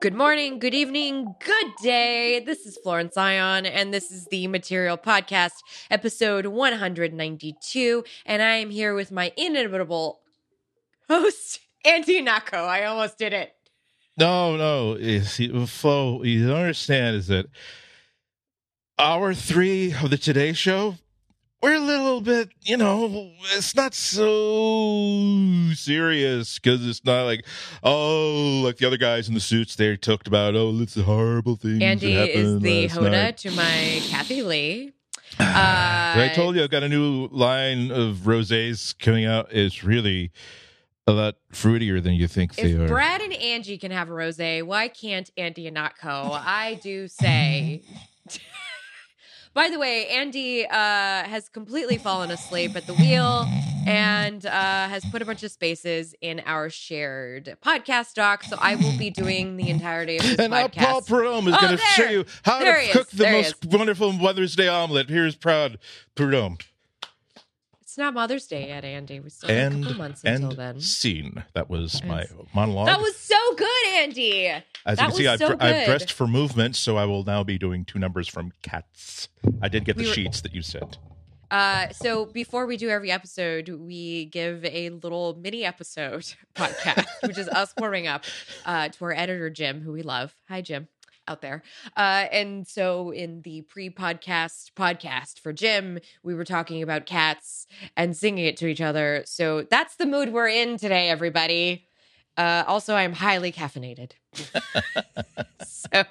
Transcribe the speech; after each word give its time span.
Good 0.00 0.14
morning, 0.14 0.58
good 0.58 0.72
evening, 0.72 1.34
good 1.44 1.66
day. 1.82 2.40
This 2.40 2.64
is 2.64 2.78
Florence 2.78 3.18
Ion, 3.18 3.66
and 3.66 3.92
this 3.92 4.10
is 4.10 4.24
the 4.28 4.46
Material 4.46 4.96
Podcast, 4.96 5.58
episode 5.90 6.46
192. 6.46 8.04
And 8.24 8.40
I 8.40 8.54
am 8.54 8.70
here 8.70 8.94
with 8.94 9.12
my 9.12 9.30
inimitable 9.36 10.20
host, 11.06 11.60
Andy 11.84 12.22
Ihnatko. 12.22 12.66
I 12.66 12.86
almost 12.86 13.18
did 13.18 13.34
it. 13.34 13.52
No, 14.16 14.56
no. 14.56 15.66
Flo, 15.66 16.22
you 16.22 16.48
don't 16.48 16.60
understand 16.60 17.16
is 17.16 17.26
that 17.26 17.48
hour 18.98 19.34
three 19.34 19.92
of 19.92 20.08
the 20.08 20.16
Today 20.16 20.54
Show 20.54 20.96
we're 21.62 21.74
a 21.74 21.78
little 21.80 22.20
bit, 22.20 22.50
you 22.62 22.76
know, 22.76 23.30
it's 23.54 23.74
not 23.74 23.92
so 23.94 25.70
serious 25.74 26.58
because 26.58 26.86
it's 26.86 27.04
not 27.04 27.24
like, 27.24 27.44
oh, 27.82 28.62
like 28.64 28.78
the 28.78 28.86
other 28.86 28.96
guys 28.96 29.28
in 29.28 29.34
the 29.34 29.40
suits 29.40 29.76
they 29.76 29.96
talked 29.96 30.26
about, 30.26 30.54
oh, 30.54 30.80
it's 30.80 30.96
a 30.96 31.02
horrible 31.02 31.56
thing. 31.56 31.82
Andy 31.82 32.14
is 32.14 32.60
the 32.60 32.88
Hoda 32.88 33.10
night. 33.10 33.36
to 33.38 33.50
my 33.50 34.00
Kathie 34.08 34.42
Lee. 34.42 34.92
Uh, 35.38 36.14
I 36.16 36.32
told 36.34 36.56
you 36.56 36.62
I've 36.62 36.70
got 36.70 36.82
a 36.82 36.88
new 36.88 37.28
line 37.28 37.90
of 37.92 38.18
rosés 38.24 38.98
coming 38.98 39.24
out. 39.24 39.50
It's 39.52 39.82
really 39.84 40.32
a 41.06 41.12
lot 41.12 41.36
fruitier 41.52 42.02
than 42.02 42.14
you 42.14 42.26
think 42.26 42.56
they 42.56 42.74
are. 42.74 42.88
Brad 42.88 43.22
and 43.22 43.32
Angie 43.32 43.78
can 43.78 43.90
have 43.90 44.10
a 44.10 44.12
rosé, 44.12 44.62
why 44.62 44.88
can't 44.88 45.30
Andy 45.36 45.66
and 45.66 45.74
not 45.74 45.96
Co? 45.96 46.08
I 46.32 46.80
do 46.82 47.08
say. 47.08 47.82
By 49.52 49.68
the 49.68 49.78
way, 49.78 50.06
Andy 50.06 50.64
uh, 50.64 50.70
has 50.70 51.48
completely 51.48 51.98
fallen 51.98 52.30
asleep 52.30 52.76
at 52.76 52.86
the 52.86 52.94
wheel 52.94 53.48
and 53.84 54.46
uh, 54.46 54.50
has 54.50 55.04
put 55.06 55.22
a 55.22 55.24
bunch 55.24 55.42
of 55.42 55.50
spaces 55.50 56.14
in 56.20 56.40
our 56.46 56.70
shared 56.70 57.56
podcast 57.64 58.14
doc. 58.14 58.44
So 58.44 58.56
I 58.60 58.76
will 58.76 58.96
be 58.96 59.10
doing 59.10 59.56
the 59.56 59.68
entirety 59.68 60.18
of 60.18 60.22
this 60.22 60.36
and 60.38 60.52
podcast. 60.52 60.76
now 60.76 60.84
Paul 60.84 61.02
Prudhomme 61.02 61.48
is 61.48 61.54
oh, 61.56 61.60
going 61.60 61.76
to 61.76 61.82
show 61.82 62.08
you 62.08 62.24
how 62.44 62.60
there 62.60 62.80
to 62.80 62.92
cook 62.92 63.10
the 63.10 63.30
most 63.30 63.64
wonderful 63.66 64.12
Mother's 64.12 64.54
Day 64.54 64.68
omelet. 64.68 65.08
Here's 65.08 65.34
proud 65.34 65.78
Prudhomme. 66.14 66.58
Not 68.00 68.14
Mother's 68.14 68.46
Day 68.46 68.68
yet, 68.68 68.82
Andy. 68.82 69.20
We 69.20 69.28
still 69.28 69.50
have 69.50 69.74
a 69.74 69.78
couple 69.78 69.98
months 69.98 70.24
until 70.24 70.52
then. 70.52 70.80
Scene. 70.80 71.44
That 71.52 71.68
was 71.68 72.02
my 72.02 72.24
monologue. 72.54 72.86
That 72.86 72.98
was 72.98 73.14
so 73.14 73.36
good, 73.56 73.86
Andy. 73.94 74.46
As 74.46 74.64
that 74.84 74.96
you 74.96 74.96
can 74.98 75.12
see, 75.12 75.28
I've, 75.28 75.38
so 75.38 75.56
I've, 75.60 75.84
dressed 75.84 76.10
for 76.10 76.26
movement, 76.26 76.76
so 76.76 76.96
I 76.96 77.04
will 77.04 77.24
now 77.24 77.44
be 77.44 77.58
doing 77.58 77.84
two 77.84 77.98
numbers 77.98 78.26
from 78.26 78.52
Cats. 78.62 79.28
I 79.60 79.68
did 79.68 79.84
get 79.84 79.98
the 79.98 80.04
we 80.04 80.08
were, 80.08 80.14
sheets 80.14 80.40
that 80.40 80.54
you 80.54 80.62
sent. 80.62 80.96
Uh, 81.50 81.90
so 81.90 82.24
before 82.24 82.64
we 82.64 82.78
do 82.78 82.88
every 82.88 83.10
episode, 83.10 83.68
we 83.68 84.24
give 84.26 84.64
a 84.64 84.88
little 84.88 85.36
mini 85.38 85.66
episode 85.66 86.24
podcast, 86.54 87.04
which 87.22 87.36
is 87.36 87.48
us 87.48 87.74
warming 87.78 88.06
up 88.06 88.24
uh, 88.64 88.88
to 88.88 89.04
our 89.04 89.12
editor 89.12 89.50
Jim, 89.50 89.82
who 89.82 89.92
we 89.92 90.00
love. 90.00 90.34
Hi, 90.48 90.62
Jim 90.62 90.88
out 91.28 91.42
there. 91.42 91.62
Uh, 91.96 92.26
and 92.32 92.66
so 92.66 93.10
in 93.10 93.42
the 93.42 93.62
pre-podcast 93.62 94.72
podcast 94.76 95.38
for 95.38 95.52
Jim, 95.52 95.98
we 96.22 96.34
were 96.34 96.44
talking 96.44 96.82
about 96.82 97.06
cats 97.06 97.66
and 97.96 98.16
singing 98.16 98.46
it 98.46 98.56
to 98.58 98.66
each 98.66 98.80
other. 98.80 99.22
So 99.26 99.62
that's 99.70 99.96
the 99.96 100.06
mood 100.06 100.32
we're 100.32 100.48
in 100.48 100.76
today, 100.76 101.08
everybody. 101.08 101.86
Uh, 102.36 102.64
also, 102.66 102.94
I'm 102.94 103.12
highly 103.12 103.52
caffeinated. 103.52 104.12
so, 105.66 106.04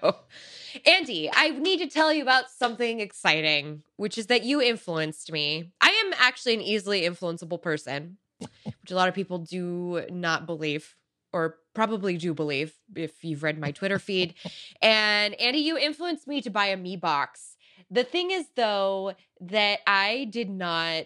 Andy, 0.86 1.30
I 1.34 1.50
need 1.50 1.80
to 1.80 1.88
tell 1.88 2.14
you 2.14 2.22
about 2.22 2.52
something 2.52 3.00
exciting, 3.00 3.84
which 3.96 4.18
is 4.18 4.28
that 4.28 4.44
you 4.44 4.62
influenced 4.62 5.32
me. 5.32 5.72
I 5.82 5.90
am 5.90 6.14
actually 6.20 6.54
an 6.54 6.62
easily 6.62 7.02
influenceable 7.02 7.62
person, 7.62 8.18
which 8.40 8.92
a 8.92 8.96
lot 8.96 9.08
of 9.08 9.16
people 9.16 9.40
do 9.40 10.06
not 10.12 10.46
believe 10.46 10.96
or 11.34 11.58
probably 11.74 12.18
do 12.18 12.34
believe 12.34 12.74
if 12.96 13.24
you've 13.24 13.44
read 13.44 13.60
my 13.60 13.72
Twitter 13.72 14.00
feed. 14.00 14.34
And 14.82 15.36
Andy, 15.36 15.60
you 15.60 15.78
influenced 15.78 16.28
me 16.28 16.42
to 16.42 16.50
buy 16.50 16.68
a 16.68 16.78
Mi 16.78 16.96
box. 16.96 17.58
The 17.92 18.04
thing 18.04 18.32
is, 18.32 18.46
though, 18.56 19.14
that 19.42 19.80
I 19.86 20.28
did 20.30 20.50
not 20.50 21.06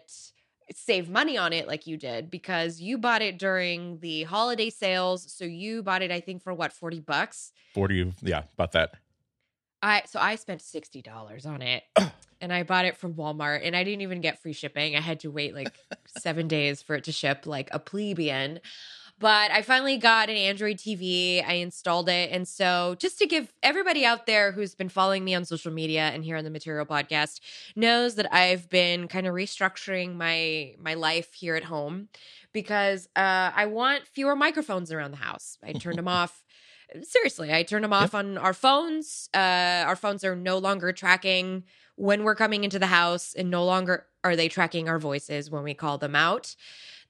save 0.73 1.09
money 1.09 1.38
on 1.38 1.53
it 1.53 1.67
like 1.67 1.88
you 1.88 1.97
did 1.97 2.29
because 2.29 2.79
you 2.79 2.97
bought 2.97 3.22
it 3.22 3.38
during 3.39 4.00
the 4.00 4.23
holiday 4.23 4.69
sales. 4.69 5.31
So 5.31 5.45
you 5.45 5.83
bought 5.83 6.01
it, 6.01 6.12
I 6.12 6.19
think, 6.19 6.44
for 6.44 6.53
what, 6.53 6.72
40 6.72 7.00
bucks? 7.01 7.51
40, 7.73 8.13
yeah, 8.22 8.44
about 8.53 8.72
that. 8.73 8.95
I 9.83 10.03
so 10.06 10.17
I 10.17 10.35
spent 10.35 10.62
sixty 10.62 11.01
dollars 11.01 11.45
on 11.45 11.62
it, 11.62 11.83
and 12.41 12.53
I 12.53 12.63
bought 12.63 12.85
it 12.85 12.95
from 12.95 13.16
Walmart, 13.16 13.59
and 13.63 13.75
I 13.75 13.83
didn't 13.83 14.01
even 14.01 14.22
get 14.22 14.41
free 14.41 14.53
shipping. 14.53 14.95
I 14.95 15.01
had 15.01 15.19
to 15.19 15.29
wait 15.29 15.53
like 15.53 15.73
seven 16.17 16.47
days 16.47 16.81
for 16.81 16.95
it 16.95 17.03
to 17.03 17.12
ship, 17.12 17.45
like 17.45 17.67
a 17.73 17.79
plebeian. 17.79 18.62
But 19.23 19.51
I 19.51 19.61
finally 19.61 19.95
got 19.95 20.29
an 20.29 20.35
Android 20.35 20.75
TV. 20.75 21.41
I 21.47 21.53
installed 21.53 22.09
it. 22.09 22.29
And 22.34 22.45
so, 22.45 22.97
just 23.00 23.17
to 23.19 23.25
give 23.25 23.53
everybody 23.63 24.03
out 24.03 24.25
there 24.25 24.51
who's 24.51 24.75
been 24.75 24.89
following 24.89 25.23
me 25.23 25.34
on 25.34 25.45
social 25.45 25.72
media 25.72 26.11
and 26.13 26.25
here 26.25 26.35
on 26.35 26.44
the 26.44 26.50
Material 26.50 26.85
Podcast 26.85 27.39
knows 27.73 28.16
that 28.16 28.33
I've 28.35 28.69
been 28.69 29.07
kind 29.07 29.25
of 29.25 29.33
restructuring 29.33 30.16
my 30.16 30.75
my 30.78 30.95
life 30.95 31.35
here 31.35 31.56
at 31.56 31.63
home 31.63 32.09
because 32.51 33.07
uh, 33.16 33.51
I 33.56 33.66
want 33.67 34.09
fewer 34.09 34.35
microphones 34.35 34.91
around 34.91 35.12
the 35.12 35.17
house. 35.17 35.57
I 35.63 35.72
turned 35.72 36.00
them 36.00 36.09
off. 36.09 36.44
Seriously, 37.03 37.53
I 37.53 37.63
turned 37.63 37.85
them 37.85 37.94
off 37.94 38.12
yep. 38.12 38.16
on 38.16 38.38
our 38.38 38.53
phones. 38.53 39.29
Uh, 39.33 39.85
our 39.88 39.95
phones 39.95 40.25
are 40.25 40.35
no 40.35 40.57
longer 40.57 40.91
tracking 40.91 41.63
when 41.95 42.25
we're 42.25 42.35
coming 42.35 42.66
into 42.66 42.78
the 42.78 42.88
house, 42.88 43.33
and 43.35 43.50
no 43.50 43.63
longer 43.63 44.06
are 44.25 44.35
they 44.35 44.50
tracking 44.50 44.89
our 44.89 45.00
voices 45.00 45.50
when 45.50 45.63
we 45.63 45.73
call 45.73 45.97
them 45.97 46.13
out. 46.13 46.57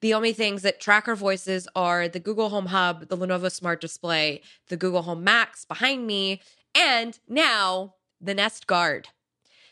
The 0.04 0.14
only 0.14 0.34
things 0.34 0.64
that 0.64 0.82
track 0.82 1.08
our 1.08 1.16
voices 1.16 1.66
are 1.78 2.10
the 2.10 2.20
Google 2.20 2.50
Home 2.50 2.66
Hub, 2.66 3.08
the 3.08 3.16
Lenovo 3.16 3.50
Smart 3.50 3.80
Display, 3.80 4.42
the 4.68 4.76
Google 4.76 5.04
Home 5.04 5.24
Max 5.24 5.64
behind 5.64 6.06
me, 6.06 6.42
and 6.76 7.18
now 7.30 7.94
the 8.20 8.34
Nest 8.34 8.68
Guard. 8.68 9.08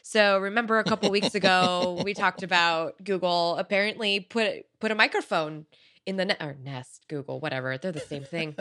So 0.04 0.40
remember 0.40 0.80
a 0.80 0.86
couple 0.86 1.10
weeks 1.10 1.36
ago 1.36 2.00
we 2.06 2.14
talked 2.14 2.44
about 2.44 3.04
Google 3.04 3.58
apparently 3.58 4.22
put 4.22 4.68
put 4.80 4.90
a 4.90 4.96
microphone 4.96 5.66
in 6.06 6.16
the 6.16 6.24
ne- 6.24 6.38
or 6.40 6.56
Nest 6.64 7.10
Google 7.10 7.42
whatever 7.42 7.78
they're 7.78 7.92
the 7.92 8.00
same 8.00 8.24
thing. 8.24 8.56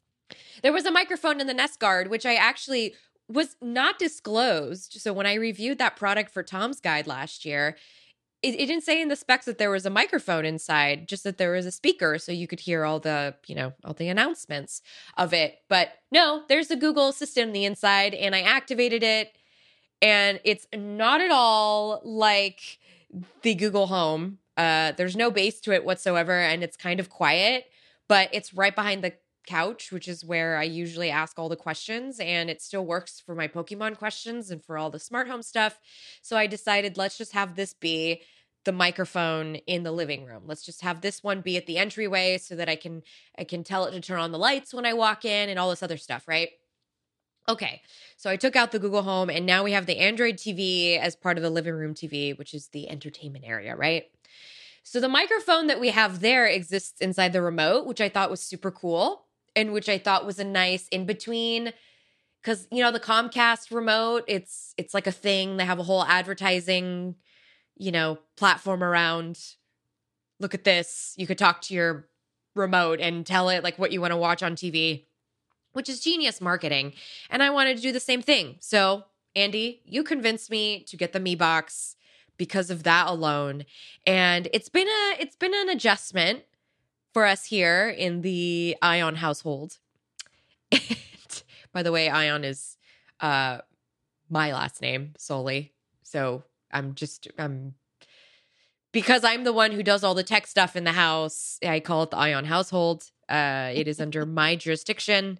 there 0.62 0.72
was 0.72 0.86
a 0.86 0.90
microphone 0.90 1.42
in 1.42 1.46
the 1.46 1.52
Nest 1.52 1.78
Guard 1.78 2.08
which 2.08 2.24
I 2.24 2.36
actually 2.36 2.94
was 3.28 3.56
not 3.60 3.98
disclosed. 3.98 4.94
So 4.94 5.12
when 5.12 5.26
I 5.26 5.34
reviewed 5.34 5.76
that 5.76 5.96
product 5.96 6.30
for 6.30 6.42
Tom's 6.42 6.80
Guide 6.80 7.06
last 7.06 7.44
year, 7.44 7.76
it, 8.42 8.54
it, 8.54 8.66
didn't 8.66 8.82
say 8.82 9.00
in 9.00 9.08
the 9.08 9.16
specs 9.16 9.46
that 9.46 9.58
there 9.58 9.70
was 9.70 9.86
a 9.86 9.90
microphone 9.90 10.44
inside, 10.44 11.08
just 11.08 11.24
that 11.24 11.38
there 11.38 11.52
was 11.52 11.66
a 11.66 11.70
speaker 11.70 12.18
so 12.18 12.32
you 12.32 12.46
could 12.46 12.60
hear 12.60 12.84
all 12.84 12.98
the, 12.98 13.34
you 13.46 13.54
know, 13.54 13.72
all 13.84 13.94
the 13.94 14.08
announcements 14.08 14.82
of 15.16 15.32
it. 15.32 15.58
But 15.68 15.90
no, 16.10 16.42
there's 16.48 16.70
a 16.70 16.76
Google 16.76 17.08
Assistant 17.08 17.48
on 17.48 17.52
the 17.52 17.64
inside, 17.64 18.14
and 18.14 18.34
I 18.34 18.40
activated 18.40 19.02
it, 19.02 19.36
and 20.00 20.40
it's 20.44 20.66
not 20.74 21.20
at 21.20 21.30
all 21.30 22.00
like 22.04 22.78
the 23.42 23.54
Google 23.54 23.86
Home. 23.86 24.38
Uh, 24.56 24.92
there's 24.92 25.16
no 25.16 25.30
bass 25.30 25.60
to 25.60 25.72
it 25.72 25.84
whatsoever, 25.84 26.38
and 26.38 26.62
it's 26.64 26.76
kind 26.76 27.00
of 27.00 27.08
quiet, 27.08 27.66
but 28.08 28.28
it's 28.32 28.52
right 28.52 28.74
behind 28.74 29.04
the 29.04 29.12
couch, 29.46 29.92
which 29.92 30.08
is 30.08 30.24
where 30.24 30.56
I 30.56 30.64
usually 30.64 31.10
ask 31.10 31.38
all 31.38 31.48
the 31.48 31.56
questions, 31.56 32.18
and 32.20 32.48
it 32.48 32.62
still 32.62 32.84
works 32.84 33.20
for 33.20 33.34
my 33.34 33.48
Pokemon 33.48 33.98
questions 33.98 34.50
and 34.50 34.64
for 34.64 34.78
all 34.78 34.90
the 34.90 34.98
smart 34.98 35.28
home 35.28 35.42
stuff. 35.42 35.78
So 36.20 36.36
I 36.36 36.46
decided 36.46 36.96
let's 36.96 37.18
just 37.18 37.32
have 37.32 37.54
this 37.54 37.74
be 37.74 38.22
the 38.64 38.72
microphone 38.72 39.56
in 39.56 39.82
the 39.82 39.92
living 39.92 40.24
room. 40.24 40.44
Let's 40.46 40.64
just 40.64 40.82
have 40.82 41.00
this 41.00 41.22
one 41.22 41.40
be 41.40 41.56
at 41.56 41.66
the 41.66 41.78
entryway 41.78 42.38
so 42.38 42.54
that 42.56 42.68
I 42.68 42.76
can 42.76 43.02
I 43.36 43.44
can 43.44 43.64
tell 43.64 43.86
it 43.86 43.92
to 43.92 44.00
turn 44.00 44.20
on 44.20 44.32
the 44.32 44.38
lights 44.38 44.72
when 44.72 44.86
I 44.86 44.92
walk 44.92 45.24
in 45.24 45.48
and 45.48 45.58
all 45.58 45.70
this 45.70 45.82
other 45.82 45.96
stuff, 45.96 46.28
right? 46.28 46.50
Okay. 47.48 47.82
So 48.16 48.30
I 48.30 48.36
took 48.36 48.54
out 48.54 48.70
the 48.70 48.78
Google 48.78 49.02
Home 49.02 49.28
and 49.28 49.44
now 49.44 49.64
we 49.64 49.72
have 49.72 49.86
the 49.86 49.98
Android 49.98 50.36
TV 50.36 50.96
as 50.96 51.16
part 51.16 51.38
of 51.38 51.42
the 51.42 51.50
living 51.50 51.74
room 51.74 51.94
TV, 51.94 52.38
which 52.38 52.54
is 52.54 52.68
the 52.68 52.88
entertainment 52.88 53.44
area, 53.44 53.74
right? 53.74 54.04
So 54.84 55.00
the 55.00 55.08
microphone 55.08 55.66
that 55.66 55.80
we 55.80 55.88
have 55.88 56.20
there 56.20 56.46
exists 56.46 57.00
inside 57.00 57.32
the 57.32 57.42
remote, 57.42 57.86
which 57.86 58.00
I 58.00 58.08
thought 58.08 58.30
was 58.30 58.40
super 58.40 58.70
cool 58.70 59.26
and 59.54 59.72
which 59.72 59.88
I 59.88 59.98
thought 59.98 60.26
was 60.26 60.38
a 60.38 60.44
nice 60.44 60.88
in 60.88 61.06
between 61.06 61.72
because 62.42 62.66
you 62.70 62.82
know 62.82 62.90
the 62.90 63.00
Comcast 63.00 63.70
remote 63.70 64.24
it's 64.26 64.74
it's 64.76 64.94
like 64.94 65.06
a 65.06 65.12
thing. 65.12 65.56
They 65.56 65.64
have 65.64 65.78
a 65.78 65.84
whole 65.84 66.04
advertising 66.04 67.16
you 67.76 67.92
know 67.92 68.18
platform 68.36 68.82
around 68.82 69.38
look 70.40 70.54
at 70.54 70.64
this. 70.64 71.14
You 71.16 71.26
could 71.26 71.38
talk 71.38 71.60
to 71.62 71.74
your 71.74 72.08
remote 72.54 73.00
and 73.00 73.24
tell 73.24 73.48
it 73.48 73.62
like 73.62 73.78
what 73.78 73.92
you 73.92 74.00
want 74.00 74.12
to 74.12 74.16
watch 74.16 74.42
on 74.42 74.54
TV 74.54 75.04
which 75.72 75.88
is 75.88 76.00
genius 76.00 76.38
marketing 76.38 76.92
and 77.30 77.42
I 77.42 77.48
wanted 77.48 77.76
to 77.76 77.82
do 77.82 77.92
the 77.92 78.00
same 78.00 78.20
thing. 78.22 78.56
So 78.60 79.04
Andy 79.34 79.80
you 79.84 80.02
convinced 80.02 80.50
me 80.50 80.84
to 80.84 80.96
get 80.96 81.12
the 81.12 81.20
Mi 81.20 81.34
box 81.34 81.96
because 82.36 82.70
of 82.70 82.82
that 82.82 83.06
alone 83.06 83.64
and 84.06 84.48
it's 84.52 84.68
been 84.68 84.88
a 84.88 85.16
it's 85.18 85.36
been 85.36 85.54
an 85.54 85.70
adjustment 85.70 86.42
for 87.12 87.26
us 87.26 87.46
here 87.46 87.88
in 87.88 88.22
the 88.22 88.76
Ion 88.82 89.16
household. 89.16 89.78
And 90.72 91.42
by 91.72 91.82
the 91.82 91.92
way, 91.92 92.08
Ion 92.08 92.44
is 92.44 92.76
uh 93.20 93.58
my 94.28 94.52
last 94.52 94.82
name 94.82 95.14
solely. 95.18 95.72
So 96.02 96.44
I'm 96.70 96.94
just 96.94 97.28
I'm 97.38 97.74
because 98.92 99.24
I'm 99.24 99.44
the 99.44 99.52
one 99.52 99.72
who 99.72 99.82
does 99.82 100.04
all 100.04 100.14
the 100.14 100.22
tech 100.22 100.46
stuff 100.46 100.76
in 100.76 100.84
the 100.84 100.92
house, 100.92 101.58
I 101.66 101.80
call 101.80 102.02
it 102.02 102.10
the 102.10 102.18
Ion 102.18 102.44
household. 102.44 103.04
Uh 103.28 103.70
it 103.74 103.88
is 103.88 104.00
under 104.04 104.26
my 104.26 104.56
jurisdiction. 104.56 105.38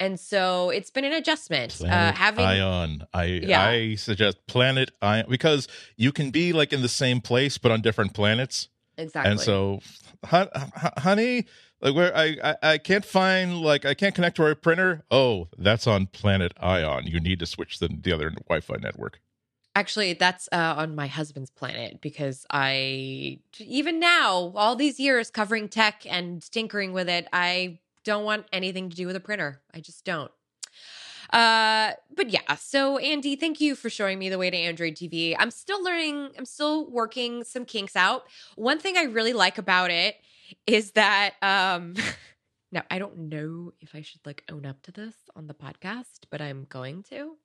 And 0.00 0.20
so 0.20 0.70
it's 0.70 0.90
been 0.90 1.04
an 1.04 1.12
adjustment. 1.12 1.80
Uh, 1.84 2.12
having 2.12 2.44
Ion. 2.44 3.04
I 3.12 3.24
Yeah. 3.24 3.66
I 3.66 3.96
suggest 3.96 4.46
Planet 4.46 4.92
Ion 5.02 5.26
because 5.28 5.66
you 5.96 6.12
can 6.12 6.30
be 6.30 6.52
like 6.52 6.72
in 6.72 6.82
the 6.82 6.88
same 6.88 7.20
place 7.20 7.58
but 7.58 7.72
on 7.72 7.80
different 7.80 8.14
planets. 8.14 8.68
Exactly. 8.98 9.30
And 9.30 9.40
so, 9.40 9.80
honey, 10.24 11.46
like 11.80 11.94
where 11.94 12.14
I, 12.16 12.36
I 12.42 12.56
I 12.62 12.78
can't 12.78 13.04
find 13.04 13.60
like 13.60 13.84
I 13.84 13.94
can't 13.94 14.14
connect 14.14 14.36
to 14.36 14.44
our 14.44 14.54
printer. 14.54 15.04
Oh, 15.10 15.48
that's 15.56 15.86
on 15.86 16.06
Planet 16.06 16.52
Ion. 16.60 17.06
You 17.06 17.20
need 17.20 17.38
to 17.38 17.46
switch 17.46 17.78
the 17.78 17.88
the 17.88 18.12
other 18.12 18.30
Wi-Fi 18.30 18.76
network. 18.82 19.20
Actually, 19.74 20.14
that's 20.14 20.48
uh, 20.50 20.74
on 20.76 20.96
my 20.96 21.06
husband's 21.06 21.50
planet 21.50 22.00
because 22.00 22.44
I, 22.50 23.38
even 23.60 24.00
now, 24.00 24.52
all 24.56 24.74
these 24.74 24.98
years 24.98 25.30
covering 25.30 25.68
tech 25.68 26.04
and 26.08 26.42
tinkering 26.50 26.92
with 26.92 27.08
it, 27.08 27.28
I 27.32 27.78
don't 28.02 28.24
want 28.24 28.46
anything 28.52 28.90
to 28.90 28.96
do 28.96 29.06
with 29.06 29.14
a 29.14 29.20
printer. 29.20 29.60
I 29.72 29.78
just 29.78 30.04
don't. 30.04 30.32
Uh, 31.30 31.92
but 32.14 32.30
yeah, 32.30 32.54
so 32.56 32.98
Andy, 32.98 33.36
thank 33.36 33.60
you 33.60 33.74
for 33.74 33.90
showing 33.90 34.18
me 34.18 34.28
the 34.28 34.38
way 34.38 34.50
to 34.50 34.56
Android 34.56 34.94
TV. 34.94 35.34
I'm 35.38 35.50
still 35.50 35.82
learning, 35.82 36.30
I'm 36.38 36.46
still 36.46 36.90
working 36.90 37.44
some 37.44 37.64
kinks 37.64 37.96
out. 37.96 38.24
One 38.56 38.78
thing 38.78 38.96
I 38.96 39.04
really 39.04 39.32
like 39.32 39.58
about 39.58 39.90
it 39.90 40.16
is 40.66 40.92
that, 40.92 41.34
um, 41.42 41.94
now 42.72 42.82
I 42.90 42.98
don't 42.98 43.28
know 43.28 43.72
if 43.80 43.94
I 43.94 44.02
should 44.02 44.24
like 44.24 44.42
own 44.50 44.66
up 44.66 44.82
to 44.82 44.92
this 44.92 45.14
on 45.36 45.46
the 45.46 45.54
podcast, 45.54 46.20
but 46.30 46.40
I'm 46.40 46.66
going 46.68 47.02
to. 47.10 47.36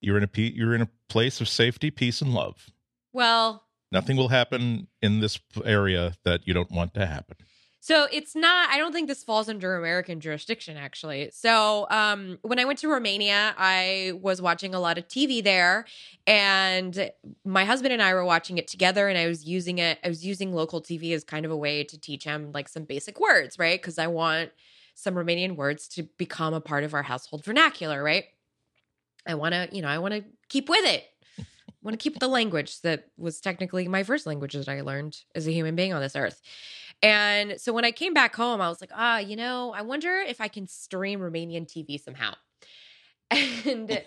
You're 0.00 0.18
in 0.18 0.22
a 0.22 0.28
pe- 0.28 0.52
you're 0.52 0.74
in 0.74 0.82
a 0.82 0.88
place 1.08 1.40
of 1.40 1.48
safety, 1.48 1.90
peace, 1.90 2.20
and 2.20 2.32
love. 2.32 2.70
Well, 3.12 3.66
Nothing 3.92 4.16
will 4.16 4.28
happen 4.28 4.88
in 5.00 5.20
this 5.20 5.38
area 5.64 6.14
that 6.24 6.46
you 6.46 6.52
don't 6.52 6.70
want 6.70 6.94
to 6.94 7.06
happen. 7.06 7.36
So 7.86 8.08
it's 8.10 8.34
not 8.34 8.68
I 8.68 8.78
don't 8.78 8.92
think 8.92 9.06
this 9.06 9.22
falls 9.22 9.48
under 9.48 9.76
American 9.76 10.18
jurisdiction 10.18 10.76
actually. 10.76 11.30
So 11.32 11.86
um 11.88 12.36
when 12.42 12.58
I 12.58 12.64
went 12.64 12.80
to 12.80 12.88
Romania, 12.88 13.54
I 13.56 14.14
was 14.20 14.42
watching 14.42 14.74
a 14.74 14.80
lot 14.80 14.98
of 14.98 15.06
TV 15.06 15.40
there 15.40 15.86
and 16.26 17.12
my 17.44 17.64
husband 17.64 17.92
and 17.92 18.02
I 18.02 18.12
were 18.14 18.24
watching 18.24 18.58
it 18.58 18.66
together 18.66 19.06
and 19.06 19.16
I 19.16 19.28
was 19.28 19.44
using 19.44 19.78
it 19.78 20.00
I 20.02 20.08
was 20.08 20.26
using 20.26 20.52
local 20.52 20.80
TV 20.82 21.12
as 21.12 21.22
kind 21.22 21.46
of 21.46 21.52
a 21.52 21.56
way 21.56 21.84
to 21.84 21.96
teach 21.96 22.24
him 22.24 22.50
like 22.52 22.68
some 22.68 22.82
basic 22.82 23.20
words, 23.20 23.56
right? 23.56 23.80
Cuz 23.80 24.00
I 24.00 24.08
want 24.08 24.50
some 24.96 25.14
Romanian 25.14 25.54
words 25.54 25.86
to 25.90 26.02
become 26.18 26.54
a 26.54 26.60
part 26.60 26.82
of 26.82 26.92
our 26.92 27.04
household 27.04 27.44
vernacular, 27.44 28.02
right? 28.02 28.24
I 29.28 29.36
want 29.36 29.54
to, 29.54 29.68
you 29.70 29.82
know, 29.82 29.88
I 29.88 29.98
want 29.98 30.14
to 30.14 30.24
keep 30.48 30.68
with 30.68 30.84
it. 30.84 31.04
I 31.38 31.44
want 31.82 32.00
to 32.00 32.02
keep 32.02 32.18
the 32.18 32.26
language 32.26 32.80
that 32.80 33.10
was 33.16 33.40
technically 33.40 33.86
my 33.86 34.02
first 34.02 34.26
language 34.26 34.54
that 34.54 34.68
I 34.68 34.80
learned 34.80 35.18
as 35.36 35.46
a 35.46 35.52
human 35.52 35.76
being 35.76 35.92
on 35.92 36.02
this 36.02 36.16
earth. 36.16 36.40
And 37.02 37.60
so 37.60 37.72
when 37.72 37.84
I 37.84 37.90
came 37.90 38.14
back 38.14 38.34
home, 38.34 38.60
I 38.60 38.68
was 38.68 38.80
like, 38.80 38.90
ah, 38.94 39.18
you 39.18 39.36
know, 39.36 39.72
I 39.72 39.82
wonder 39.82 40.16
if 40.16 40.40
I 40.40 40.48
can 40.48 40.66
stream 40.66 41.20
Romanian 41.20 41.66
TV 41.66 42.00
somehow. 42.00 42.34
And 43.66 44.02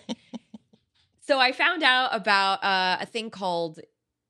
so 1.20 1.38
I 1.38 1.52
found 1.52 1.82
out 1.82 2.10
about 2.12 2.64
uh, 2.64 2.96
a 3.00 3.06
thing 3.06 3.30
called 3.30 3.78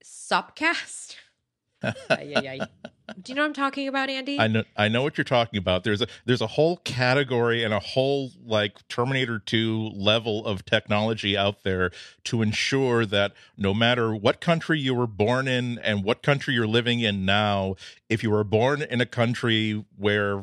SopCast. 0.04 1.14
Ay, 1.82 2.34
ay. 2.36 2.90
Do 3.20 3.32
you 3.32 3.36
know 3.36 3.42
what 3.42 3.48
I'm 3.48 3.54
talking 3.54 3.88
about, 3.88 4.10
Andy? 4.10 4.38
I 4.38 4.46
know 4.46 4.64
I 4.76 4.88
know 4.88 5.02
what 5.02 5.18
you're 5.18 5.24
talking 5.24 5.58
about. 5.58 5.84
There's 5.84 6.02
a 6.02 6.06
there's 6.24 6.40
a 6.40 6.46
whole 6.46 6.78
category 6.78 7.64
and 7.64 7.74
a 7.74 7.80
whole 7.80 8.30
like 8.44 8.86
Terminator 8.88 9.38
2 9.38 9.90
level 9.94 10.44
of 10.46 10.64
technology 10.64 11.36
out 11.36 11.62
there 11.62 11.90
to 12.24 12.42
ensure 12.42 13.04
that 13.06 13.32
no 13.56 13.74
matter 13.74 14.14
what 14.14 14.40
country 14.40 14.78
you 14.78 14.94
were 14.94 15.06
born 15.06 15.48
in 15.48 15.78
and 15.78 16.04
what 16.04 16.22
country 16.22 16.54
you're 16.54 16.66
living 16.66 17.00
in 17.00 17.24
now, 17.24 17.76
if 18.08 18.22
you 18.22 18.30
were 18.30 18.44
born 18.44 18.82
in 18.82 19.00
a 19.00 19.06
country 19.06 19.84
where 19.96 20.42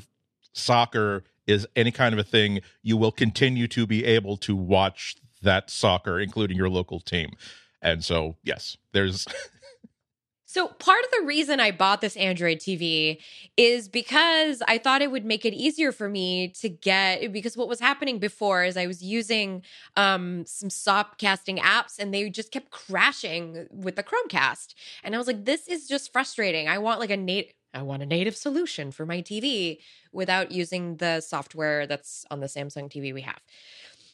soccer 0.54 1.24
is 1.46 1.68
any 1.76 1.92
kind 1.92 2.14
of 2.14 2.20
a 2.20 2.24
thing, 2.24 2.60
you 2.82 2.98
will 2.98 3.12
continue 3.12 3.68
to 3.68 3.88
be 3.88 4.04
able 4.06 4.36
to 4.38 4.56
watch 4.56 5.16
that 5.42 5.70
soccer 5.70 6.20
including 6.20 6.58
your 6.58 6.70
local 6.70 7.00
team. 7.00 7.32
And 7.82 8.04
so, 8.04 8.36
yes, 8.44 8.78
there's 8.92 9.28
So, 10.58 10.70
part 10.70 11.04
of 11.04 11.12
the 11.12 11.28
reason 11.28 11.60
I 11.60 11.70
bought 11.70 12.02
this 12.02 12.18
Android 12.18 12.58
TV 12.58 13.20
is 13.58 13.88
because 13.88 14.64
I 14.68 14.80
thought 14.80 15.04
it 15.04 15.12
would 15.12 15.24
make 15.24 15.46
it 15.46 15.54
easier 15.54 15.92
for 15.92 16.10
me 16.10 16.48
to 16.62 16.68
get 16.68 17.32
because 17.32 17.56
what 17.56 17.68
was 17.68 17.80
happening 17.80 18.18
before 18.18 18.64
is 18.64 18.76
I 18.76 18.88
was 18.88 19.04
using 19.04 19.62
um 19.98 20.48
some 20.48 20.72
soft 20.72 21.20
casting 21.20 21.58
apps 21.58 22.00
and 22.00 22.12
they 22.12 22.28
just 22.32 22.52
kept 22.52 22.72
crashing 22.72 23.68
with 23.70 23.98
the 23.98 24.04
Chromecast. 24.04 24.74
And 25.04 25.14
I 25.14 25.20
was 25.20 25.28
like 25.28 25.46
this 25.46 25.68
is 25.68 25.88
just 25.88 26.12
frustrating. 26.12 26.68
I 26.68 26.80
want 26.80 27.00
like 27.00 27.12
a 27.12 27.18
native 27.18 27.54
I 27.76 27.84
want 27.84 28.02
a 28.02 28.08
native 28.08 28.36
solution 28.36 28.90
for 28.90 29.06
my 29.06 29.22
TV 29.22 29.78
without 30.12 30.52
using 30.52 30.98
the 30.98 31.22
software 31.22 31.86
that's 31.86 32.26
on 32.32 32.40
the 32.40 32.48
Samsung 32.48 32.90
TV 32.90 33.14
we 33.14 33.22
have. 33.22 33.44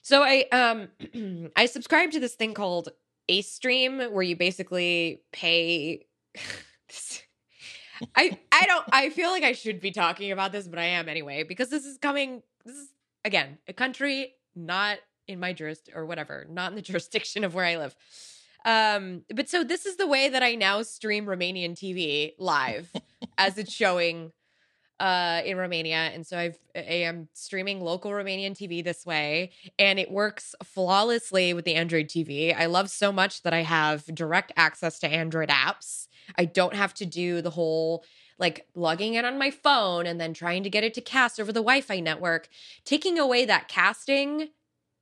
So 0.01 0.23
I 0.23 0.43
um 0.51 1.51
I 1.55 1.67
subscribed 1.67 2.11
to 2.11 2.19
this 2.19 2.35
thing 2.35 2.53
called 2.53 2.89
Ace 3.29 3.49
Stream 3.49 4.01
where 4.11 4.23
you 4.23 4.35
basically 4.35 5.21
pay 5.31 6.05
I 8.15 8.37
I 8.51 8.65
don't 8.65 8.85
I 8.91 9.09
feel 9.09 9.29
like 9.29 9.43
I 9.43 9.53
should 9.53 9.79
be 9.79 9.91
talking 9.91 10.31
about 10.31 10.51
this, 10.51 10.67
but 10.67 10.79
I 10.79 10.85
am 10.85 11.07
anyway 11.09 11.43
because 11.43 11.69
this 11.69 11.85
is 11.85 11.97
coming. 11.97 12.41
This 12.65 12.75
is 12.75 12.89
again 13.23 13.57
a 13.67 13.73
country 13.73 14.33
not 14.55 14.99
in 15.27 15.39
my 15.39 15.53
juris 15.53 15.81
or 15.95 16.05
whatever, 16.05 16.45
not 16.49 16.71
in 16.71 16.75
the 16.75 16.81
jurisdiction 16.91 17.43
of 17.43 17.55
where 17.55 17.65
I 17.65 17.77
live. 17.77 17.95
Um, 18.65 19.23
but 19.33 19.49
so 19.49 19.63
this 19.63 19.85
is 19.85 19.97
the 19.97 20.07
way 20.07 20.29
that 20.29 20.41
I 20.41 20.55
now 20.55 20.81
stream 20.83 21.25
Romanian 21.25 21.71
TV 21.71 22.33
live 22.39 22.91
as 23.37 23.57
it's 23.57 23.73
showing 23.73 24.31
uh 24.99 25.41
in 25.43 25.57
Romania 25.57 26.11
and 26.13 26.25
so 26.25 26.37
I've 26.37 26.59
I 26.75 26.79
am 26.79 27.27
streaming 27.33 27.81
local 27.81 28.11
Romanian 28.11 28.51
TV 28.51 28.83
this 28.83 29.07
way 29.07 29.51
and 29.79 29.97
it 29.97 30.11
works 30.11 30.53
flawlessly 30.63 31.53
with 31.53 31.65
the 31.65 31.73
Android 31.73 32.07
TV. 32.07 32.55
I 32.55 32.67
love 32.67 32.91
so 32.91 33.11
much 33.11 33.41
that 33.41 33.53
I 33.53 33.63
have 33.63 34.05
direct 34.05 34.51
access 34.55 34.99
to 34.99 35.07
Android 35.07 35.49
apps. 35.49 36.07
I 36.37 36.45
don't 36.45 36.75
have 36.75 36.93
to 36.95 37.05
do 37.05 37.41
the 37.41 37.49
whole 37.49 38.03
like 38.39 38.67
logging 38.75 39.13
in 39.13 39.25
on 39.25 39.37
my 39.37 39.51
phone 39.51 40.05
and 40.05 40.19
then 40.19 40.33
trying 40.33 40.63
to 40.63 40.69
get 40.69 40.83
it 40.83 40.93
to 40.95 41.01
cast 41.01 41.39
over 41.39 41.51
the 41.51 41.61
Wi-Fi 41.61 41.99
network. 41.99 42.49
Taking 42.85 43.19
away 43.19 43.45
that 43.45 43.67
casting 43.67 44.49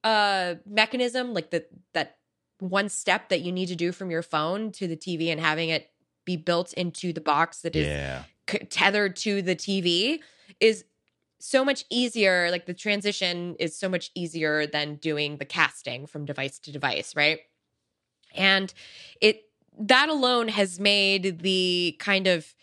uh 0.03 0.55
mechanism 0.65 1.31
like 1.31 1.51
the 1.51 1.63
that 1.93 2.17
one 2.59 2.89
step 2.89 3.29
that 3.29 3.41
you 3.41 3.51
need 3.51 3.67
to 3.67 3.75
do 3.75 3.91
from 3.91 4.09
your 4.09 4.23
phone 4.23 4.71
to 4.71 4.87
the 4.87 4.97
TV 4.97 5.31
and 5.31 5.39
having 5.39 5.69
it 5.69 5.91
be 6.25 6.37
built 6.37 6.73
into 6.73 7.13
the 7.13 7.21
box 7.21 7.61
that 7.61 7.75
is 7.75 7.87
yeah. 7.87 8.23
c- 8.49 8.59
tethered 8.69 9.15
to 9.15 9.41
the 9.41 9.55
TV 9.55 10.19
is 10.59 10.85
so 11.39 11.65
much 11.65 11.85
easier. 11.89 12.49
Like 12.51 12.65
the 12.65 12.73
transition 12.73 13.55
is 13.59 13.77
so 13.77 13.89
much 13.89 14.11
easier 14.15 14.67
than 14.67 14.95
doing 14.95 15.37
the 15.37 15.45
casting 15.45 16.05
from 16.05 16.25
device 16.25 16.59
to 16.59 16.71
device, 16.71 17.15
right? 17.15 17.39
And 18.35 18.73
it 19.19 19.43
that 19.79 20.09
alone 20.09 20.49
has 20.49 20.79
made 20.79 21.39
the 21.39 21.95
kind 21.99 22.27
of 22.27 22.53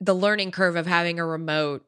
the 0.00 0.14
learning 0.14 0.50
curve 0.50 0.76
of 0.76 0.86
having 0.86 1.20
a 1.20 1.26
remote 1.26 1.84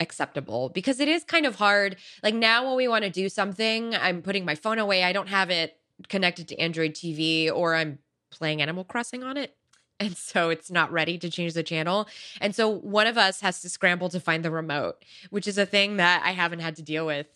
acceptable 0.00 0.70
because 0.70 1.00
it 1.00 1.08
is 1.08 1.24
kind 1.24 1.46
of 1.46 1.56
hard. 1.56 1.96
Like 2.22 2.34
now 2.34 2.66
when 2.66 2.76
we 2.76 2.88
want 2.88 3.04
to 3.04 3.10
do 3.10 3.28
something, 3.28 3.94
I'm 3.94 4.22
putting 4.22 4.44
my 4.44 4.54
phone 4.54 4.78
away. 4.78 5.04
I 5.04 5.12
don't 5.12 5.28
have 5.28 5.50
it 5.50 5.76
connected 6.08 6.48
to 6.48 6.58
Android 6.58 6.92
TV 6.92 7.50
or 7.52 7.74
I'm 7.74 7.98
playing 8.30 8.62
Animal 8.62 8.84
Crossing 8.84 9.22
on 9.22 9.36
it. 9.36 9.54
And 10.00 10.16
so 10.16 10.48
it's 10.48 10.70
not 10.70 10.92
ready 10.92 11.18
to 11.18 11.28
change 11.28 11.54
the 11.54 11.64
channel. 11.64 12.06
And 12.40 12.54
so 12.54 12.68
one 12.68 13.08
of 13.08 13.18
us 13.18 13.40
has 13.40 13.60
to 13.62 13.68
scramble 13.68 14.08
to 14.10 14.20
find 14.20 14.44
the 14.44 14.50
remote, 14.52 15.04
which 15.30 15.48
is 15.48 15.58
a 15.58 15.66
thing 15.66 15.96
that 15.96 16.22
I 16.24 16.30
haven't 16.30 16.60
had 16.60 16.76
to 16.76 16.82
deal 16.82 17.04
with 17.04 17.26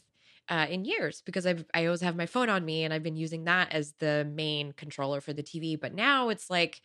uh, 0.49 0.66
in 0.68 0.84
years 0.84 1.22
because 1.25 1.46
I've, 1.46 1.64
I 1.72 1.87
always 1.87 2.00
have 2.00 2.16
my 2.16 2.26
phone 2.26 2.49
on 2.49 2.64
me 2.64 2.84
and 2.84 2.92
I've 2.92 3.02
been 3.02 3.16
using 3.16 3.44
that 3.44 3.72
as 3.72 3.92
the 3.99 4.28
main 4.34 4.72
controller 4.72 5.20
for 5.20 5.32
the 5.32 5.42
TV. 5.42 5.80
But 5.80 5.94
now 5.94 6.28
it's 6.28 6.50
like, 6.50 6.82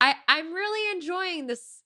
I, 0.00 0.14
I'm 0.28 0.52
really 0.52 0.96
enjoying 0.96 1.46
this. 1.46 1.82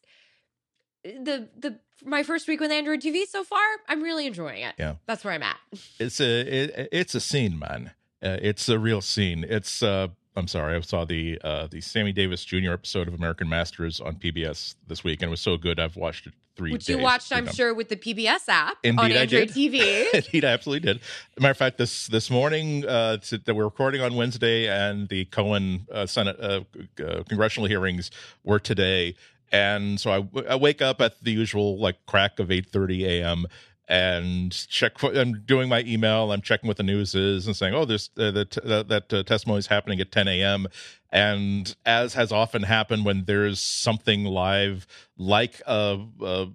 The 1.04 1.48
the 1.56 1.78
my 2.04 2.22
first 2.22 2.48
week 2.48 2.60
with 2.60 2.70
Android 2.72 3.00
TV 3.00 3.24
so 3.26 3.44
far, 3.44 3.60
I'm 3.88 4.02
really 4.02 4.26
enjoying 4.26 4.62
it. 4.62 4.74
Yeah. 4.78 4.94
that's 5.06 5.24
where 5.24 5.32
I'm 5.32 5.42
at. 5.42 5.56
it's 6.00 6.20
a 6.20 6.40
it, 6.40 6.88
it's 6.92 7.14
a 7.14 7.20
scene 7.20 7.58
man 7.58 7.92
uh, 8.22 8.36
it's 8.42 8.68
a 8.68 8.78
real 8.78 9.00
scene 9.00 9.44
it's 9.48 9.82
uh 9.82 10.08
i'm 10.36 10.48
sorry 10.48 10.74
i 10.76 10.80
saw 10.80 11.04
the 11.04 11.38
uh 11.44 11.66
the 11.68 11.80
sammy 11.80 12.12
davis 12.12 12.44
jr 12.44 12.72
episode 12.72 13.06
of 13.08 13.14
american 13.14 13.48
masters 13.48 14.00
on 14.00 14.16
pbs 14.16 14.74
this 14.86 15.04
week 15.04 15.22
and 15.22 15.28
it 15.28 15.30
was 15.30 15.40
so 15.40 15.56
good 15.56 15.78
i've 15.78 15.96
watched 15.96 16.26
it 16.26 16.32
three 16.58 16.72
Which 16.72 16.88
you 16.88 16.98
watched, 16.98 17.32
I'm 17.32 17.46
sure, 17.46 17.72
with 17.72 17.88
the 17.88 17.96
PBS 17.96 18.48
app 18.48 18.76
on 18.84 18.98
Indeed, 18.98 19.16
I 19.16 19.20
Android. 19.22 19.48
TV. 19.50 20.06
Indeed, 20.12 20.44
I 20.44 20.48
absolutely 20.48 20.92
did. 20.92 21.00
matter 21.38 21.52
of 21.52 21.56
fact, 21.56 21.78
this 21.78 22.08
this 22.08 22.28
morning 22.30 22.84
uh, 22.84 23.16
t- 23.18 23.40
that 23.46 23.54
we're 23.54 23.64
recording 23.64 24.02
on 24.02 24.14
Wednesday, 24.16 24.68
and 24.68 25.08
the 25.08 25.24
Cohen 25.26 25.86
uh, 25.92 26.04
Senate 26.06 26.36
uh, 26.40 26.60
uh, 27.02 27.22
congressional 27.28 27.68
hearings 27.68 28.10
were 28.44 28.58
today, 28.58 29.14
and 29.52 29.98
so 30.00 30.10
I, 30.10 30.42
I 30.50 30.56
wake 30.56 30.82
up 30.82 31.00
at 31.00 31.22
the 31.22 31.30
usual 31.30 31.78
like 31.78 32.04
crack 32.06 32.38
of 32.40 32.50
eight 32.50 32.66
thirty 32.66 33.06
a.m. 33.06 33.46
and 33.88 34.52
check. 34.68 34.98
For, 34.98 35.12
I'm 35.14 35.40
doing 35.46 35.68
my 35.68 35.82
email. 35.82 36.32
I'm 36.32 36.42
checking 36.42 36.68
what 36.68 36.76
the 36.76 36.82
news 36.82 37.14
is 37.14 37.46
and 37.46 37.56
saying, 37.56 37.74
"Oh, 37.74 37.84
there's 37.84 38.10
uh, 38.18 38.32
that 38.32 38.58
uh, 38.58 38.82
that 38.82 39.12
uh, 39.12 39.22
testimony 39.22 39.60
is 39.60 39.68
happening 39.68 40.00
at 40.00 40.10
10 40.12 40.28
a.m." 40.28 40.66
And 41.10 41.74
as 41.86 42.14
has 42.14 42.32
often 42.32 42.62
happened 42.64 43.04
when 43.04 43.24
there's 43.24 43.60
something 43.60 44.24
live, 44.24 44.86
like 45.16 45.62
a 45.66 45.98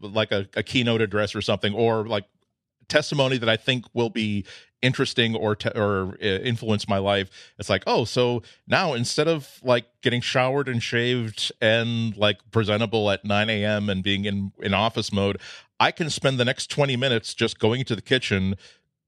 like 0.02 0.32
a, 0.32 0.48
a 0.56 0.64
keynote 0.64 1.02
address 1.02 1.36
or 1.36 1.42
something, 1.42 1.74
or 1.74 2.08
like 2.08 2.26
testimony 2.88 3.38
that 3.38 3.50
I 3.50 3.58
think 3.58 3.86
will 3.94 4.12
be 4.12 4.46
interesting 4.84 5.36
or 5.36 5.56
te- 5.56 5.70
or 5.70 6.18
uh, 6.22 6.26
influence 6.26 6.88
my 6.88 7.00
life. 7.00 7.54
It's 7.58 7.70
like, 7.70 7.84
oh, 7.88 8.06
so 8.06 8.44
now 8.68 8.94
instead 8.94 9.28
of 9.28 9.60
like 9.64 9.86
getting 10.02 10.22
showered 10.22 10.68
and 10.68 10.84
shaved 10.84 11.52
and 11.62 12.16
like 12.16 12.40
presentable 12.52 13.10
at 13.10 13.26
9 13.26 13.50
a.m. 13.50 13.90
and 13.90 14.04
being 14.04 14.26
in 14.26 14.52
in 14.62 14.74
office 14.74 15.12
mode, 15.12 15.40
I 15.80 15.92
can 15.92 16.10
spend 16.10 16.40
the 16.40 16.46
next 16.46 16.70
20 16.70 16.96
minutes 16.96 17.34
just 17.34 17.58
going 17.60 17.80
into 17.80 17.96
the 17.96 18.02
kitchen, 18.02 18.56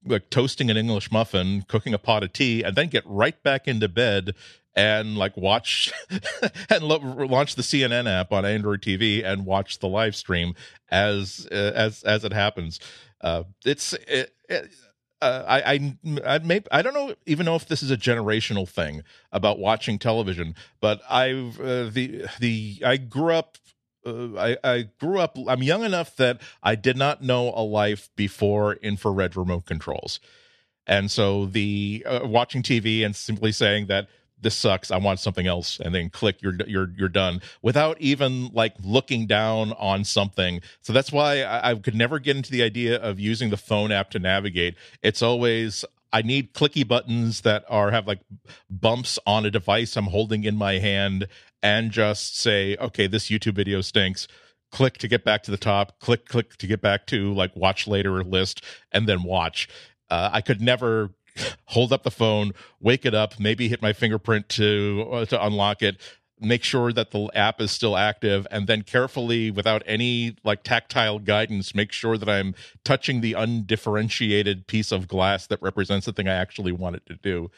like 0.04 0.30
toasting 0.30 0.70
an 0.70 0.76
English 0.76 1.12
muffin, 1.12 1.62
cooking 1.68 1.94
a 1.94 1.98
pot 1.98 2.24
of 2.24 2.32
tea, 2.32 2.62
and 2.62 2.74
then 2.74 2.88
get 2.88 3.04
right 3.06 3.40
back 3.42 3.68
into 3.68 3.88
bed 3.88 4.34
and 4.76 5.16
like 5.16 5.36
watch 5.36 5.92
and 6.70 6.84
lo- 6.84 6.98
launch 6.98 7.54
the 7.56 7.62
CNN 7.62 8.08
app 8.08 8.30
on 8.32 8.44
Android 8.44 8.82
TV 8.82 9.24
and 9.24 9.46
watch 9.46 9.78
the 9.78 9.88
live 9.88 10.14
stream 10.14 10.54
as 10.90 11.48
uh, 11.50 11.72
as 11.74 12.02
as 12.02 12.24
it 12.24 12.32
happens. 12.32 12.78
Uh, 13.22 13.44
it's 13.64 13.94
it, 13.94 14.34
it, 14.48 14.70
uh, 15.22 15.44
I 15.48 15.60
I 15.74 15.96
I, 16.26 16.38
may, 16.40 16.60
I 16.70 16.82
don't 16.82 16.94
know 16.94 17.14
even 17.24 17.46
know 17.46 17.56
if 17.56 17.66
this 17.66 17.82
is 17.82 17.90
a 17.90 17.96
generational 17.96 18.68
thing 18.68 19.02
about 19.32 19.58
watching 19.58 19.98
television, 19.98 20.54
but 20.80 21.00
I've 21.08 21.58
uh, 21.58 21.88
the 21.88 22.26
the 22.38 22.82
I 22.84 22.98
grew 22.98 23.32
up. 23.34 23.56
Uh, 24.04 24.36
I, 24.36 24.56
I 24.62 24.82
grew 25.00 25.18
up. 25.18 25.36
I'm 25.48 25.64
young 25.64 25.82
enough 25.82 26.14
that 26.16 26.40
I 26.62 26.76
did 26.76 26.96
not 26.96 27.22
know 27.22 27.52
a 27.56 27.62
life 27.64 28.08
before 28.14 28.74
infrared 28.74 29.34
remote 29.36 29.64
controls, 29.66 30.20
and 30.86 31.10
so 31.10 31.46
the 31.46 32.04
uh, 32.06 32.20
watching 32.22 32.62
TV 32.62 33.04
and 33.04 33.16
simply 33.16 33.50
saying 33.50 33.86
that 33.86 34.08
this 34.40 34.54
sucks 34.54 34.90
i 34.90 34.96
want 34.96 35.18
something 35.18 35.46
else 35.46 35.80
and 35.80 35.94
then 35.94 36.10
click 36.10 36.42
you're 36.42 36.54
you're 36.66 36.90
you're 36.96 37.08
done 37.08 37.40
without 37.62 38.00
even 38.00 38.48
like 38.52 38.74
looking 38.82 39.26
down 39.26 39.72
on 39.72 40.04
something. 40.04 40.60
So 40.80 40.92
that's 40.92 41.12
why 41.12 41.42
I, 41.42 41.70
I, 41.70 41.74
could 41.74 41.94
never 41.94 42.18
get 42.18 42.36
into 42.36 42.50
the 42.50 42.62
idea 42.62 42.96
of 42.96 43.20
using 43.20 43.50
the 43.50 43.56
phone 43.56 43.92
app 43.92 44.10
to 44.10 44.18
navigate. 44.18 44.76
It's 45.02 45.22
always 45.22 45.84
i 46.12 46.22
need 46.22 46.54
clicky 46.54 46.86
buttons 46.86 47.40
that 47.40 47.64
are 47.68 47.90
have 47.90 48.06
like 48.06 48.20
bumps 48.70 49.18
on 49.26 49.44
a 49.44 49.50
device 49.50 49.96
i'm 49.96 50.06
holding 50.06 50.44
in 50.44 50.56
my 50.56 50.74
hand 50.78 51.26
and 51.64 51.90
just 51.90 52.38
say 52.38 52.76
okay 52.76 53.06
this 53.06 53.26
youtube 53.26 53.54
video 53.54 53.80
stinks. 53.80 54.28
Click 54.72 54.98
to 54.98 55.08
get 55.08 55.24
back 55.24 55.42
to 55.44 55.50
the 55.50 55.56
top 55.56 55.98
click 56.00 56.26
click 56.26 56.56
to 56.56 56.66
get 56.66 56.80
back 56.80 57.06
to 57.06 57.32
like 57.32 57.54
watch 57.56 57.86
later 57.86 58.22
list 58.22 58.62
and 58.92 59.08
then 59.08 59.22
watch. 59.22 59.68
Uh, 60.08 60.30
i 60.32 60.40
could 60.40 60.60
never 60.60 61.10
hold 61.66 61.92
up 61.92 62.02
the 62.02 62.10
phone, 62.10 62.52
wake 62.80 63.04
it 63.04 63.14
up, 63.14 63.38
maybe 63.38 63.68
hit 63.68 63.82
my 63.82 63.92
fingerprint 63.92 64.48
to 64.50 65.08
uh, 65.12 65.24
to 65.26 65.44
unlock 65.44 65.82
it, 65.82 66.00
make 66.40 66.62
sure 66.62 66.92
that 66.92 67.10
the 67.10 67.30
app 67.34 67.60
is 67.60 67.70
still 67.70 67.96
active 67.96 68.46
and 68.50 68.66
then 68.66 68.82
carefully 68.82 69.50
without 69.50 69.82
any 69.86 70.36
like 70.44 70.62
tactile 70.62 71.18
guidance 71.18 71.74
make 71.74 71.92
sure 71.92 72.18
that 72.18 72.28
i'm 72.28 72.54
touching 72.84 73.20
the 73.20 73.32
undifferentiated 73.32 74.66
piece 74.66 74.92
of 74.92 75.08
glass 75.08 75.46
that 75.46 75.60
represents 75.62 76.06
the 76.06 76.12
thing 76.12 76.28
i 76.28 76.34
actually 76.34 76.72
want 76.72 76.94
it 76.94 77.06
to 77.06 77.14
do 77.16 77.50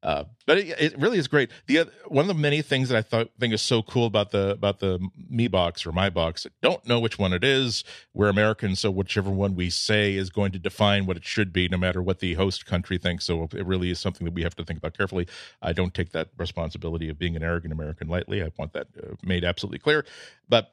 uh, 0.00 0.24
but 0.46 0.58
it, 0.58 0.80
it, 0.80 0.98
really 0.98 1.18
is 1.18 1.26
great. 1.26 1.50
The 1.66 1.80
other, 1.80 1.90
one 2.06 2.22
of 2.22 2.28
the 2.28 2.40
many 2.40 2.62
things 2.62 2.88
that 2.88 2.96
I 2.96 3.02
thought 3.02 3.30
think 3.40 3.52
is 3.52 3.60
so 3.60 3.82
cool 3.82 4.06
about 4.06 4.30
the 4.30 4.50
about 4.50 4.78
the 4.78 5.00
Me 5.28 5.48
box 5.48 5.84
or 5.84 5.90
My 5.90 6.08
box, 6.08 6.46
I 6.46 6.50
don't 6.62 6.86
know 6.86 7.00
which 7.00 7.18
one 7.18 7.32
it 7.32 7.42
is. 7.42 7.82
We're 8.14 8.28
Americans, 8.28 8.78
so 8.78 8.92
whichever 8.92 9.28
one 9.28 9.56
we 9.56 9.70
say 9.70 10.14
is 10.14 10.30
going 10.30 10.52
to 10.52 10.58
define 10.58 11.06
what 11.06 11.16
it 11.16 11.24
should 11.24 11.52
be, 11.52 11.68
no 11.68 11.78
matter 11.78 12.00
what 12.00 12.20
the 12.20 12.34
host 12.34 12.64
country 12.64 12.96
thinks. 12.96 13.24
So 13.24 13.48
it 13.52 13.66
really 13.66 13.90
is 13.90 13.98
something 13.98 14.24
that 14.24 14.34
we 14.34 14.42
have 14.42 14.54
to 14.56 14.64
think 14.64 14.78
about 14.78 14.96
carefully. 14.96 15.26
I 15.60 15.72
don't 15.72 15.92
take 15.92 16.12
that 16.12 16.28
responsibility 16.36 17.08
of 17.08 17.18
being 17.18 17.34
an 17.34 17.42
arrogant 17.42 17.72
American 17.72 18.06
lightly. 18.06 18.40
I 18.40 18.52
want 18.56 18.74
that 18.74 18.86
uh, 19.02 19.16
made 19.24 19.44
absolutely 19.44 19.80
clear. 19.80 20.04
But 20.48 20.72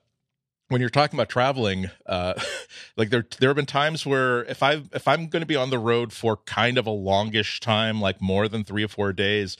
when 0.70 0.82
you're 0.82 0.90
talking 0.90 1.18
about 1.18 1.30
traveling, 1.30 1.90
uh, 2.06 2.34
like 2.98 3.10
there 3.10 3.26
there 3.40 3.50
have 3.50 3.56
been 3.56 3.66
times 3.66 4.06
where 4.06 4.44
if 4.46 4.64
I 4.64 4.84
if 4.94 5.08
I'm 5.08 5.28
going 5.28 5.42
to 5.42 5.48
be 5.48 5.56
on 5.56 5.70
the 5.70 5.80
road 5.80 6.14
for 6.14 6.38
kind 6.38 6.78
of 6.78 6.88
a 6.88 6.92
longish 6.92 7.60
time, 7.60 8.02
like 8.02 8.22
more 8.22 8.48
than 8.48 8.64
three 8.64 8.84
or 8.84 8.88
four 8.88 9.14
days, 9.14 9.58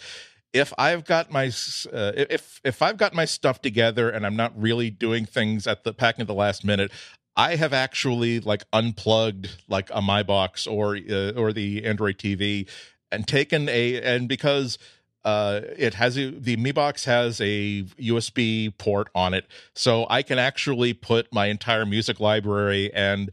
if 0.54 0.74
I've 0.78 1.06
got 1.06 1.32
my 1.32 1.48
uh, 1.48 2.12
if 2.16 2.60
if 2.64 2.82
I've 2.82 2.98
got 2.98 3.14
my 3.14 3.26
stuff 3.26 3.62
together 3.62 4.10
and 4.10 4.26
I'm 4.26 4.36
not 4.36 4.60
really 4.60 4.90
doing 4.90 5.26
things 5.26 5.68
at 5.68 5.84
the 5.84 5.94
packing 5.94 6.22
at 6.22 6.28
the 6.28 6.34
last 6.34 6.64
minute, 6.64 6.92
I 7.36 7.56
have 7.56 7.74
actually 7.74 8.40
like 8.40 8.64
unplugged 8.72 9.50
like 9.68 9.90
a 9.94 10.02
my 10.02 10.24
box 10.24 10.66
or 10.66 10.96
uh, 10.98 11.32
or 11.32 11.54
the 11.54 11.86
Android 11.86 12.18
TV 12.18 12.68
and 13.12 13.28
taken 13.28 13.70
a 13.70 14.02
and 14.02 14.28
because 14.28 14.78
uh, 15.26 15.62
it 15.76 15.96
has 15.96 16.18
a, 16.18 16.30
the 16.30 16.56
Mi 16.56 16.72
Box 16.72 17.04
has 17.06 17.42
a 17.42 17.84
USB 18.00 18.76
port 18.78 19.10
on 19.14 19.34
it, 19.34 19.46
so 19.74 20.06
I 20.10 20.22
can 20.22 20.40
actually 20.40 20.94
put 20.94 21.34
my 21.34 21.48
entire 21.48 21.86
music 21.86 22.20
library 22.20 22.94
and 22.94 23.32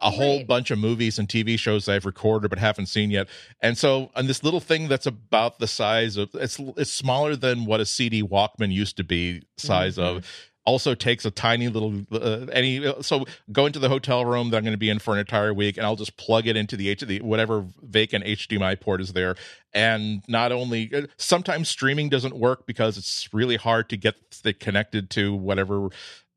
a 0.00 0.10
whole 0.10 0.44
bunch 0.44 0.70
of 0.70 0.78
movies 0.78 1.18
and 1.18 1.28
TV 1.28 1.58
shows 1.58 1.88
I've 1.88 2.04
recorded 2.04 2.48
but 2.48 2.58
haven't 2.58 2.86
seen 2.86 3.10
yet. 3.10 3.28
And 3.60 3.78
so, 3.78 4.10
on 4.16 4.26
this 4.26 4.42
little 4.42 4.60
thing 4.60 4.88
that's 4.88 5.06
about 5.06 5.58
the 5.58 5.66
size 5.66 6.16
of 6.16 6.30
it's 6.34 6.58
it's 6.76 6.92
smaller 6.92 7.36
than 7.36 7.66
what 7.66 7.80
a 7.80 7.86
CD 7.86 8.22
Walkman 8.22 8.72
used 8.72 8.96
to 8.96 9.04
be 9.04 9.42
size 9.56 9.96
mm-hmm. 9.96 10.18
of 10.18 10.26
also 10.64 10.94
takes 10.94 11.24
a 11.24 11.30
tiny 11.30 11.68
little 11.68 12.02
uh, 12.12 12.46
any 12.52 12.92
so 13.02 13.24
go 13.50 13.66
into 13.66 13.78
the 13.78 13.88
hotel 13.88 14.24
room 14.24 14.50
that 14.50 14.58
I'm 14.58 14.62
going 14.62 14.74
to 14.74 14.78
be 14.78 14.90
in 14.90 14.98
for 14.98 15.14
an 15.14 15.20
entire 15.20 15.52
week 15.52 15.76
and 15.76 15.84
I'll 15.84 15.96
just 15.96 16.16
plug 16.16 16.46
it 16.46 16.56
into 16.56 16.76
the 16.76 16.88
H 16.88 17.00
the 17.00 17.20
whatever 17.20 17.66
vacant 17.82 18.24
HDMI 18.24 18.80
port 18.80 19.00
is 19.00 19.12
there 19.12 19.34
and 19.72 20.22
not 20.28 20.52
only 20.52 20.90
uh, 20.94 21.02
sometimes 21.16 21.68
streaming 21.68 22.08
doesn't 22.08 22.36
work 22.36 22.66
because 22.66 22.96
it's 22.96 23.28
really 23.32 23.56
hard 23.56 23.88
to 23.90 23.96
get 23.96 24.14
it 24.44 24.60
connected 24.60 25.10
to 25.10 25.34
whatever 25.34 25.88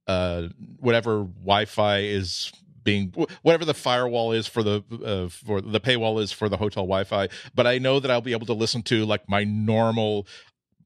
uh 0.08 0.44
whatever 0.80 1.24
Wi-Fi 1.44 2.00
is 2.00 2.52
being 2.86 3.12
whatever 3.42 3.66
the 3.66 3.74
firewall 3.74 4.32
is 4.32 4.48
for 4.48 4.64
the 4.64 4.84
uh, 5.04 5.28
for 5.28 5.60
the 5.60 5.82
paywall 5.82 6.22
is 6.22 6.32
for 6.32 6.48
the 6.48 6.56
hotel 6.56 6.84
Wi-Fi. 6.84 7.28
But 7.54 7.68
I 7.68 7.80
know 7.80 8.00
that 8.00 8.10
I'll 8.10 8.22
be 8.22 8.32
able 8.32 8.46
to 8.46 8.54
listen 8.54 8.84
to 8.84 9.06
like 9.06 9.28
my 9.28 9.44
normal 9.44 10.28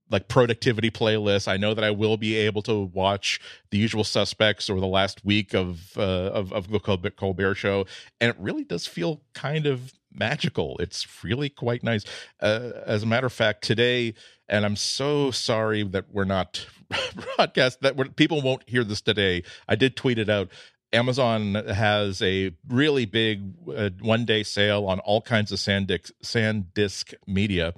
like 0.09 0.27
productivity 0.27 0.89
playlist. 0.89 1.47
I 1.47 1.57
know 1.57 1.73
that 1.73 1.83
I 1.83 1.91
will 1.91 2.17
be 2.17 2.35
able 2.35 2.61
to 2.63 2.83
watch 2.93 3.39
the 3.71 3.77
usual 3.77 4.03
suspects 4.03 4.69
or 4.69 4.79
the 4.79 4.87
last 4.87 5.23
week 5.23 5.53
of 5.53 5.97
uh, 5.97 6.01
of, 6.01 6.51
of 6.53 6.69
the 6.69 6.79
Colbert 6.79 7.55
Show, 7.55 7.85
and 8.19 8.29
it 8.29 8.35
really 8.39 8.63
does 8.63 8.85
feel 8.85 9.21
kind 9.33 9.65
of 9.65 9.93
magical. 10.11 10.77
It's 10.79 11.23
really 11.23 11.49
quite 11.49 11.83
nice. 11.83 12.03
Uh, 12.39 12.71
as 12.85 13.03
a 13.03 13.05
matter 13.05 13.27
of 13.27 13.33
fact, 13.33 13.63
today, 13.63 14.13
and 14.47 14.65
I'm 14.65 14.75
so 14.75 15.31
sorry 15.31 15.83
that 15.83 16.05
we're 16.11 16.25
not 16.25 16.65
broadcast 17.35 17.81
that 17.81 17.95
we're, 17.95 18.05
people 18.05 18.41
won't 18.41 18.67
hear 18.67 18.83
this 18.83 19.01
today. 19.01 19.43
I 19.67 19.75
did 19.75 19.95
tweet 19.95 20.17
it 20.17 20.29
out. 20.29 20.49
Amazon 20.91 21.53
has 21.53 22.21
a 22.21 22.51
really 22.67 23.05
big 23.05 23.53
uh, 23.75 23.91
one 24.01 24.25
day 24.25 24.41
sale 24.41 24.85
on 24.85 24.99
all 25.01 25.21
kinds 25.21 25.51
of 25.51 25.59
SanDisk, 25.59 26.11
SanDisk 26.23 27.13
media. 27.27 27.75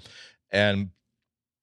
And 0.50 0.92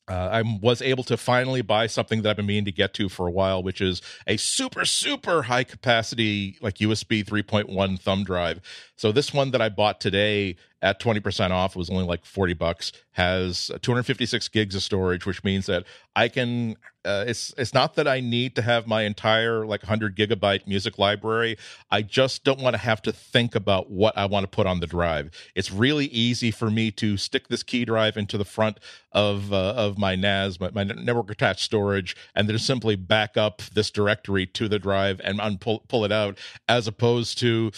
uh, 0.08 0.28
I 0.32 0.58
was 0.60 0.80
able 0.80 1.04
to 1.04 1.16
finally 1.16 1.62
buy 1.62 1.86
something 1.86 2.22
that 2.22 2.30
I've 2.30 2.36
been 2.36 2.46
meaning 2.46 2.64
to 2.64 2.72
get 2.72 2.94
to 2.94 3.08
for 3.08 3.26
a 3.26 3.30
while, 3.30 3.62
which 3.62 3.80
is 3.80 4.00
a 4.26 4.36
super, 4.36 4.84
super 4.84 5.42
high 5.42 5.64
capacity, 5.64 6.56
like 6.60 6.76
USB 6.76 7.24
3.1 7.24 8.00
thumb 8.00 8.24
drive. 8.24 8.60
So 8.98 9.12
this 9.12 9.32
one 9.32 9.52
that 9.52 9.62
I 9.62 9.68
bought 9.68 10.00
today 10.00 10.56
at 10.82 11.00
20% 11.00 11.50
off 11.50 11.76
was 11.76 11.88
only 11.88 12.04
like 12.04 12.24
40 12.24 12.54
bucks 12.54 12.92
has 13.12 13.70
256 13.82 14.48
gigs 14.48 14.74
of 14.74 14.82
storage 14.82 15.26
which 15.26 15.42
means 15.42 15.66
that 15.66 15.84
i 16.14 16.28
can 16.28 16.76
uh, 17.04 17.24
it's 17.26 17.52
it's 17.56 17.74
not 17.74 17.94
that 17.94 18.06
i 18.06 18.20
need 18.20 18.54
to 18.54 18.62
have 18.62 18.86
my 18.86 19.02
entire 19.02 19.66
like 19.66 19.82
100 19.82 20.16
gigabyte 20.16 20.66
music 20.66 20.98
library. 20.98 21.56
I 21.90 22.02
just 22.02 22.44
don't 22.44 22.60
want 22.60 22.74
to 22.74 22.78
have 22.78 23.00
to 23.02 23.12
think 23.12 23.54
about 23.54 23.90
what 23.90 24.16
i 24.16 24.26
want 24.26 24.44
to 24.44 24.48
put 24.48 24.66
on 24.66 24.80
the 24.80 24.86
drive. 24.86 25.30
It's 25.54 25.72
really 25.72 26.06
easy 26.06 26.50
for 26.50 26.70
me 26.70 26.90
to 26.92 27.16
stick 27.16 27.48
this 27.48 27.62
key 27.62 27.84
drive 27.84 28.16
into 28.16 28.36
the 28.36 28.44
front 28.44 28.78
of 29.12 29.52
uh, 29.52 29.74
of 29.74 29.96
my 29.96 30.16
nas 30.16 30.60
my, 30.60 30.70
my 30.70 30.84
network 30.84 31.30
attached 31.30 31.60
storage 31.60 32.14
and 32.34 32.48
then 32.48 32.58
simply 32.58 32.94
back 32.94 33.36
up 33.36 33.62
this 33.72 33.90
directory 33.90 34.44
to 34.46 34.68
the 34.68 34.78
drive 34.78 35.20
and 35.24 35.38
unpull 35.40 35.88
pull 35.88 36.04
it 36.04 36.12
out 36.12 36.38
as 36.68 36.86
opposed 36.86 37.38
to 37.38 37.70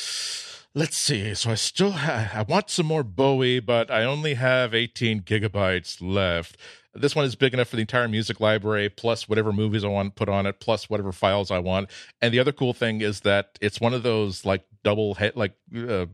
let's 0.74 0.96
see. 0.96 1.34
So 1.34 1.50
I 1.50 1.54
still 1.54 1.92
have, 1.92 2.30
I 2.34 2.42
want 2.42 2.70
some 2.70 2.86
more 2.86 3.02
Bowie, 3.02 3.60
but 3.60 3.90
I 3.90 4.04
only 4.04 4.34
have 4.34 4.74
18 4.74 5.22
gigabytes 5.22 5.98
left. 6.00 6.56
This 6.94 7.14
one 7.14 7.24
is 7.24 7.36
big 7.36 7.54
enough 7.54 7.68
for 7.68 7.76
the 7.76 7.82
entire 7.82 8.08
music 8.08 8.40
library, 8.40 8.88
plus 8.88 9.28
whatever 9.28 9.52
movies 9.52 9.84
I 9.84 9.88
want 9.88 10.14
to 10.14 10.18
put 10.18 10.28
on 10.28 10.46
it, 10.46 10.58
plus 10.58 10.90
whatever 10.90 11.12
files 11.12 11.50
I 11.50 11.60
want. 11.60 11.90
And 12.20 12.34
the 12.34 12.40
other 12.40 12.52
cool 12.52 12.72
thing 12.72 13.00
is 13.00 13.20
that 13.20 13.58
it's 13.60 13.80
one 13.80 13.94
of 13.94 14.02
those 14.02 14.44
like 14.44 14.64
double 14.82 15.14
head, 15.14 15.36
like, 15.36 15.54
uh, 15.76 16.06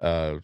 uh, 0.00 0.38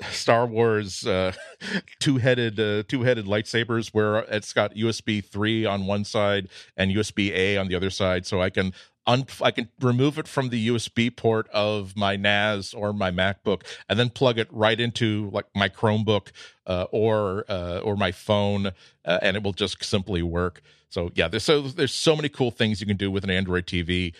Star 0.10 0.46
Wars 0.46 1.06
uh, 1.06 1.32
two-headed 2.00 2.58
uh, 2.58 2.82
two-headed 2.88 3.26
lightsabers 3.26 3.88
where 3.88 4.18
it's 4.18 4.52
got 4.52 4.74
USB 4.74 5.24
3 5.24 5.66
on 5.66 5.86
one 5.86 6.04
side 6.04 6.48
and 6.76 6.90
USB 6.90 7.30
A 7.32 7.56
on 7.56 7.68
the 7.68 7.74
other 7.74 7.90
side 7.90 8.26
so 8.26 8.40
I 8.40 8.50
can 8.50 8.72
un- 9.06 9.26
I 9.42 9.50
can 9.50 9.68
remove 9.80 10.18
it 10.18 10.28
from 10.28 10.48
the 10.48 10.68
USB 10.68 11.14
port 11.14 11.48
of 11.48 11.96
my 11.96 12.16
NAS 12.16 12.72
or 12.74 12.92
my 12.92 13.10
MacBook, 13.10 13.62
and 13.88 13.98
then 13.98 14.10
plug 14.10 14.38
it 14.38 14.48
right 14.50 14.78
into 14.78 15.30
like 15.32 15.46
my 15.54 15.68
Chromebook 15.68 16.28
uh, 16.66 16.86
or 16.90 17.44
uh, 17.48 17.80
or 17.80 17.96
my 17.96 18.12
phone, 18.12 18.68
uh, 19.04 19.18
and 19.22 19.36
it 19.36 19.42
will 19.42 19.52
just 19.52 19.82
simply 19.84 20.22
work. 20.22 20.62
So 20.88 21.10
yeah, 21.14 21.28
there's 21.28 21.44
so 21.44 21.62
there's 21.62 21.94
so 21.94 22.16
many 22.16 22.28
cool 22.28 22.50
things 22.50 22.80
you 22.80 22.86
can 22.86 22.96
do 22.96 23.10
with 23.10 23.24
an 23.24 23.30
Android 23.30 23.66
TV 23.66 24.14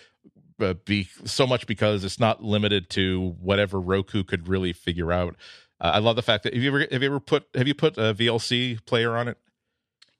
uh, 0.59 0.73
be 0.85 1.07
so 1.25 1.47
much 1.47 1.67
because 1.67 2.03
it's 2.03 2.19
not 2.19 2.43
limited 2.43 2.89
to 2.91 3.35
whatever 3.41 3.79
Roku 3.79 4.23
could 4.23 4.47
really 4.47 4.73
figure 4.73 5.11
out. 5.11 5.35
Uh, 5.81 5.91
I 5.95 5.99
love 5.99 6.15
the 6.15 6.21
fact 6.21 6.43
that 6.43 6.53
have 6.53 6.61
you 6.61 6.69
ever 6.69 6.87
have 6.91 7.01
you 7.01 7.09
ever 7.09 7.19
put 7.19 7.47
have 7.55 7.67
you 7.67 7.73
put 7.73 7.97
a 7.97 8.13
VLC 8.13 8.85
player 8.85 9.17
on 9.17 9.27
it? 9.27 9.37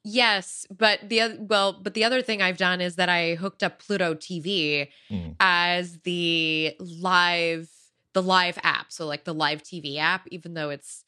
Yes, 0.04 0.66
but 0.76 1.08
the 1.08 1.22
oth- 1.22 1.40
well, 1.40 1.74
but 1.74 1.94
the 1.94 2.04
other 2.04 2.24
thing 2.24 2.42
I've 2.42 2.58
done 2.58 2.82
is 2.82 2.96
that 2.96 3.08
I 3.08 3.36
hooked 3.36 3.62
up 3.62 3.80
Pluto 3.80 4.16
TV 4.16 4.88
Mm. 5.12 5.36
as 5.40 6.00
the 6.00 6.76
live 6.80 7.70
the 8.14 8.24
live 8.24 8.58
app, 8.64 8.92
so 8.92 9.06
like 9.06 9.24
the 9.24 9.34
live 9.34 9.62
TV 9.64 9.98
app 9.98 10.28
even 10.32 10.56
though 10.56 10.72
it's 10.72 11.06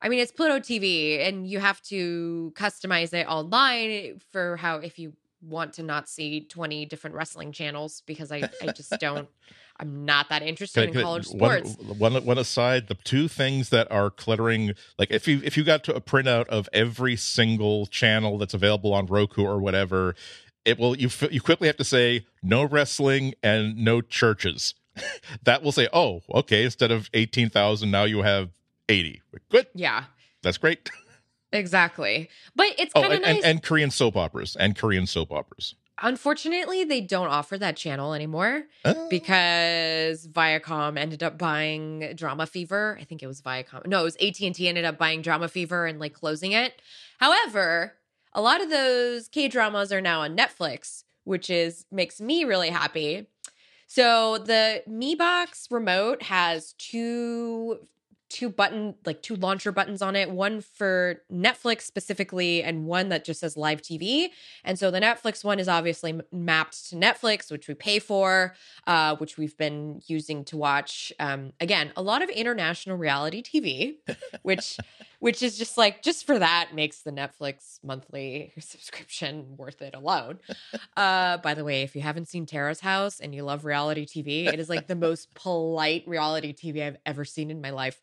I 0.00 0.08
mean 0.08 0.20
it's 0.20 0.32
Pluto 0.32 0.60
TV 0.60 1.20
and 1.26 1.46
you 1.46 1.58
have 1.58 1.82
to 1.82 2.52
customize 2.54 3.12
it 3.12 3.26
online 3.26 4.20
for 4.30 4.56
how 4.56 4.76
if 4.76 4.98
you 4.98 5.14
want 5.42 5.72
to 5.74 5.82
not 5.82 6.08
see 6.08 6.42
20 6.42 6.84
different 6.86 7.16
wrestling 7.16 7.50
channels 7.50 8.02
because 8.06 8.30
I 8.30 8.48
I 8.62 8.66
just 8.68 8.92
don't 9.00 9.28
I'm 9.80 10.04
not 10.04 10.28
that 10.28 10.42
interested 10.42 10.84
in 10.84 10.92
Can 10.92 11.02
college 11.02 11.26
one- 11.28 11.64
sports. 11.64 11.76
One, 11.98 12.24
one 12.24 12.38
aside, 12.38 12.88
the 12.88 12.94
two 12.94 13.28
things 13.28 13.70
that 13.70 13.90
are 13.90 14.10
cluttering, 14.10 14.74
like 14.98 15.10
if 15.10 15.26
you 15.26 15.40
if 15.42 15.56
you 15.56 15.64
got 15.64 15.82
to 15.84 15.94
a 15.94 16.00
printout 16.00 16.46
of 16.48 16.68
every 16.72 17.16
single 17.16 17.86
channel 17.86 18.36
that's 18.38 18.52
available 18.54 18.92
on 18.92 19.06
Roku 19.06 19.42
or 19.42 19.58
whatever, 19.58 20.14
it 20.64 20.78
will 20.78 20.96
you 20.96 21.08
you 21.30 21.40
quickly 21.40 21.66
have 21.66 21.78
to 21.78 21.84
say 21.84 22.26
no 22.42 22.64
wrestling 22.64 23.34
and 23.42 23.76
no 23.76 24.00
churches. 24.02 24.74
that 25.44 25.62
will 25.62 25.72
say, 25.72 25.88
oh, 25.92 26.22
okay, 26.34 26.64
instead 26.64 26.90
of 26.90 27.08
eighteen 27.14 27.48
thousand, 27.48 27.90
now 27.90 28.04
you 28.04 28.20
have 28.22 28.50
eighty. 28.88 29.22
Good, 29.50 29.66
Yeah. 29.74 30.04
that's 30.42 30.58
great. 30.58 30.90
Exactly. 31.52 32.28
But 32.54 32.68
it's 32.78 32.92
Oh, 32.94 33.00
kind 33.02 33.12
of 33.14 33.16
and, 33.16 33.22
nice. 33.22 33.36
and, 33.38 33.44
and 33.44 33.62
Korean 33.64 33.90
soap 33.90 34.16
operas 34.16 34.54
and 34.54 34.76
Korean 34.78 35.04
soap 35.06 35.32
operas. 35.32 35.74
Unfortunately, 36.00 36.84
they 36.84 37.00
don't 37.00 37.28
offer 37.28 37.58
that 37.58 37.76
channel 37.76 38.14
anymore 38.14 38.64
Oh. 38.84 39.08
because 39.10 40.26
Viacom 40.28 40.98
ended 40.98 41.22
up 41.22 41.36
buying 41.38 42.12
Drama 42.16 42.46
Fever. 42.46 42.96
I 43.00 43.04
think 43.04 43.22
it 43.22 43.26
was 43.26 43.42
Viacom. 43.42 43.86
No, 43.86 44.00
it 44.00 44.04
was 44.04 44.16
AT&T 44.16 44.66
ended 44.66 44.84
up 44.84 44.98
buying 44.98 45.22
Drama 45.22 45.48
Fever 45.48 45.86
and 45.86 45.98
like 46.00 46.12
closing 46.14 46.52
it. 46.52 46.80
However, 47.18 47.94
a 48.32 48.40
lot 48.40 48.62
of 48.62 48.70
those 48.70 49.28
K-dramas 49.28 49.92
are 49.92 50.00
now 50.00 50.20
on 50.22 50.36
Netflix, 50.36 51.04
which 51.24 51.50
is 51.50 51.84
makes 51.90 52.20
me 52.20 52.44
really 52.44 52.70
happy. 52.70 53.26
So 53.86 54.38
the 54.38 54.82
Mi 54.86 55.14
Box 55.14 55.66
remote 55.70 56.22
has 56.22 56.74
two 56.78 57.80
two 58.30 58.48
button 58.48 58.94
like 59.04 59.22
two 59.22 59.36
launcher 59.36 59.72
buttons 59.72 60.00
on 60.00 60.16
it, 60.16 60.30
one 60.30 60.60
for 60.60 61.20
Netflix 61.30 61.82
specifically 61.82 62.62
and 62.62 62.86
one 62.86 63.08
that 63.10 63.24
just 63.24 63.40
says 63.40 63.56
live 63.56 63.82
TV. 63.82 64.28
And 64.64 64.78
so 64.78 64.90
the 64.90 65.00
Netflix 65.00 65.44
one 65.44 65.58
is 65.58 65.68
obviously 65.68 66.10
m- 66.10 66.22
mapped 66.32 66.88
to 66.90 66.96
Netflix, 66.96 67.50
which 67.50 67.68
we 67.68 67.74
pay 67.74 67.98
for, 67.98 68.54
uh, 68.86 69.16
which 69.16 69.36
we've 69.36 69.56
been 69.56 70.00
using 70.06 70.44
to 70.46 70.56
watch 70.56 71.12
um, 71.18 71.52
again 71.60 71.92
a 71.96 72.02
lot 72.02 72.22
of 72.22 72.30
international 72.30 72.96
reality 72.96 73.42
TV, 73.42 73.96
which 74.42 74.78
which 75.18 75.42
is 75.42 75.58
just 75.58 75.76
like 75.76 76.02
just 76.02 76.26
for 76.26 76.38
that 76.38 76.70
makes 76.74 77.02
the 77.02 77.12
Netflix 77.12 77.78
monthly 77.84 78.52
subscription 78.58 79.56
worth 79.56 79.82
it 79.82 79.94
alone. 79.94 80.38
Uh, 80.96 81.36
by 81.38 81.54
the 81.54 81.64
way, 81.64 81.82
if 81.82 81.94
you 81.94 82.02
haven't 82.02 82.28
seen 82.28 82.46
Terrace 82.46 82.80
House 82.80 83.20
and 83.20 83.34
you 83.34 83.42
love 83.42 83.64
reality 83.64 84.06
TV, 84.06 84.46
it 84.46 84.58
is 84.58 84.68
like 84.68 84.86
the 84.86 84.96
most 84.96 85.32
polite 85.34 86.04
reality 86.06 86.54
TV 86.54 86.86
I've 86.86 86.96
ever 87.04 87.24
seen 87.24 87.50
in 87.50 87.60
my 87.60 87.70
life. 87.70 88.00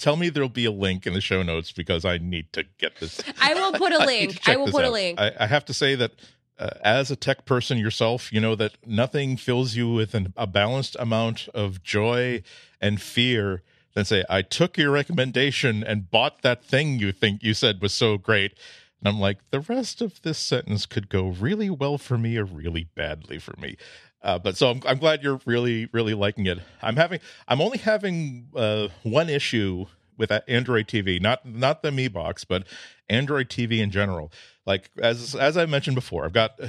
Tell 0.00 0.16
me 0.16 0.30
there'll 0.30 0.48
be 0.48 0.64
a 0.64 0.70
link 0.70 1.06
in 1.06 1.12
the 1.12 1.20
show 1.20 1.42
notes 1.42 1.72
because 1.72 2.04
I 2.04 2.18
need 2.18 2.52
to 2.54 2.64
get 2.78 2.96
this. 2.96 3.20
I 3.40 3.54
will 3.54 3.72
put 3.72 3.92
a 3.92 3.98
link. 4.06 4.40
check 4.40 4.54
I 4.54 4.56
will 4.56 4.68
put 4.68 4.84
a 4.84 4.90
link. 4.90 5.20
I, 5.20 5.32
I 5.40 5.46
have 5.46 5.64
to 5.66 5.74
say 5.74 5.94
that 5.94 6.12
uh, 6.58 6.70
as 6.82 7.10
a 7.10 7.16
tech 7.16 7.44
person 7.44 7.78
yourself, 7.78 8.32
you 8.32 8.40
know 8.40 8.54
that 8.54 8.76
nothing 8.86 9.36
fills 9.36 9.76
you 9.76 9.92
with 9.92 10.14
an, 10.14 10.32
a 10.36 10.46
balanced 10.46 10.96
amount 10.98 11.48
of 11.54 11.82
joy 11.82 12.42
and 12.80 13.00
fear 13.00 13.62
than 13.94 14.04
say, 14.04 14.24
I 14.28 14.42
took 14.42 14.78
your 14.78 14.90
recommendation 14.90 15.82
and 15.82 16.10
bought 16.10 16.42
that 16.42 16.64
thing 16.64 16.98
you 16.98 17.12
think 17.12 17.42
you 17.42 17.54
said 17.54 17.82
was 17.82 17.92
so 17.92 18.18
great. 18.18 18.54
And 19.00 19.08
I'm 19.08 19.20
like, 19.20 19.38
the 19.50 19.60
rest 19.60 20.00
of 20.00 20.20
this 20.22 20.38
sentence 20.38 20.86
could 20.86 21.08
go 21.08 21.28
really 21.28 21.70
well 21.70 21.98
for 21.98 22.18
me 22.18 22.36
or 22.36 22.44
really 22.44 22.88
badly 22.94 23.38
for 23.38 23.54
me. 23.58 23.76
Uh, 24.22 24.38
but 24.38 24.56
so 24.56 24.70
I'm, 24.70 24.82
I'm 24.86 24.98
glad 24.98 25.22
you're 25.22 25.40
really, 25.46 25.88
really 25.92 26.14
liking 26.14 26.46
it. 26.46 26.58
I'm 26.82 26.96
having, 26.96 27.20
I'm 27.48 27.60
only 27.60 27.78
having 27.78 28.48
uh, 28.54 28.88
one 29.02 29.28
issue 29.30 29.86
with 30.20 30.30
Android 30.46 30.86
TV, 30.86 31.20
not 31.20 31.46
not 31.46 31.82
the 31.82 31.90
Mi 31.90 32.06
Box, 32.06 32.44
but 32.44 32.64
Android 33.08 33.48
TV 33.48 33.78
in 33.78 33.90
general. 33.90 34.30
Like 34.66 34.90
as 34.98 35.34
as 35.34 35.56
I 35.56 35.66
mentioned 35.66 35.94
before, 35.94 36.26
I've 36.26 36.34
got 36.34 36.60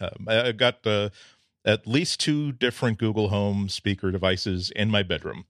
uh, 0.00 0.08
I've 0.26 0.56
got 0.56 0.84
uh, 0.84 1.10
at 1.64 1.86
least 1.86 2.20
two 2.20 2.52
different 2.52 2.98
Google 2.98 3.28
Home 3.28 3.68
speaker 3.68 4.10
devices 4.10 4.70
in 4.70 4.90
my 4.90 5.02
bedroom. 5.02 5.46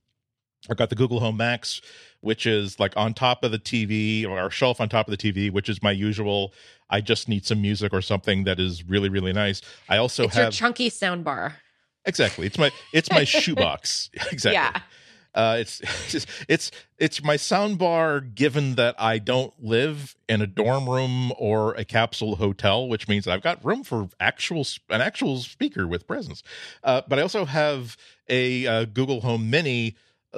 I've 0.69 0.77
got 0.77 0.89
the 0.89 0.95
Google 0.95 1.19
Home 1.19 1.37
Max, 1.37 1.81
which 2.21 2.45
is 2.45 2.79
like 2.79 2.95
on 2.97 3.13
top 3.13 3.43
of 3.43 3.51
the 3.51 3.59
TV 3.59 4.27
or 4.27 4.47
a 4.47 4.49
shelf 4.49 4.81
on 4.81 4.89
top 4.89 5.07
of 5.07 5.17
the 5.17 5.33
TV, 5.33 5.51
which 5.51 5.69
is 5.69 5.81
my 5.81 5.91
usual. 5.91 6.53
I 6.89 7.01
just 7.01 7.27
need 7.27 7.45
some 7.45 7.61
music 7.61 7.93
or 7.93 8.01
something 8.01 8.45
that 8.45 8.59
is 8.59 8.83
really 8.87 9.09
really 9.09 9.33
nice. 9.33 9.61
I 9.89 9.97
also 9.97 10.25
it's 10.25 10.37
your 10.37 10.51
chunky 10.51 10.89
sound 10.89 11.23
bar. 11.23 11.57
exactly. 12.05 12.47
It's 12.47 12.57
my 12.57 12.71
it's 12.93 13.11
my 13.11 13.23
shoebox. 13.23 14.09
exactly. 14.31 14.53
Yeah. 14.53 14.81
Uh, 15.37 15.57
it's 15.59 15.81
it's 16.13 16.25
it's 16.47 16.71
it's 16.97 17.23
my 17.23 17.37
soundbar. 17.37 18.33
Given 18.33 18.73
that 18.75 18.95
I 18.97 19.19
don't 19.19 19.53
live 19.61 20.15
in 20.27 20.41
a 20.41 20.47
dorm 20.47 20.89
room 20.89 21.31
or 21.37 21.75
a 21.75 21.85
capsule 21.85 22.37
hotel, 22.37 22.87
which 22.87 23.07
means 23.07 23.27
I've 23.27 23.43
got 23.43 23.63
room 23.63 23.83
for 23.83 24.09
actual 24.19 24.65
an 24.89 25.01
actual 25.01 25.37
speaker 25.37 25.87
with 25.87 26.07
presence. 26.07 26.41
Uh, 26.83 27.03
but 27.07 27.19
I 27.19 27.21
also 27.21 27.45
have 27.45 27.95
a 28.27 28.65
uh, 28.65 28.85
Google 28.85 29.21
Home 29.21 29.49
Mini, 29.51 29.95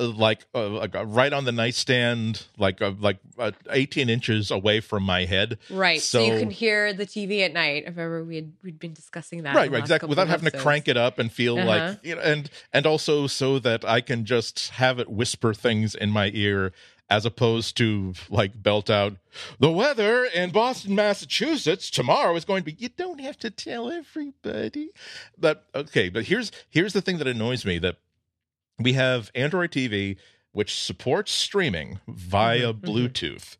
like 0.07 0.45
uh, 0.55 0.77
uh, 0.77 1.05
right 1.05 1.31
on 1.33 1.45
the 1.45 1.51
nightstand, 1.51 2.45
like 2.57 2.81
uh, 2.81 2.93
like 2.99 3.17
uh, 3.37 3.51
18 3.69 4.09
inches 4.09 4.49
away 4.51 4.79
from 4.79 5.03
my 5.03 5.25
head. 5.25 5.57
Right. 5.69 6.01
So, 6.01 6.23
you 6.25 6.39
can 6.39 6.49
hear 6.51 6.93
the 6.93 7.05
TV 7.05 7.41
at 7.45 7.53
night. 7.53 7.83
If 7.87 7.97
ever 7.97 8.23
we 8.23 8.35
had 8.35 8.51
we'd 8.63 8.79
been 8.79 8.93
discussing 8.93 9.43
that. 9.43 9.55
right 9.55 9.71
right 9.71 9.79
exactly 9.79 10.07
without 10.09 10.27
having 10.27 10.49
to 10.49 10.57
crank 10.57 10.87
it 10.87 10.97
up 10.97 11.19
and 11.19 11.31
feel 11.31 11.57
Uh-huh. 11.57 11.67
like 11.67 11.99
you 12.05 12.15
know 12.15 12.21
and 12.21 12.49
and 12.73 12.85
also 12.85 13.27
so 13.27 13.59
that 13.59 13.83
i 13.85 14.01
can 14.01 14.25
just 14.25 14.69
have 14.69 14.99
it 14.99 15.09
whisper 15.09 15.53
things 15.53 15.95
in 15.95 16.09
my 16.11 16.31
ear 16.33 16.71
as 17.09 17.25
opposed 17.25 17.75
to 17.77 18.13
like 18.29 18.61
belt 18.61 18.89
out 18.89 19.13
the 19.59 19.71
weather 19.71 20.25
in 20.25 20.49
boston 20.51 20.95
massachusetts 20.95 21.89
tomorrow 21.89 22.35
is 22.35 22.45
going 22.45 22.63
to 22.63 22.71
be 22.71 22.75
you 22.79 22.89
don't 22.89 23.19
have 23.19 23.37
to 23.37 23.49
tell 23.49 23.89
everybody 23.89 24.89
but 25.37 25.65
okay 25.73 26.09
but 26.09 26.25
here's 26.25 26.51
here's 26.69 26.93
the 26.93 27.01
thing 27.01 27.17
that 27.17 27.27
annoys 27.27 27.65
me 27.65 27.77
that 27.79 27.97
we 28.79 28.93
have 28.93 29.31
android 29.35 29.71
tv 29.71 30.17
which 30.51 30.75
supports 30.79 31.31
streaming 31.31 31.99
via 32.07 32.73
Mhm, 32.73 32.79
mhm. 32.81 32.83
bluetooth. 32.85 33.57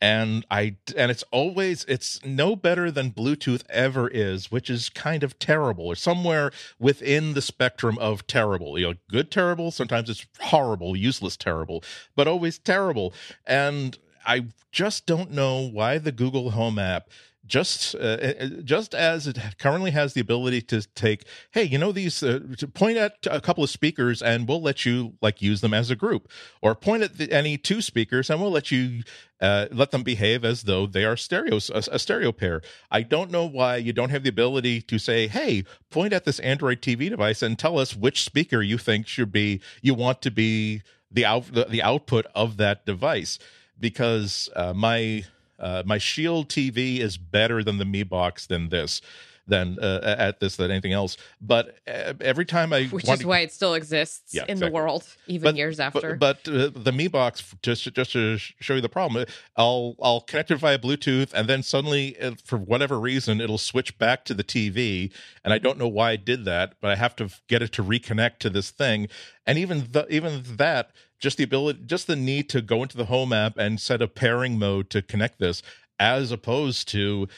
And 0.00 0.44
i 0.50 0.76
and 0.96 1.10
it's 1.10 1.24
always 1.32 1.84
it's 1.86 2.22
no 2.24 2.54
better 2.56 2.90
than 2.90 3.12
bluetooth 3.12 3.62
ever 3.70 4.08
is 4.08 4.50
which 4.50 4.68
is 4.68 4.88
kind 4.90 5.22
of 5.22 5.38
terrible 5.38 5.86
or 5.86 5.94
somewhere 5.96 6.50
within 6.78 7.34
the 7.34 7.42
spectrum 7.42 7.96
of 7.98 8.26
terrible. 8.26 8.78
You 8.78 8.88
know 8.88 8.94
good 9.08 9.30
terrible 9.30 9.70
sometimes 9.70 10.10
it's 10.10 10.26
horrible 10.40 10.96
useless 10.96 11.36
terrible 11.36 11.82
but 12.14 12.28
always 12.28 12.58
terrible. 12.58 13.14
And 13.46 13.98
i 14.26 14.46
just 14.72 15.06
don't 15.06 15.30
know 15.30 15.60
why 15.60 15.98
the 15.98 16.12
google 16.12 16.50
home 16.50 16.78
app 16.78 17.08
just 17.46 17.94
uh, 17.94 17.98
uh, 17.98 18.46
just 18.64 18.94
as 18.94 19.26
it 19.26 19.38
currently 19.58 19.90
has 19.90 20.14
the 20.14 20.20
ability 20.20 20.60
to 20.60 20.82
take 20.94 21.24
hey 21.52 21.62
you 21.62 21.78
know 21.78 21.92
these 21.92 22.22
uh, 22.22 22.40
point 22.74 22.96
at 22.96 23.14
a 23.30 23.40
couple 23.40 23.62
of 23.62 23.70
speakers 23.70 24.22
and 24.22 24.48
we'll 24.48 24.62
let 24.62 24.84
you 24.84 25.14
like 25.22 25.40
use 25.40 25.60
them 25.60 25.74
as 25.74 25.90
a 25.90 25.96
group. 25.96 26.30
Or 26.62 26.74
point 26.74 27.02
at 27.02 27.18
the, 27.18 27.30
any 27.32 27.56
two 27.56 27.80
speakers 27.80 28.30
and 28.30 28.40
we'll 28.40 28.50
let 28.50 28.70
you 28.70 29.02
uh, 29.40 29.66
let 29.70 29.90
them 29.90 30.02
behave 30.02 30.44
as 30.44 30.62
though 30.62 30.86
they 30.86 31.04
are 31.04 31.16
stereos 31.16 31.70
a, 31.70 31.82
a 31.92 31.98
stereo 31.98 32.32
pair. 32.32 32.62
I 32.90 33.02
don't 33.02 33.30
know 33.30 33.44
why 33.46 33.76
you 33.76 33.92
don't 33.92 34.10
have 34.10 34.22
the 34.22 34.30
ability 34.30 34.82
to 34.82 34.98
say 34.98 35.28
hey 35.28 35.64
point 35.90 36.12
at 36.12 36.24
this 36.24 36.40
android 36.40 36.80
tv 36.80 37.10
device 37.10 37.42
and 37.42 37.58
tell 37.58 37.78
us 37.78 37.96
which 37.96 38.24
speaker 38.24 38.62
you 38.62 38.78
think 38.78 39.06
should 39.06 39.32
be 39.32 39.60
you 39.82 39.94
want 39.94 40.22
to 40.22 40.30
be 40.30 40.82
the 41.10 41.24
out 41.24 41.52
the, 41.52 41.64
the 41.64 41.82
output 41.82 42.26
of 42.34 42.56
that 42.56 42.86
device. 42.86 43.38
Because 43.78 44.48
uh, 44.56 44.72
my 44.72 45.24
uh, 45.58 45.82
my 45.86 45.98
Shield 45.98 46.48
TV 46.48 46.98
is 47.00 47.16
better 47.18 47.62
than 47.64 47.78
the 47.78 47.84
Mi 47.84 48.02
Box 48.02 48.46
than 48.46 48.68
this 48.68 49.00
than 49.48 49.78
uh, 49.80 50.16
at 50.18 50.40
this 50.40 50.56
than 50.56 50.72
anything 50.72 50.92
else. 50.92 51.16
But 51.40 51.76
uh, 51.86 52.14
every 52.20 52.44
time 52.44 52.72
I 52.72 52.86
Which 52.86 53.08
is 53.08 53.20
to- 53.20 53.28
why 53.28 53.38
it 53.40 53.52
still 53.52 53.74
exists 53.74 54.34
Yeah, 54.34 54.42
in 54.42 54.50
exactly. 54.50 54.68
the 54.70 54.74
world, 54.74 55.04
even 55.28 55.44
But- 55.44 55.56
years 55.56 55.78
after. 55.78 56.16
But, 56.16 56.42
but 56.44 56.52
uh, 56.52 56.70
the 56.74 56.90
Mi 56.90 57.06
Box, 57.06 57.54
just 57.62 57.84
just 57.94 58.10
to 58.12 58.38
show 58.38 58.74
you 58.74 58.80
the 58.80 58.88
problem, 58.88 59.24
I'll 59.56 59.94
I'll 60.02 60.20
connect 60.22 60.50
it 60.50 60.56
via 60.56 60.78
Bluetooth, 60.80 61.32
and 61.32 61.48
then 61.48 61.62
suddenly, 61.62 62.18
uh, 62.20 62.32
for 62.44 62.56
whatever 62.58 62.98
reason, 62.98 63.40
it'll 63.40 63.56
switch 63.56 63.96
back 63.98 64.24
to 64.24 64.34
the 64.34 64.42
TV, 64.42 65.12
and 65.44 65.54
I 65.54 65.58
don't 65.58 65.78
know 65.78 65.86
why 65.88 66.10
I 66.10 66.16
did 66.16 66.44
that, 66.46 66.74
but 66.80 66.90
I 66.90 66.96
have 66.96 67.14
to 67.16 67.30
get 67.46 67.62
it 67.62 67.70
to 67.74 67.84
reconnect 67.84 68.38
to 68.40 68.50
this 68.50 68.70
thing, 68.70 69.06
and 69.46 69.58
even 69.58 69.86
the, 69.92 70.08
even 70.12 70.42
that, 70.56 70.90
just 71.18 71.38
the 71.38 71.44
ability, 71.44 71.80
just 71.86 72.06
the 72.06 72.16
need 72.16 72.48
to 72.50 72.60
go 72.60 72.82
into 72.82 72.96
the 72.96 73.06
Home 73.06 73.32
app 73.32 73.56
and 73.56 73.80
set 73.80 74.02
a 74.02 74.08
pairing 74.08 74.58
mode 74.58 74.90
to 74.90 75.02
connect 75.02 75.38
this, 75.38 75.62
as 75.98 76.30
opposed 76.30 76.88
to 76.88 77.28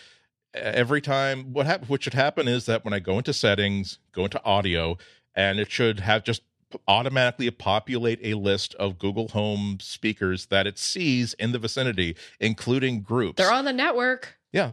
every 0.54 1.00
time 1.00 1.52
what 1.52 1.66
hap- 1.66 1.88
what 1.88 2.02
should 2.02 2.14
happen 2.14 2.48
is 2.48 2.66
that 2.66 2.84
when 2.84 2.94
I 2.94 2.98
go 2.98 3.18
into 3.18 3.32
settings, 3.32 3.98
go 4.12 4.24
into 4.24 4.42
audio, 4.44 4.98
and 5.34 5.60
it 5.60 5.70
should 5.70 6.00
have 6.00 6.24
just 6.24 6.42
automatically 6.86 7.50
populate 7.50 8.20
a 8.22 8.34
list 8.34 8.74
of 8.74 8.98
Google 8.98 9.28
Home 9.28 9.78
speakers 9.80 10.46
that 10.46 10.66
it 10.66 10.78
sees 10.78 11.34
in 11.34 11.52
the 11.52 11.58
vicinity, 11.58 12.16
including 12.40 13.00
groups. 13.02 13.36
They're 13.36 13.52
on 13.52 13.64
the 13.64 13.72
network. 13.72 14.36
Yeah. 14.52 14.72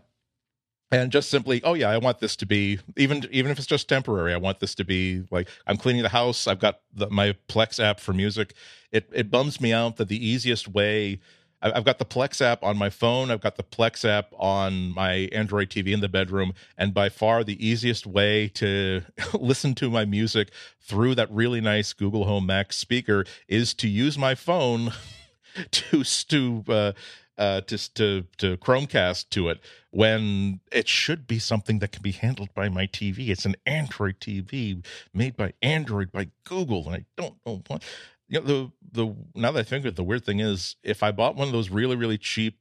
And 0.96 1.12
just 1.12 1.30
simply, 1.30 1.62
oh 1.64 1.74
yeah, 1.74 1.90
I 1.90 1.98
want 1.98 2.20
this 2.20 2.38
to 2.38 2.46
be 2.46 2.80
even 2.96 3.28
even 3.32 3.52
if 3.52 3.58
it's 3.58 3.68
just 3.68 3.90
temporary. 3.90 4.34
I 4.34 4.38
want 4.38 4.60
this 4.60 4.76
to 4.76 4.86
be 4.86 5.24
like 5.30 5.50
I'm 5.68 5.78
cleaning 5.78 6.04
the 6.04 6.10
house. 6.10 6.48
I've 6.48 6.60
got 6.60 6.80
the, 6.94 7.10
my 7.10 7.36
Plex 7.50 7.84
app 7.84 8.00
for 8.00 8.14
music. 8.14 8.54
It 8.92 9.10
it 9.12 9.30
bums 9.30 9.60
me 9.60 9.74
out 9.74 9.98
that 9.98 10.08
the 10.08 10.26
easiest 10.26 10.70
way 10.70 11.20
I've 11.62 11.84
got 11.84 11.98
the 11.98 12.06
Plex 12.06 12.42
app 12.42 12.64
on 12.64 12.78
my 12.78 12.90
phone. 12.90 13.32
I've 13.32 13.42
got 13.42 13.56
the 13.56 13.64
Plex 13.64 14.08
app 14.08 14.28
on 14.38 14.94
my 14.94 15.30
Android 15.32 15.70
TV 15.70 15.94
in 15.94 16.00
the 16.00 16.10
bedroom. 16.10 16.54
And 16.78 16.94
by 16.94 17.10
far 17.10 17.44
the 17.44 17.66
easiest 17.66 18.06
way 18.06 18.50
to 18.50 19.02
listen 19.34 19.74
to 19.76 19.90
my 19.90 20.06
music 20.06 20.52
through 20.80 21.16
that 21.16 21.32
really 21.32 21.62
nice 21.62 21.92
Google 21.92 22.26
Home 22.26 22.46
Max 22.46 22.78
speaker 22.78 23.26
is 23.48 23.74
to 23.76 23.88
use 23.88 24.18
my 24.18 24.36
phone 24.36 24.94
to, 25.72 26.04
to, 26.04 26.64
uh, 26.68 26.92
uh, 27.38 27.62
to 27.62 27.94
to 27.94 28.26
to 28.38 28.58
Chromecast 28.58 29.30
to 29.32 29.50
it 29.50 29.60
when 29.92 30.60
it 30.72 30.88
should 30.88 31.28
be 31.28 31.40
something 31.40 31.80
that 31.80 31.92
can 31.92 32.02
be 32.02 32.12
handled 32.12 32.54
by 32.54 32.70
my 32.70 32.88
TV. 32.88 33.30
It's 33.30 33.46
an 33.46 33.56
Android 33.66 34.20
TV 34.20 34.86
made 35.14 35.36
by 35.36 35.54
Android 35.62 36.12
by 36.12 36.30
Google, 36.44 36.86
and 36.86 36.96
I 36.96 37.06
don't 37.18 37.36
know 37.46 37.62
what 37.68 37.84
you 38.28 38.40
know 38.40 38.46
the 38.46 38.72
the 38.92 39.16
now 39.36 39.52
that 39.52 39.60
I 39.60 39.64
think 39.64 39.84
of 39.86 39.90
it, 39.90 39.96
the 39.96 40.04
weird 40.04 40.26
thing 40.26 40.40
is 40.40 40.76
if 40.84 41.04
I 41.04 41.12
bought 41.12 41.36
one 41.36 41.48
of 41.48 41.54
those 41.54 41.70
really 41.70 41.96
really 41.96 42.18
cheap, 42.18 42.60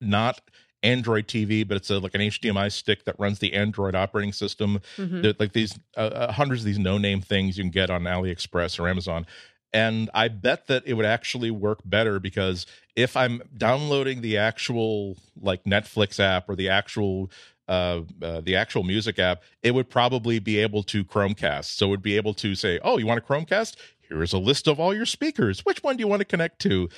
not 0.00 0.40
Android 0.82 1.26
TV, 1.26 1.66
but 1.66 1.76
it's 1.76 1.90
a, 1.90 1.98
like 1.98 2.14
an 2.14 2.20
HDMI 2.20 2.70
stick 2.70 3.04
that 3.04 3.18
runs 3.18 3.40
the 3.40 3.52
Android 3.52 3.94
operating 3.94 4.32
system. 4.32 4.80
Mhm. 4.96 5.38
Like 5.40 5.52
these 5.52 5.78
uh, 5.96 6.00
uh, 6.00 6.32
hundreds 6.32 6.62
of 6.62 6.66
these 6.66 6.78
no 6.78 6.98
name 6.98 7.20
things 7.20 7.58
you 7.58 7.64
can 7.64 7.70
get 7.70 7.90
on 7.90 8.02
AliExpress 8.02 8.78
or 8.78 8.88
Amazon. 8.88 9.26
And 9.72 10.08
I 10.14 10.28
bet 10.28 10.66
that 10.68 10.84
it 10.86 10.94
would 10.94 11.04
actually 11.04 11.50
work 11.50 11.80
better 11.84 12.18
because 12.18 12.66
if 12.96 13.16
I'm 13.16 13.42
downloading 13.56 14.22
the 14.22 14.38
actual 14.38 15.16
like 15.40 15.64
Netflix 15.64 16.18
app 16.18 16.48
or 16.48 16.56
the 16.56 16.68
actual 16.68 17.30
uh, 17.68 18.02
uh, 18.22 18.40
the 18.40 18.56
actual 18.56 18.82
music 18.82 19.18
app, 19.18 19.42
it 19.62 19.74
would 19.74 19.90
probably 19.90 20.38
be 20.38 20.58
able 20.58 20.82
to 20.84 21.04
Chromecast. 21.04 21.66
So 21.66 21.86
it 21.86 21.90
would 21.90 22.02
be 22.02 22.16
able 22.16 22.32
to 22.34 22.54
say, 22.54 22.80
"Oh, 22.82 22.96
you 22.96 23.06
want 23.06 23.18
a 23.18 23.22
Chromecast? 23.22 23.76
Here 24.08 24.22
is 24.22 24.32
a 24.32 24.38
list 24.38 24.68
of 24.68 24.80
all 24.80 24.94
your 24.94 25.04
speakers. 25.04 25.66
Which 25.66 25.82
one 25.82 25.96
do 25.96 26.00
you 26.00 26.08
want 26.08 26.20
to 26.20 26.24
connect 26.24 26.60
to?" 26.62 26.88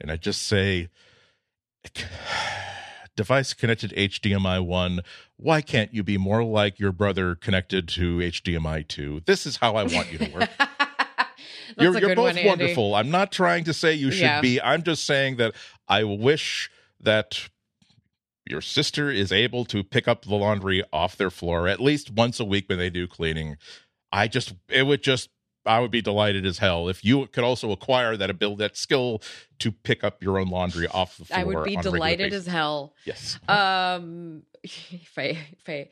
And 0.00 0.10
I 0.10 0.16
just 0.16 0.42
say, 0.42 0.90
"Device 3.16 3.54
connected 3.54 3.94
HDMI 3.96 4.62
one. 4.62 5.00
Why 5.38 5.62
can't 5.62 5.94
you 5.94 6.02
be 6.02 6.18
more 6.18 6.44
like 6.44 6.78
your 6.78 6.92
brother 6.92 7.34
connected 7.34 7.88
to 7.88 8.18
HDMI 8.18 8.86
two? 8.86 9.22
This 9.24 9.46
is 9.46 9.56
how 9.56 9.76
I 9.76 9.84
want 9.84 10.12
you 10.12 10.18
to 10.18 10.30
work." 10.30 10.50
You're 11.76 11.98
you're 11.98 12.14
both 12.14 12.34
one, 12.36 12.44
wonderful. 12.46 12.94
I'm 12.94 13.10
not 13.10 13.32
trying 13.32 13.64
to 13.64 13.72
say 13.74 13.94
you 13.94 14.10
should 14.10 14.22
Yeah. 14.22 14.40
be. 14.40 14.60
I'm 14.60 14.82
just 14.82 15.04
saying 15.04 15.36
that 15.36 15.54
I 15.88 16.04
wish 16.04 16.70
that 17.00 17.48
your 18.46 18.60
sister 18.60 19.10
is 19.10 19.30
able 19.30 19.64
to 19.66 19.84
pick 19.84 20.08
up 20.08 20.24
the 20.24 20.34
laundry 20.34 20.82
off 20.92 21.16
their 21.16 21.30
floor 21.30 21.68
at 21.68 21.80
least 21.80 22.10
once 22.10 22.40
a 22.40 22.44
week 22.44 22.68
when 22.68 22.78
they 22.78 22.90
do 22.90 23.06
cleaning. 23.06 23.56
I 24.10 24.26
just 24.28 24.54
it 24.68 24.84
would 24.84 25.02
just 25.02 25.28
I 25.66 25.80
would 25.80 25.90
be 25.90 26.00
delighted 26.00 26.46
as 26.46 26.58
hell 26.58 26.88
if 26.88 27.04
you 27.04 27.26
could 27.26 27.44
also 27.44 27.72
acquire 27.72 28.16
that 28.16 28.30
ability, 28.30 28.62
that 28.64 28.76
skill 28.76 29.20
to 29.58 29.70
pick 29.70 30.02
up 30.02 30.22
your 30.22 30.38
own 30.38 30.48
laundry 30.48 30.86
off 30.86 31.18
the 31.18 31.26
floor. 31.26 31.38
I 31.40 31.44
would 31.44 31.64
be 31.64 31.76
on 31.76 31.80
a 31.84 31.90
regular 31.90 31.96
delighted 31.98 32.32
as 32.32 32.46
hell. 32.46 32.94
yes. 33.04 33.38
Um, 33.48 34.44
if 34.62 35.12
I 35.18 35.22
if 35.58 35.68
I 35.68 35.88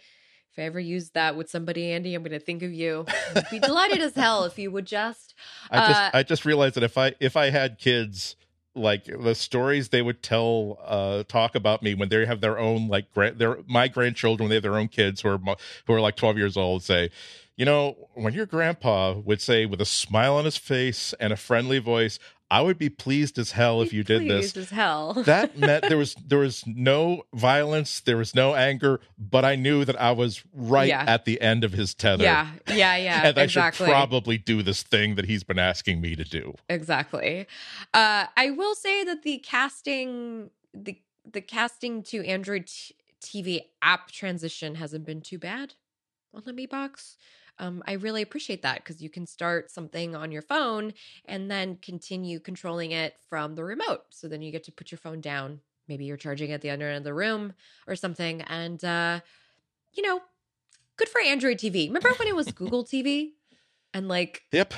if 0.56 0.62
I 0.62 0.64
ever 0.64 0.80
use 0.80 1.10
that 1.10 1.36
with 1.36 1.50
somebody, 1.50 1.92
Andy, 1.92 2.14
I'm 2.14 2.22
gonna 2.22 2.38
think 2.38 2.62
of 2.62 2.72
you. 2.72 3.04
I'd 3.36 3.50
be 3.50 3.58
delighted 3.58 4.00
as 4.00 4.14
hell 4.14 4.44
if 4.44 4.58
you 4.58 4.70
would 4.70 4.86
just. 4.86 5.34
I 5.70 5.88
just 5.88 6.00
uh, 6.00 6.10
I 6.14 6.22
just 6.22 6.44
realized 6.46 6.76
that 6.76 6.82
if 6.82 6.96
I 6.96 7.14
if 7.20 7.36
I 7.36 7.50
had 7.50 7.78
kids 7.78 8.36
like 8.74 9.04
the 9.04 9.34
stories 9.34 9.88
they 9.88 10.02
would 10.02 10.22
tell 10.22 10.78
uh 10.84 11.22
talk 11.28 11.54
about 11.54 11.82
me 11.82 11.94
when 11.94 12.10
they 12.10 12.26
have 12.26 12.42
their 12.42 12.58
own 12.58 12.88
like 12.88 13.10
grand 13.14 13.38
their 13.38 13.58
my 13.66 13.88
grandchildren 13.88 14.44
when 14.44 14.50
they 14.50 14.56
have 14.56 14.62
their 14.62 14.76
own 14.76 14.88
kids 14.88 15.22
who 15.22 15.30
are 15.30 15.40
who 15.86 15.94
are 15.94 16.00
like 16.00 16.14
12 16.14 16.36
years 16.36 16.58
old 16.58 16.82
say 16.82 17.08
you 17.56 17.64
know 17.64 17.96
when 18.12 18.34
your 18.34 18.44
grandpa 18.44 19.14
would 19.14 19.40
say 19.40 19.64
with 19.64 19.80
a 19.80 19.86
smile 19.86 20.36
on 20.36 20.44
his 20.44 20.58
face 20.58 21.14
and 21.18 21.32
a 21.32 21.36
friendly 21.36 21.78
voice 21.78 22.18
I 22.50 22.60
would 22.60 22.78
be 22.78 22.88
pleased 22.88 23.38
as 23.38 23.50
hell 23.52 23.82
if 23.82 23.92
you 23.92 24.04
did 24.04 24.22
this 24.22 24.52
pleased 24.52 24.56
as 24.56 24.70
hell. 24.70 25.14
that 25.26 25.58
meant 25.58 25.84
there 25.88 25.98
was 25.98 26.14
there 26.24 26.38
was 26.38 26.64
no 26.66 27.24
violence 27.34 28.00
there 28.00 28.16
was 28.16 28.34
no 28.34 28.54
anger 28.54 29.00
but 29.18 29.44
I 29.44 29.56
knew 29.56 29.84
that 29.84 30.00
I 30.00 30.12
was 30.12 30.42
right 30.54 30.88
Yeah. 30.88 31.04
at 31.06 31.24
the 31.24 31.40
end 31.40 31.64
of 31.64 31.72
his 31.72 31.94
tether 31.94 32.22
yeah, 32.22 32.50
yeah, 32.68 32.96
yeah. 33.08 33.26
and 33.26 33.38
I 33.38 33.46
should 33.46 33.72
probably 33.74 34.38
do 34.38 34.62
this 34.62 34.82
thing 34.82 35.16
that 35.16 35.24
he's 35.24 35.42
been 35.42 35.58
asking 35.58 36.00
me 36.00 36.14
to 36.16 36.24
do 36.24 36.54
exactly. 36.68 37.46
Uh, 37.92 38.26
I 38.36 38.50
will 38.50 38.74
say 38.74 39.02
that 39.04 39.22
the 39.22 39.38
casting 39.38 40.50
the 40.72 41.00
the 41.30 41.40
casting 41.40 42.02
to 42.04 42.24
Android 42.24 42.66
t- 42.68 42.94
TV 43.20 43.62
app 43.82 44.12
transition 44.12 44.76
hasn't 44.76 45.04
been 45.04 45.20
too 45.20 45.38
bad 45.38 45.74
on 46.32 46.42
the 46.44 46.52
Mi 46.52 46.66
Box. 46.66 47.16
Um, 47.58 47.82
I 47.86 47.92
really 47.92 48.22
appreciate 48.22 48.62
that 48.62 48.82
because 48.84 49.00
you 49.02 49.08
can 49.08 49.26
start 49.26 49.70
something 49.70 50.14
on 50.14 50.30
your 50.30 50.42
phone 50.42 50.92
and 51.24 51.50
then 51.50 51.76
continue 51.76 52.38
controlling 52.38 52.90
it 52.90 53.16
from 53.28 53.54
the 53.54 53.64
remote. 53.64 54.02
So 54.10 54.28
then 54.28 54.42
you 54.42 54.52
get 54.52 54.64
to 54.64 54.72
put 54.72 54.90
your 54.90 54.98
phone 54.98 55.20
down. 55.20 55.60
Maybe 55.88 56.04
you're 56.04 56.16
charging 56.16 56.52
at 56.52 56.60
the 56.60 56.70
other 56.70 56.88
end 56.88 56.98
of 56.98 57.04
the 57.04 57.14
room 57.14 57.54
or 57.86 57.94
something, 57.94 58.42
and 58.42 58.82
uh, 58.84 59.20
you 59.94 60.02
know, 60.02 60.20
good 60.96 61.08
for 61.08 61.20
Android 61.20 61.58
TV. 61.58 61.86
Remember 61.86 62.10
when 62.18 62.28
it 62.28 62.34
was 62.34 62.50
Google 62.50 62.84
TV 62.84 63.32
and 63.94 64.08
like 64.08 64.42
yep 64.52 64.74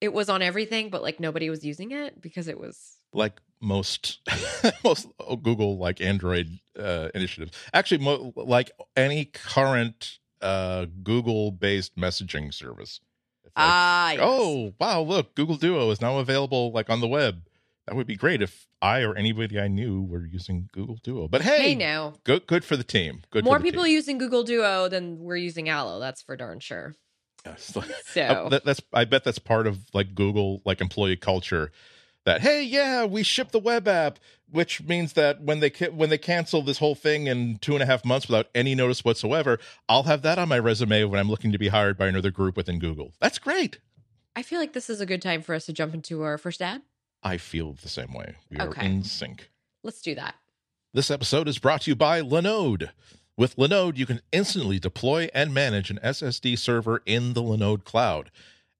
it 0.00 0.12
was 0.12 0.28
on 0.28 0.42
everything, 0.42 0.90
but 0.90 1.02
like 1.02 1.20
nobody 1.20 1.50
was 1.50 1.64
using 1.64 1.90
it 1.92 2.20
because 2.20 2.48
it 2.48 2.58
was 2.58 2.96
like 3.12 3.40
most 3.60 4.20
most 4.84 5.08
Google 5.42 5.78
like 5.78 6.00
Android 6.00 6.58
uh, 6.78 7.08
initiatives. 7.14 7.52
Actually, 7.72 8.04
mo- 8.04 8.32
like 8.36 8.70
any 8.96 9.24
current 9.24 10.18
uh, 10.40 10.86
Google 11.02 11.50
based 11.52 11.96
messaging 11.96 12.52
service. 12.52 13.00
Like, 13.44 13.52
ah 13.56 14.10
yes. 14.12 14.20
oh 14.22 14.74
wow, 14.78 15.00
look, 15.02 15.34
Google 15.34 15.56
Duo 15.56 15.90
is 15.90 16.00
now 16.00 16.18
available 16.18 16.72
like 16.72 16.90
on 16.90 17.00
the 17.00 17.08
web. 17.08 17.42
That 17.86 17.96
would 17.96 18.06
be 18.06 18.16
great 18.16 18.42
if 18.42 18.66
I 18.82 19.00
or 19.00 19.16
anybody 19.16 19.58
I 19.58 19.68
knew 19.68 20.02
were 20.02 20.26
using 20.26 20.68
Google 20.72 20.98
Duo. 21.02 21.26
But 21.26 21.42
hey, 21.42 21.62
hey 21.62 21.74
now 21.74 22.14
good 22.24 22.46
good 22.46 22.64
for 22.64 22.76
the 22.76 22.84
team. 22.84 23.22
Good 23.30 23.44
more 23.44 23.56
for 23.56 23.62
the 23.62 23.70
people 23.70 23.84
team. 23.84 23.94
using 23.94 24.18
Google 24.18 24.44
Duo 24.44 24.88
than 24.88 25.18
we're 25.18 25.36
using 25.36 25.68
Allo. 25.68 25.98
That's 25.98 26.22
for 26.22 26.36
darn 26.36 26.60
sure. 26.60 26.94
So 27.56 27.82
Uh, 28.14 28.48
that, 28.50 28.64
that's 28.64 28.82
I 28.92 29.04
bet 29.06 29.24
that's 29.24 29.38
part 29.38 29.66
of 29.66 29.78
like 29.94 30.14
Google 30.14 30.60
like 30.66 30.80
employee 30.82 31.16
culture 31.16 31.70
that 32.28 32.40
hey 32.42 32.62
yeah 32.62 33.04
we 33.04 33.22
ship 33.22 33.50
the 33.50 33.58
web 33.58 33.88
app 33.88 34.18
which 34.50 34.82
means 34.82 35.12
that 35.14 35.42
when 35.42 35.60
they 35.60 35.70
ca- 35.70 35.90
when 35.90 36.08
they 36.10 36.18
cancel 36.18 36.62
this 36.62 36.78
whole 36.78 36.94
thing 36.94 37.26
in 37.26 37.58
two 37.58 37.74
and 37.74 37.82
a 37.82 37.86
half 37.86 38.04
months 38.04 38.28
without 38.28 38.46
any 38.54 38.74
notice 38.74 39.04
whatsoever 39.04 39.58
I'll 39.88 40.04
have 40.04 40.22
that 40.22 40.38
on 40.38 40.48
my 40.48 40.58
resume 40.58 41.04
when 41.04 41.18
I'm 41.20 41.28
looking 41.30 41.52
to 41.52 41.58
be 41.58 41.68
hired 41.68 41.96
by 41.98 42.06
another 42.06 42.30
group 42.30 42.56
within 42.56 42.78
Google 42.78 43.12
that's 43.20 43.38
great 43.38 43.78
I 44.36 44.42
feel 44.42 44.60
like 44.60 44.72
this 44.72 44.88
is 44.88 45.00
a 45.00 45.06
good 45.06 45.20
time 45.22 45.42
for 45.42 45.54
us 45.54 45.66
to 45.66 45.72
jump 45.72 45.94
into 45.94 46.22
our 46.22 46.38
first 46.38 46.62
ad. 46.62 46.82
I 47.24 47.38
feel 47.38 47.72
the 47.72 47.88
same 47.88 48.12
way 48.12 48.36
we 48.50 48.58
are 48.58 48.68
Okay. 48.68 48.86
in 48.86 49.02
sync 49.04 49.50
Let's 49.82 50.00
do 50.00 50.14
that. 50.14 50.34
This 50.94 51.10
episode 51.10 51.48
is 51.48 51.58
brought 51.58 51.82
to 51.82 51.90
you 51.90 51.96
by 51.96 52.20
Linode. 52.20 52.90
With 53.36 53.56
Linode, 53.56 53.96
you 53.96 54.06
can 54.06 54.20
instantly 54.32 54.78
deploy 54.80 55.28
and 55.34 55.54
manage 55.54 55.90
an 55.90 56.00
SSD 56.02 56.58
server 56.58 57.02
in 57.06 57.34
the 57.34 57.42
Linode 57.42 57.84
cloud. 57.84 58.30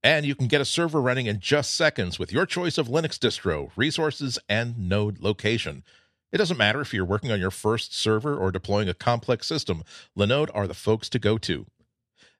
And 0.02 0.24
you 0.24 0.34
can 0.34 0.46
get 0.46 0.60
a 0.60 0.64
server 0.64 1.00
running 1.00 1.26
in 1.26 1.40
just 1.40 1.74
seconds 1.74 2.18
with 2.18 2.32
your 2.32 2.46
choice 2.46 2.78
of 2.78 2.88
Linux 2.88 3.18
distro, 3.18 3.70
resources, 3.74 4.38
and 4.48 4.88
node 4.88 5.20
location. 5.20 5.82
It 6.30 6.38
doesn't 6.38 6.58
matter 6.58 6.80
if 6.80 6.94
you're 6.94 7.04
working 7.04 7.32
on 7.32 7.40
your 7.40 7.50
first 7.50 7.94
server 7.94 8.36
or 8.36 8.52
deploying 8.52 8.88
a 8.88 8.94
complex 8.94 9.46
system, 9.46 9.82
Linode 10.16 10.50
are 10.54 10.66
the 10.66 10.74
folks 10.74 11.08
to 11.08 11.18
go 11.18 11.38
to. 11.38 11.66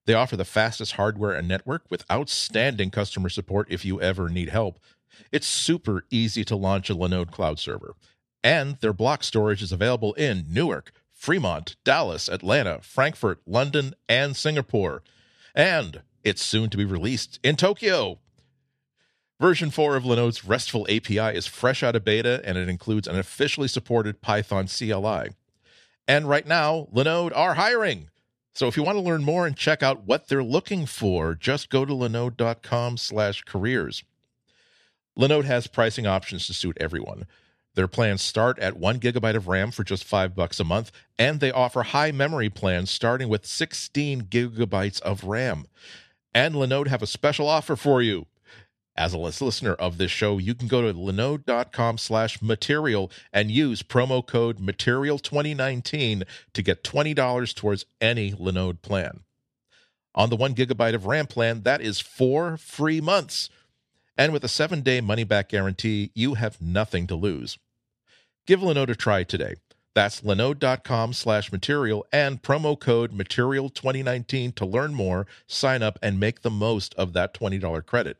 They 0.06 0.14
offer 0.14 0.36
the 0.36 0.44
fastest 0.44 0.92
hardware 0.92 1.32
and 1.32 1.48
network 1.48 1.84
with 1.90 2.10
outstanding 2.10 2.90
customer 2.90 3.28
support 3.28 3.66
if 3.70 3.84
you 3.84 4.00
ever 4.00 4.28
need 4.28 4.50
help. 4.50 4.78
It's 5.32 5.46
super 5.46 6.04
easy 6.10 6.44
to 6.44 6.56
launch 6.56 6.90
a 6.90 6.94
Linode 6.94 7.30
cloud 7.30 7.58
server. 7.58 7.94
And 8.42 8.76
their 8.80 8.92
block 8.92 9.24
storage 9.24 9.62
is 9.62 9.72
available 9.72 10.14
in 10.14 10.46
Newark, 10.48 10.92
Fremont, 11.12 11.76
Dallas, 11.84 12.28
Atlanta, 12.28 12.78
Frankfurt, 12.82 13.40
London, 13.46 13.94
and 14.08 14.36
Singapore. 14.36 15.02
And 15.54 16.02
it's 16.24 16.42
soon 16.42 16.70
to 16.70 16.76
be 16.76 16.84
released 16.84 17.38
in 17.42 17.56
Tokyo. 17.56 18.18
Version 19.40 19.70
4 19.70 19.96
of 19.96 20.02
Linode's 20.02 20.44
RESTful 20.44 20.86
API 20.90 21.36
is 21.36 21.46
fresh 21.46 21.82
out 21.82 21.94
of 21.94 22.04
beta 22.04 22.40
and 22.44 22.58
it 22.58 22.68
includes 22.68 23.06
an 23.06 23.16
officially 23.16 23.68
supported 23.68 24.20
Python 24.20 24.66
CLI. 24.66 25.30
And 26.08 26.28
right 26.28 26.46
now, 26.46 26.88
Linode 26.92 27.36
are 27.36 27.54
hiring. 27.54 28.10
So 28.54 28.66
if 28.66 28.76
you 28.76 28.82
want 28.82 28.96
to 28.96 29.02
learn 29.02 29.22
more 29.22 29.46
and 29.46 29.56
check 29.56 29.82
out 29.82 30.06
what 30.06 30.26
they're 30.26 30.42
looking 30.42 30.86
for, 30.86 31.36
just 31.36 31.70
go 31.70 31.84
to 31.84 31.92
linode.com 31.92 32.96
slash 32.96 33.42
careers. 33.42 34.02
Linode 35.16 35.44
has 35.44 35.68
pricing 35.68 36.06
options 36.06 36.46
to 36.46 36.54
suit 36.54 36.76
everyone. 36.80 37.26
Their 37.74 37.86
plans 37.86 38.22
start 38.22 38.58
at 38.58 38.76
one 38.76 38.98
gigabyte 38.98 39.36
of 39.36 39.46
RAM 39.46 39.70
for 39.70 39.84
just 39.84 40.02
five 40.02 40.34
bucks 40.34 40.58
a 40.58 40.64
month, 40.64 40.90
and 41.16 41.38
they 41.38 41.52
offer 41.52 41.84
high 41.84 42.10
memory 42.10 42.48
plans 42.48 42.90
starting 42.90 43.28
with 43.28 43.46
16 43.46 44.22
gigabytes 44.22 45.00
of 45.02 45.22
RAM. 45.22 45.66
And 46.38 46.54
Linode 46.54 46.86
have 46.86 47.02
a 47.02 47.06
special 47.08 47.48
offer 47.48 47.74
for 47.74 48.00
you. 48.00 48.26
As 48.96 49.12
a 49.12 49.18
listener 49.18 49.74
of 49.74 49.98
this 49.98 50.12
show, 50.12 50.38
you 50.38 50.54
can 50.54 50.68
go 50.68 50.82
to 50.82 50.96
linode.com 50.96 51.98
slash 51.98 52.40
material 52.40 53.10
and 53.32 53.50
use 53.50 53.82
promo 53.82 54.24
code 54.24 54.60
material2019 54.60 56.22
to 56.52 56.62
get 56.62 56.84
$20 56.84 57.54
towards 57.56 57.86
any 58.00 58.30
Linode 58.30 58.82
plan. 58.82 59.24
On 60.14 60.30
the 60.30 60.36
one 60.36 60.54
gigabyte 60.54 60.94
of 60.94 61.06
RAM 61.06 61.26
plan, 61.26 61.62
that 61.62 61.80
is 61.80 61.98
four 61.98 62.56
free 62.56 63.00
months. 63.00 63.50
And 64.16 64.32
with 64.32 64.44
a 64.44 64.48
seven 64.48 64.82
day 64.82 65.00
money 65.00 65.24
back 65.24 65.48
guarantee, 65.48 66.12
you 66.14 66.34
have 66.34 66.62
nothing 66.62 67.08
to 67.08 67.16
lose. 67.16 67.58
Give 68.46 68.60
Linode 68.60 68.90
a 68.90 68.94
try 68.94 69.24
today. 69.24 69.56
That's 69.98 70.20
linode.com 70.20 71.12
slash 71.12 71.50
material 71.50 72.06
and 72.12 72.40
promo 72.40 72.78
code 72.78 73.10
material2019 73.10 74.54
to 74.54 74.64
learn 74.64 74.94
more, 74.94 75.26
sign 75.48 75.82
up, 75.82 75.98
and 76.00 76.20
make 76.20 76.42
the 76.42 76.52
most 76.52 76.94
of 76.94 77.14
that 77.14 77.34
$20 77.34 77.84
credit. 77.84 78.16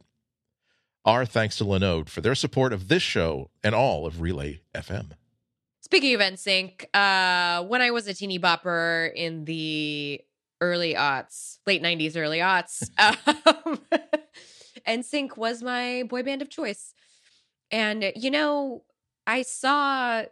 Our 1.05 1.25
thanks 1.25 1.57
to 1.59 1.65
Linode 1.65 2.09
for 2.09 2.21
their 2.21 2.35
support 2.35 2.73
of 2.73 2.89
this 2.89 3.05
show 3.05 3.51
and 3.63 3.77
all 3.77 4.07
of 4.07 4.21
Relay 4.21 4.59
FM. 4.75 5.11
Speaking 5.81 6.17
of 6.17 6.21
NSYNC, 6.21 6.87
uh, 6.95 7.63
when 7.63 7.81
I 7.81 7.93
was 7.93 8.09
a 8.09 8.15
teeny 8.15 8.41
bopper 8.41 9.15
in 9.15 9.45
the 9.45 10.21
early 10.61 10.95
aughts, 10.95 11.59
late 11.65 11.81
90s, 11.81 12.17
early 12.17 12.39
aughts, 12.39 12.91
um, 12.99 13.79
NSYNC 14.85 15.37
was 15.37 15.63
my 15.63 16.03
boy 16.09 16.25
band 16.25 16.43
of 16.43 16.51
choice. 16.51 16.93
And, 17.71 18.13
you 18.17 18.33
know, 18.33 18.83
I 19.29 19.43
saw 19.43 20.25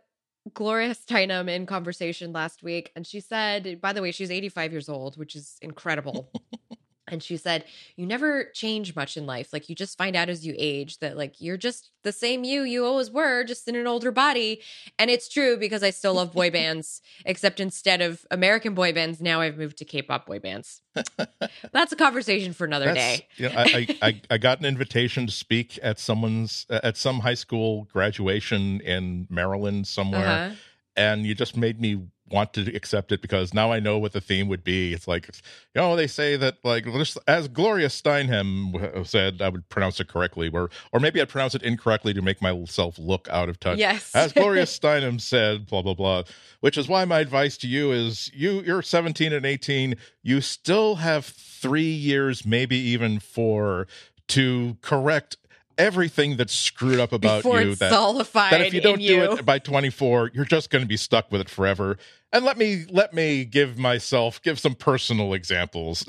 Gloria 0.55 0.95
Steinem 0.95 1.49
in 1.49 1.67
conversation 1.67 2.33
last 2.33 2.63
week, 2.63 2.93
and 2.95 3.07
she 3.07 3.21
said, 3.21 3.81
by 3.81 3.93
the 3.93 4.03
way, 4.03 4.13
she's 4.13 4.31
85 4.31 4.73
years 4.73 4.89
old, 4.89 5.17
which 5.17 5.35
is 5.35 5.57
incredible. 5.61 6.31
and 7.09 7.23
she 7.23 7.37
said, 7.37 7.65
You 7.97 8.07
never 8.07 8.45
change 8.53 8.97
much 8.97 9.17
in 9.17 9.27
life. 9.27 9.53
Like, 9.53 9.69
you 9.69 9.75
just 9.75 9.97
find 9.97 10.17
out 10.17 10.29
as 10.29 10.47
you 10.47 10.55
age 10.59 10.99
that, 10.99 11.17
like, 11.17 11.41
you're 11.41 11.57
just 11.57 11.91
the 12.03 12.13
same 12.13 12.45
you 12.45 12.63
you 12.63 12.85
always 12.85 13.11
were, 13.11 13.45
just 13.45 13.69
in 13.69 13.77
an 13.77 13.87
older 13.87 14.11
body. 14.11 14.61
And 14.99 15.11
it's 15.11 15.29
true 15.29 15.57
because 15.57 15.83
I 15.83 15.91
still 15.91 16.15
love 16.15 16.33
boy 16.33 16.51
bands, 16.51 17.01
except 17.25 17.61
instead 17.61 18.01
of 18.01 18.27
American 18.31 18.75
boy 18.75 18.93
bands, 18.93 19.21
now 19.21 19.41
I've 19.41 19.57
moved 19.57 19.79
to 19.79 19.85
K 19.85 20.03
pop 20.03 20.27
boy 20.27 20.39
bands. 20.39 20.83
That's 21.73 21.93
a 21.93 21.97
conversation 21.97 22.53
for 22.53 22.65
another 22.65 22.87
That's, 22.87 23.19
day. 23.19 23.29
you 23.37 23.49
know, 23.49 23.55
I, 23.57 23.99
I, 24.03 24.21
I 24.31 24.39
got 24.39 24.59
an 24.61 24.65
invitation 24.65 25.27
to 25.27 25.33
speak 25.33 25.79
at 25.83 25.99
someone's, 25.99 26.67
at 26.71 26.97
some 26.97 27.21
high 27.21 27.35
school 27.35 27.85
graduation 27.93 28.81
in 28.81 29.27
Maryland 29.31 29.87
somewhere. 29.87 30.27
Uh-huh. 30.27 30.55
and 30.97 31.27
you 31.27 31.35
just 31.35 31.57
made 31.57 31.81
me 31.81 32.01
want 32.29 32.53
to 32.55 32.75
accept 32.75 33.13
it 33.13 33.23
because 33.23 33.55
now 33.55 33.71
I 33.73 33.81
know 33.81 33.99
what 33.99 34.13
the 34.13 34.21
theme 34.21 34.49
would 34.49 34.65
be. 34.65 34.93
It's 34.93 35.07
like, 35.07 35.29
you 35.29 35.81
know, 35.81 35.97
they 35.97 36.07
say 36.07 36.37
that 36.37 36.59
like 36.65 36.87
as 37.27 37.49
Gloria 37.49 37.89
Steinem 37.89 38.75
uh, 38.75 39.05
said, 39.05 39.41
I 39.41 39.49
would 39.49 39.69
pronounce 39.69 40.01
it 40.01 40.09
correctly, 40.09 40.51
or 40.53 40.71
or 40.93 41.01
maybe 41.01 41.21
I'd 41.21 41.29
pronounce 41.29 41.55
it 41.55 41.63
incorrectly 41.63 42.13
to 42.15 42.23
make 42.23 42.43
myself 42.43 42.99
look 42.99 43.29
out 43.31 43.49
of 43.49 43.61
touch. 43.61 43.79
Yes. 43.79 44.15
As 44.15 44.33
Gloria 44.33 44.65
Steinem 44.67 45.21
said, 45.21 45.67
blah 45.67 45.83
blah 45.83 45.95
blah. 45.95 46.23
Which 46.61 46.77
is 46.77 46.89
why 46.89 47.05
my 47.05 47.21
advice 47.21 47.57
to 47.59 47.69
you 47.69 47.93
is 47.93 48.31
you 48.35 48.63
you're 48.63 48.83
17 48.83 49.33
and 49.33 49.47
18, 49.47 49.95
you 50.23 50.41
still 50.41 50.97
have 50.97 51.25
three 51.25 51.83
years, 51.83 52.45
maybe 52.45 52.77
even 52.77 53.21
four, 53.21 53.87
to 54.29 54.77
correct 54.83 55.37
everything 55.79 56.37
that's 56.37 56.55
screwed 56.55 56.99
up 57.01 57.13
about 57.13 57.39
Before 57.43 57.61
you 57.61 57.75
that 57.75 57.91
that 57.91 58.61
if 58.61 58.73
you 58.75 58.81
don't 58.81 58.99
do 58.99 59.05
you. 59.05 59.33
it 59.33 59.45
by 59.45 59.59
24 59.59 60.31
you're 60.35 60.45
just 60.45 60.71
going 60.71 60.83
to 60.83 60.89
be 60.89 60.97
stuck 60.97 61.31
with 61.31 61.41
it 61.41 61.51
forever 61.51 61.99
and 62.33 62.45
let 62.45 62.57
me 62.59 62.85
let 62.91 63.13
me 63.13 63.45
give 63.45 63.79
myself 63.79 64.41
give 64.43 64.59
some 64.59 64.75
personal 64.75 65.35
examples 65.35 66.05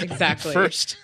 Exactly. 0.00 0.52
first 0.54 0.96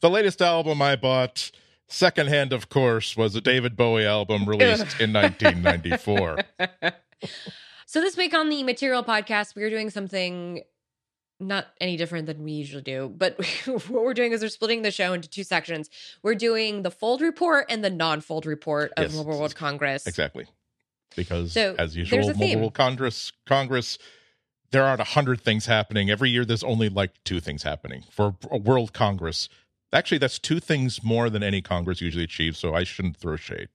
the 0.00 0.08
latest 0.10 0.40
album 0.40 0.80
i 0.80 0.96
bought 0.96 1.50
secondhand 1.88 2.52
of 2.52 2.68
course 2.68 3.16
was 3.16 3.34
a 3.34 3.40
david 3.40 3.76
bowie 3.76 4.06
album 4.06 4.46
released 4.48 5.00
in 5.00 5.12
1994 5.12 6.38
So 7.90 8.02
this 8.02 8.18
week 8.18 8.34
on 8.34 8.50
the 8.50 8.62
Material 8.64 9.02
Podcast, 9.02 9.54
we 9.56 9.62
are 9.62 9.70
doing 9.70 9.88
something 9.88 10.60
not 11.40 11.68
any 11.80 11.96
different 11.96 12.26
than 12.26 12.42
we 12.42 12.52
usually 12.52 12.82
do, 12.82 13.12
but 13.16 13.38
what 13.66 13.88
we're 13.90 14.14
doing 14.14 14.32
is 14.32 14.42
we're 14.42 14.48
splitting 14.48 14.82
the 14.82 14.90
show 14.90 15.12
into 15.12 15.28
two 15.28 15.44
sections. 15.44 15.88
We're 16.22 16.34
doing 16.34 16.82
the 16.82 16.90
fold 16.90 17.20
report 17.20 17.66
and 17.68 17.84
the 17.84 17.90
non-fold 17.90 18.44
report 18.46 18.92
of 18.96 19.04
Yes. 19.04 19.14
Mobile 19.14 19.38
World 19.38 19.54
Congress. 19.54 20.06
exactly 20.06 20.46
because 21.16 21.52
So, 21.52 21.74
as 21.78 21.96
usual 21.96 22.32
theme. 22.34 22.58
mobile 22.58 22.70
congress 22.70 23.32
congress 23.46 23.98
there 24.70 24.84
aren't 24.84 25.00
a 25.00 25.04
hundred 25.04 25.40
things 25.40 25.64
happening 25.66 26.10
every 26.10 26.28
year 26.28 26.44
there's 26.44 26.62
only 26.62 26.88
like 26.90 27.12
two 27.24 27.40
things 27.40 27.62
happening 27.62 28.04
for 28.10 28.36
a 28.50 28.58
world 28.58 28.92
congress 28.92 29.48
actually 29.92 30.18
that's 30.18 30.38
two 30.38 30.60
things 30.60 31.02
more 31.02 31.30
than 31.30 31.42
any 31.42 31.62
congress 31.62 32.02
usually 32.02 32.24
achieves 32.24 32.58
so 32.58 32.74
i 32.74 32.84
shouldn't 32.84 33.16
throw 33.16 33.36
shade 33.36 33.68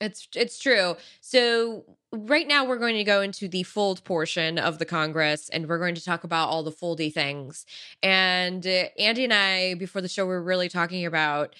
It's 0.00 0.26
it's 0.34 0.58
true. 0.58 0.96
So 1.20 1.84
right 2.12 2.46
now 2.46 2.64
we're 2.64 2.78
going 2.78 2.96
to 2.96 3.04
go 3.04 3.20
into 3.20 3.48
the 3.48 3.62
fold 3.62 4.02
portion 4.04 4.58
of 4.58 4.78
the 4.78 4.84
Congress, 4.84 5.48
and 5.48 5.68
we're 5.68 5.78
going 5.78 5.94
to 5.94 6.04
talk 6.04 6.24
about 6.24 6.48
all 6.48 6.62
the 6.62 6.72
foldy 6.72 7.12
things. 7.12 7.64
And 8.02 8.66
uh, 8.66 8.84
Andy 8.98 9.24
and 9.24 9.32
I, 9.32 9.74
before 9.74 10.02
the 10.02 10.08
show, 10.08 10.24
we 10.24 10.32
were 10.32 10.42
really 10.42 10.68
talking 10.68 11.06
about 11.06 11.54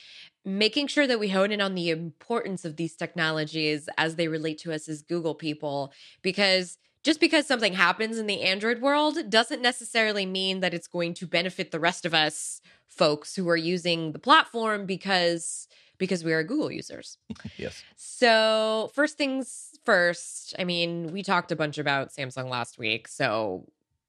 making 0.44 0.86
sure 0.86 1.06
that 1.06 1.20
we 1.20 1.28
hone 1.28 1.52
in 1.52 1.60
on 1.60 1.74
the 1.74 1.90
importance 1.90 2.64
of 2.64 2.76
these 2.76 2.96
technologies 2.96 3.88
as 3.98 4.16
they 4.16 4.26
relate 4.26 4.58
to 4.58 4.72
us 4.72 4.88
as 4.88 5.02
Google 5.02 5.34
people, 5.34 5.92
because 6.22 6.78
just 7.02 7.20
because 7.20 7.46
something 7.46 7.74
happens 7.74 8.18
in 8.18 8.26
the 8.26 8.42
Android 8.42 8.80
world 8.80 9.30
doesn't 9.30 9.62
necessarily 9.62 10.26
mean 10.26 10.60
that 10.60 10.74
it's 10.74 10.88
going 10.88 11.14
to 11.14 11.26
benefit 11.26 11.70
the 11.70 11.80
rest 11.80 12.04
of 12.04 12.12
us 12.12 12.60
folks 12.88 13.36
who 13.36 13.48
are 13.48 13.56
using 13.56 14.12
the 14.12 14.18
platform 14.18 14.84
because 14.84 15.68
because 16.00 16.24
we 16.24 16.32
are 16.32 16.42
Google 16.42 16.72
users. 16.72 17.18
yes 17.56 17.84
So, 17.94 18.90
first 18.94 19.16
things 19.16 19.78
first, 19.84 20.54
I 20.58 20.64
mean, 20.64 21.12
we 21.12 21.22
talked 21.22 21.52
a 21.52 21.56
bunch 21.56 21.78
about 21.78 22.08
Samsung 22.10 22.48
last 22.48 22.78
week. 22.78 23.06
So, 23.06 23.68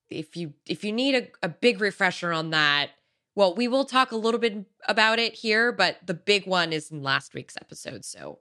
if 0.09 0.35
you 0.35 0.53
if 0.67 0.83
you 0.83 0.91
need 0.91 1.15
a, 1.15 1.27
a 1.45 1.49
big 1.49 1.79
refresher 1.79 2.31
on 2.33 2.49
that, 2.49 2.89
well, 3.35 3.53
we 3.53 3.67
will 3.67 3.85
talk 3.85 4.11
a 4.11 4.15
little 4.15 4.39
bit 4.39 4.65
about 4.87 5.19
it 5.19 5.35
here, 5.35 5.71
but 5.71 5.97
the 6.05 6.15
big 6.15 6.47
one 6.47 6.73
is 6.73 6.89
in 6.89 7.03
last 7.03 7.33
week's 7.35 7.57
episode. 7.57 8.03
So, 8.05 8.39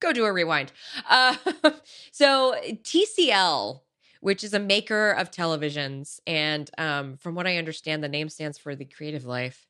go 0.00 0.12
do 0.12 0.24
a 0.24 0.32
rewind. 0.32 0.72
Uh, 1.08 1.36
so, 2.12 2.54
TCL, 2.64 3.80
which 4.20 4.44
is 4.44 4.54
a 4.54 4.60
maker 4.60 5.10
of 5.10 5.30
televisions, 5.30 6.20
and 6.26 6.70
um, 6.78 7.16
from 7.16 7.34
what 7.34 7.46
I 7.46 7.56
understand, 7.56 8.02
the 8.02 8.08
name 8.08 8.28
stands 8.28 8.58
for 8.58 8.76
the 8.76 8.84
Creative 8.84 9.24
Life. 9.24 9.66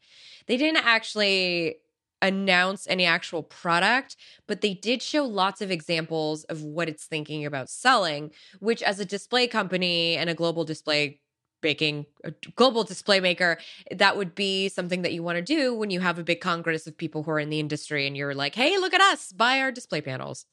They 0.47 0.59
didn't 0.59 0.85
actually 0.85 1.77
announce 2.26 2.87
any 2.88 3.04
actual 3.04 3.42
product, 3.42 4.16
but 4.46 4.60
they 4.60 4.74
did 4.74 5.02
show 5.02 5.24
lots 5.24 5.60
of 5.60 5.70
examples 5.70 6.44
of 6.44 6.62
what 6.62 6.88
it's 6.88 7.04
thinking 7.04 7.44
about 7.44 7.68
selling, 7.68 8.30
which 8.60 8.82
as 8.82 9.00
a 9.00 9.04
display 9.04 9.46
company 9.46 10.16
and 10.16 10.30
a 10.30 10.34
global 10.34 10.64
display 10.64 11.20
making 11.62 12.04
a 12.24 12.32
global 12.56 12.84
display 12.84 13.20
maker, 13.20 13.58
that 13.90 14.18
would 14.18 14.34
be 14.34 14.68
something 14.68 15.00
that 15.00 15.14
you 15.14 15.22
want 15.22 15.37
to 15.37 15.42
do 15.42 15.74
when 15.74 15.90
you 15.90 15.98
have 15.98 16.18
a 16.18 16.22
big 16.22 16.40
congress 16.40 16.87
of 16.87 16.96
people 16.96 17.22
who 17.22 17.30
are 17.30 17.40
in 17.40 17.48
the 17.48 17.58
industry 17.58 18.06
and 18.06 18.16
you're 18.16 18.34
like, 18.34 18.54
"Hey, 18.54 18.76
look 18.76 18.92
at 18.92 19.00
us, 19.00 19.32
buy 19.32 19.60
our 19.60 19.72
display 19.72 20.02
panels." 20.02 20.44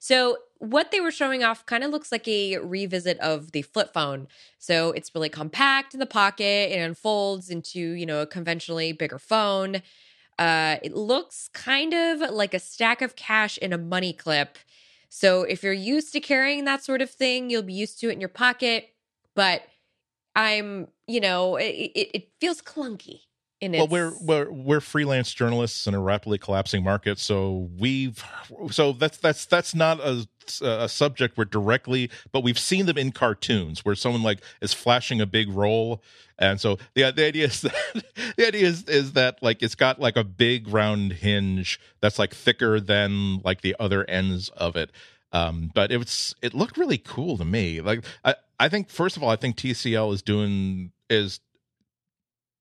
So, 0.00 0.38
what 0.58 0.90
they 0.90 1.00
were 1.00 1.12
showing 1.12 1.44
off 1.44 1.64
kind 1.66 1.84
of 1.84 1.90
looks 1.90 2.10
like 2.10 2.26
a 2.26 2.58
revisit 2.58 3.18
of 3.20 3.52
the 3.52 3.62
flip 3.62 3.92
phone. 3.94 4.26
So, 4.58 4.90
it's 4.92 5.14
really 5.14 5.28
compact 5.28 5.94
in 5.94 6.00
the 6.00 6.06
pocket, 6.06 6.72
it 6.72 6.80
unfolds 6.80 7.50
into, 7.50 7.78
you 7.78 8.06
know, 8.06 8.22
a 8.22 8.26
conventionally 8.26 8.92
bigger 8.92 9.18
phone. 9.18 9.82
Uh, 10.38 10.76
it 10.82 10.94
looks 10.94 11.48
kind 11.52 11.92
of 11.92 12.20
like 12.30 12.54
a 12.54 12.60
stack 12.60 13.02
of 13.02 13.16
cash 13.16 13.58
in 13.58 13.72
a 13.72 13.78
money 13.78 14.12
clip. 14.12 14.58
So 15.08 15.42
if 15.42 15.62
you're 15.62 15.72
used 15.72 16.12
to 16.12 16.20
carrying 16.20 16.64
that 16.64 16.84
sort 16.84 17.02
of 17.02 17.10
thing, 17.10 17.50
you'll 17.50 17.62
be 17.62 17.72
used 17.72 17.98
to 18.00 18.08
it 18.08 18.12
in 18.12 18.20
your 18.20 18.28
pocket. 18.28 18.90
But 19.34 19.62
I'm, 20.36 20.88
you 21.06 21.20
know, 21.20 21.56
it, 21.56 21.64
it, 21.64 22.10
it 22.14 22.28
feels 22.40 22.62
clunky 22.62 23.22
in 23.60 23.74
its. 23.74 23.80
well 23.80 23.88
we're 23.88 24.12
we're 24.20 24.50
we're 24.50 24.80
freelance 24.80 25.32
journalists 25.32 25.86
in 25.86 25.94
a 25.94 26.00
rapidly 26.00 26.38
collapsing 26.38 26.82
market 26.82 27.18
so 27.18 27.68
we've 27.78 28.22
so 28.70 28.92
that's 28.92 29.18
that's 29.18 29.46
that's 29.46 29.74
not 29.74 30.00
a 30.00 30.26
a 30.62 30.88
subject 30.88 31.36
we're 31.36 31.44
directly 31.44 32.10
but 32.32 32.42
we've 32.42 32.58
seen 32.58 32.86
them 32.86 32.96
in 32.96 33.12
cartoons 33.12 33.84
where 33.84 33.94
someone 33.94 34.22
like 34.22 34.40
is 34.62 34.72
flashing 34.72 35.20
a 35.20 35.26
big 35.26 35.50
roll 35.50 36.02
and 36.38 36.60
so 36.60 36.78
the 36.94 37.10
the 37.10 37.24
idea 37.24 37.46
is 37.46 37.60
that 37.62 37.74
the 38.36 38.46
idea 38.46 38.66
is 38.66 38.84
is 38.84 39.12
that 39.12 39.42
like 39.42 39.62
it's 39.62 39.74
got 39.74 40.00
like 40.00 40.16
a 40.16 40.24
big 40.24 40.68
round 40.68 41.12
hinge 41.12 41.78
that's 42.00 42.18
like 42.18 42.32
thicker 42.32 42.80
than 42.80 43.40
like 43.44 43.60
the 43.60 43.76
other 43.78 44.08
ends 44.08 44.48
of 44.50 44.76
it 44.76 44.90
um 45.32 45.70
but 45.74 45.92
it's 45.92 46.34
it 46.40 46.54
looked 46.54 46.76
really 46.78 46.98
cool 46.98 47.36
to 47.36 47.44
me 47.44 47.80
like 47.80 48.02
i 48.24 48.34
i 48.58 48.68
think 48.68 48.88
first 48.88 49.16
of 49.16 49.22
all 49.22 49.28
i 49.28 49.36
think 49.36 49.56
tcl 49.56 50.14
is 50.14 50.22
doing 50.22 50.92
is 51.10 51.40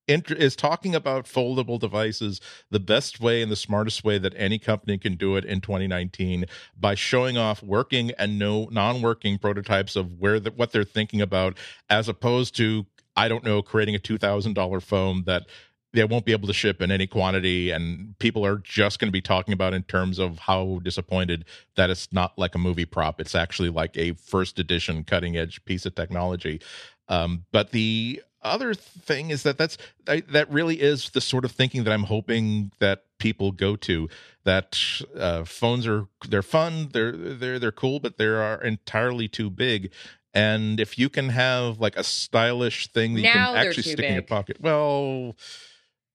is 0.07 0.55
talking 0.55 0.95
about 0.95 1.25
foldable 1.25 1.79
devices 1.79 2.39
the 2.69 2.79
best 2.79 3.19
way 3.19 3.41
and 3.41 3.51
the 3.51 3.55
smartest 3.55 4.03
way 4.03 4.17
that 4.17 4.33
any 4.37 4.57
company 4.57 4.97
can 4.97 5.15
do 5.15 5.35
it 5.35 5.45
in 5.45 5.61
2019 5.61 6.45
by 6.79 6.95
showing 6.95 7.37
off 7.37 7.61
working 7.61 8.11
and 8.17 8.39
no 8.39 8.67
non-working 8.71 9.37
prototypes 9.37 9.95
of 9.95 10.13
where 10.19 10.39
the, 10.39 10.51
what 10.51 10.71
they're 10.71 10.83
thinking 10.83 11.21
about 11.21 11.57
as 11.89 12.07
opposed 12.07 12.55
to 12.55 12.85
I 13.15 13.27
don't 13.27 13.43
know 13.43 13.61
creating 13.61 13.95
a 13.95 13.99
$2000 13.99 14.81
phone 14.83 15.23
that 15.25 15.47
they 15.93 16.03
won't 16.03 16.25
be 16.25 16.31
able 16.31 16.47
to 16.47 16.53
ship 16.53 16.81
in 16.81 16.91
any 16.91 17.07
quantity 17.07 17.71
and 17.71 18.17
people 18.19 18.45
are 18.45 18.57
just 18.57 18.99
going 18.99 19.07
to 19.07 19.13
be 19.13 19.21
talking 19.21 19.53
about 19.53 19.73
in 19.73 19.83
terms 19.83 20.19
of 20.19 20.37
how 20.39 20.79
disappointed 20.83 21.45
that 21.75 21.89
it's 21.89 22.11
not 22.11 22.37
like 22.37 22.53
a 22.55 22.59
movie 22.59 22.85
prop. 22.85 23.19
It's 23.19 23.33
actually 23.35 23.69
like 23.69 23.97
a 23.97 24.13
first 24.13 24.59
edition 24.59 25.03
cutting 25.03 25.37
edge 25.37 25.63
piece 25.65 25.85
of 25.85 25.95
technology. 25.95 26.61
Um, 27.09 27.45
but 27.51 27.71
the 27.71 28.21
other 28.43 28.73
thing 28.73 29.29
is 29.29 29.43
that 29.43 29.57
that's 29.57 29.77
that 30.05 30.45
really 30.49 30.79
is 30.79 31.09
the 31.09 31.21
sort 31.21 31.43
of 31.43 31.51
thinking 31.51 31.83
that 31.83 31.91
i'm 31.91 32.03
hoping 32.03 32.71
that 32.79 33.03
people 33.17 33.51
go 33.51 33.75
to 33.75 34.07
that 34.47 34.79
uh, 35.17 35.43
phones 35.43 35.85
are 35.85 36.07
they're 36.29 36.41
fun 36.41 36.89
they're 36.93 37.11
they're 37.11 37.59
they're 37.59 37.71
cool 37.71 37.99
but 37.99 38.17
they 38.17 38.25
are 38.25 38.61
entirely 38.63 39.27
too 39.27 39.49
big. 39.49 39.91
And 40.33 40.79
if 40.79 40.99
you 40.99 41.09
can 41.09 41.29
have 41.29 41.79
like 41.79 41.97
a 41.97 42.03
stylish 42.03 42.87
thing 42.87 43.15
that 43.15 43.21
Now 43.21 43.29
you 43.29 43.57
can 43.57 43.67
actually 43.67 43.83
stick 43.83 44.05
in 44.05 44.13
your 44.13 44.23
pocket 44.23 44.57
well 44.61 45.35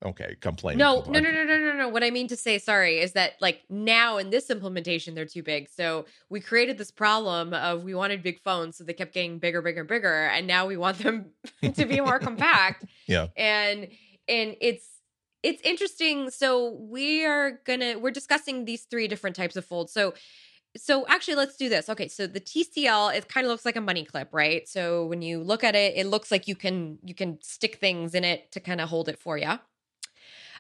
okay 0.05 0.37
complain 0.41 0.79
No, 0.79 1.05
no, 1.09 1.21
no, 1.21 1.31
no, 1.31 1.45
no, 1.45 1.59
no, 1.59 1.73
no. 1.73 1.89
What 1.89 2.03
I 2.03 2.11
mean 2.11 2.29
to 2.29 2.37
say, 2.37 2.59
sorry, 2.59 2.99
is 2.99 3.13
that 3.13 3.35
like 3.41 3.63
now 3.69 4.19
in 4.19 4.31
this 4.31 4.51
implementation, 4.51 5.15
they're 5.15 5.27
too 5.27 5.43
big. 5.43 5.69
So 5.69 6.07
we 6.29 6.41
created 6.41 6.79
this 6.79 6.91
problem 6.91 7.55
of 7.55 7.85
we 7.85 7.95
wanted 7.95 8.23
big 8.23 8.41
phones, 8.41 8.77
so 8.77 8.85
they 8.85 8.93
kept 8.93 9.15
getting 9.15 9.39
bigger, 9.39 9.63
bigger, 9.63 9.85
bigger, 9.85 10.27
and 10.27 10.47
now 10.47 10.67
we 10.67 10.77
want 10.77 10.99
them 10.99 11.27
to 11.75 11.85
be 11.85 12.01
more 12.01 12.19
compact. 12.19 12.85
Yeah. 13.07 13.27
And 13.37 13.89
and 14.29 14.57
it's 14.61 14.87
it's 15.43 15.61
interesting. 15.63 16.31
So 16.31 16.71
we 16.71 17.27
are 17.27 17.61
gonna 17.65 17.99
we're 17.99 18.13
discussing 18.13 18.65
these 18.65 18.85
three 18.85 19.09
different 19.09 19.37
types 19.37 19.57
of 19.57 19.65
folds. 19.65 19.93
So 19.93 20.15
so 20.77 21.05
actually 21.09 21.35
let's 21.35 21.57
do 21.57 21.69
this 21.69 21.89
okay 21.89 22.09
so 22.09 22.27
the 22.27 22.41
tcl 22.41 23.15
it 23.15 23.29
kind 23.29 23.45
of 23.45 23.51
looks 23.51 23.65
like 23.65 23.77
a 23.77 23.81
money 23.81 24.05
clip 24.05 24.29
right 24.33 24.67
so 24.69 25.05
when 25.07 25.21
you 25.21 25.43
look 25.43 25.63
at 25.63 25.75
it 25.75 25.95
it 25.97 26.07
looks 26.07 26.31
like 26.31 26.49
you 26.49 26.55
can 26.55 26.99
you 27.05 27.15
can 27.15 27.39
stick 27.43 27.77
things 27.77 28.15
in 28.15 28.25
it 28.25 28.51
to 28.53 28.61
kind 28.61 28.81
of 28.81 28.89
hold 28.89 29.09
it 29.09 29.19
for 29.19 29.37
you 29.37 29.59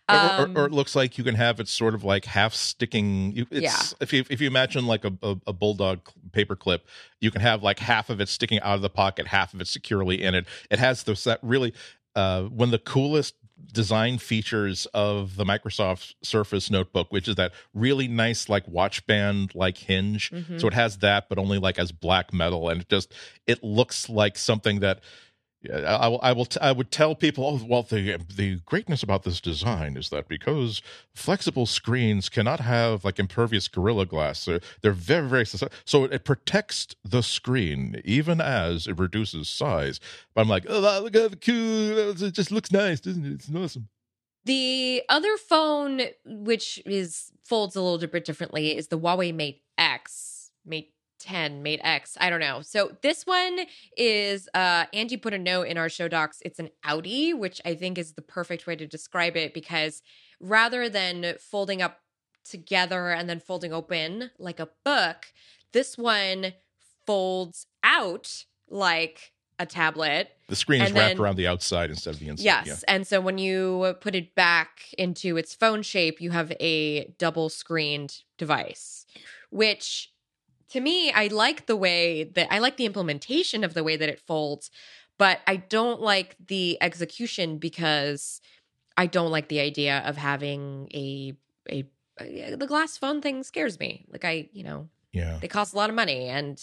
Um, 0.08 0.56
or, 0.56 0.62
or 0.62 0.66
it 0.66 0.72
looks 0.72 0.94
like 0.96 1.16
you 1.16 1.24
can 1.24 1.36
have 1.36 1.60
it 1.60 1.68
sort 1.68 1.94
of 1.94 2.04
like 2.04 2.24
half 2.24 2.54
sticking. 2.54 3.32
It's, 3.50 3.62
Yeah. 3.62 3.80
If 4.00 4.12
you 4.12 4.24
if 4.28 4.40
you 4.40 4.46
imagine 4.46 4.86
like 4.86 5.04
a, 5.04 5.12
a, 5.22 5.36
a 5.48 5.52
bulldog 5.52 6.00
paper 6.32 6.56
clip, 6.56 6.86
you 7.20 7.30
can 7.30 7.40
have 7.40 7.62
like 7.62 7.78
half 7.78 8.10
of 8.10 8.20
it 8.20 8.28
sticking 8.28 8.60
out 8.60 8.74
of 8.74 8.82
the 8.82 8.90
pocket, 8.90 9.28
half 9.28 9.54
of 9.54 9.60
it 9.60 9.68
securely 9.68 10.22
in 10.22 10.34
it. 10.34 10.46
It 10.70 10.78
has 10.78 11.04
the 11.04 11.14
set 11.16 11.38
really 11.42 11.72
uh, 12.14 12.42
one 12.44 12.68
of 12.68 12.72
the 12.72 12.78
coolest 12.78 13.34
design 13.72 14.18
features 14.18 14.86
of 14.92 15.36
the 15.36 15.44
Microsoft 15.44 16.14
Surface 16.22 16.68
notebook, 16.68 17.12
which 17.12 17.28
is 17.28 17.36
that 17.36 17.52
really 17.72 18.08
nice 18.08 18.48
like 18.48 18.66
watch 18.66 19.06
band 19.06 19.54
like 19.54 19.78
hinge. 19.78 20.30
Mhm. 20.30 20.60
So 20.60 20.66
it 20.66 20.74
has 20.74 20.98
that, 20.98 21.28
but 21.28 21.38
only 21.38 21.58
like 21.58 21.78
as 21.78 21.92
black 21.92 22.32
metal, 22.32 22.68
and 22.68 22.80
it 22.82 22.88
just 22.88 23.14
it 23.46 23.62
looks 23.62 24.08
like 24.08 24.36
something 24.36 24.80
that. 24.80 25.00
Yeah, 25.62 25.76
I 25.76 26.08
will. 26.08 26.20
I 26.22 26.32
will. 26.32 26.44
T- 26.44 26.60
I 26.60 26.72
would 26.72 26.90
tell 26.90 27.14
people. 27.14 27.44
Oh, 27.44 27.64
well, 27.64 27.82
the 27.82 28.18
the 28.34 28.56
greatness 28.66 29.02
about 29.02 29.22
this 29.22 29.40
design 29.40 29.96
is 29.96 30.10
that 30.10 30.26
because 30.26 30.82
flexible 31.14 31.66
screens 31.66 32.28
cannot 32.28 32.58
have 32.60 33.04
like 33.04 33.20
impervious 33.20 33.68
gorilla 33.68 34.04
glass, 34.04 34.44
they're, 34.44 34.60
they're 34.80 34.92
very 34.92 35.28
very 35.28 35.46
so 35.46 36.04
it 36.04 36.24
protects 36.24 36.88
the 37.04 37.22
screen 37.22 38.02
even 38.04 38.40
as 38.40 38.88
it 38.88 38.98
reduces 38.98 39.48
size. 39.48 40.00
But 40.34 40.40
I'm 40.42 40.48
like, 40.48 40.66
oh, 40.68 40.80
look 40.80 41.14
at 41.14 41.30
the 41.30 41.36
cool. 41.36 42.22
It 42.22 42.32
just 42.34 42.50
looks 42.50 42.72
nice, 42.72 42.98
doesn't 42.98 43.24
it? 43.24 43.32
It's 43.34 43.54
awesome. 43.54 43.88
The 44.44 45.02
other 45.08 45.36
phone, 45.36 46.00
which 46.24 46.82
is 46.84 47.30
folds 47.44 47.76
a 47.76 47.82
little 47.82 48.08
bit 48.08 48.24
differently, 48.24 48.76
is 48.76 48.88
the 48.88 48.98
Huawei 48.98 49.32
Mate 49.32 49.62
X, 49.78 50.50
Mate 50.66 50.92
10, 51.22 51.62
Mate 51.62 51.80
X. 51.82 52.16
I 52.20 52.28
don't 52.30 52.40
know. 52.40 52.60
So 52.62 52.96
this 53.02 53.24
one 53.26 53.60
is 53.96 54.48
uh 54.54 54.84
Angie 54.92 55.16
put 55.16 55.32
a 55.32 55.38
note 55.38 55.68
in 55.68 55.78
our 55.78 55.88
show 55.88 56.08
docs. 56.08 56.40
It's 56.44 56.58
an 56.58 56.70
Audi, 56.84 57.32
which 57.32 57.60
I 57.64 57.74
think 57.74 57.96
is 57.96 58.12
the 58.12 58.22
perfect 58.22 58.66
way 58.66 58.76
to 58.76 58.86
describe 58.86 59.36
it 59.36 59.54
because 59.54 60.02
rather 60.40 60.88
than 60.88 61.34
folding 61.38 61.80
up 61.80 62.00
together 62.44 63.10
and 63.10 63.28
then 63.28 63.38
folding 63.40 63.72
open 63.72 64.30
like 64.38 64.60
a 64.60 64.68
book, 64.84 65.26
this 65.72 65.96
one 65.96 66.54
folds 67.06 67.66
out 67.82 68.44
like 68.68 69.32
a 69.58 69.66
tablet 69.66 70.30
The 70.48 70.56
screen 70.56 70.82
is 70.82 70.92
wrapped 70.92 71.20
around 71.20 71.36
the 71.36 71.46
outside 71.46 71.90
instead 71.90 72.14
of 72.14 72.20
the 72.20 72.28
inside. 72.28 72.44
Yes. 72.44 72.66
Yeah. 72.66 72.74
And 72.88 73.06
so 73.06 73.20
when 73.20 73.38
you 73.38 73.94
put 74.00 74.14
it 74.14 74.34
back 74.34 74.80
into 74.98 75.36
its 75.36 75.54
phone 75.54 75.82
shape, 75.82 76.20
you 76.20 76.30
have 76.30 76.52
a 76.58 77.04
double 77.18 77.48
screened 77.48 78.22
device, 78.38 79.06
which 79.50 80.11
to 80.72 80.80
me, 80.80 81.12
I 81.12 81.26
like 81.26 81.66
the 81.66 81.76
way 81.76 82.24
that 82.24 82.48
I 82.50 82.58
like 82.58 82.78
the 82.78 82.86
implementation 82.86 83.62
of 83.62 83.74
the 83.74 83.84
way 83.84 83.96
that 83.96 84.08
it 84.08 84.18
folds, 84.18 84.70
but 85.18 85.40
I 85.46 85.56
don't 85.56 86.00
like 86.00 86.36
the 86.46 86.78
execution 86.80 87.58
because 87.58 88.40
I 88.96 89.06
don't 89.06 89.30
like 89.30 89.48
the 89.48 89.60
idea 89.60 90.02
of 90.06 90.16
having 90.16 90.88
a 90.94 91.34
a, 91.70 91.84
a 92.18 92.54
the 92.56 92.66
glass 92.66 92.96
phone 92.96 93.20
thing 93.20 93.42
scares 93.42 93.78
me. 93.78 94.06
Like 94.08 94.24
I, 94.24 94.48
you 94.52 94.64
know, 94.64 94.88
Yeah. 95.12 95.38
they 95.42 95.48
cost 95.48 95.74
a 95.74 95.76
lot 95.76 95.90
of 95.90 95.96
money 95.96 96.28
and 96.28 96.58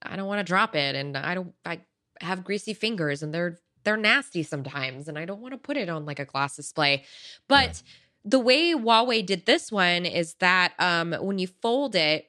I 0.00 0.14
don't 0.14 0.28
want 0.28 0.38
to 0.38 0.44
drop 0.44 0.76
it 0.76 0.94
and 0.94 1.16
I 1.16 1.34
don't 1.34 1.52
I 1.64 1.80
have 2.20 2.44
greasy 2.44 2.72
fingers 2.72 3.24
and 3.24 3.34
they're 3.34 3.58
they're 3.82 3.96
nasty 3.96 4.44
sometimes 4.44 5.08
and 5.08 5.18
I 5.18 5.24
don't 5.24 5.40
want 5.40 5.54
to 5.54 5.58
put 5.58 5.76
it 5.76 5.88
on 5.88 6.06
like 6.06 6.20
a 6.20 6.24
glass 6.24 6.54
display. 6.54 7.04
But 7.48 7.82
the 8.24 8.38
way 8.38 8.74
Huawei 8.74 9.26
did 9.26 9.46
this 9.46 9.72
one 9.72 10.06
is 10.06 10.34
that 10.34 10.74
um 10.78 11.12
when 11.14 11.40
you 11.40 11.48
fold 11.48 11.96
it 11.96 12.27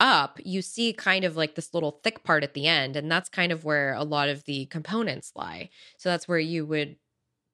up, 0.00 0.40
you 0.44 0.62
see 0.62 0.92
kind 0.92 1.24
of 1.24 1.36
like 1.36 1.54
this 1.54 1.72
little 1.72 2.00
thick 2.02 2.24
part 2.24 2.42
at 2.42 2.54
the 2.54 2.66
end 2.66 2.96
and 2.96 3.10
that's 3.10 3.28
kind 3.28 3.52
of 3.52 3.64
where 3.64 3.94
a 3.94 4.04
lot 4.04 4.28
of 4.28 4.44
the 4.44 4.66
components 4.66 5.32
lie. 5.34 5.70
So 5.96 6.08
that's 6.08 6.26
where 6.28 6.38
you 6.38 6.66
would 6.66 6.96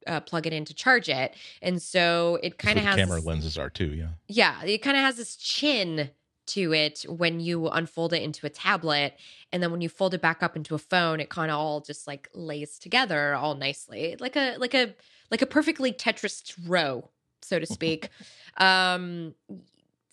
uh, 0.07 0.21
plug 0.21 0.47
it 0.47 0.53
in 0.53 0.65
to 0.65 0.75
charge 0.75 1.09
it. 1.09 1.35
And 1.63 1.81
so 1.81 2.39
it 2.43 2.59
kind 2.59 2.79
of 2.79 2.85
has 2.85 2.97
camera 2.97 3.21
lenses 3.21 3.59
are 3.59 3.71
too. 3.71 3.93
Yeah. 3.93 4.09
yeah, 4.29 4.63
it 4.65 4.79
kind 4.79 4.97
of 4.97 5.03
has 5.03 5.17
this 5.17 5.37
chin 5.37 6.11
to 6.47 6.73
it 6.73 7.05
when 7.09 7.39
you 7.39 7.69
unfold 7.69 8.13
it 8.13 8.23
into 8.23 8.47
a 8.47 8.51
tablet. 8.51 9.15
And 9.53 9.63
then 9.63 9.71
when 9.71 9.81
you 9.81 9.89
fold 9.89 10.15
it 10.15 10.21
back 10.21 10.43
up 10.43 10.57
into 10.57 10.75
a 10.75 10.79
phone, 10.79 11.21
it 11.21 11.29
kind 11.29 11.51
of 11.51 11.59
all 11.59 11.81
just 11.81 12.07
like 12.07 12.29
lays 12.35 12.79
together 12.79 13.35
all 13.35 13.55
nicely. 13.55 14.17
Like 14.19 14.37
a 14.37 14.57
like 14.57 14.75
a 14.75 14.95
like 15.31 15.43
a 15.43 15.47
perfectly 15.47 15.93
Tetris 15.93 16.55
row, 16.67 17.09
so 17.43 17.59
to 17.59 17.67
speak. 17.79 18.09
um 18.57 19.35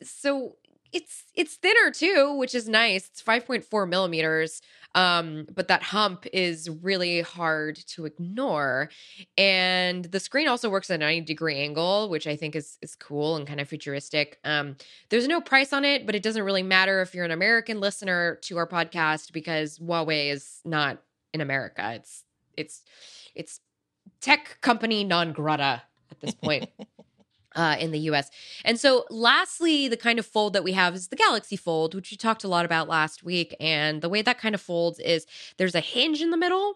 so 0.04 0.56
it's 0.94 1.24
it's 1.36 1.56
thinner 1.56 1.92
too, 1.92 2.36
which 2.38 2.56
is 2.56 2.68
nice. 2.68 3.08
It's 3.08 3.22
5.4 3.22 3.88
millimeters. 3.88 4.62
Um, 4.96 5.46
but 5.54 5.68
that 5.68 5.84
hump 5.84 6.26
is 6.34 6.70
really 6.70 7.22
hard 7.22 7.76
to 7.90 8.06
ignore. 8.06 8.90
And 9.38 10.06
the 10.06 10.20
screen 10.20 10.48
also 10.48 10.70
works 10.70 10.90
at 10.90 10.96
a 10.96 10.98
90 10.98 11.22
degree 11.22 11.60
angle, 11.60 12.10
which 12.10 12.26
I 12.26 12.36
think 12.36 12.56
is 12.56 12.78
is 12.82 12.96
cool 12.96 13.36
and 13.36 13.46
kind 13.46 13.60
of 13.62 13.68
futuristic. 13.68 14.40
Um, 14.44 14.76
there's 15.10 15.28
no 15.28 15.42
price 15.42 15.74
on 15.74 15.86
it, 15.86 16.06
but 16.06 16.16
it 16.16 16.24
doesn't 16.24 16.44
really 16.44 16.64
matter 16.64 17.02
if 17.02 17.14
you're 17.14 17.26
an 17.26 17.32
American 17.32 17.80
listener 17.80 18.40
to 18.44 18.58
our 18.58 18.68
podcast 18.68 19.34
because 19.34 19.78
Huawei 19.80 20.32
is 20.32 20.62
not 20.66 21.02
in 21.34 21.42
America. 21.42 21.94
It's 21.94 22.24
it's 22.56 22.82
it's 23.36 23.60
tech 24.20 24.58
company 24.62 25.04
non 25.04 25.34
grata 25.34 25.84
at 26.12 26.20
this 26.22 26.34
point. 26.34 26.70
Uh, 27.58 27.76
in 27.80 27.90
the 27.90 27.98
US. 28.12 28.30
And 28.64 28.80
so, 28.80 29.06
lastly, 29.10 29.88
the 29.88 29.98
kind 29.98 30.20
of 30.20 30.28
fold 30.28 30.54
that 30.54 30.64
we 30.64 30.74
have 30.74 30.94
is 30.94 31.08
the 31.08 31.16
Galaxy 31.16 31.56
Fold, 31.56 31.96
which 31.96 32.12
we 32.12 32.16
talked 32.16 32.44
a 32.44 32.48
lot 32.48 32.66
about 32.66 32.88
last 32.88 33.24
week. 33.24 33.56
And 33.60 34.00
the 34.04 34.10
way 34.10 34.22
that 34.22 34.38
kind 34.38 34.54
of 34.54 34.62
folds 34.62 35.00
is 35.00 35.26
there's 35.58 35.74
a 35.74 35.80
hinge 35.80 36.22
in 36.22 36.30
the 36.30 36.38
middle. 36.38 36.76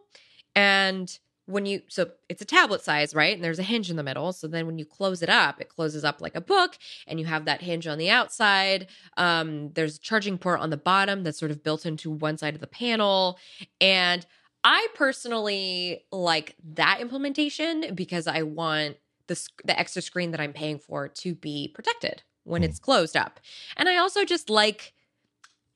And 0.56 1.16
when 1.46 1.68
you, 1.68 1.82
so 1.88 2.10
it's 2.30 2.42
a 2.42 2.46
tablet 2.46 2.82
size, 2.82 3.14
right? 3.14 3.36
And 3.36 3.44
there's 3.44 3.60
a 3.60 3.64
hinge 3.64 3.92
in 3.92 3.96
the 3.96 4.04
middle. 4.04 4.34
So 4.34 4.48
then 4.48 4.66
when 4.66 4.80
you 4.80 4.86
close 4.86 5.22
it 5.22 5.30
up, 5.30 5.62
it 5.62 5.70
closes 5.70 6.04
up 6.04 6.20
like 6.20 6.36
a 6.36 6.42
book 6.42 6.78
and 7.06 7.20
you 7.20 7.28
have 7.28 7.46
that 7.46 7.62
hinge 7.62 7.86
on 7.86 8.00
the 8.00 8.10
outside. 8.10 8.88
Um, 9.18 9.72
there's 9.74 9.98
a 9.98 10.00
charging 10.00 10.38
port 10.38 10.62
on 10.62 10.72
the 10.72 10.78
bottom 10.78 11.24
that's 11.24 11.40
sort 11.40 11.52
of 11.52 11.64
built 11.64 11.86
into 11.86 12.10
one 12.10 12.38
side 12.38 12.56
of 12.56 12.62
the 12.62 12.68
panel. 12.68 13.38
And 13.80 14.26
I 14.64 14.88
personally 14.96 16.06
like 16.12 16.56
that 16.74 17.02
implementation 17.02 17.94
because 17.94 18.28
I 18.28 18.44
want 18.44 18.98
the, 19.28 19.48
the 19.66 19.78
extra 19.80 20.02
screen 20.02 20.32
that 20.32 20.40
I'm 20.42 20.54
paying 20.54 20.80
for 20.80 21.08
to 21.08 21.36
be 21.36 21.72
protected 21.74 22.24
when 22.44 22.62
Hmm. 22.62 22.64
it's 22.64 22.80
closed 22.80 23.16
up. 23.18 23.40
And 23.78 23.88
I 23.90 23.98
also 23.98 24.26
just 24.26 24.50
like 24.50 24.94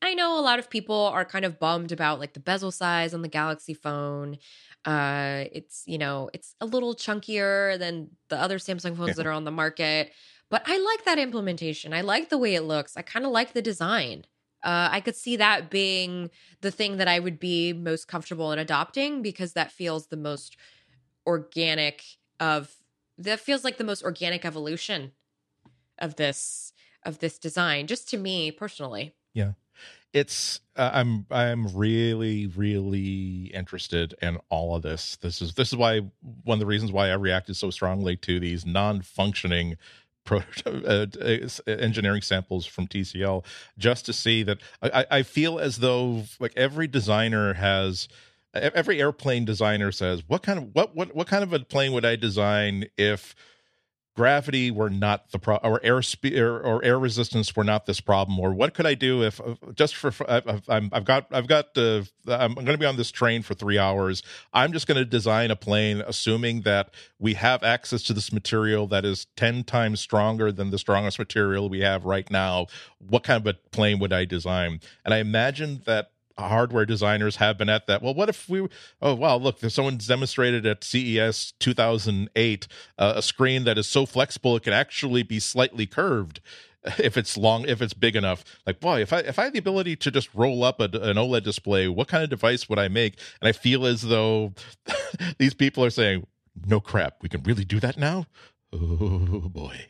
I 0.02 0.14
know 0.14 0.40
a 0.40 0.42
lot 0.42 0.60
of 0.60 0.70
people 0.70 0.96
are 0.96 1.26
kind 1.26 1.46
of 1.46 1.60
bummed 1.60 1.92
about 1.92 2.20
like 2.20 2.34
the 2.34 2.40
bezel 2.40 2.72
size 2.72 3.14
on 3.14 3.22
the 3.22 3.28
Galaxy 3.28 3.74
phone. 3.74 4.38
Uh 4.84 5.46
it's, 5.52 5.84
you 5.88 5.98
know, 5.98 6.30
it's 6.34 6.56
a 6.62 6.66
little 6.66 6.96
chunkier 6.96 7.80
than 7.80 8.12
the 8.30 8.38
other 8.40 8.58
Samsung 8.60 8.96
phones 8.98 9.16
Yeah. 9.16 9.18
that 9.18 9.26
are 9.26 9.32
on 9.32 9.46
the 9.46 9.52
market, 9.52 10.12
but 10.50 10.64
I 10.68 10.78
like 10.78 11.06
that 11.06 11.18
implementation. 11.20 11.94
I 11.94 12.02
like 12.02 12.30
the 12.30 12.38
way 12.38 12.56
it 12.56 12.62
looks. 12.62 12.98
I 12.98 13.02
kind 13.02 13.26
of 13.26 13.32
like 13.32 13.54
the 13.54 13.62
design. 13.62 14.26
Uh, 14.64 14.90
I 14.92 15.00
could 15.02 15.16
see 15.16 15.38
that 15.38 15.70
being 15.70 16.32
the 16.62 16.72
thing 16.72 16.98
that 16.98 17.08
I 17.08 17.20
would 17.20 17.40
be 17.40 17.72
most 17.74 18.08
comfortable 18.08 18.52
in 18.52 18.58
adopting 18.60 19.22
because 19.22 19.54
that 19.54 19.72
feels 19.72 20.08
the 20.08 20.18
most 20.18 20.58
organic 21.28 22.04
of 22.40 22.74
that 23.18 23.40
feels 23.40 23.64
like 23.64 23.78
the 23.78 23.84
most 23.84 24.04
organic 24.04 24.46
evolution 24.46 25.12
of 26.00 26.16
this 26.16 26.74
of 27.04 27.20
this 27.20 27.38
design 27.38 27.88
just 27.88 28.10
to 28.10 28.18
me 28.18 28.52
personally 28.52 29.14
yeah 29.34 29.52
it's 30.16 30.62
uh, 30.78 30.92
I'm 30.94 31.26
I'm 31.30 31.68
really 31.76 32.48
really 32.48 33.52
interested 33.54 34.16
in 34.22 34.38
all 34.50 34.74
of 34.74 34.82
this. 34.82 35.18
This 35.18 35.42
is 35.42 35.56
this 35.56 35.74
is 35.74 35.76
why 35.76 36.00
one 36.44 36.56
of 36.56 36.60
the 36.62 36.66
reasons 36.66 36.94
why 36.94 37.10
I 37.10 37.16
reacted 37.16 37.58
so 37.58 37.70
strongly 37.70 38.16
to 38.18 38.40
these 38.40 38.66
non-functioning 38.66 39.76
pro, 40.24 40.42
uh, 40.66 41.08
engineering 41.68 42.22
samples 42.22 42.66
from 42.66 42.88
TCL, 42.88 43.44
just 43.78 44.06
to 44.06 44.14
see 44.14 44.42
that 44.44 44.60
I, 44.82 45.06
I 45.12 45.24
feel 45.24 45.60
as 45.60 45.78
though 45.78 46.24
like 46.40 46.54
every 46.56 46.88
designer 46.88 47.54
has 47.56 48.08
every 48.56 49.02
airplane 49.02 49.46
designer 49.46 49.92
says 49.92 50.24
what 50.28 50.44
kind 50.44 50.60
of 50.60 50.70
what 50.74 50.96
what 50.96 51.16
what 51.16 51.28
kind 51.28 51.44
of 51.44 51.54
a 51.54 51.60
plane 51.60 51.92
would 51.92 52.06
I 52.06 52.16
design 52.16 52.86
if 52.98 53.36
gravity 54.16 54.72
were 54.72 54.90
not 54.90 55.30
the 55.32 55.40
problem 55.40 55.74
or 55.74 55.80
air 55.84 56.02
speed 56.02 56.38
or, 56.40 56.58
or, 56.58 56.84
air 56.86 56.98
resistance 56.98 57.54
were 57.54 57.66
not 57.66 57.86
this 57.86 58.00
problem? 58.00 58.40
Or 58.40 58.54
what 58.54 58.74
could 58.74 58.86
i 58.86 58.94
do 58.94 59.24
if 59.24 59.42
uh, 59.42 59.56
just 59.74 59.96
for 59.96 60.14
i've, 60.30 60.64
I've 60.70 61.04
got 61.04 61.28
i've 61.32 61.48
got 61.48 61.78
uh, 61.78 62.04
i'm 62.28 62.54
going 62.54 62.68
to 62.68 62.78
be 62.78 62.86
on 62.86 62.96
this 62.96 63.12
train 63.12 63.42
for 63.42 63.54
three 63.54 63.78
hours. 63.78 64.24
I'm 64.54 64.72
just 64.72 64.88
going 64.88 64.98
to 64.98 65.06
design 65.06 65.52
a 65.52 65.56
plane 65.56 66.02
assuming 66.08 66.62
that 66.62 66.94
we 67.20 67.34
have 67.34 67.62
access 67.64 68.04
to 68.04 68.14
this 68.14 68.32
material 68.32 68.88
that 68.88 69.04
is 69.04 69.28
10 69.36 69.66
times 69.66 70.00
stronger 70.00 70.52
than 70.52 70.72
the 70.72 70.80
strongest 70.80 71.20
material 71.20 71.68
we 71.68 71.82
have 71.82 72.06
right 72.06 72.30
now. 72.32 72.68
What 73.00 73.24
kind 73.24 73.46
of 73.46 73.54
a 73.54 73.60
plane 73.72 74.00
would 74.00 74.14
i 74.14 74.24
design? 74.24 74.80
And 75.04 75.14
i 75.14 75.18
imagine 75.18 75.82
that 75.86 76.12
hardware 76.38 76.86
designers 76.86 77.38
have 77.38 77.58
been 77.58 77.70
at 77.70 77.88
that. 77.88 78.02
Well, 78.02 78.14
what 78.14 78.30
if 78.30 78.50
we? 78.50 78.68
Oh, 79.02 79.16
wow! 79.16 79.38
Look, 79.38 79.60
someone's 79.60 80.08
demonstrated 80.08 80.66
at 80.66 80.84
CES 80.84 81.54
2008 81.60 82.68
uh, 82.98 83.14
a 83.16 83.22
screen 83.22 83.64
that 83.64 83.78
is 83.78 83.88
so 83.88 84.06
flexible 84.06 84.56
it 84.56 84.64
can 84.64 84.74
actually 84.74 85.24
be 85.24 85.40
slightly 85.40 85.86
curved 85.86 86.40
if 87.00 87.18
it's 87.18 87.38
long 87.38 87.66
if 87.68 87.82
it's 87.82 87.94
big 87.94 88.16
enough 88.16 88.44
like 88.66 88.80
boy 88.80 89.02
if 89.02 89.12
i 89.12 89.20
if 89.20 89.40
i 89.40 89.44
had 89.44 89.54
the 89.54 89.60
ability 89.60 89.96
to 89.96 90.12
just 90.12 90.34
roll 90.34 90.64
up 90.64 90.80
a, 90.80 90.86
an 90.86 91.18
oled 91.18 91.44
display 91.44 91.88
what 91.88 92.08
kind 92.08 92.24
of 92.24 92.30
device 92.30 92.70
would 92.70 92.80
i 92.80 92.88
make 92.88 93.20
and 93.42 93.48
i 93.48 93.52
feel 93.52 93.86
as 93.86 94.04
though 94.04 94.54
these 95.38 95.54
people 95.54 95.84
are 95.84 95.90
saying 95.90 96.26
no 96.66 96.80
crap 96.80 97.16
we 97.22 97.30
can 97.30 97.42
really 97.44 97.66
do 97.66 97.80
that 97.80 97.98
now 97.98 98.26
oh 98.74 99.50
boy 99.50 99.86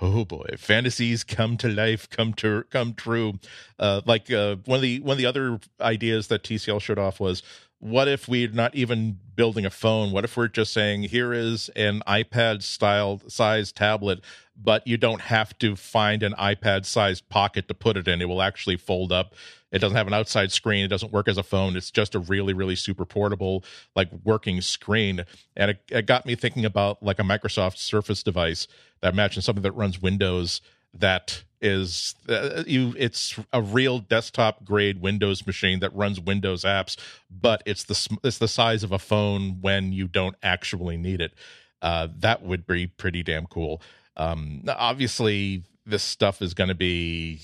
oh 0.00 0.24
boy. 0.24 0.46
Fantasies 0.56 1.24
come 1.24 1.56
to 1.58 1.68
life 1.68 2.08
come 2.10 2.34
to 2.34 2.64
come 2.70 2.94
true. 2.94 3.34
Uh, 3.78 4.00
like 4.06 4.30
uh, 4.30 4.56
one 4.64 4.76
of 4.76 4.82
the 4.82 5.00
one 5.00 5.14
of 5.14 5.18
the 5.18 5.26
other 5.26 5.60
ideas 5.80 6.28
that 6.28 6.42
tcl 6.42 6.80
showed 6.80 6.98
off 6.98 7.20
was 7.20 7.42
what 7.80 8.08
if 8.08 8.26
we're 8.26 8.50
not 8.50 8.74
even 8.74 9.18
building 9.36 9.64
a 9.64 9.70
phone? 9.70 10.10
What 10.10 10.24
if 10.24 10.36
we're 10.36 10.48
just 10.48 10.72
saying 10.72 11.04
here 11.04 11.32
is 11.32 11.68
an 11.76 12.02
ipad 12.08 12.62
style 12.62 13.20
size 13.28 13.70
tablet 13.72 14.20
but 14.60 14.86
you 14.86 14.96
don't 14.96 15.20
have 15.20 15.56
to 15.58 15.76
find 15.76 16.22
an 16.22 16.34
ipad 16.34 16.84
sized 16.84 17.28
pocket 17.28 17.68
to 17.68 17.74
put 17.74 17.96
it 17.96 18.08
in. 18.08 18.20
It 18.20 18.28
will 18.28 18.42
actually 18.42 18.76
fold 18.76 19.12
up 19.12 19.34
it 19.70 19.78
doesn't 19.80 19.96
have 19.96 20.06
an 20.06 20.14
outside 20.14 20.52
screen. 20.52 20.84
It 20.84 20.88
doesn't 20.88 21.12
work 21.12 21.28
as 21.28 21.38
a 21.38 21.42
phone. 21.42 21.76
It's 21.76 21.90
just 21.90 22.14
a 22.14 22.18
really 22.18 22.52
really 22.52 22.76
super 22.76 23.04
portable 23.04 23.64
like 23.94 24.08
working 24.24 24.60
screen. 24.60 25.24
And 25.56 25.72
it, 25.72 25.82
it 25.90 26.06
got 26.06 26.26
me 26.26 26.34
thinking 26.34 26.64
about 26.64 27.02
like 27.02 27.18
a 27.18 27.22
microsoft 27.22 27.78
surface 27.78 28.22
device 28.22 28.66
that 29.00 29.14
matches 29.14 29.44
something 29.44 29.62
that 29.62 29.72
runs 29.72 30.00
windows 30.00 30.60
that 30.94 31.42
is 31.60 32.14
uh, 32.28 32.62
you 32.66 32.94
it's 32.96 33.38
a 33.52 33.60
real 33.60 33.98
desktop 33.98 34.64
grade 34.64 35.00
windows 35.00 35.44
machine 35.44 35.80
that 35.80 35.94
runs 35.94 36.20
windows 36.20 36.62
apps 36.62 36.96
but 37.30 37.62
it's 37.66 37.84
the 37.84 38.18
it's 38.22 38.38
the 38.38 38.48
size 38.48 38.84
of 38.84 38.92
a 38.92 38.98
phone 38.98 39.60
when 39.60 39.92
you 39.92 40.06
don't 40.08 40.36
actually 40.42 40.96
need 40.96 41.20
it. 41.20 41.34
Uh, 41.80 42.08
that 42.18 42.42
would 42.42 42.66
be 42.66 42.86
pretty 42.86 43.22
damn 43.22 43.46
cool. 43.46 43.80
Um, 44.16 44.64
obviously 44.68 45.64
this 45.88 46.02
stuff 46.02 46.42
is 46.42 46.54
going 46.54 46.68
to 46.68 46.74
be 46.74 47.40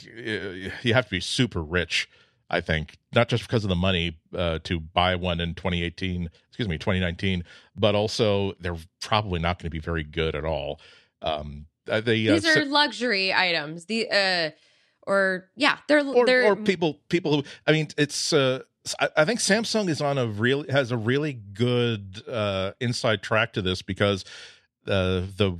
you 0.83 0.95
have 0.95 1.05
to 1.05 1.11
be 1.11 1.21
super 1.21 1.63
rich 1.63 2.09
i 2.51 2.61
think 2.61 2.99
not 3.15 3.29
just 3.29 3.43
because 3.43 3.65
of 3.65 3.69
the 3.69 3.75
money 3.75 4.19
uh, 4.37 4.59
to 4.65 4.79
buy 4.79 5.17
one 5.17 5.41
in 5.41 5.55
2018 5.55 6.29
excuse 6.49 6.69
me 6.69 6.79
2019 6.79 7.43
but 7.77 7.95
also 7.95 8.53
they're 8.61 8.77
probably 9.01 9.41
not 9.41 9.59
going 9.59 9.67
to 9.67 9.71
be 9.71 9.81
very 9.81 10.05
good 10.05 10.35
at 10.35 10.45
all. 10.45 10.81
Um, 11.23 11.67
uh, 11.89 12.01
they, 12.01 12.29
uh, 12.29 12.35
these 12.35 12.47
are 12.47 12.65
luxury 12.65 13.33
items. 13.35 13.87
The 13.87 14.09
uh 14.11 14.51
or 15.07 15.51
yeah 15.57 15.79
they're 15.89 16.07
or, 16.07 16.25
they're 16.25 16.45
or 16.45 16.57
people 16.57 16.99
people 17.11 17.37
who 17.37 17.45
i 17.67 17.73
mean 17.73 17.89
it's 17.99 18.33
uh 18.33 18.61
I, 18.99 19.09
I 19.19 19.25
think 19.27 19.41
samsung 19.41 19.91
is 19.91 20.01
on 20.01 20.17
a 20.17 20.27
real 20.27 20.65
has 20.71 20.93
a 20.93 20.97
really 20.97 21.35
good 21.35 22.23
uh 22.27 22.73
inside 22.81 23.23
track 23.23 23.53
to 23.55 23.63
this 23.63 23.83
because 23.83 24.25
uh 24.87 25.29
the 25.37 25.59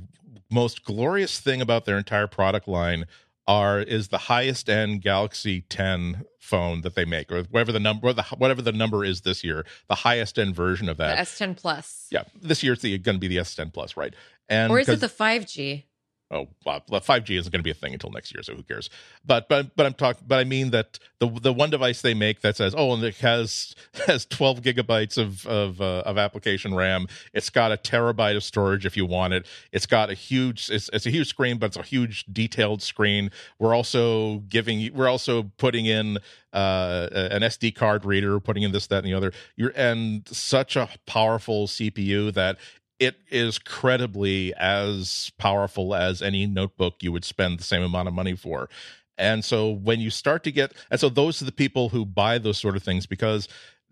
most 0.55 0.83
glorious 0.85 1.39
thing 1.39 1.61
about 1.61 1.85
their 1.85 1.97
entire 1.97 2.27
product 2.27 2.67
line 2.67 3.05
are 3.47 3.79
is 3.79 4.07
the 4.07 4.17
highest 4.17 4.69
end 4.69 5.01
Galaxy 5.01 5.61
10 5.61 6.25
phone 6.39 6.81
that 6.81 6.95
they 6.95 7.05
make, 7.05 7.31
or 7.31 7.43
whatever 7.43 7.71
the 7.71 7.79
number, 7.79 8.11
the, 8.13 8.23
whatever 8.37 8.61
the 8.61 8.71
number 8.71 9.03
is 9.03 9.21
this 9.21 9.43
year, 9.43 9.65
the 9.87 9.95
highest 9.95 10.39
end 10.39 10.55
version 10.55 10.89
of 10.89 10.97
that. 10.97 11.15
The 11.15 11.45
S10 11.45 11.57
Plus. 11.57 12.07
Yeah, 12.09 12.23
this 12.41 12.63
year 12.63 12.73
it's 12.73 12.81
going 12.81 12.99
to 13.01 13.19
be 13.19 13.27
the 13.27 13.37
S10 13.37 13.73
Plus, 13.73 13.95
right? 13.95 14.15
And 14.49 14.71
or 14.71 14.79
is 14.79 14.89
it 14.89 15.01
the 15.01 15.07
5G? 15.07 15.83
Oh 16.31 16.47
well, 16.65 16.81
5G 16.89 17.37
isn't 17.37 17.51
going 17.51 17.59
to 17.59 17.63
be 17.63 17.71
a 17.71 17.75
thing 17.75 17.93
until 17.93 18.11
next 18.11 18.33
year, 18.33 18.43
so 18.43 18.55
who 18.55 18.63
cares? 18.63 18.89
But 19.25 19.47
but 19.47 19.75
but 19.75 19.85
I'm 19.85 19.93
talking, 19.93 20.23
but 20.27 20.39
I 20.39 20.43
mean 20.43 20.71
that 20.71 20.99
the 21.19 21.27
the 21.27 21.53
one 21.53 21.69
device 21.69 22.01
they 22.01 22.13
make 22.13 22.41
that 22.41 22.57
says 22.57 22.73
oh, 22.77 22.93
and 22.93 23.03
it 23.03 23.17
has 23.17 23.75
has 24.07 24.25
12 24.25 24.61
gigabytes 24.61 25.17
of 25.17 25.45
of 25.45 25.81
uh, 25.81 26.03
of 26.05 26.17
application 26.17 26.73
RAM. 26.73 27.07
It's 27.33 27.49
got 27.49 27.71
a 27.71 27.77
terabyte 27.77 28.35
of 28.35 28.43
storage 28.43 28.85
if 28.85 28.97
you 28.97 29.05
want 29.05 29.33
it. 29.33 29.47
It's 29.71 29.85
got 29.85 30.09
a 30.09 30.13
huge 30.13 30.69
it's 30.69 30.89
it's 30.91 31.05
a 31.05 31.11
huge 31.11 31.27
screen, 31.27 31.57
but 31.57 31.67
it's 31.67 31.77
a 31.77 31.83
huge 31.83 32.25
detailed 32.31 32.81
screen. 32.81 33.31
We're 33.59 33.75
also 33.75 34.39
giving 34.49 34.93
we're 34.93 35.09
also 35.09 35.43
putting 35.57 35.85
in 35.85 36.17
uh, 36.53 37.09
an 37.11 37.41
SD 37.41 37.75
card 37.75 38.05
reader, 38.05 38.39
putting 38.39 38.63
in 38.63 38.71
this, 38.71 38.87
that, 38.87 39.03
and 39.03 39.05
the 39.05 39.13
other. 39.13 39.33
You're 39.57 39.73
and 39.75 40.27
such 40.27 40.75
a 40.77 40.89
powerful 41.05 41.67
CPU 41.67 42.33
that 42.33 42.57
it 42.99 43.17
is 43.29 43.59
credibly 43.59 44.53
as 44.55 45.31
powerful 45.37 45.93
as 45.93 46.21
any 46.21 46.45
notebook 46.45 46.95
you 47.01 47.11
would 47.11 47.25
spend 47.25 47.59
the 47.59 47.63
same 47.63 47.83
amount 47.83 48.07
of 48.07 48.13
money 48.13 48.35
for. 48.35 48.69
And 49.17 49.43
so 49.45 49.69
when 49.69 49.99
you 49.99 50.09
start 50.09 50.43
to 50.43 50.51
get, 50.51 50.73
and 50.91 50.99
so 50.99 51.09
those 51.09 51.41
are 51.41 51.45
the 51.45 51.51
people 51.51 51.89
who 51.89 52.05
buy 52.05 52.37
those 52.37 52.57
sort 52.57 52.75
of 52.75 52.83
things 52.83 53.05
because 53.05 53.47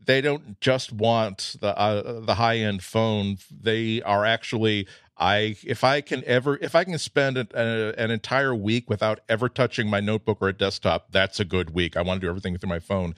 they 0.05 0.21
don't 0.21 0.59
just 0.59 0.91
want 0.91 1.55
the 1.61 1.77
uh, 1.77 2.19
the 2.19 2.35
high 2.35 2.57
end 2.57 2.83
phone. 2.83 3.37
They 3.49 4.01
are 4.01 4.25
actually 4.25 4.87
I 5.17 5.55
if 5.63 5.83
I 5.83 6.01
can 6.01 6.23
ever 6.25 6.57
if 6.57 6.75
I 6.75 6.83
can 6.83 6.97
spend 6.97 7.37
a, 7.37 7.47
a, 7.53 7.93
an 7.93 8.11
entire 8.11 8.53
week 8.53 8.89
without 8.89 9.21
ever 9.29 9.47
touching 9.47 9.89
my 9.89 10.01
notebook 10.01 10.39
or 10.41 10.49
a 10.49 10.53
desktop, 10.53 11.11
that's 11.11 11.39
a 11.39 11.45
good 11.45 11.73
week. 11.73 11.95
I 11.95 12.01
want 12.01 12.19
to 12.19 12.25
do 12.25 12.29
everything 12.29 12.57
through 12.57 12.69
my 12.69 12.79
phone 12.79 13.15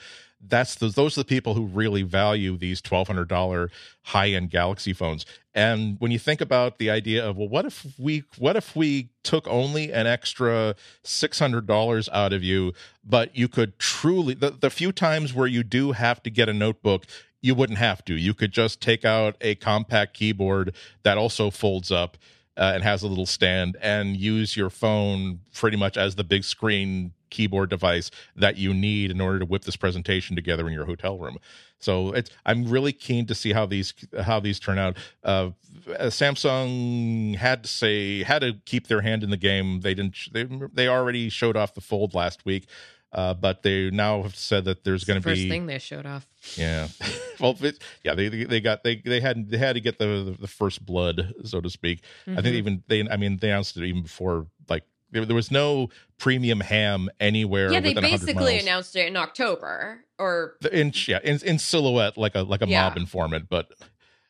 that's 0.47 0.75
the, 0.75 0.87
those 0.87 1.17
are 1.17 1.21
the 1.21 1.25
people 1.25 1.53
who 1.53 1.65
really 1.65 2.03
value 2.03 2.57
these 2.57 2.81
twelve 2.81 3.07
hundred 3.07 3.27
dollar 3.27 3.69
high 4.03 4.29
end 4.29 4.49
Galaxy 4.49 4.93
phones. 4.93 5.25
And 5.53 5.97
when 5.99 6.11
you 6.11 6.19
think 6.19 6.41
about 6.41 6.79
the 6.79 6.89
idea 6.89 7.25
of 7.25 7.37
well, 7.37 7.47
what 7.47 7.65
if 7.65 7.85
we 7.97 8.23
what 8.37 8.55
if 8.55 8.75
we 8.75 9.09
took 9.23 9.47
only 9.47 9.91
an 9.91 10.07
extra 10.07 10.75
six 11.03 11.39
hundred 11.39 11.65
dollars 11.65 12.09
out 12.11 12.33
of 12.33 12.43
you, 12.43 12.73
but 13.03 13.35
you 13.35 13.47
could 13.47 13.79
truly 13.79 14.33
the, 14.33 14.51
the 14.51 14.69
few 14.69 14.91
times 14.91 15.33
where 15.33 15.47
you 15.47 15.63
do 15.63 15.93
have 15.93 16.21
to 16.23 16.29
get 16.29 16.49
a 16.49 16.53
notebook, 16.53 17.05
you 17.41 17.55
wouldn't 17.55 17.79
have 17.79 18.03
to. 18.05 18.15
You 18.15 18.33
could 18.33 18.51
just 18.51 18.81
take 18.81 19.05
out 19.05 19.35
a 19.41 19.55
compact 19.55 20.13
keyboard 20.13 20.75
that 21.03 21.17
also 21.17 21.49
folds 21.49 21.91
up. 21.91 22.17
Uh, 22.57 22.71
and 22.73 22.83
has 22.83 23.03
a 23.03 23.07
little 23.09 23.25
stand 23.25 23.75
and 23.81 24.15
use 24.15 24.55
your 24.55 24.69
phone 24.69 25.41
pretty 25.53 25.75
much 25.75 25.97
as 25.97 26.15
the 26.15 26.23
big 26.23 26.41
screen 26.41 27.11
keyboard 27.29 27.69
device 27.69 28.11
that 28.35 28.57
you 28.57 28.73
need 28.73 29.11
in 29.11 29.21
order 29.21 29.39
to 29.39 29.45
whip 29.45 29.63
this 29.63 29.75
presentation 29.75 30.35
together 30.35 30.67
in 30.67 30.73
your 30.73 30.85
hotel 30.85 31.17
room. 31.17 31.37
So 31.79 32.13
it's 32.13 32.31
I'm 32.45 32.65
really 32.65 32.93
keen 32.93 33.25
to 33.27 33.35
see 33.35 33.53
how 33.53 33.65
these 33.65 33.93
how 34.21 34.39
these 34.39 34.59
turn 34.59 34.79
out. 34.79 34.97
Uh, 35.23 35.51
Samsung 35.87 37.35
had 37.35 37.63
to 37.63 37.69
say 37.69 38.23
had 38.23 38.39
to 38.39 38.53
keep 38.65 38.87
their 38.87 39.01
hand 39.01 39.23
in 39.23 39.29
the 39.29 39.37
game. 39.37 39.81
They 39.81 39.93
didn't. 39.93 40.17
They 40.31 40.43
they 40.73 40.87
already 40.87 41.29
showed 41.29 41.57
off 41.57 41.73
the 41.73 41.81
fold 41.81 42.13
last 42.13 42.45
week. 42.45 42.67
Uh, 43.15 43.33
but 43.33 43.63
they 43.63 43.89
now 43.91 44.23
have 44.23 44.35
said 44.35 44.65
that 44.65 44.83
there's 44.83 45.05
going 45.05 45.21
to 45.21 45.25
be 45.25 45.33
first 45.33 45.47
thing 45.47 45.67
they 45.67 45.79
showed 45.79 46.05
off. 46.05 46.27
Yeah, 46.57 46.89
well, 47.39 47.55
it, 47.61 47.81
yeah, 48.03 48.13
they 48.13 48.27
they 48.27 48.59
got 48.59 48.83
they 48.83 48.97
they 48.97 49.21
had 49.21 49.49
they 49.49 49.57
had 49.57 49.75
to 49.75 49.79
get 49.79 49.99
the 49.99 50.35
the, 50.37 50.47
first 50.47 50.85
blood, 50.85 51.33
so 51.45 51.61
to 51.61 51.69
speak. 51.69 52.01
Mm-hmm. 52.25 52.31
I 52.31 52.41
think 52.41 52.45
mm-hmm. 52.47 52.57
even 52.57 52.83
they, 52.87 53.07
I 53.09 53.15
mean, 53.15 53.37
they 53.37 53.51
announced 53.51 53.77
it 53.77 53.85
even 53.85 54.01
before 54.01 54.47
like 54.67 54.83
there, 55.15 55.25
there 55.25 55.35
was 55.35 55.49
no 55.49 55.89
premium 56.17 56.59
ham 56.59 57.09
anywhere. 57.19 57.71
Yeah, 57.71 57.79
they 57.79 57.93
basically 57.93 58.59
announced 58.59 58.95
it 58.95 59.07
in 59.07 59.15
October 59.15 60.03
or 60.19 60.57
in 60.71 60.91
yeah 61.07 61.19
in, 61.23 61.39
in 61.43 61.57
silhouette 61.57 62.17
like 62.17 62.35
a 62.35 62.43
like 62.43 62.61
a 62.61 62.67
yeah. 62.67 62.83
mob 62.83 62.97
informant, 62.97 63.47
but 63.49 63.71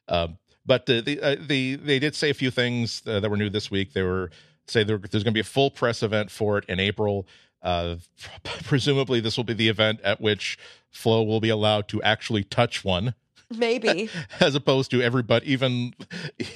um, 0.07 0.37
but 0.65 0.85
the 0.85 1.01
the, 1.01 1.19
uh, 1.19 1.35
the 1.39 1.75
they 1.75 1.99
did 1.99 2.15
say 2.15 2.29
a 2.29 2.33
few 2.33 2.51
things 2.51 3.01
uh, 3.07 3.19
that 3.19 3.29
were 3.29 3.37
new 3.37 3.49
this 3.49 3.71
week. 3.71 3.93
They 3.93 4.03
were 4.03 4.29
say 4.67 4.83
there, 4.83 4.97
there's 4.97 5.23
going 5.23 5.33
to 5.33 5.37
be 5.37 5.41
a 5.41 5.43
full 5.43 5.71
press 5.71 6.03
event 6.03 6.29
for 6.29 6.59
it 6.59 6.65
in 6.69 6.79
April. 6.79 7.27
Uh, 7.63 7.95
presumably, 8.63 9.19
this 9.19 9.37
will 9.37 9.43
be 9.43 9.53
the 9.53 9.69
event 9.69 9.99
at 10.01 10.21
which 10.21 10.57
Flo 10.91 11.23
will 11.23 11.41
be 11.41 11.49
allowed 11.49 11.87
to 11.89 12.01
actually 12.03 12.43
touch 12.43 12.85
one 12.85 13.15
maybe 13.49 14.09
as 14.39 14.55
opposed 14.55 14.91
to 14.91 15.01
everybody 15.01 15.51
even 15.51 15.93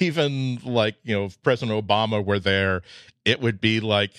even 0.00 0.58
like 0.64 0.96
you 1.02 1.16
know 1.16 1.24
if 1.24 1.42
president 1.42 1.86
obama 1.86 2.24
were 2.24 2.38
there 2.38 2.82
it 3.24 3.40
would 3.40 3.60
be 3.60 3.80
like 3.80 4.12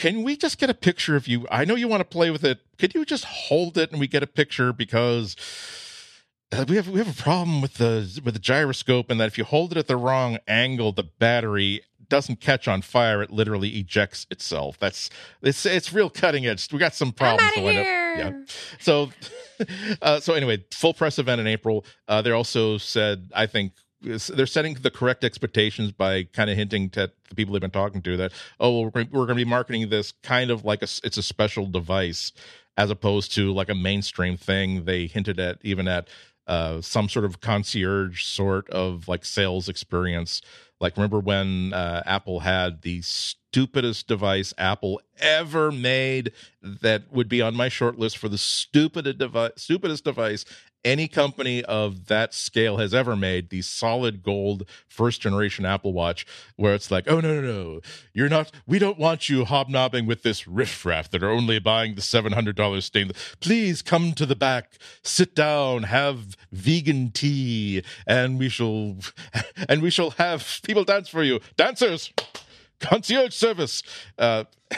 can 0.00 0.22
we 0.22 0.34
just 0.34 0.56
get 0.56 0.70
a 0.70 0.74
picture 0.74 1.14
of 1.14 1.28
you? 1.28 1.46
I 1.50 1.66
know 1.66 1.74
you 1.74 1.86
want 1.86 2.00
to 2.00 2.06
play 2.06 2.30
with 2.30 2.42
it. 2.42 2.60
Could 2.78 2.94
you 2.94 3.04
just 3.04 3.26
hold 3.26 3.76
it 3.76 3.90
and 3.90 4.00
we 4.00 4.06
get 4.06 4.22
a 4.22 4.26
picture 4.26 4.72
because 4.72 5.36
uh, 6.52 6.64
we 6.66 6.76
have 6.76 6.88
we 6.88 6.98
have 6.98 7.10
a 7.10 7.22
problem 7.22 7.60
with 7.60 7.74
the 7.74 8.20
with 8.24 8.32
the 8.32 8.40
gyroscope 8.40 9.10
and 9.10 9.20
that 9.20 9.26
if 9.26 9.36
you 9.36 9.44
hold 9.44 9.72
it 9.72 9.78
at 9.78 9.88
the 9.88 9.98
wrong 9.98 10.38
angle, 10.48 10.92
the 10.92 11.02
battery 11.02 11.82
doesn't 12.10 12.40
catch 12.40 12.68
on 12.68 12.82
fire. 12.82 13.22
It 13.22 13.30
literally 13.30 13.70
ejects 13.70 14.26
itself. 14.30 14.78
That's 14.78 15.08
it's 15.40 15.64
it's 15.64 15.92
real 15.92 16.10
cutting 16.10 16.46
edge. 16.46 16.70
We 16.70 16.78
got 16.78 16.94
some 16.94 17.12
problems. 17.12 17.52
To 17.54 17.62
wind 17.62 17.78
up- 17.78 17.84
here. 17.84 18.14
Yeah. 18.16 18.32
So, 18.78 19.10
uh, 20.02 20.20
so 20.20 20.34
anyway, 20.34 20.64
full 20.72 20.92
press 20.92 21.18
event 21.18 21.40
in 21.40 21.46
April. 21.46 21.86
Uh, 22.06 22.20
they 22.20 22.30
also 22.30 22.76
said, 22.76 23.30
I 23.34 23.46
think 23.46 23.72
they're 24.02 24.46
setting 24.46 24.74
the 24.74 24.90
correct 24.90 25.24
expectations 25.24 25.92
by 25.92 26.24
kind 26.24 26.50
of 26.50 26.56
hinting 26.56 26.90
to 26.90 27.10
the 27.28 27.34
people 27.34 27.52
they've 27.52 27.60
been 27.60 27.70
talking 27.70 28.02
to 28.02 28.16
that, 28.16 28.32
oh, 28.58 28.80
well, 28.80 28.90
we're 28.94 29.04
going 29.26 29.28
to 29.28 29.34
be 29.34 29.44
marketing 29.44 29.88
this 29.88 30.12
kind 30.22 30.50
of 30.50 30.64
like 30.64 30.82
a 30.82 30.88
it's 31.04 31.16
a 31.18 31.22
special 31.22 31.66
device 31.66 32.32
as 32.76 32.90
opposed 32.90 33.34
to 33.34 33.52
like 33.52 33.68
a 33.68 33.74
mainstream 33.74 34.36
thing. 34.36 34.84
They 34.84 35.06
hinted 35.06 35.38
at 35.38 35.58
even 35.62 35.86
at 35.86 36.08
uh, 36.46 36.80
some 36.80 37.08
sort 37.08 37.24
of 37.24 37.40
concierge 37.40 38.24
sort 38.24 38.68
of 38.70 39.06
like 39.06 39.24
sales 39.24 39.68
experience. 39.68 40.40
Like 40.80 40.96
remember 40.96 41.20
when 41.20 41.72
uh, 41.74 42.02
Apple 42.06 42.40
had 42.40 42.82
the 42.82 43.02
stupidest 43.02 44.08
device 44.08 44.54
Apple 44.56 45.00
ever 45.18 45.70
made 45.70 46.32
that 46.62 47.12
would 47.12 47.28
be 47.28 47.42
on 47.42 47.54
my 47.54 47.68
short 47.68 47.98
list 47.98 48.16
for 48.16 48.28
the 48.28 48.38
stupidest 48.38 49.18
device, 49.18 49.52
stupidest 49.56 50.04
device 50.04 50.44
any 50.84 51.08
company 51.08 51.64
of 51.64 52.06
that 52.06 52.32
scale 52.34 52.78
has 52.78 52.94
ever 52.94 53.16
made 53.16 53.50
the 53.50 53.62
solid 53.62 54.22
gold 54.22 54.64
first 54.88 55.20
generation 55.20 55.64
Apple 55.64 55.92
Watch, 55.92 56.26
where 56.56 56.74
it's 56.74 56.90
like, 56.90 57.04
oh 57.08 57.20
no 57.20 57.34
no 57.34 57.40
no, 57.40 57.80
you're 58.12 58.28
not. 58.28 58.50
We 58.66 58.78
don't 58.78 58.98
want 58.98 59.28
you 59.28 59.44
hobnobbing 59.44 60.06
with 60.06 60.22
this 60.22 60.46
riffraff 60.46 61.10
that 61.10 61.22
are 61.22 61.30
only 61.30 61.58
buying 61.58 61.94
the 61.94 62.02
seven 62.02 62.32
hundred 62.32 62.56
dollars 62.56 62.84
stainless. 62.84 63.36
Please 63.40 63.82
come 63.82 64.12
to 64.12 64.26
the 64.26 64.36
back, 64.36 64.78
sit 65.02 65.34
down, 65.34 65.84
have 65.84 66.36
vegan 66.52 67.10
tea, 67.10 67.82
and 68.06 68.38
we 68.38 68.48
shall, 68.48 68.96
and 69.68 69.82
we 69.82 69.90
shall 69.90 70.10
have 70.12 70.60
people 70.62 70.84
dance 70.84 71.08
for 71.08 71.22
you, 71.22 71.40
dancers, 71.56 72.12
concierge 72.80 73.34
service. 73.34 73.82
Uh, 74.18 74.44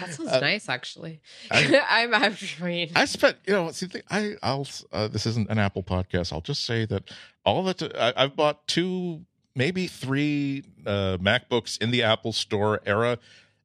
That 0.00 0.12
sounds 0.14 0.30
Uh, 0.30 0.40
nice, 0.40 0.68
actually. 0.68 1.20
I- 1.50 1.82
I'm, 1.90 2.14
I'm, 2.14 2.36
I 2.60 2.64
mean, 2.64 2.90
I 2.96 3.04
spent, 3.04 3.36
you 3.46 3.52
know, 3.52 3.70
see, 3.72 3.88
I, 4.10 4.34
I'll, 4.42 4.66
uh, 4.92 5.08
this 5.08 5.26
isn't 5.26 5.50
an 5.50 5.58
Apple 5.58 5.82
podcast. 5.82 6.32
I'll 6.32 6.40
just 6.40 6.64
say 6.64 6.84
that 6.86 7.04
all 7.44 7.62
that 7.64 7.82
I, 7.96 8.12
I've 8.16 8.36
bought 8.36 8.66
two, 8.66 9.24
maybe 9.54 9.86
three 9.86 10.64
uh, 10.86 11.18
MacBooks 11.20 11.80
in 11.80 11.90
the 11.90 12.02
Apple 12.02 12.32
Store 12.32 12.80
era, 12.86 13.18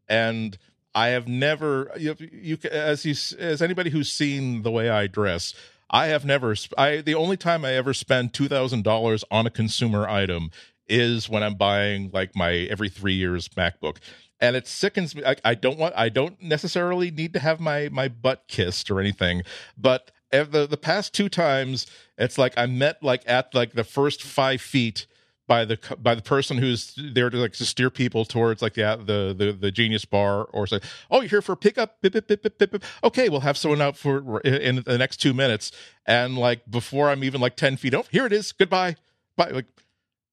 and 0.08 0.58
I 0.96 1.10
have 1.10 1.28
never, 1.28 1.92
you, 1.98 2.16
you 2.20 2.58
as 2.72 3.06
you, 3.06 3.14
as 3.40 3.62
anybody 3.62 3.90
who's 3.90 4.12
seen 4.12 4.64
the 4.64 4.72
way 4.72 4.90
I 4.90 5.08
dress, 5.08 5.54
I 5.90 6.08
have 6.08 6.26
never, 6.26 6.56
I 6.78 6.98
the 7.02 7.16
only 7.16 7.38
time 7.38 7.64
I 7.66 7.74
ever 7.74 7.94
spend 7.94 8.34
two 8.34 8.48
thousand 8.48 8.84
dollars 8.84 9.24
on 9.32 9.46
a 9.48 9.50
consumer 9.50 10.08
item 10.08 10.52
is 10.88 11.30
when 11.30 11.44
I'm 11.44 11.56
buying 11.56 12.10
like 12.12 12.36
my 12.36 12.52
every 12.72 12.90
three 12.90 13.14
years 13.14 13.48
MacBook 13.50 13.98
and 14.40 14.56
it 14.56 14.68
sickens 14.68 15.16
me. 15.16 15.24
I, 15.26 15.36
I 15.44 15.56
don't 15.56 15.78
want. 15.78 15.94
I 15.98 16.10
don't 16.10 16.42
necessarily 16.42 17.12
need 17.12 17.34
to 17.34 17.40
have 17.40 17.60
my 17.60 17.90
my 17.90 18.08
butt 18.08 18.44
kissed 18.48 18.90
or 18.90 19.00
anything, 19.00 19.44
but 19.78 20.12
the 20.32 20.68
the 20.70 20.78
past 20.78 21.14
two 21.14 21.30
times, 21.30 21.88
it's 22.18 22.38
like 22.38 22.54
I 22.58 22.66
met 22.66 23.02
like 23.04 23.24
at 23.26 23.54
like 23.54 23.74
the 23.74 23.84
first 23.84 24.24
five 24.24 24.62
feet 24.62 25.08
by 25.48 25.66
the 25.66 25.80
by 26.00 26.14
the 26.14 26.22
person 26.22 26.60
who's 26.60 26.94
there 26.96 27.30
to 27.30 27.38
like 27.38 27.54
to 27.54 27.66
steer 27.66 27.90
people 27.90 28.24
towards 28.24 28.62
like 28.62 28.76
the 28.76 29.02
the 29.04 29.46
the, 29.46 29.52
the 29.52 29.72
genius 29.72 30.06
bar 30.06 30.44
or 30.46 30.68
say, 30.68 30.80
oh, 31.10 31.22
you're 31.22 31.30
here 31.30 31.42
for 31.42 31.56
pickup. 31.56 32.02
Bip, 32.02 32.14
bip, 32.14 32.28
bip, 32.28 32.44
bip, 32.44 32.72
bip. 32.72 32.84
Okay, 33.04 33.30
we'll 33.30 33.42
have 33.42 33.58
someone 33.58 33.82
out 33.82 33.98
for 33.98 34.40
in 34.42 34.84
the 34.86 34.98
next 34.98 35.18
two 35.18 35.34
minutes, 35.34 35.72
and 36.06 36.38
like 36.38 36.70
before 36.70 37.10
I'm 37.10 37.24
even 37.24 37.42
like 37.42 37.56
ten 37.56 37.78
feet. 37.78 37.94
Oh, 37.96 38.06
here 38.12 38.26
it 38.26 38.34
is. 38.34 38.52
Goodbye. 38.52 38.96
Bye. 39.36 39.50
Like 39.50 39.66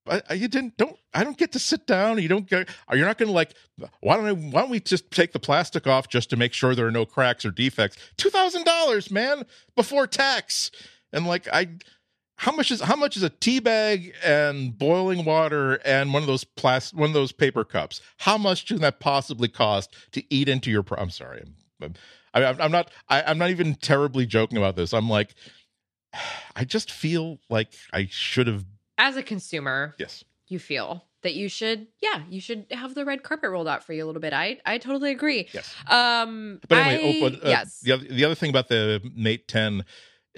I, 0.09 0.35
you 0.35 0.49
didn't 0.49 0.77
don't 0.77 0.97
I 1.13 1.25
don't 1.25 1.37
get 1.37 1.53
to 1.53 1.59
sit 1.59 1.87
down. 1.87 2.21
You 2.21 2.29
don't 2.29 2.49
get. 2.49 2.69
You're 2.93 3.07
not 3.07 3.19
going 3.19 3.29
to 3.29 3.33
like. 3.35 3.55
Why 4.01 4.17
don't 4.17 4.27
I? 4.27 4.33
Why 4.33 4.61
don't 4.61 4.71
we 4.71 4.81
just 4.81 5.11
take 5.11 5.33
the 5.33 5.39
plastic 5.41 5.87
off 5.87 6.09
just 6.09 6.31
to 6.31 6.37
make 6.37 6.53
sure 6.53 6.75
there 6.75 6.87
are 6.87 6.93
no 6.93 7.07
cracks 7.07 7.45
or 7.45 7.51
defects? 7.51 7.97
Two 8.17 8.31
thousand 8.31 8.65
dollars, 8.65 9.11
man, 9.11 9.45
before 9.75 10.07
tax. 10.07 10.71
And 11.13 11.27
like 11.27 11.49
I, 11.53 11.69
how 12.37 12.53
much 12.53 12.71
is 12.71 12.81
how 12.81 12.97
much 12.97 13.17
is 13.17 13.23
a 13.23 13.31
tea 13.31 13.61
bag 13.61 14.15
and 14.25 14.77
boiling 14.77 15.25
water 15.25 15.81
and 15.85 16.13
one 16.13 16.23
of 16.23 16.27
those 16.27 16.45
plastic 16.45 16.99
one 16.99 17.11
of 17.11 17.15
those 17.15 17.33
paper 17.33 17.65
cups? 17.65 18.01
How 18.19 18.37
much 18.37 18.67
can 18.67 18.81
that 18.83 19.01
possibly 19.01 19.49
cost 19.49 19.95
to 20.13 20.23
eat 20.33 20.49
into 20.49 20.71
your? 20.71 20.83
Pro- 20.83 20.99
I'm 20.99 21.11
sorry. 21.11 21.45
I'm, 21.83 21.95
I'm 22.35 22.61
I'm 22.61 22.73
not. 22.73 22.91
I, 23.09 23.23
I'm 23.23 23.39
not 23.39 23.51
even 23.51 23.75
terribly 23.75 24.27
joking 24.27 24.59
about 24.59 24.77
this. 24.77 24.93
I'm 24.93 25.09
like, 25.09 25.35
I 26.57 26.65
just 26.65 26.91
feel 26.91 27.39
like 27.49 27.73
I 27.93 28.09
should 28.11 28.47
have. 28.47 28.65
As 28.99 29.17
a 29.17 29.23
consumer, 29.23 29.95
Yes. 29.99 30.25
you 30.49 30.59
feel 30.59 31.05
that 31.23 31.35
you 31.35 31.49
should, 31.49 31.89
yeah, 32.01 32.23
you 32.31 32.41
should 32.41 32.67
have 32.71 32.95
the 32.95 33.05
red 33.05 33.23
carpet 33.23 33.51
rolled 33.51 33.67
out 33.69 33.83
for 33.85 33.93
you 33.93 34.05
a 34.05 34.07
little 34.07 34.21
bit. 34.21 34.33
I, 34.33 34.59
I 34.65 34.79
totally 34.79 35.11
agree. 35.11 35.49
Yes. 35.53 35.75
Um, 35.89 36.61
But 36.69 36.79
anyway, 36.79 37.05
I- 37.05 37.25
oh, 37.25 37.31
but, 37.31 37.45
uh, 37.45 37.49
yes, 37.49 37.81
the 37.81 37.93
other 37.93 38.05
the 38.05 38.25
other 38.25 38.35
thing 38.35 38.51
about 38.51 38.69
the 38.69 39.01
Mate 39.15 39.49
10 39.49 39.85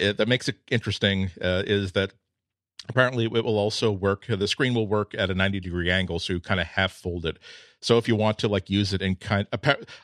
uh, 0.01 0.13
that 0.13 0.27
makes 0.27 0.47
it 0.47 0.57
interesting 0.71 1.29
uh, 1.41 1.63
is 1.67 1.91
that 1.91 2.13
apparently 2.87 3.25
it 3.25 3.31
will 3.31 3.57
also 3.59 3.91
work. 3.91 4.25
The 4.27 4.47
screen 4.47 4.73
will 4.73 4.87
work 4.87 5.13
at 5.17 5.29
a 5.29 5.35
90 5.35 5.59
degree 5.59 5.91
angle, 5.91 6.17
so 6.19 6.33
you 6.33 6.39
kind 6.39 6.59
of 6.59 6.67
half 6.67 6.91
fold 6.93 7.25
it. 7.25 7.37
So 7.81 7.97
if 7.97 8.07
you 8.07 8.15
want 8.15 8.39
to 8.39 8.47
like 8.47 8.69
use 8.69 8.93
it 8.93 9.01
in 9.01 9.15
kind, 9.15 9.47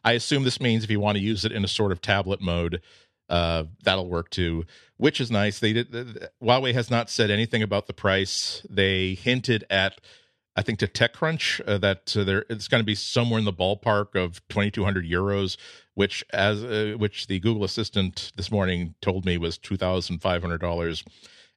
I 0.04 0.12
assume 0.14 0.44
this 0.44 0.62
means 0.62 0.84
if 0.84 0.90
you 0.92 1.00
want 1.00 1.18
to 1.18 1.24
use 1.24 1.46
it 1.46 1.52
in 1.52 1.64
a 1.64 1.68
sort 1.68 1.92
of 1.92 2.02
tablet 2.02 2.42
mode, 2.42 2.82
uh, 3.30 3.64
that'll 3.84 4.10
work 4.10 4.30
too, 4.30 4.66
which 4.98 5.20
is 5.20 5.32
nice. 5.32 5.60
They 5.60 5.74
did. 5.74 5.96
uh, 5.96 6.28
Huawei 6.44 6.74
has 6.74 6.90
not 6.92 7.10
said 7.10 7.30
anything 7.32 7.62
about 7.64 7.88
the 7.88 7.94
price. 7.94 8.66
They 8.70 9.14
hinted 9.16 9.64
at. 9.70 10.00
I 10.58 10.62
think 10.62 10.80
to 10.80 10.88
TechCrunch 10.88 11.60
uh, 11.68 11.78
that 11.80 12.16
uh, 12.16 12.24
there 12.24 12.46
it's 12.50 12.70
going 12.70 12.80
to 12.82 12.86
be 12.86 12.96
somewhere 12.96 13.40
in 13.40 13.44
the 13.46 13.52
ballpark 13.52 14.16
of 14.16 14.42
2200 14.48 15.06
euros 15.06 15.58
which 15.96 16.24
as 16.32 16.64
uh, 16.64 16.94
which 16.98 17.28
the 17.28 17.40
Google 17.40 17.64
Assistant 17.64 18.32
this 18.36 18.52
morning 18.52 18.96
told 19.02 19.26
me 19.26 19.38
was 19.38 19.58
two 19.58 19.78
thousand 19.78 20.20
five 20.20 20.42
hundred 20.42 20.60
dollars, 20.60 21.04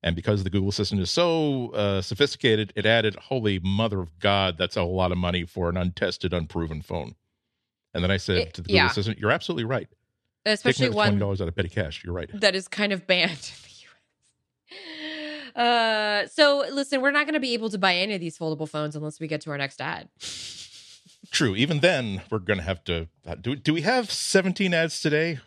and 0.02 0.16
because 0.16 0.44
the 0.44 0.50
Google 0.50 0.70
Assistant 0.70 1.00
is 1.00 1.10
so 1.10 1.70
uh, 1.72 2.00
sophisticated, 2.00 2.72
it 2.76 2.86
added 2.86 3.16
"Holy 3.16 3.58
Mother 3.58 4.00
of 4.00 4.18
God, 4.20 4.56
that's 4.56 4.76
a 4.76 4.84
lot 4.84 5.12
of 5.12 5.18
money 5.18 5.44
for 5.44 5.68
an 5.68 5.76
untested, 5.76 6.32
unproven 6.32 6.82
phone." 6.82 7.14
And 7.92 8.02
then 8.04 8.10
I 8.10 8.16
said 8.16 8.38
It- 8.38 8.54
to 8.54 8.62
the 8.62 8.68
Google 8.68 8.76
yeah. 8.76 8.90
Assistant, 8.90 9.18
"You're 9.18 9.32
absolutely 9.32 9.64
right. 9.64 9.88
Especially 10.46 10.86
me 10.86 10.88
the 10.88 10.94
twenty 10.94 11.10
one 11.12 11.18
dollars 11.18 11.40
out 11.40 11.48
of 11.48 11.56
petty 11.56 11.68
cash. 11.68 12.02
You're 12.04 12.14
right." 12.14 12.28
that 12.40 12.54
is 12.54 12.68
kind 12.68 12.92
of 12.92 13.06
banned 13.06 13.30
in 13.30 13.38
the 13.64 14.76
US. 15.54 15.56
Uh, 15.56 16.28
so 16.28 16.64
listen, 16.72 17.00
we're 17.00 17.10
not 17.10 17.26
going 17.26 17.34
to 17.34 17.40
be 17.40 17.54
able 17.54 17.70
to 17.70 17.78
buy 17.78 17.94
any 17.94 18.14
of 18.14 18.20
these 18.20 18.38
foldable 18.38 18.68
phones 18.68 18.96
unless 18.96 19.20
we 19.20 19.26
get 19.26 19.40
to 19.42 19.50
our 19.50 19.58
next 19.58 19.80
ad. 19.80 20.08
True. 21.30 21.54
Even 21.56 21.80
then, 21.80 22.22
we're 22.30 22.38
going 22.38 22.58
to 22.58 22.64
have 22.64 22.84
to 22.84 23.08
uh, 23.26 23.34
do. 23.34 23.56
Do 23.56 23.74
we 23.74 23.82
have 23.82 24.10
seventeen 24.10 24.72
ads 24.72 25.00
today? 25.00 25.40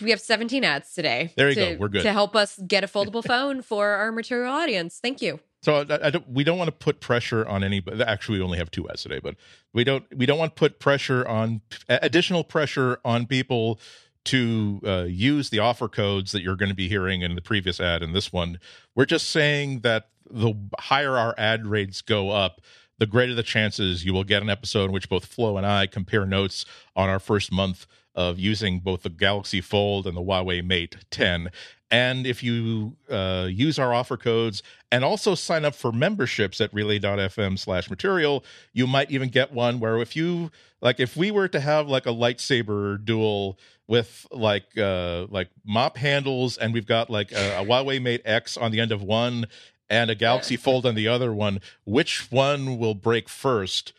We 0.00 0.10
have 0.10 0.20
17 0.20 0.64
ads 0.64 0.94
today. 0.94 1.32
There 1.36 1.48
you 1.48 1.54
to, 1.56 1.74
go. 1.74 1.76
We're 1.80 1.88
good. 1.88 2.02
To 2.02 2.12
help 2.12 2.36
us 2.36 2.58
get 2.66 2.84
a 2.84 2.86
foldable 2.86 3.24
phone 3.26 3.62
for 3.62 3.88
our 3.88 4.12
material 4.12 4.52
audience. 4.52 5.00
Thank 5.02 5.20
you. 5.20 5.40
So 5.62 5.84
I, 5.88 6.06
I 6.06 6.10
don't, 6.10 6.28
we 6.28 6.44
don't 6.44 6.56
want 6.56 6.68
to 6.68 6.72
put 6.72 7.00
pressure 7.00 7.46
on 7.46 7.64
anybody. 7.64 8.02
Actually, 8.02 8.38
we 8.38 8.44
only 8.44 8.58
have 8.58 8.70
two 8.70 8.88
ads 8.88 9.02
today, 9.02 9.18
but 9.20 9.34
we 9.72 9.82
don't 9.82 10.04
we 10.16 10.24
don't 10.24 10.38
want 10.38 10.54
to 10.54 10.58
put 10.58 10.78
pressure 10.78 11.26
on 11.26 11.62
additional 11.88 12.44
pressure 12.44 13.00
on 13.04 13.26
people 13.26 13.80
to 14.28 14.80
uh, 14.84 15.04
use 15.08 15.48
the 15.48 15.58
offer 15.58 15.88
codes 15.88 16.32
that 16.32 16.42
you're 16.42 16.54
going 16.54 16.68
to 16.68 16.74
be 16.74 16.86
hearing 16.86 17.22
in 17.22 17.34
the 17.34 17.40
previous 17.40 17.80
ad 17.80 18.02
and 18.02 18.14
this 18.14 18.30
one. 18.30 18.60
We're 18.94 19.06
just 19.06 19.30
saying 19.30 19.80
that 19.80 20.10
the 20.30 20.52
higher 20.78 21.16
our 21.16 21.34
ad 21.38 21.66
rates 21.66 22.02
go 22.02 22.28
up, 22.28 22.60
the 22.98 23.06
greater 23.06 23.32
the 23.32 23.42
chances 23.42 24.04
you 24.04 24.12
will 24.12 24.24
get 24.24 24.42
an 24.42 24.50
episode 24.50 24.84
in 24.84 24.92
which 24.92 25.08
both 25.08 25.24
Flo 25.24 25.56
and 25.56 25.66
I 25.66 25.86
compare 25.86 26.26
notes 26.26 26.66
on 26.94 27.08
our 27.08 27.18
first 27.18 27.50
month 27.50 27.86
of 28.14 28.38
using 28.38 28.80
both 28.80 29.02
the 29.02 29.08
Galaxy 29.08 29.62
Fold 29.62 30.06
and 30.06 30.14
the 30.14 30.20
Huawei 30.20 30.62
Mate 30.62 30.96
10. 31.10 31.50
And 31.90 32.26
if 32.26 32.42
you 32.42 32.96
uh, 33.08 33.48
use 33.50 33.78
our 33.78 33.94
offer 33.94 34.18
codes 34.18 34.62
and 34.92 35.04
also 35.04 35.34
sign 35.34 35.64
up 35.64 35.74
for 35.74 35.90
memberships 35.90 36.60
at 36.60 36.74
relay.fm 36.74 37.58
slash 37.58 37.88
material, 37.88 38.44
you 38.74 38.86
might 38.86 39.10
even 39.10 39.30
get 39.30 39.52
one 39.52 39.80
where 39.80 39.96
if 40.02 40.14
you 40.14 40.50
like 40.82 41.00
if 41.00 41.16
we 41.16 41.30
were 41.30 41.48
to 41.48 41.60
have 41.60 41.88
like 41.88 42.04
a 42.04 42.10
lightsaber 42.10 43.02
duel 43.02 43.58
with 43.88 44.26
like 44.30 44.76
uh 44.78 45.26
like 45.30 45.48
mop 45.64 45.96
handles 45.96 46.56
and 46.58 46.72
we've 46.74 46.86
got 46.86 47.08
like 47.10 47.32
a, 47.32 47.60
a 47.60 47.64
Huawei 47.64 48.00
Mate 48.00 48.22
X 48.24 48.56
on 48.56 48.70
the 48.70 48.78
end 48.80 48.92
of 48.92 49.02
one 49.02 49.46
and 49.90 50.10
a 50.10 50.14
Galaxy 50.14 50.56
Fold 50.56 50.84
on 50.86 50.94
the 50.94 51.08
other 51.08 51.32
one, 51.32 51.60
which 51.84 52.30
one 52.30 52.78
will 52.78 52.94
break 52.94 53.28
first? 53.28 53.94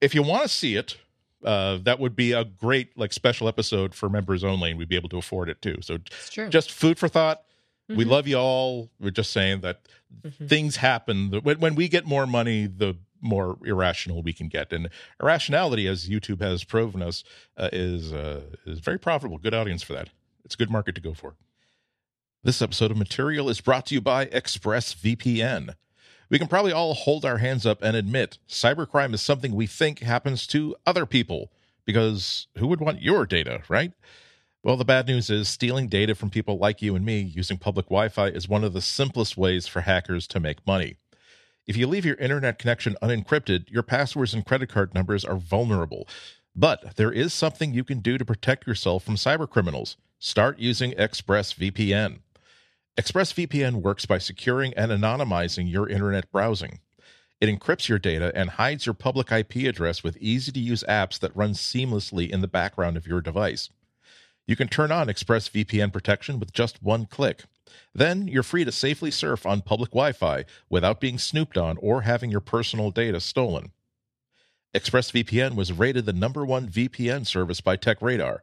If 0.00 0.14
you 0.14 0.22
want 0.22 0.42
to 0.44 0.48
see 0.48 0.76
it, 0.76 0.96
uh, 1.44 1.78
that 1.82 1.98
would 1.98 2.14
be 2.14 2.30
a 2.32 2.44
great 2.44 2.96
like 2.96 3.12
special 3.12 3.48
episode 3.48 3.94
for 3.94 4.08
members 4.08 4.44
only, 4.44 4.70
and 4.70 4.78
we'd 4.78 4.88
be 4.88 4.94
able 4.96 5.08
to 5.08 5.18
afford 5.18 5.48
it 5.48 5.60
too. 5.60 5.78
So 5.80 5.98
just 6.48 6.70
food 6.70 6.98
for 6.98 7.08
thought. 7.08 7.42
We 7.88 8.04
Mhm. 8.04 8.08
love 8.10 8.28
you 8.28 8.36
all. 8.38 8.90
We're 9.00 9.10
just 9.10 9.32
saying 9.32 9.60
that 9.62 9.80
Mhm. 10.24 10.48
things 10.48 10.76
happen. 10.76 11.30
When, 11.42 11.58
when 11.58 11.74
we 11.74 11.88
get 11.88 12.06
more 12.06 12.26
money, 12.28 12.66
the 12.66 12.96
more 13.22 13.56
irrational 13.64 14.22
we 14.22 14.32
can 14.32 14.48
get. 14.48 14.72
And 14.72 14.90
irrationality, 15.20 15.86
as 15.86 16.08
YouTube 16.08 16.40
has 16.40 16.64
proven 16.64 17.02
us, 17.02 17.24
uh, 17.56 17.70
is 17.72 18.12
uh, 18.12 18.42
is 18.66 18.80
very 18.80 18.98
profitable. 18.98 19.38
Good 19.38 19.54
audience 19.54 19.82
for 19.82 19.94
that. 19.94 20.10
It's 20.44 20.54
a 20.54 20.58
good 20.58 20.70
market 20.70 20.94
to 20.96 21.00
go 21.00 21.14
for. 21.14 21.34
This 22.44 22.60
episode 22.60 22.90
of 22.90 22.96
Material 22.96 23.48
is 23.48 23.60
brought 23.60 23.86
to 23.86 23.94
you 23.94 24.00
by 24.00 24.26
ExpressVPN. 24.26 25.76
We 26.28 26.38
can 26.38 26.48
probably 26.48 26.72
all 26.72 26.94
hold 26.94 27.24
our 27.24 27.38
hands 27.38 27.64
up 27.64 27.82
and 27.82 27.96
admit 27.96 28.38
cybercrime 28.48 29.14
is 29.14 29.22
something 29.22 29.54
we 29.54 29.66
think 29.66 30.00
happens 30.00 30.46
to 30.48 30.74
other 30.84 31.06
people 31.06 31.52
because 31.84 32.48
who 32.58 32.66
would 32.66 32.80
want 32.80 33.02
your 33.02 33.26
data, 33.26 33.62
right? 33.68 33.92
Well, 34.64 34.76
the 34.76 34.84
bad 34.84 35.06
news 35.06 35.28
is 35.28 35.48
stealing 35.48 35.88
data 35.88 36.14
from 36.14 36.30
people 36.30 36.56
like 36.56 36.82
you 36.82 36.96
and 36.96 37.04
me 37.04 37.20
using 37.20 37.58
public 37.58 37.86
Wi 37.86 38.08
Fi 38.08 38.28
is 38.28 38.48
one 38.48 38.64
of 38.64 38.72
the 38.72 38.80
simplest 38.80 39.36
ways 39.36 39.66
for 39.66 39.80
hackers 39.80 40.26
to 40.28 40.40
make 40.40 40.66
money. 40.66 40.96
If 41.66 41.76
you 41.76 41.86
leave 41.86 42.04
your 42.04 42.16
internet 42.16 42.58
connection 42.58 42.96
unencrypted, 43.00 43.70
your 43.70 43.84
passwords 43.84 44.34
and 44.34 44.44
credit 44.44 44.68
card 44.68 44.94
numbers 44.94 45.24
are 45.24 45.36
vulnerable. 45.36 46.08
But 46.56 46.96
there 46.96 47.12
is 47.12 47.32
something 47.32 47.72
you 47.72 47.84
can 47.84 48.00
do 48.00 48.18
to 48.18 48.24
protect 48.24 48.66
yourself 48.66 49.04
from 49.04 49.14
cybercriminals. 49.14 49.96
Start 50.18 50.58
using 50.58 50.92
ExpressVPN. 50.92 52.18
ExpressVPN 52.98 53.80
works 53.80 54.06
by 54.06 54.18
securing 54.18 54.74
and 54.74 54.90
anonymizing 54.90 55.70
your 55.70 55.88
internet 55.88 56.30
browsing. 56.32 56.80
It 57.40 57.48
encrypts 57.48 57.88
your 57.88 57.98
data 57.98 58.32
and 58.34 58.50
hides 58.50 58.84
your 58.84 58.94
public 58.94 59.32
IP 59.32 59.56
address 59.68 60.02
with 60.02 60.18
easy 60.18 60.52
to 60.52 60.60
use 60.60 60.84
apps 60.88 61.18
that 61.20 61.34
run 61.34 61.52
seamlessly 61.52 62.28
in 62.28 62.40
the 62.40 62.48
background 62.48 62.96
of 62.96 63.06
your 63.06 63.20
device. 63.20 63.70
You 64.46 64.56
can 64.56 64.68
turn 64.68 64.90
on 64.90 65.06
ExpressVPN 65.06 65.92
protection 65.92 66.40
with 66.40 66.52
just 66.52 66.82
one 66.82 67.06
click. 67.06 67.44
Then 67.94 68.26
you're 68.28 68.42
free 68.42 68.64
to 68.64 68.72
safely 68.72 69.10
surf 69.10 69.46
on 69.46 69.62
public 69.62 69.90
Wi 69.90 70.12
Fi 70.12 70.44
without 70.68 71.00
being 71.00 71.18
snooped 71.18 71.56
on 71.56 71.76
or 71.78 72.02
having 72.02 72.30
your 72.30 72.40
personal 72.40 72.90
data 72.90 73.20
stolen. 73.20 73.72
ExpressVPN 74.74 75.54
was 75.54 75.72
rated 75.72 76.06
the 76.06 76.12
number 76.12 76.44
one 76.44 76.68
VPN 76.68 77.26
service 77.26 77.60
by 77.60 77.76
TechRadar. 77.76 78.38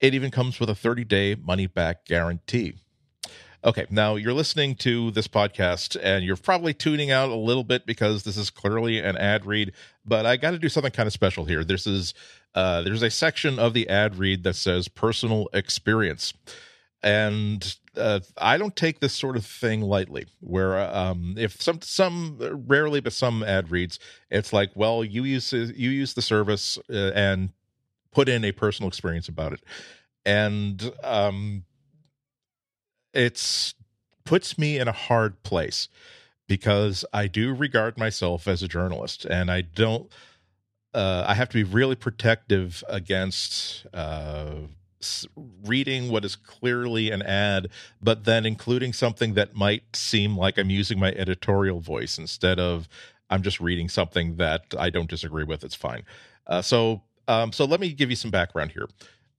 It 0.00 0.14
even 0.14 0.30
comes 0.32 0.58
with 0.58 0.68
a 0.68 0.74
30 0.74 1.04
day 1.04 1.36
money 1.36 1.66
back 1.66 2.04
guarantee. 2.04 2.74
Okay, 3.64 3.86
now 3.90 4.16
you're 4.16 4.32
listening 4.32 4.74
to 4.76 5.12
this 5.12 5.28
podcast 5.28 5.96
and 6.02 6.24
you're 6.24 6.36
probably 6.36 6.74
tuning 6.74 7.12
out 7.12 7.30
a 7.30 7.36
little 7.36 7.62
bit 7.62 7.86
because 7.86 8.24
this 8.24 8.36
is 8.36 8.50
clearly 8.50 8.98
an 8.98 9.16
ad 9.16 9.46
read, 9.46 9.72
but 10.04 10.26
I 10.26 10.36
got 10.36 10.50
to 10.50 10.58
do 10.58 10.68
something 10.68 10.90
kind 10.90 11.06
of 11.06 11.12
special 11.12 11.44
here. 11.44 11.62
This 11.62 11.86
is 11.86 12.12
uh, 12.56 12.82
there's 12.82 13.02
a 13.02 13.10
section 13.10 13.60
of 13.60 13.72
the 13.72 13.88
ad 13.88 14.16
read 14.16 14.42
that 14.42 14.56
says 14.56 14.88
personal 14.88 15.48
experience. 15.52 16.34
And 17.04 17.76
uh, 17.96 18.20
I 18.36 18.58
don't 18.58 18.74
take 18.74 18.98
this 18.98 19.12
sort 19.12 19.36
of 19.36 19.46
thing 19.46 19.80
lightly. 19.80 20.26
Where 20.40 20.78
um, 20.92 21.36
if 21.38 21.62
some 21.62 21.80
some 21.82 22.38
rarely, 22.66 23.00
but 23.00 23.12
some 23.12 23.44
ad 23.44 23.70
reads, 23.70 24.00
it's 24.28 24.52
like, 24.52 24.70
well, 24.74 25.04
you 25.04 25.22
use 25.22 25.52
you 25.52 25.90
use 25.90 26.14
the 26.14 26.22
service 26.22 26.78
uh, 26.90 27.12
and 27.14 27.50
put 28.10 28.28
in 28.28 28.44
a 28.44 28.50
personal 28.50 28.88
experience 28.88 29.28
about 29.28 29.52
it, 29.52 29.62
and 30.24 30.92
um, 31.02 31.64
it's 33.12 33.74
puts 34.24 34.56
me 34.56 34.78
in 34.78 34.88
a 34.88 34.92
hard 34.92 35.42
place 35.42 35.88
because 36.46 37.04
I 37.12 37.26
do 37.26 37.54
regard 37.54 37.98
myself 37.98 38.46
as 38.46 38.62
a 38.62 38.68
journalist 38.68 39.24
and 39.24 39.50
I 39.50 39.62
don't 39.62 40.10
uh, 40.94 41.24
I 41.26 41.34
have 41.34 41.48
to 41.50 41.54
be 41.54 41.64
really 41.64 41.96
protective 41.96 42.84
against 42.88 43.86
uh, 43.94 44.54
reading 45.64 46.10
what 46.10 46.24
is 46.24 46.36
clearly 46.36 47.10
an 47.10 47.22
ad, 47.22 47.68
but 48.00 48.24
then 48.24 48.44
including 48.44 48.92
something 48.92 49.34
that 49.34 49.54
might 49.54 49.96
seem 49.96 50.36
like 50.36 50.58
I'm 50.58 50.70
using 50.70 50.98
my 50.98 51.12
editorial 51.12 51.80
voice 51.80 52.18
instead 52.18 52.60
of 52.60 52.88
I'm 53.30 53.42
just 53.42 53.60
reading 53.60 53.88
something 53.88 54.36
that 54.36 54.66
I 54.78 54.90
don't 54.90 55.08
disagree 55.08 55.44
with. 55.44 55.64
It's 55.64 55.74
fine. 55.74 56.02
Uh, 56.46 56.60
so, 56.60 57.02
um, 57.26 57.52
so 57.52 57.64
let 57.64 57.80
me 57.80 57.92
give 57.92 58.10
you 58.10 58.16
some 58.16 58.30
background 58.30 58.72
here. 58.72 58.88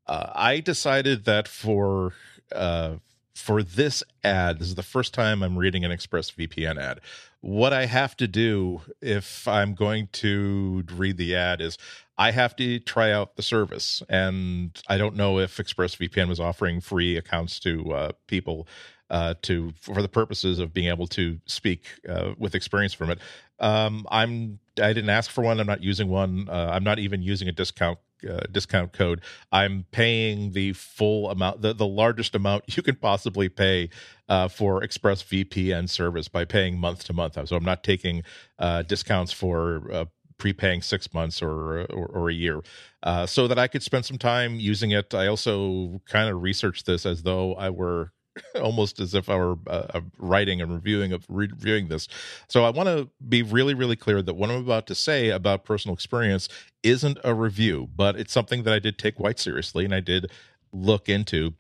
Uh, 0.08 0.32
I 0.34 0.60
decided 0.60 1.26
that 1.26 1.48
for 1.48 2.14
uh, 2.52 2.96
for 3.36 3.64
this 3.64 4.04
ad, 4.24 4.60
this 4.60 4.68
is 4.68 4.76
the 4.76 4.84
first 4.84 5.14
time 5.14 5.42
I'm 5.42 5.58
reading 5.58 5.84
an 5.84 5.92
ExpressVPN 5.92 6.78
ad. 6.78 7.00
What 7.42 7.74
I 7.74 7.88
have 7.88 8.16
to 8.18 8.28
do 8.28 8.82
if 9.02 9.48
I'm 9.48 9.74
going 9.74 10.08
to 10.14 10.84
read 10.94 11.18
the 11.18 11.36
ad 11.36 11.60
is 11.60 11.78
I 12.18 12.32
have 12.32 12.56
to 12.58 12.80
try 12.80 13.12
out 13.12 13.36
the 13.36 13.42
service. 13.42 14.04
And 14.08 14.80
I 14.88 14.98
don't 14.98 15.16
know 15.16 15.40
if 15.40 15.58
ExpressVPN 15.58 16.30
was 16.30 16.40
offering 16.40 16.80
free 16.80 17.18
accounts 17.18 17.60
to 17.62 17.94
uh, 17.94 18.12
people 18.28 18.68
uh, 19.10 19.36
to 19.44 19.74
for 19.80 20.02
the 20.02 20.08
purposes 20.08 20.60
of 20.60 20.74
being 20.74 20.88
able 20.88 21.08
to 21.08 21.40
speak 21.46 21.86
uh, 22.08 22.34
with 22.38 22.56
experience 22.56 22.94
from 22.94 23.10
it. 23.10 23.20
Um, 23.60 24.08
I'm 24.10 24.60
I 24.82 24.94
didn't 24.94 25.10
ask 25.10 25.30
for 25.30 25.44
one. 25.44 25.60
I'm 25.60 25.68
not 25.68 25.84
using 25.84 26.10
one. 26.10 26.48
Uh, 26.50 26.70
I'm 26.72 26.84
not 26.84 27.00
even 27.00 27.22
using 27.22 27.48
a 27.48 27.52
discount 27.52 28.00
uh, 28.30 28.42
discount 28.52 28.94
code. 28.94 29.22
I'm 29.52 29.86
paying 29.92 30.52
the 30.52 30.74
full 30.74 31.30
amount, 31.30 31.62
the, 31.62 31.74
the 31.74 31.88
largest 31.88 32.36
amount 32.36 32.64
you 32.76 32.84
can 32.84 32.96
possibly 32.96 33.50
pay 33.50 33.90
uh, 34.30 34.48
for 34.48 34.82
ExpressVPN 34.82 35.90
service 35.90 36.28
by 36.28 36.46
paying 36.46 36.80
month 36.80 37.04
to 37.06 37.14
month. 37.14 37.38
So 37.48 37.56
I'm 37.56 37.66
not 37.66 37.84
taking 37.84 38.24
uh, 38.60 38.84
discounts 38.84 39.32
for 39.32 39.90
uh, 39.92 40.06
prepaying 40.38 40.82
six 40.82 41.14
months 41.14 41.42
or 41.42 41.82
or, 41.82 42.08
or 42.08 42.30
a 42.30 42.34
year, 42.34 42.62
uh, 43.04 43.26
so 43.26 43.48
that 43.48 43.60
I 43.60 43.68
could 43.68 43.84
spend 43.84 44.06
some 44.06 44.18
time 44.18 44.60
using 44.60 44.92
it. 44.92 45.14
I 45.14 45.28
also 45.28 46.02
kind 46.06 46.30
of 46.30 46.42
researched 46.42 46.86
this 46.86 47.06
as 47.06 47.24
though 47.24 47.54
I 47.56 47.70
were 47.70 48.12
almost 48.62 49.00
as 49.00 49.14
if 49.14 49.30
I 49.30 49.36
were 49.36 49.58
uh, 49.68 49.88
uh, 49.94 50.02
writing 50.18 50.62
and 50.62 50.74
reviewing 50.74 51.14
of 51.14 51.26
reviewing 51.30 51.88
this. 51.88 52.08
So 52.48 52.64
I 52.64 52.70
want 52.70 52.88
to 52.88 53.10
be 53.28 53.44
really, 53.44 53.74
really 53.74 53.96
clear 53.96 54.22
that 54.22 54.34
what 54.34 54.50
I'm 54.50 54.58
about 54.58 54.88
to 54.88 54.96
say 54.96 55.30
about 55.30 55.66
personal 55.66 55.94
experience 55.94 56.50
isn't 56.82 57.18
a 57.24 57.34
review, 57.34 57.90
but 57.96 58.20
it's 58.20 58.34
something 58.34 58.64
that 58.64 58.74
I 58.74 58.80
did 58.80 58.98
take 58.98 59.16
quite 59.16 59.40
seriously 59.40 59.86
and 59.86 59.94
I 59.94 60.00
did 60.00 60.32
look 60.72 61.10
into. 61.10 61.54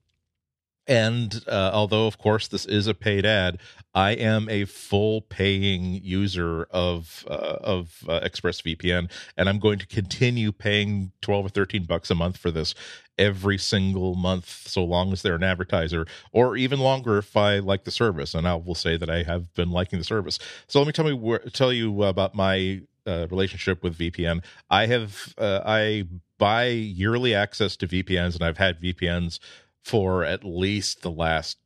And 0.87 1.43
uh, 1.47 1.71
although, 1.73 2.07
of 2.07 2.17
course, 2.17 2.47
this 2.47 2.65
is 2.65 2.87
a 2.87 2.93
paid 2.93 3.25
ad, 3.25 3.59
I 3.95 4.11
am 4.11 4.49
a 4.49 4.65
full 4.65 5.21
paying 5.21 6.01
user 6.03 6.63
of 6.71 7.25
uh, 7.29 7.57
of 7.61 8.03
uh, 8.09 8.19
ExpressVPN, 8.21 9.09
and 9.37 9.49
I'm 9.49 9.59
going 9.59 9.79
to 9.79 9.87
continue 9.87 10.51
paying 10.51 11.11
twelve 11.21 11.45
or 11.45 11.49
thirteen 11.49 11.85
bucks 11.85 12.09
a 12.09 12.15
month 12.15 12.37
for 12.37 12.51
this 12.51 12.75
every 13.17 13.57
single 13.57 14.15
month, 14.15 14.67
so 14.67 14.83
long 14.83 15.13
as 15.13 15.21
they're 15.21 15.35
an 15.35 15.43
advertiser, 15.43 16.05
or 16.31 16.57
even 16.57 16.79
longer 16.79 17.17
if 17.17 17.37
I 17.37 17.59
like 17.59 17.83
the 17.83 17.91
service. 17.91 18.33
And 18.33 18.47
I 18.47 18.55
will 18.55 18.75
say 18.75 18.97
that 18.97 19.09
I 19.09 19.23
have 19.23 19.53
been 19.53 19.69
liking 19.71 19.99
the 19.99 20.05
service. 20.05 20.39
So 20.67 20.79
let 20.79 20.87
me 20.87 20.91
tell 20.91 21.05
me 21.05 21.37
tell 21.53 21.71
you 21.71 22.03
about 22.03 22.35
my 22.35 22.81
uh, 23.05 23.27
relationship 23.29 23.83
with 23.83 23.97
VPN. 23.97 24.43
I 24.69 24.87
have 24.87 25.33
uh, 25.37 25.61
I 25.65 26.05
buy 26.39 26.67
yearly 26.67 27.33
access 27.33 27.77
to 27.77 27.87
VPNs, 27.87 28.35
and 28.35 28.43
I've 28.43 28.57
had 28.57 28.81
VPNs 28.81 29.39
for 29.83 30.23
at 30.23 30.43
least 30.43 31.01
the 31.01 31.11
last 31.11 31.57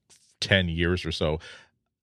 10 0.42 0.70
years 0.70 1.06
or 1.06 1.12
so. 1.12 1.40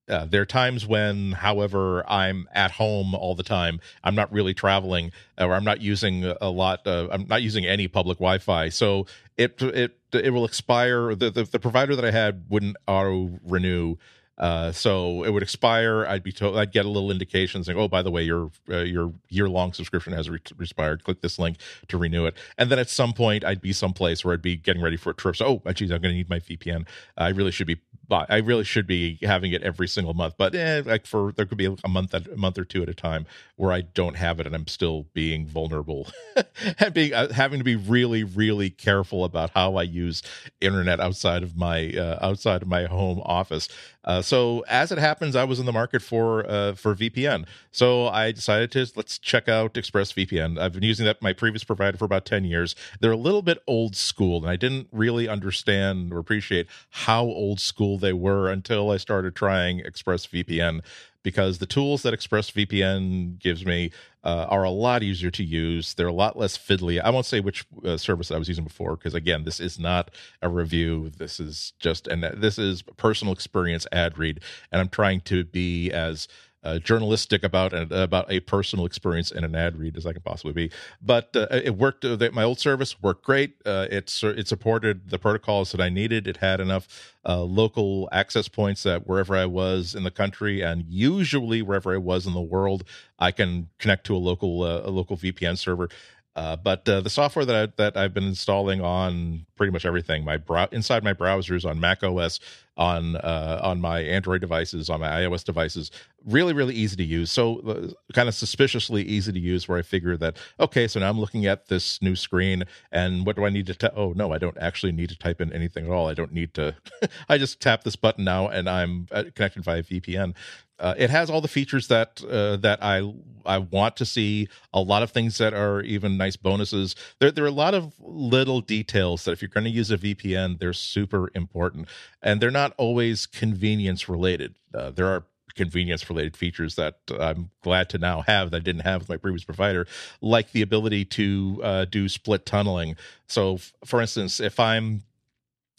Uh, 0.07 0.27
there 0.27 0.43
are 0.43 0.47
times 0.47 0.87
when, 0.87 1.33
however, 1.33 2.09
I'm 2.09 2.47
at 2.53 2.73
home 2.73 3.15
all 3.15 3.35
the 3.35 3.43
time. 3.43 3.81
I'm 4.03 4.15
not 4.15 4.31
really 4.31 4.53
traveling, 4.53 5.13
or 5.39 5.55
I'm 5.55 5.65
not 5.65 5.81
using 5.81 6.25
a 6.25 6.51
lot. 6.51 6.87
Uh, 6.87 7.09
I'm 7.11 7.27
not 7.27 7.43
using 7.43 7.65
any 7.65 7.89
public 7.89 8.19
Wi-Fi, 8.19 8.69
so 8.69 9.07
it 9.39 9.63
it 9.63 9.97
it 10.13 10.31
will 10.31 10.45
expire. 10.45 11.15
The 11.15 11.31
the, 11.31 11.45
the 11.45 11.59
provider 11.59 11.97
that 11.97 12.05
I 12.05 12.11
had 12.11 12.45
wouldn't 12.51 12.77
auto 12.87 13.41
renew 13.47 13.97
uh, 14.39 14.73
so 14.73 15.23
it 15.23 15.31
would 15.33 15.43
expire. 15.43 16.05
I'd 16.07 16.23
be 16.23 16.33
told. 16.33 16.57
I'd 16.57 16.73
get 16.73 16.85
a 16.85 16.89
little 16.89 17.11
indication 17.11 17.63
saying, 17.63 17.79
"Oh, 17.79 17.87
by 17.89 18.03
the 18.03 18.11
way, 18.11 18.23
your 18.23 18.51
uh, 18.69 18.79
your 18.79 19.13
year 19.29 19.49
long 19.49 19.73
subscription 19.73 20.13
has 20.13 20.29
re- 20.29 20.41
expired. 20.61 21.05
Click 21.05 21.21
this 21.21 21.39
link 21.39 21.59
to 21.89 21.97
renew 21.97 22.27
it." 22.27 22.35
And 22.59 22.71
then 22.71 22.79
at 22.79 22.91
some 22.91 23.13
point, 23.13 23.45
I'd 23.45 23.61
be 23.61 23.73
someplace 23.73 24.25
where 24.25 24.35
I'd 24.35 24.43
be 24.43 24.57
getting 24.57 24.83
ready 24.83 24.97
for 24.97 25.11
a 25.11 25.15
trip. 25.15 25.37
So, 25.37 25.63
oh, 25.65 25.73
geez, 25.73 25.91
I'm 25.91 26.01
going 26.01 26.13
to 26.13 26.17
need 26.17 26.29
my 26.29 26.41
VPN. 26.41 26.87
I 27.17 27.29
really 27.29 27.53
should 27.53 27.69
be. 27.69 27.79
I 28.11 28.39
really 28.39 28.65
should 28.65 28.87
be 28.87 29.19
having 29.23 29.53
it 29.53 29.63
every 29.63 29.89
single 29.89 30.13
month. 30.15 30.35
But 30.37 30.55
eh, 30.55 30.83
like 30.85 31.07
for 31.07 31.33
there 31.33 31.47
could 31.47 31.59
be 31.59 31.75
a 31.85 31.89
month 31.89 32.13
a 32.13 32.37
month 32.37 32.59
or 32.59 32.65
two 32.65 32.83
at 32.83 32.89
a 32.89 32.95
time 32.95 33.27
where 33.57 33.73
I 33.73 33.83
don't 33.83 34.17
have 34.17 34.41
it, 34.41 34.47
and 34.47 34.55
I'm 34.55 34.67
still 34.67 35.07
being 35.15 35.47
vulnerable 35.47 36.09
and 36.79 36.93
being 36.93 37.15
uh, 37.15 37.33
having 37.33 37.61
to 37.61 37.65
be 37.65 37.77
really 37.77 38.25
really 38.25 38.69
careful 38.69 39.25
about 39.25 39.51
how 39.51 39.77
I 39.77 39.85
use 39.85 40.23
internet 40.61 41.01
outside 41.01 41.43
of 41.43 41.57
my 41.57 41.93
uh, 41.93 42.19
outside 42.21 42.63
of 42.63 42.69
my 42.69 42.85
home 42.85 43.23
office. 43.25 43.69
Uh, 44.05 44.21
so 44.21 44.61
as 44.69 44.93
it 44.93 44.99
happens, 44.99 45.35
I 45.35 45.45
was 45.45 45.59
in 45.59 45.67
the 45.67 45.73
market 45.73 46.03
for 46.03 46.49
uh, 46.49 46.75
for 46.75 46.95
VPN. 46.95 47.47
So 47.73 48.09
I 48.09 48.33
decided 48.33 48.71
to 48.73 48.87
let's 48.97 49.19
check 49.19 49.49
out 49.49 49.75
ExpressVPN. 49.75 50.61
I've 50.61 50.73
been 50.75 50.83
using 50.83 51.07
that 51.07 51.23
my 51.23 51.33
previous 51.33 51.65
provider 51.65 51.97
for 51.97 52.05
about 52.05 52.27
ten 52.27 52.45
years. 52.45 52.75
They're 53.01 53.13
a 53.13 53.17
little 53.17 53.43
bit 53.43 53.59
old 53.67 53.97
school, 53.97 54.39
and 54.43 54.51
I 54.51 54.57
didn't 54.57 54.89
really 54.93 55.29
understand 55.29 56.13
or 56.13 56.19
appreciate 56.19 56.67
how 56.91 57.25
old 57.25 57.61
school 57.61 57.99
they 57.99 58.13
were 58.13 58.51
until 58.51 58.91
I 58.91 58.99
started 58.99 59.35
trying 59.35 59.81
ExpressVPN 59.81 60.83
because 61.25 61.59
the 61.59 61.67
tools 61.67 62.03
that 62.03 62.15
ExpressVPN 62.15 63.41
gives 63.41 63.67
me 63.67 63.91
uh, 64.23 64.47
are 64.49 64.63
a 64.63 64.71
lot 64.71 65.03
easier 65.03 65.31
to 65.33 65.43
use. 65.43 65.95
They're 65.95 66.07
a 66.07 66.13
lot 66.13 66.39
less 66.39 66.57
fiddly. 66.57 67.01
I 67.03 67.11
won't 67.11 67.27
say 67.27 67.41
which 67.41 67.65
uh, 67.85 67.97
service 67.97 68.31
I 68.31 68.39
was 68.39 68.47
using 68.47 68.63
before 68.63 68.97
because 68.97 69.15
again, 69.15 69.43
this 69.43 69.59
is 69.59 69.79
not 69.79 70.13
a 70.41 70.49
review. 70.49 71.11
This 71.17 71.41
is 71.41 71.73
just 71.81 72.07
and 72.07 72.23
this 72.23 72.59
is 72.59 72.83
personal 72.83 73.35
experience 73.35 73.87
ad 73.91 74.17
read, 74.19 74.41
and 74.71 74.81
I'm 74.81 74.89
trying 74.89 75.23
to 75.23 75.45
be 75.45 75.91
as 75.91 76.29
uh, 76.65 76.79
journalistic 76.79 77.45
about 77.45 77.73
an, 77.73 77.93
about 77.93 78.31
a 78.31 78.41
personal 78.41 78.87
experience 78.87 79.31
in 79.31 79.45
an 79.45 79.55
ad 79.55 79.79
read 79.79 79.97
as 79.97 80.07
I 80.07 80.13
can 80.13 80.23
possibly 80.23 80.53
be. 80.53 80.71
But 81.01 81.37
uh, 81.37 81.47
it 81.51 81.77
worked. 81.77 82.05
Uh, 82.05 82.17
my 82.33 82.43
old 82.43 82.59
service 82.59 83.01
worked 83.03 83.25
great. 83.25 83.57
Uh, 83.65 83.87
it 83.91 84.13
it 84.23 84.49
supported 84.49 85.11
the 85.11 85.19
protocols 85.19 85.73
that 85.73 85.81
I 85.81 85.89
needed. 85.89 86.27
It 86.27 86.39
had 86.39 86.61
enough 86.61 87.15
uh, 87.27 87.43
local 87.43 88.09
access 88.13 88.49
points 88.49 88.83
that 88.85 89.07
wherever 89.07 89.37
I 89.37 89.47
was 89.47 89.95
in 89.95 90.03
the 90.03 90.11
country 90.11 90.63
and 90.63 90.85
usually 90.89 91.63
wherever 91.63 91.95
I 91.95 91.99
was 91.99 92.27
in 92.27 92.33
the 92.35 92.41
world, 92.41 92.85
I 93.19 93.31
can 93.31 93.69
connect 93.79 94.05
to 94.07 94.17
a 94.17 94.19
local 94.19 94.63
uh, 94.63 94.83
a 94.85 94.91
local 94.91 95.17
VPN 95.17 95.59
server. 95.59 95.89
Uh, 96.37 96.57
but 96.57 96.89
uh, 96.89 97.01
the 97.01 97.11
software 97.11 97.45
that 97.45 97.55
I, 97.55 97.73
that 97.77 97.97
I've 97.97 98.13
been 98.13 98.25
installing 98.25 98.81
on 98.81 99.47
pretty 99.57 99.71
much 99.71 99.87
everything, 99.87 100.25
my 100.25 100.37
brow- 100.37 100.69
inside 100.73 101.05
my 101.05 101.15
browsers 101.15 101.65
on 101.69 101.79
Mac 101.79 102.03
OS, 102.03 102.41
on 102.77 103.15
uh, 103.17 103.61
on 103.63 103.81
my 103.81 104.01
Android 104.01 104.41
devices, 104.41 104.91
on 104.91 104.99
my 105.01 105.09
iOS 105.09 105.45
devices, 105.45 105.93
really 106.27 106.53
really 106.53 106.75
easy 106.75 106.97
to 106.97 107.05
use. 107.05 107.31
So 107.31 107.61
uh, 107.61 108.13
kind 108.13 108.29
of 108.29 108.35
suspiciously 108.35 109.03
easy 109.03 109.31
to 109.31 109.39
use. 109.39 109.69
Where 109.69 109.79
I 109.79 109.83
figure 109.83 110.17
that 110.17 110.37
okay, 110.59 110.89
so 110.89 110.99
now 110.99 111.09
I'm 111.09 111.21
looking 111.21 111.47
at 111.47 111.69
this 111.69 112.03
new 112.03 112.17
screen, 112.17 112.65
and 112.91 113.25
what 113.25 113.37
do 113.37 113.45
I 113.45 113.51
need 113.51 113.67
to? 113.69 113.95
Oh 113.95 114.13
no, 114.17 114.33
I 114.33 114.39
don't 114.39 114.59
actually 114.59 114.93
need 114.93 115.11
to 115.11 115.19
type 115.19 115.41
in 115.41 115.53
anything 115.53 115.85
at 115.85 115.93
all. 115.93 116.09
I 116.09 116.15
don't 116.15 116.33
need 116.33 116.53
to. 116.55 116.75
I 117.29 117.39
just 117.39 117.61
tap 117.61 117.85
this 117.85 117.95
button 117.95 118.25
now, 118.25 118.49
and 118.49 118.69
I'm 118.69 119.07
uh, 119.13 119.25
connected 119.35 119.63
via 119.63 119.85
VPN. 119.85 120.35
Uh, 120.79 120.95
it 120.97 121.11
has 121.11 121.31
all 121.31 121.41
the 121.41 121.49
features 121.49 121.89
that 121.89 122.23
uh, 122.29 122.57
that 122.57 122.83
I 122.83 123.13
I 123.47 123.59
want 123.59 123.97
to 123.97 124.05
see. 124.05 124.49
A 124.73 124.81
lot 124.81 125.03
of 125.03 125.11
things 125.11 125.39
that 125.39 125.55
are 125.55 125.81
even 125.83 126.17
nice 126.17 126.37
bonuses. 126.37 126.97
There 127.21 127.31
there 127.31 127.45
are 127.45 127.49
a 127.49 127.53
lot 127.53 127.75
of 127.75 127.93
little 128.01 128.61
details 128.61 129.25
that 129.25 129.33
if 129.33 129.43
you're 129.43 129.49
going 129.49 129.65
to 129.65 129.71
use 129.71 129.91
a 129.91 129.99
VPN, 129.99 130.59
they're 130.59 130.73
super 130.73 131.31
important, 131.35 131.89
and 132.23 132.41
they're 132.41 132.51
not 132.51 132.75
always 132.77 133.27
convenience 133.27 134.09
related. 134.09 134.57
Uh, 134.75 134.91
there 134.91 135.07
are 135.07 135.25
convenience 135.55 136.09
related 136.11 136.37
features 136.37 136.75
that 136.75 136.99
I'm 137.19 137.51
glad 137.63 137.89
to 137.91 137.99
now 137.99 138.23
have 138.23 138.51
that 138.51 138.57
I 138.59 138.61
didn't 138.61 138.83
have 138.83 139.03
with 139.03 139.09
my 139.09 139.17
previous 139.17 139.45
provider, 139.45 139.87
like 140.21 140.53
the 140.53 140.63
ability 140.63 141.05
to 141.07 141.61
uh, 141.63 141.85
do 141.85 142.09
split 142.09 142.45
tunneling. 142.45 142.97
So, 143.29 143.55
f- 143.55 143.73
for 143.85 144.01
instance, 144.01 144.41
if 144.41 144.59
I'm 144.59 145.05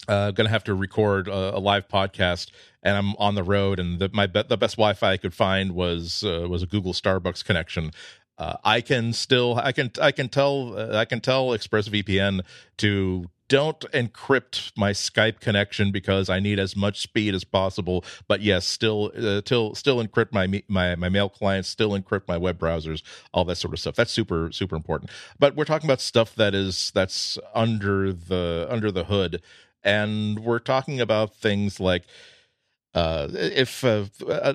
uh, 0.07 0.31
going 0.31 0.45
to 0.45 0.51
have 0.51 0.63
to 0.65 0.73
record 0.73 1.27
a, 1.27 1.57
a, 1.57 1.59
live 1.59 1.87
podcast 1.87 2.51
and 2.83 2.95
I'm 2.95 3.15
on 3.15 3.35
the 3.35 3.43
road 3.43 3.79
and 3.79 3.99
the, 3.99 4.09
my 4.13 4.27
be- 4.27 4.43
the 4.43 4.57
best 4.57 4.75
Wi-Fi 4.75 5.13
I 5.13 5.17
could 5.17 5.33
find 5.33 5.71
was 5.71 6.23
uh, 6.23 6.47
was 6.47 6.61
a 6.61 6.67
Google 6.67 6.93
Starbucks 6.93 7.43
connection. 7.43 7.91
Uh, 8.37 8.57
I 8.63 8.81
can 8.81 9.13
still 9.13 9.55
I 9.55 9.71
can 9.71 9.91
I 10.01 10.11
can 10.11 10.29
tell 10.29 10.77
uh, 10.77 10.95
I 10.95 11.05
can 11.05 11.21
tell 11.21 11.47
ExpressVPN 11.49 12.41
to 12.77 13.29
don't 13.47 13.79
encrypt 13.91 14.71
my 14.75 14.91
Skype 14.91 15.39
connection 15.39 15.91
because 15.91 16.29
I 16.29 16.39
need 16.39 16.59
as 16.59 16.75
much 16.75 17.01
speed 17.01 17.35
as 17.35 17.43
possible. 17.43 18.03
But 18.27 18.41
yes, 18.41 18.65
still, 18.65 19.11
uh, 19.15 19.41
still, 19.45 19.75
still 19.75 20.03
encrypt 20.03 20.31
my 20.31 20.63
my 20.67 20.95
my 20.95 21.09
mail 21.09 21.29
clients, 21.29 21.69
still 21.69 21.91
encrypt 21.91 22.27
my 22.27 22.37
web 22.37 22.57
browsers, 22.57 23.03
all 23.33 23.45
that 23.45 23.57
sort 23.57 23.73
of 23.73 23.79
stuff. 23.79 23.95
That's 23.95 24.11
super 24.11 24.51
super 24.51 24.75
important. 24.75 25.11
But 25.37 25.55
we're 25.55 25.65
talking 25.65 25.87
about 25.87 26.01
stuff 26.01 26.35
that 26.35 26.55
is 26.55 26.91
that's 26.95 27.37
under 27.53 28.11
the 28.11 28.67
under 28.69 28.91
the 28.91 29.05
hood 29.05 29.41
and 29.85 30.39
we're 30.39 30.59
talking 30.59 30.99
about 30.99 31.33
things 31.35 31.79
like 31.79 32.03
uh, 32.95 33.27
if 33.33 33.83
uh, 33.83 34.05
uh, 34.27 34.53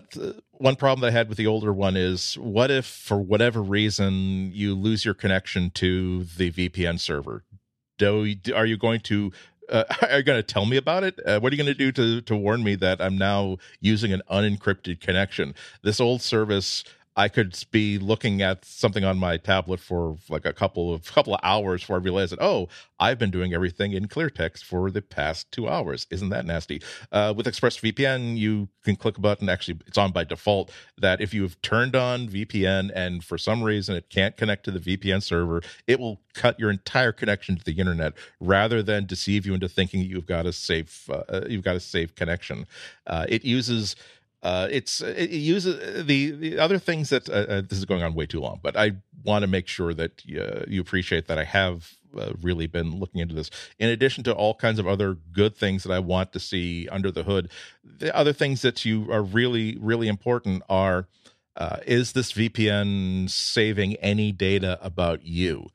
one 0.52 0.74
problem 0.74 1.02
that 1.02 1.08
I 1.08 1.18
had 1.18 1.28
with 1.28 1.38
the 1.38 1.46
older 1.46 1.72
one 1.72 1.96
is 1.96 2.36
what 2.38 2.70
if 2.70 2.86
for 2.86 3.18
whatever 3.18 3.62
reason 3.62 4.50
you 4.52 4.74
lose 4.74 5.04
your 5.04 5.14
connection 5.14 5.70
to 5.72 6.24
the 6.24 6.50
VPN 6.50 6.98
server? 6.98 7.44
Do 7.98 8.34
are 8.54 8.66
you 8.66 8.78
going 8.78 9.00
to 9.00 9.30
uh, 9.68 9.84
are 10.10 10.18
you 10.18 10.22
going 10.24 10.38
to 10.38 10.42
tell 10.42 10.66
me 10.66 10.78
about 10.78 11.04
it? 11.04 11.20
Uh, 11.24 11.38
what 11.38 11.52
are 11.52 11.56
you 11.56 11.62
going 11.62 11.74
to 11.74 11.78
do 11.78 11.92
to 11.92 12.22
to 12.22 12.36
warn 12.36 12.64
me 12.64 12.74
that 12.76 13.00
I'm 13.00 13.18
now 13.18 13.58
using 13.80 14.12
an 14.12 14.22
unencrypted 14.30 15.00
connection? 15.00 15.54
This 15.82 16.00
old 16.00 16.22
service 16.22 16.82
I 17.16 17.28
could 17.28 17.58
be 17.70 17.98
looking 17.98 18.40
at 18.40 18.64
something 18.64 19.04
on 19.04 19.18
my 19.18 19.36
tablet 19.36 19.80
for 19.80 20.16
like 20.28 20.46
a 20.46 20.52
couple 20.52 20.94
of 20.94 21.04
couple 21.12 21.34
of 21.34 21.40
hours 21.42 21.82
before 21.82 21.96
I 21.96 21.98
realize 21.98 22.30
that 22.30 22.40
oh, 22.40 22.68
I've 22.98 23.18
been 23.18 23.30
doing 23.30 23.52
everything 23.52 23.92
in 23.92 24.08
clear 24.08 24.30
text 24.30 24.64
for 24.64 24.90
the 24.90 25.02
past 25.02 25.50
two 25.50 25.68
hours. 25.68 26.06
Isn't 26.10 26.28
that 26.30 26.46
nasty? 26.46 26.82
Uh, 27.10 27.34
with 27.36 27.46
ExpressVPN, 27.46 28.36
you 28.36 28.68
can 28.84 28.96
click 28.96 29.18
a 29.18 29.20
button. 29.20 29.48
Actually, 29.48 29.80
it's 29.86 29.98
on 29.98 30.12
by 30.12 30.24
default. 30.24 30.70
That 30.98 31.20
if 31.20 31.34
you 31.34 31.42
have 31.42 31.60
turned 31.62 31.96
on 31.96 32.28
VPN 32.28 32.90
and 32.94 33.24
for 33.24 33.38
some 33.38 33.62
reason 33.62 33.96
it 33.96 34.08
can't 34.08 34.36
connect 34.36 34.64
to 34.64 34.70
the 34.70 34.80
VPN 34.80 35.22
server, 35.22 35.62
it 35.86 35.98
will 35.98 36.20
cut 36.34 36.60
your 36.60 36.70
entire 36.70 37.12
connection 37.12 37.56
to 37.56 37.64
the 37.64 37.72
internet 37.72 38.12
rather 38.38 38.82
than 38.82 39.04
deceive 39.04 39.46
you 39.46 39.54
into 39.54 39.68
thinking 39.68 40.00
you've 40.00 40.26
got 40.26 40.46
a 40.46 40.52
safe 40.52 41.10
uh, 41.10 41.40
you've 41.48 41.64
got 41.64 41.76
a 41.76 41.80
safe 41.80 42.14
connection. 42.14 42.66
Uh, 43.06 43.26
it 43.28 43.44
uses 43.44 43.96
uh, 44.42 44.68
it's 44.70 45.02
it 45.02 45.30
uses 45.30 45.76
uh, 45.76 46.02
the 46.04 46.30
the 46.30 46.58
other 46.58 46.78
things 46.78 47.10
that 47.10 47.28
uh, 47.28 47.32
uh, 47.32 47.60
this 47.60 47.78
is 47.78 47.84
going 47.84 48.02
on 48.02 48.14
way 48.14 48.26
too 48.26 48.40
long, 48.40 48.58
but 48.62 48.76
I 48.76 48.92
want 49.22 49.42
to 49.42 49.46
make 49.46 49.68
sure 49.68 49.92
that 49.92 50.22
uh, 50.28 50.64
you 50.66 50.80
appreciate 50.80 51.26
that 51.28 51.38
I 51.38 51.44
have 51.44 51.92
uh, 52.18 52.32
really 52.40 52.66
been 52.66 52.98
looking 52.98 53.20
into 53.20 53.34
this. 53.34 53.50
In 53.78 53.90
addition 53.90 54.24
to 54.24 54.32
all 54.32 54.54
kinds 54.54 54.78
of 54.78 54.88
other 54.88 55.14
good 55.32 55.56
things 55.56 55.82
that 55.84 55.92
I 55.92 55.98
want 55.98 56.32
to 56.32 56.40
see 56.40 56.88
under 56.88 57.10
the 57.10 57.24
hood, 57.24 57.50
the 57.84 58.16
other 58.16 58.32
things 58.32 58.62
that 58.62 58.84
you 58.84 59.12
are 59.12 59.22
really 59.22 59.76
really 59.78 60.08
important 60.08 60.62
are 60.68 61.06
is 61.86 62.12
this 62.12 62.32
VPN 62.32 63.28
saving 63.28 63.96
any 63.96 64.32
data 64.32 64.78
about 64.80 65.22
you? 65.22 65.66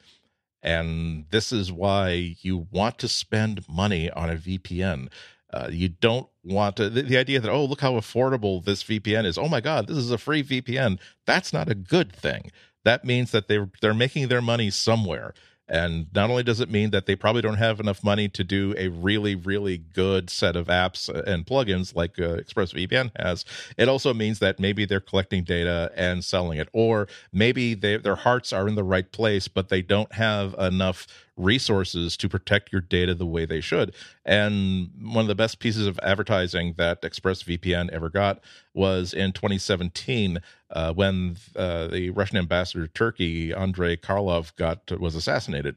And 0.63 1.25
this 1.29 1.51
is 1.51 1.71
why 1.71 2.37
you 2.41 2.65
want 2.71 2.97
to 2.97 3.07
spend 3.07 3.69
money 3.69 4.09
on 4.09 4.31
a 4.31 4.35
VPN. 4.35 5.09
Uh, 5.55 5.69
you 5.71 5.87
don't 5.87 6.27
want 6.43 6.75
to 6.75 6.89
the, 6.89 7.01
the, 7.01 7.17
idea 7.17 7.39
that 7.39 7.49
oh 7.49 7.63
look 7.63 7.79
how 7.79 7.93
affordable 7.93 8.63
this 8.65 8.83
VPN 8.83 9.25
is. 9.25 9.37
Oh 9.37 9.47
my 9.47 9.61
god, 9.61 9.87
this 9.87 9.95
is 9.95 10.11
a 10.11 10.17
free 10.17 10.43
VPN. 10.43 10.99
That's 11.25 11.53
not 11.53 11.69
a 11.69 11.75
good 11.75 12.11
thing. 12.11 12.51
That 12.83 13.05
means 13.05 13.31
that 13.31 13.47
they 13.47 13.59
they're 13.79 13.93
making 13.93 14.27
their 14.27 14.41
money 14.41 14.69
somewhere. 14.69 15.33
And 15.67 16.07
not 16.13 16.29
only 16.29 16.43
does 16.43 16.59
it 16.59 16.69
mean 16.69 16.91
that 16.91 17.07
they 17.07 17.15
probably 17.15 17.41
don't 17.41 17.55
have 17.55 17.79
enough 17.79 18.03
money 18.03 18.27
to 18.29 18.43
do 18.43 18.75
a 18.77 18.89
really, 18.89 19.33
really 19.33 19.77
good 19.77 20.29
set 20.29 20.55
of 20.55 20.67
apps 20.67 21.09
and 21.09 21.45
plugins 21.45 21.95
like 21.95 22.19
uh, 22.19 22.37
ExpressVPN 22.37 23.11
has, 23.15 23.45
it 23.75 23.89
also 23.89 24.13
means 24.13 24.37
that 24.39 24.59
maybe 24.59 24.85
they're 24.85 24.99
collecting 24.99 25.43
data 25.43 25.91
and 25.95 26.23
selling 26.23 26.59
it, 26.59 26.69
or 26.71 27.07
maybe 27.33 27.73
they, 27.73 27.97
their 27.97 28.15
hearts 28.15 28.53
are 28.53 28.67
in 28.67 28.75
the 28.75 28.83
right 28.83 29.11
place, 29.11 29.47
but 29.47 29.69
they 29.69 29.81
don't 29.81 30.13
have 30.13 30.53
enough 30.59 31.07
resources 31.37 32.15
to 32.17 32.29
protect 32.29 32.71
your 32.71 32.81
data 32.81 33.13
the 33.13 33.25
way 33.25 33.45
they 33.45 33.61
should. 33.61 33.93
And 34.25 34.89
one 35.01 35.23
of 35.23 35.27
the 35.27 35.35
best 35.35 35.59
pieces 35.59 35.87
of 35.87 35.99
advertising 36.01 36.75
that 36.77 37.01
ExpressVPN 37.01 37.89
ever 37.89 38.09
got 38.09 38.39
was 38.73 39.13
in 39.13 39.33
2017 39.33 40.39
uh, 40.71 40.93
when 40.93 41.37
uh, 41.55 41.87
the 41.87 42.09
Russian 42.11 42.37
ambassador 42.37 42.87
to 42.87 42.93
Turkey, 42.93 43.53
Andrei 43.53 43.97
Karlov, 43.97 44.55
got 44.55 44.99
was 44.99 45.15
assassinated. 45.15 45.75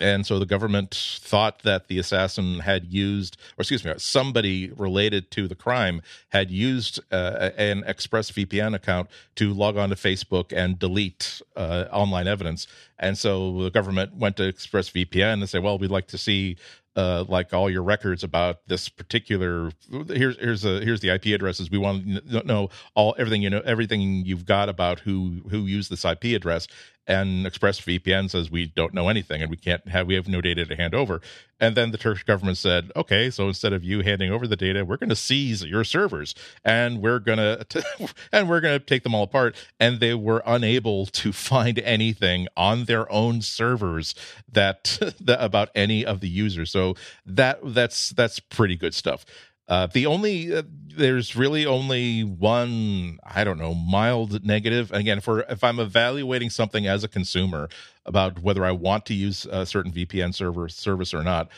And 0.00 0.24
so 0.26 0.38
the 0.38 0.46
government 0.46 0.94
thought 1.20 1.62
that 1.64 1.88
the 1.88 1.98
assassin 1.98 2.60
had 2.60 2.86
used, 2.86 3.36
or 3.58 3.62
excuse 3.62 3.84
me, 3.84 3.92
somebody 3.96 4.70
related 4.76 5.30
to 5.32 5.48
the 5.48 5.56
crime 5.56 6.02
had 6.28 6.50
used 6.50 7.00
uh, 7.10 7.50
an 7.56 7.82
ExpressVPN 7.82 8.74
account 8.74 9.08
to 9.36 9.52
log 9.52 9.76
on 9.76 9.88
to 9.88 9.96
Facebook 9.96 10.52
and 10.56 10.78
delete 10.78 11.42
uh, 11.56 11.86
online 11.90 12.28
evidence. 12.28 12.68
And 12.98 13.18
so 13.18 13.62
the 13.62 13.70
government 13.70 14.14
went 14.16 14.36
to 14.36 14.52
ExpressVPN 14.52 15.34
and 15.34 15.48
said, 15.48 15.62
well, 15.62 15.78
we'd 15.78 15.90
like 15.90 16.08
to 16.08 16.18
see 16.18 16.56
uh, 16.98 17.24
like 17.28 17.54
all 17.54 17.70
your 17.70 17.82
records 17.82 18.24
about 18.24 18.66
this 18.66 18.88
particular 18.88 19.70
here's 20.08 20.36
here's 20.38 20.64
a 20.64 20.80
here's 20.80 21.00
the 21.00 21.10
IP 21.10 21.26
addresses 21.26 21.70
we 21.70 21.78
want 21.78 22.04
to 22.28 22.42
know 22.44 22.70
all 22.96 23.14
everything 23.18 23.40
you 23.40 23.48
know 23.48 23.60
everything 23.64 24.26
you've 24.26 24.44
got 24.44 24.68
about 24.68 24.98
who 24.98 25.40
who 25.48 25.58
used 25.66 25.92
this 25.92 26.04
IP 26.04 26.24
address 26.24 26.66
and 27.08 27.46
ExpressVPN 27.46 28.30
says 28.30 28.50
we 28.50 28.66
don't 28.66 28.92
know 28.92 29.08
anything 29.08 29.40
and 29.40 29.50
we 29.50 29.56
can't 29.56 29.88
have 29.88 30.06
we 30.06 30.14
have 30.14 30.28
no 30.28 30.40
data 30.40 30.66
to 30.66 30.76
hand 30.76 30.94
over. 30.94 31.20
And 31.60 31.76
then 31.76 31.90
the 31.90 31.98
Turkish 31.98 32.22
government 32.22 32.56
said, 32.56 32.92
okay, 32.94 33.30
so 33.30 33.48
instead 33.48 33.72
of 33.72 33.82
you 33.82 34.02
handing 34.02 34.30
over 34.30 34.46
the 34.46 34.54
data, 34.54 34.84
we're 34.84 34.96
going 34.96 35.08
to 35.08 35.16
seize 35.16 35.64
your 35.64 35.82
servers 35.82 36.34
and 36.64 37.00
we're 37.00 37.18
going 37.18 37.38
to 37.68 37.86
and 38.30 38.48
we're 38.48 38.60
going 38.60 38.78
to 38.78 38.84
take 38.84 39.02
them 39.02 39.14
all 39.14 39.24
apart. 39.24 39.56
And 39.80 39.98
they 39.98 40.14
were 40.14 40.42
unable 40.46 41.06
to 41.06 41.32
find 41.32 41.78
anything 41.80 42.46
on 42.56 42.84
their 42.84 43.10
own 43.10 43.42
servers 43.42 44.14
that, 44.52 44.98
that 45.20 45.42
about 45.42 45.70
any 45.74 46.04
of 46.04 46.20
the 46.20 46.28
users. 46.28 46.70
So 46.70 46.94
that 47.26 47.58
that's 47.64 48.10
that's 48.10 48.38
pretty 48.38 48.76
good 48.76 48.94
stuff. 48.94 49.24
Uh, 49.68 49.86
the 49.86 50.06
only 50.06 50.54
uh, 50.54 50.62
there's 50.96 51.36
really 51.36 51.66
only 51.66 52.22
one 52.24 53.18
I 53.22 53.44
don't 53.44 53.58
know 53.58 53.74
mild 53.74 54.44
negative. 54.44 54.90
Again, 54.92 55.20
for 55.20 55.40
if 55.42 55.62
I'm 55.62 55.78
evaluating 55.78 56.50
something 56.50 56.86
as 56.86 57.04
a 57.04 57.08
consumer 57.08 57.68
about 58.06 58.40
whether 58.40 58.64
I 58.64 58.72
want 58.72 59.06
to 59.06 59.14
use 59.14 59.46
a 59.50 59.66
certain 59.66 59.92
VPN 59.92 60.34
server 60.34 60.68
service 60.68 61.12
or 61.12 61.22
not, 61.22 61.50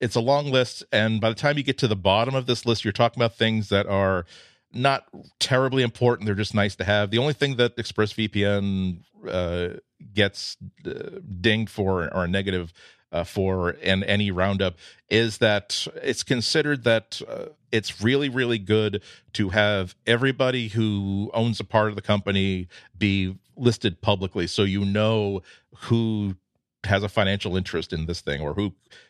it's 0.00 0.14
a 0.14 0.20
long 0.20 0.50
list. 0.50 0.84
And 0.92 1.20
by 1.20 1.28
the 1.28 1.34
time 1.34 1.58
you 1.58 1.64
get 1.64 1.78
to 1.78 1.88
the 1.88 1.96
bottom 1.96 2.34
of 2.34 2.46
this 2.46 2.64
list, 2.66 2.84
you're 2.84 2.92
talking 2.92 3.20
about 3.20 3.36
things 3.36 3.68
that 3.70 3.86
are 3.86 4.26
not 4.72 5.06
terribly 5.38 5.82
important. 5.82 6.26
They're 6.26 6.34
just 6.34 6.54
nice 6.54 6.76
to 6.76 6.84
have. 6.84 7.10
The 7.10 7.18
only 7.18 7.32
thing 7.32 7.56
that 7.56 7.76
ExpressVPN 7.76 9.00
uh, 9.28 9.68
gets 10.12 10.56
uh, 10.86 11.20
dinged 11.40 11.70
for 11.70 12.12
or 12.14 12.24
a 12.24 12.28
negative 12.28 12.72
uh, 13.16 13.24
for 13.24 13.70
in 13.70 14.04
any 14.04 14.30
roundup 14.30 14.76
is 15.08 15.38
that 15.38 15.86
it's 16.02 16.22
considered 16.22 16.84
that 16.84 17.22
uh, 17.28 17.46
it's 17.72 18.02
really 18.02 18.28
really 18.28 18.58
good 18.58 19.02
to 19.32 19.48
have 19.50 19.94
everybody 20.06 20.68
who 20.68 21.30
owns 21.32 21.58
a 21.60 21.64
part 21.64 21.88
of 21.88 21.96
the 21.96 22.02
company 22.02 22.68
be 22.98 23.34
listed 23.56 24.00
publicly 24.02 24.46
so 24.46 24.62
you 24.62 24.84
know 24.84 25.40
who 25.74 26.36
has 26.84 27.02
a 27.02 27.08
financial 27.08 27.56
interest 27.56 27.92
in 27.92 28.06
this 28.06 28.20
thing 28.20 28.40
or 28.40 28.52
who 28.54 28.64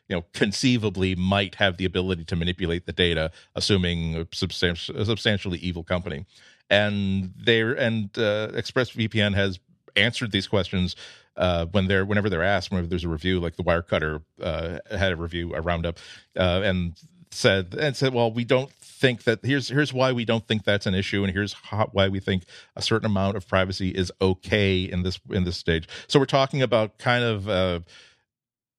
you 0.08 0.16
know 0.16 0.24
conceivably 0.32 1.14
might 1.16 1.56
have 1.56 1.76
the 1.76 1.84
ability 1.84 2.24
to 2.24 2.36
manipulate 2.36 2.86
the 2.86 2.92
data 2.92 3.30
assuming 3.56 4.16
a, 4.16 4.26
substantial, 4.32 4.96
a 4.96 5.04
substantially 5.04 5.58
evil 5.58 5.82
company. 5.82 6.24
And 6.70 7.32
there 7.36 7.72
and 7.72 8.06
uh, 8.16 8.48
expressvpn 8.54 9.34
has 9.34 9.58
answered 9.96 10.32
these 10.32 10.46
questions 10.46 10.96
uh, 11.36 11.66
when 11.66 11.86
they're 11.88 12.04
whenever 12.04 12.28
they're 12.28 12.42
asked 12.42 12.70
whenever 12.70 12.86
there's 12.86 13.04
a 13.04 13.08
review 13.08 13.40
like 13.40 13.56
the 13.56 13.62
wirecutter 13.62 14.22
uh, 14.42 14.78
had 14.90 15.12
a 15.12 15.16
review 15.16 15.54
a 15.54 15.60
roundup 15.60 15.98
uh, 16.36 16.60
and 16.64 16.94
said 17.30 17.74
and 17.78 17.96
said 17.96 18.14
well 18.14 18.30
we 18.32 18.44
don't 18.44 18.72
think 18.96 19.24
that 19.24 19.44
here's 19.44 19.68
here's 19.68 19.92
why 19.92 20.10
we 20.10 20.24
don't 20.24 20.46
think 20.46 20.64
that's 20.64 20.86
an 20.86 20.94
issue 20.94 21.22
and 21.22 21.32
here's 21.32 21.52
how, 21.52 21.88
why 21.92 22.08
we 22.08 22.18
think 22.18 22.44
a 22.74 22.82
certain 22.82 23.06
amount 23.06 23.36
of 23.36 23.46
privacy 23.46 23.90
is 23.90 24.10
okay 24.22 24.80
in 24.80 25.02
this 25.02 25.20
in 25.30 25.44
this 25.44 25.56
stage. 25.56 25.86
So 26.08 26.18
we're 26.18 26.24
talking 26.24 26.62
about 26.62 26.98
kind 26.98 27.22
of 27.22 27.48
uh, 27.48 27.80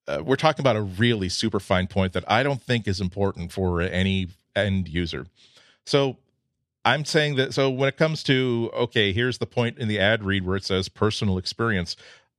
uh, 0.07 0.23
we're 0.25 0.35
talking 0.35 0.63
about 0.63 0.75
a 0.75 0.81
really 0.81 1.29
super 1.29 1.59
fine 1.59 1.87
point 1.87 2.13
that 2.13 2.23
i 2.27 2.41
don't 2.41 2.61
think 2.61 2.87
is 2.87 2.99
important 2.99 3.51
for 3.51 3.81
any 3.81 4.29
end 4.55 4.87
user. 4.87 5.27
So 5.85 6.17
i'm 6.83 7.05
saying 7.05 7.35
that 7.35 7.53
so 7.53 7.69
when 7.69 7.87
it 7.87 7.97
comes 7.97 8.23
to 8.23 8.71
okay 8.73 9.13
here's 9.13 9.37
the 9.37 9.45
point 9.45 9.77
in 9.77 9.87
the 9.87 9.99
ad 9.99 10.23
read 10.23 10.45
where 10.45 10.55
it 10.55 10.63
says 10.63 10.89
personal 10.89 11.37
experience 11.37 11.95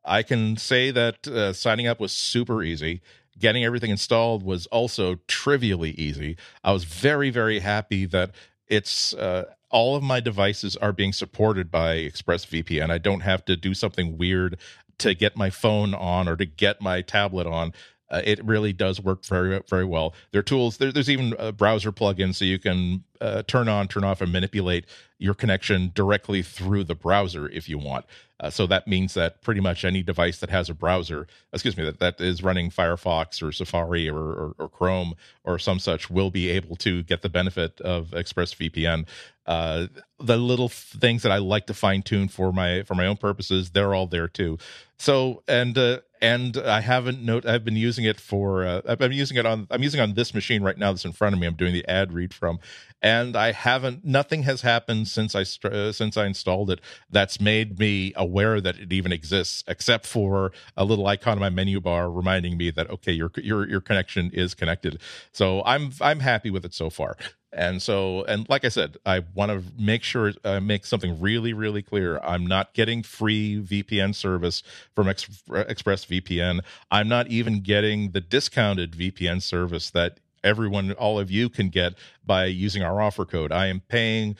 i 0.09 0.23
can 0.23 0.57
say 0.57 0.91
that 0.91 1.29
uh, 1.29 1.53
signing 1.53 1.87
up 1.87 2.01
was 2.01 2.13
super 2.13 2.63
easy 2.63 3.01
getting 3.39 3.65
everything 3.65 3.91
installed 3.91 4.43
was 4.43 4.67
also 4.67 5.17
trivially 5.27 5.91
easy. 5.93 6.37
I 6.65 6.73
was 6.73 6.85
very, 6.85 7.31
very 7.31 7.61
happy 7.61 8.07
that 8.07 8.33
it's 8.67 9.15
uh, 9.15 9.45
all 9.71 9.97
of 9.97 10.03
my 10.03 10.21
devices 10.21 10.77
are 10.77 10.93
being 10.93 11.13
supported 11.13 11.71
by 11.71 11.97
ExpressVPN. 11.97 12.91
I 12.91 12.99
don't 12.99 13.21
have 13.21 13.45
to 13.47 13.57
do 13.57 13.75
something 13.75 14.19
weird 14.19 14.59
to 14.99 15.15
get 15.15 15.37
my 15.37 15.51
phone 15.51 15.95
on 15.95 16.29
or 16.29 16.37
to 16.37 16.47
get 16.47 16.81
my 16.81 17.03
tablet 17.03 17.47
on. 17.47 17.73
Uh, 18.11 18.23
it 18.25 18.43
really 18.45 18.73
does 18.73 19.01
work 19.01 19.25
very 19.27 19.61
very 19.69 19.85
well. 19.85 20.15
There 20.33 20.39
are 20.39 20.43
tools. 20.43 20.79
There, 20.79 20.91
there's 20.91 21.11
even 21.11 21.35
a 21.39 21.53
browser 21.53 21.93
plugin 21.93 22.35
so 22.35 22.47
you 22.47 22.59
can 22.59 23.05
uh, 23.21 23.43
turn 23.47 23.69
on, 23.69 23.87
turn 23.87 24.03
off, 24.03 24.23
and 24.23 24.33
manipulate 24.33 24.87
your 25.19 25.35
connection 25.35 25.91
directly 25.95 26.43
through 26.43 26.85
the 26.85 26.95
browser 26.95 27.49
if 27.49 27.69
you 27.69 27.79
want. 27.79 28.05
Uh, 28.41 28.49
so 28.51 28.67
that 28.69 28.87
means 28.87 29.15
that 29.15 29.43
pretty 29.43 29.61
much 29.61 29.85
any 29.85 30.01
device 30.01 30.39
that 30.39 30.49
has 30.49 30.71
a 30.71 30.75
browser, 30.75 31.27
excuse 31.53 31.77
me, 31.77 31.85
that, 31.85 31.99
that 31.99 32.21
is 32.21 32.41
running 32.41 32.71
Firefox 32.71 33.43
or 33.43 33.51
Safari 33.51 34.09
or, 34.09 34.17
or, 34.17 34.55
or 34.59 34.69
Chrome 34.69 35.15
or 35.43 35.59
some 35.59 35.81
such 35.81 36.09
will 36.09 36.31
be 36.31 36.49
able 36.49 36.77
to 36.77 37.03
get 37.03 37.23
the 37.23 37.29
benefit 37.29 37.81
of 37.81 38.11
ExpressVPN. 38.11 39.09
Uh, 39.45 39.89
the 40.21 40.37
little 40.37 40.69
things 40.69 41.23
that 41.23 41.33
I 41.33 41.39
like 41.39 41.67
to 41.67 41.75
fine 41.75 42.03
tune 42.03 42.29
for 42.29 42.53
my 42.53 42.83
for 42.83 42.95
my 42.95 43.07
own 43.07 43.17
purposes, 43.17 43.71
they're 43.71 43.95
all 43.95 44.07
there 44.07 44.29
too. 44.29 44.59
So 44.99 45.43
and 45.49 45.77
uh, 45.79 46.01
and 46.21 46.57
I 46.57 46.81
haven't 46.81 47.23
note 47.23 47.47
I've 47.47 47.65
been 47.65 47.77
using 47.77 48.05
it 48.05 48.21
for 48.21 48.67
uh, 48.67 48.97
been 48.97 49.13
using 49.13 49.37
it 49.37 49.47
on 49.47 49.67
I'm 49.71 49.83
using 49.83 50.01
on 50.01 50.15
this 50.15 50.35
machine 50.35 50.63
right 50.63 50.77
now 50.77 50.93
that's 50.93 51.05
in 51.05 51.13
front 51.13 51.35
of 51.35 51.41
me. 51.41 51.47
I'm 51.47 51.55
doing 51.55 51.73
the 51.73 51.89
ad 51.89 52.13
read 52.13 52.35
from, 52.35 52.59
and 53.01 53.37
I 53.37 53.53
haven't 53.53 54.05
nothing 54.05 54.43
has 54.43 54.63
happened 54.63 55.08
since 55.13 55.35
I 55.35 55.43
uh, 55.69 55.93
since 55.93 56.17
I 56.17 56.27
installed 56.27 56.71
it 56.71 56.81
that's 57.11 57.41
made 57.41 57.79
me 57.79 58.13
aware 58.17 58.61
that 58.61 58.79
it 58.79 58.93
even 58.93 59.13
exists, 59.13 59.65
except 59.67 60.07
for 60.07 60.53
a 60.77 60.85
little 60.85 61.07
icon 61.07 61.33
on 61.33 61.41
my 61.41 61.51
menu 61.51 61.81
bar 61.81 62.11
reminding 62.11 62.57
me 62.57 62.71
that 62.71 62.91
okay 62.91 63.13
your 63.13 63.31
your 63.37 63.69
your 63.69 63.81
connection 63.81 64.31
is 64.33 64.55
connected. 64.55 65.01
So 65.33 65.63
I'm 65.65 65.93
I'm 66.01 66.21
happy 66.21 66.51
with 66.51 66.65
it 66.65 66.75
so 66.75 66.91
far. 66.91 67.17
And 67.51 67.81
so 67.81 68.25
and 68.25 68.47
like 68.51 68.67
i 68.67 68.69
said 68.69 68.99
i 69.07 69.23
want 69.35 69.51
to 69.51 69.63
make 69.79 70.03
sure 70.03 70.35
uh, 70.45 70.61
make 70.61 70.85
something 70.85 71.19
really 71.19 71.55
really 71.55 71.83
clear. 71.83 72.19
I'm 72.23 72.47
not 72.47 72.75
getting 72.75 73.03
free 73.03 73.63
vpn 73.63 74.15
service 74.15 74.63
from 74.95 75.09
Ex- 75.09 75.43
expressvpn 75.49 76.61
i'm 76.91 77.09
not 77.09 77.29
even 77.29 77.63
getting 77.63 78.11
the 78.11 78.21
discounted 78.21 78.93
vpn 78.93 79.41
service 79.41 79.89
that 79.91 80.21
everyone 80.45 80.93
all 80.93 81.19
of 81.19 81.31
you 81.31 81.49
can 81.49 81.69
get 81.69 81.95
by 82.25 82.47
using 82.47 82.83
our 82.83 83.01
offer 83.01 83.25
code. 83.25 83.53
I 83.53 83.67
am 83.67 83.81
paying 83.81 84.37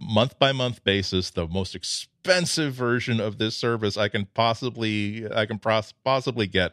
month 0.00 0.38
by 0.38 0.52
month 0.52 0.82
basis 0.84 1.30
the 1.30 1.46
most 1.46 1.74
expensive 1.74 2.72
version 2.72 3.20
of 3.20 3.38
this 3.38 3.56
service 3.56 3.96
i 3.96 4.08
can 4.08 4.26
possibly 4.34 5.26
i 5.34 5.46
can 5.46 5.58
pos- 5.58 5.92
possibly 6.04 6.46
get 6.46 6.72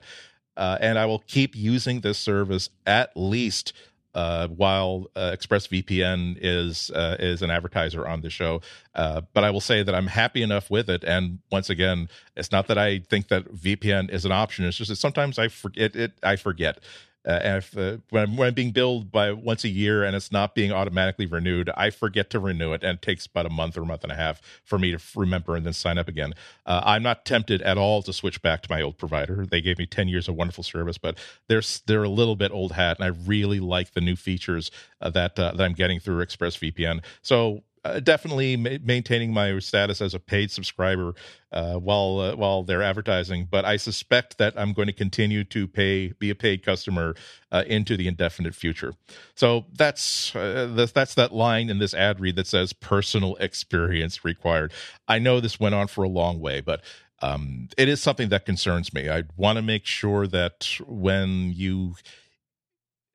uh, 0.58 0.78
and 0.80 0.98
i 1.00 1.06
will 1.06 1.24
keep 1.28 1.56
using 1.56 2.02
this 2.02 2.18
service 2.18 2.70
at 2.86 3.12
least 3.16 3.74
uh, 4.16 4.48
while 4.48 5.08
uh, 5.16 5.36
ExpressVPN 5.38 6.38
is 6.40 6.90
uh, 6.92 7.18
is 7.20 7.42
an 7.42 7.52
advertiser 7.52 8.08
on 8.08 8.22
the 8.22 8.30
show. 8.30 8.62
Uh, 8.96 9.22
but 9.34 9.44
I 9.44 9.50
will 9.52 9.62
say 9.62 9.84
that 9.84 9.94
I'm 9.94 10.08
happy 10.08 10.42
enough 10.42 10.72
with 10.72 10.90
it. 10.90 11.04
And 11.04 11.40
once 11.52 11.70
again, 11.70 12.08
it's 12.36 12.52
not 12.52 12.68
that 12.68 12.78
I 12.78 13.00
think 13.00 13.28
that 13.28 13.54
VPN 13.54 14.10
is 14.10 14.24
an 14.24 14.32
option. 14.32 14.64
It's 14.66 14.78
just 14.78 14.90
that 14.90 14.96
sometimes 14.96 15.38
I 15.38 15.50
forget 15.50 15.96
it. 15.98 16.14
I 16.24 16.38
forget. 16.38 16.80
Uh, 17.26 17.40
and 17.44 17.58
if, 17.58 17.78
uh, 17.78 17.98
when, 18.10 18.24
I'm, 18.24 18.38
when 18.38 18.48
I'm 18.48 18.54
being 18.54 18.72
billed 18.72 19.12
by 19.12 19.32
once 19.32 19.64
a 19.64 19.70
year 19.70 20.04
and 20.04 20.16
it's 20.16 20.32
not 20.32 20.54
being 20.54 20.72
automatically 20.72 21.26
renewed, 21.26 21.70
I 21.76 21.90
forget 21.90 22.30
to 22.32 22.40
renew 22.40 22.74
it, 22.74 22.84
and 22.84 22.98
it 22.98 23.02
takes 23.02 23.26
about 23.26 23.46
a 23.46 23.50
month 23.50 23.78
or 23.78 23.82
a 23.82 23.86
month 23.86 24.04
and 24.04 24.12
a 24.12 24.16
half 24.16 24.42
for 24.64 24.78
me 24.78 24.92
to 24.92 25.00
remember 25.16 25.56
and 25.56 25.66
then 25.66 25.74
sign 25.74 25.98
up 25.98 26.08
again. 26.08 26.34
Uh, 26.66 26.82
I'm 26.84 27.04
not 27.04 27.26
tempted 27.26 27.62
at 27.64 27.78
all 27.78 28.02
to 28.04 28.14
switch 28.14 28.42
back 28.42 28.62
to 28.64 28.72
my 28.72 28.82
old 28.82 28.98
provider. 28.98 29.46
They 29.46 29.62
gave 29.62 29.78
me 29.78 29.86
10 29.86 30.08
years 30.08 30.28
of 30.28 30.36
wonderful 30.36 30.64
service, 30.64 30.98
but 30.98 31.18
they're 31.48 31.64
they're 31.88 32.04
a 32.04 32.10
little 32.10 32.36
bit 32.36 32.52
old 32.52 32.74
hat, 32.74 32.98
and 33.00 33.06
I 33.06 33.18
really 33.28 33.60
like 33.60 33.94
the 33.94 34.02
new 34.02 34.16
features 34.16 34.72
uh, 35.02 35.10
that 35.12 35.40
uh, 35.40 35.54
that 35.54 35.64
I'm 35.64 35.74
getting 35.74 36.00
through 36.00 36.24
ExpressVPN. 36.26 37.04
So 37.22 37.64
uh, 37.86 38.00
definitely 38.00 38.58
ma- 38.58 38.78
maintaining 38.84 39.32
my 39.32 39.60
status 39.60 40.02
as 40.02 40.14
a 40.16 40.20
paid 40.20 40.50
subscriber 40.50 41.14
uh, 41.52 41.76
while 41.76 42.20
uh, 42.20 42.36
while 42.36 42.64
they're 42.64 42.82
advertising. 42.82 43.48
But 43.50 43.64
I 43.64 43.78
suspect 43.78 44.40
that 44.40 44.54
I'm 44.58 44.74
going 44.74 44.88
to 44.88 44.94
continue 44.94 45.44
to 45.46 45.68
pay 45.68 46.14
be 46.20 46.32
a 46.32 46.36
paid 46.36 46.66
customer 46.66 47.16
uh, 47.52 47.64
into 47.68 47.96
the 47.96 48.08
indefinite 48.08 48.56
future. 48.56 48.94
So 49.36 49.66
that's 49.72 50.36
uh, 50.36 50.72
that's 50.76 50.92
that's 50.92 51.14
that 51.16 51.34
line 51.34 51.70
in 51.70 51.78
this 51.78 51.94
ad 51.94 52.20
read 52.20 52.36
that 52.38 52.48
says 52.48 52.74
personal 52.74 53.36
experience 53.36 54.26
required. 54.26 54.74
I 55.08 55.20
know 55.20 55.40
this 55.40 55.60
went 55.60 55.76
on 55.76 55.88
for 55.88 56.04
a 56.04 56.10
long 56.10 56.40
way, 56.40 56.62
but 56.62 56.82
um, 57.22 57.70
it 57.78 57.88
is 57.88 58.02
something 58.02 58.30
that 58.30 58.46
concerns 58.46 58.94
me. 58.94 59.10
I 59.10 59.24
want 59.38 59.58
to 59.58 59.62
make 59.62 59.86
sure 59.86 60.28
that 60.28 60.68
when 60.88 61.54
you 61.54 61.96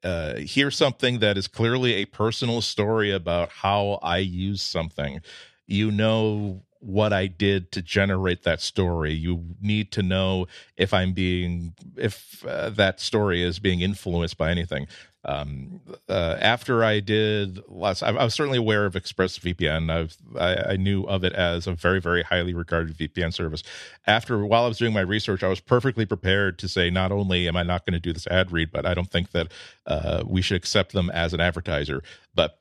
uh, 0.03 0.37
hear 0.37 0.71
something 0.71 1.19
that 1.21 1.37
is 1.37 1.47
clearly 1.47 1.95
a 1.95 2.05
personal 2.07 2.61
story 2.61 3.11
about 3.11 3.51
how 3.51 3.99
I 4.03 4.19
use 4.19 4.63
something, 4.63 5.21
you 5.67 5.91
know 5.91 6.63
what 6.81 7.13
I 7.13 7.27
did 7.27 7.73
to 7.73 7.83
generate 7.83 8.43
that 8.45 8.61
story. 8.61 9.13
You 9.13 9.45
need 9.61 9.93
to 9.93 10.03
know 10.03 10.47
if 10.77 10.95
I'm 10.95 11.13
being, 11.13 11.75
if 11.97 12.45
uh, 12.47 12.71
that 12.71 13.01
story 13.01 13.43
is 13.43 13.59
being 13.59 13.83
influenced 13.83 14.39
by 14.39 14.51
anything 14.51 14.87
um, 15.25 15.81
uh, 16.09 16.37
after 16.41 16.83
I 16.83 17.01
did 17.01 17.61
last, 17.69 18.03
I, 18.03 18.09
I, 18.09 18.25
was 18.25 18.35
certainly 18.35 18.57
aware 18.57 18.87
of 18.87 18.95
ExpressVPN. 18.95 19.91
I've, 19.91 20.17
I, 20.39 20.73
I 20.73 20.77
knew 20.77 21.05
of 21.05 21.25
it 21.25 21.35
as 21.35 21.67
a 21.67 21.73
very, 21.73 22.01
very 22.01 22.23
highly 22.23 22.55
regarded 22.55 22.97
VPN 22.97 23.35
service. 23.35 23.63
After, 24.07 24.45
while 24.47 24.65
I 24.65 24.69
was 24.69 24.79
doing 24.79 24.95
my 24.95 25.01
research, 25.01 25.43
I 25.43 25.49
was 25.49 25.61
perfectly 25.61 26.07
prepared 26.07 26.59
to 26.61 26.69
say, 26.69 26.89
not 26.89 27.13
only 27.13 27.49
am 27.49 27.57
I 27.57 27.65
not 27.65 27.85
going 27.85 27.93
to 27.93 28.01
do 28.01 28.15
this 28.15 28.27
ad 28.29 28.51
read, 28.51 28.71
but 28.73 28.87
I 28.87 28.95
don't 28.95 29.11
think 29.11 29.33
that 29.33 29.53
uh, 29.87 30.23
we 30.27 30.41
should 30.41 30.57
accept 30.57 30.93
them 30.93 31.11
as 31.11 31.35
an 31.35 31.41
advertiser. 31.41 32.03
But 32.35 32.60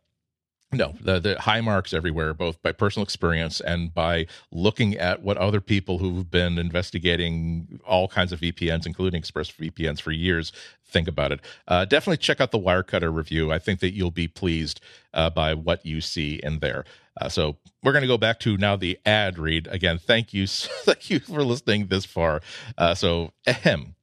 no, 0.72 0.94
the, 1.02 1.20
the 1.20 1.42
high 1.42 1.62
marks 1.62 1.94
everywhere, 1.94 2.34
both 2.34 2.62
by 2.62 2.72
personal 2.72 3.04
experience 3.04 3.60
and 3.60 3.94
by 3.94 4.28
looking 4.52 4.96
at 4.96 5.24
what 5.24 5.38
other 5.38 5.62
people 5.62 5.98
who've 5.98 6.30
been 6.30 6.60
investigating 6.60 7.80
all 7.86 8.08
kinds 8.08 8.32
of 8.32 8.40
VPNs, 8.40 8.86
including 8.86 9.18
Express 9.18 9.52
VPNs 9.52 10.00
for 10.00 10.12
years, 10.12 10.52
think 10.86 11.08
about 11.08 11.32
it. 11.32 11.40
Uh, 11.68 11.86
definitely 11.86 12.18
check 12.18 12.40
out 12.40 12.52
the 12.52 12.60
Wirecutter 12.60 13.14
review. 13.14 13.52
I 13.52 13.58
think 13.58 13.80
that 13.80 13.94
you'll 13.94 14.12
be 14.12 14.28
pleased 14.28 14.80
uh, 15.14 15.32
by 15.32 15.56
what 15.56 15.86
you 15.86 16.02
see 16.02 16.40
in 16.44 16.60
there. 16.60 16.86
Uh, 17.20 17.30
so 17.30 17.58
we're 17.84 17.92
going 17.92 18.04
to 18.04 18.08
go 18.08 18.18
back 18.18 18.40
to 18.42 18.56
now 18.58 18.76
the 18.76 19.00
ad 19.06 19.40
read 19.40 19.68
again. 19.72 19.98
Thank 19.98 20.34
you, 20.34 20.46
thank 20.48 21.10
you 21.10 21.20
for 21.20 21.44
listening 21.44 21.88
this 21.88 22.06
far. 22.06 22.42
Uh, 22.78 22.94
so, 22.94 23.32
ahem. 23.48 23.96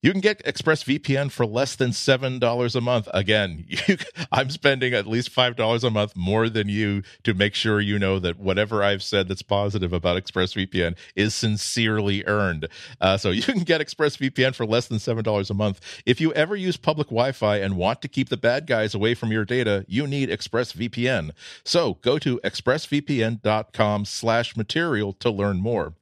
You 0.00 0.12
can 0.12 0.20
get 0.20 0.44
ExpressVPN 0.44 1.32
for 1.32 1.44
less 1.44 1.74
than 1.74 1.90
$7 1.90 2.76
a 2.76 2.80
month. 2.80 3.08
Again, 3.12 3.64
you, 3.68 3.96
I'm 4.30 4.48
spending 4.48 4.94
at 4.94 5.08
least 5.08 5.34
$5 5.34 5.84
a 5.84 5.90
month 5.90 6.14
more 6.14 6.48
than 6.48 6.68
you 6.68 7.02
to 7.24 7.34
make 7.34 7.54
sure 7.56 7.80
you 7.80 7.98
know 7.98 8.20
that 8.20 8.38
whatever 8.38 8.84
I've 8.84 9.02
said 9.02 9.26
that's 9.26 9.42
positive 9.42 9.92
about 9.92 10.22
ExpressVPN 10.22 10.96
is 11.16 11.34
sincerely 11.34 12.24
earned. 12.26 12.68
Uh, 13.00 13.16
so 13.16 13.30
you 13.32 13.42
can 13.42 13.64
get 13.64 13.80
ExpressVPN 13.80 14.54
for 14.54 14.64
less 14.64 14.86
than 14.86 14.98
$7 14.98 15.50
a 15.50 15.54
month. 15.54 15.80
If 16.06 16.20
you 16.20 16.32
ever 16.32 16.54
use 16.54 16.76
public 16.76 17.08
Wi 17.08 17.32
Fi 17.32 17.56
and 17.56 17.76
want 17.76 18.00
to 18.02 18.08
keep 18.08 18.28
the 18.28 18.36
bad 18.36 18.68
guys 18.68 18.94
away 18.94 19.14
from 19.14 19.32
your 19.32 19.44
data, 19.44 19.84
you 19.88 20.06
need 20.06 20.28
ExpressVPN. 20.28 21.32
So 21.64 21.94
go 22.02 22.20
to 22.20 22.38
expressvpn.com 22.44 24.04
slash 24.04 24.56
material 24.56 25.12
to 25.14 25.30
learn 25.30 25.60
more. 25.60 25.94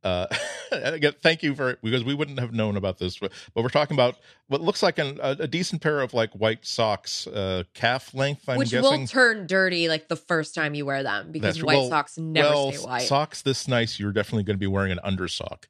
uh 0.04 0.28
again 0.72 1.14
thank 1.22 1.44
you 1.44 1.56
for 1.56 1.78
because 1.84 2.04
we 2.04 2.14
wouldn't 2.14 2.40
have 2.40 2.52
known 2.54 2.76
about 2.78 2.98
this 2.98 3.18
but, 3.18 3.32
but 3.54 3.62
we're 3.64 3.70
talking 3.70 3.96
about 3.96 4.16
what 4.48 4.60
looks 4.62 4.84
like 4.84 4.98
an, 5.00 5.20
a, 5.22 5.32
a 5.40 5.48
decent 5.48 5.82
pair 5.82 6.02
of 6.02 6.14
like 6.14 6.32
white 6.34 6.66
socks 6.66 7.26
uh 7.28 7.64
calf 7.74 8.14
length 8.14 8.48
i'm 8.50 8.58
which 8.58 8.72
guessing? 8.72 9.02
will 9.02 9.08
turn 9.08 9.48
dirty 9.48 9.88
like 9.88 10.08
the 10.10 10.16
first 10.16 10.54
time 10.54 10.74
you 10.74 10.86
wear 10.86 11.04
them 11.04 11.32
because 11.32 11.56
That's- 11.56 11.66
white 11.66 11.78
well- 11.78 11.90
socks 11.90 12.18
never 12.18 12.50
well 12.50 12.72
stay 12.72 12.86
white. 12.86 13.02
socks 13.08 13.42
this 13.42 13.68
nice 13.68 14.00
you're 14.00 14.12
definitely 14.12 14.44
going 14.44 14.56
to 14.58 14.60
be 14.60 14.68
wearing 14.68 14.92
an 14.92 15.00
undersock 15.06 15.66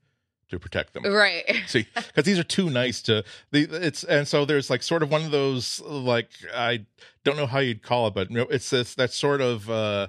to 0.50 0.60
protect 0.60 0.94
them. 0.94 1.04
Right. 1.12 1.44
See 1.68 1.88
because 1.96 2.26
these 2.26 2.38
are 2.38 2.44
too 2.44 2.70
nice 2.70 3.02
to 3.04 3.24
the 3.52 3.64
it's 3.72 4.04
and 4.04 4.28
so 4.28 4.46
there's 4.46 4.70
like 4.70 4.84
sort 4.84 5.02
of 5.02 5.10
one 5.10 5.24
of 5.24 5.32
those 5.32 5.80
like 5.82 6.30
i 6.54 6.86
don't 7.24 7.38
know 7.38 7.48
how 7.48 7.58
you'd 7.60 7.82
call 7.82 8.06
it 8.08 8.14
but 8.14 8.28
it's 8.30 8.70
this 8.70 8.94
that 8.96 9.12
sort 9.12 9.42
of 9.42 9.68
uh 9.70 10.08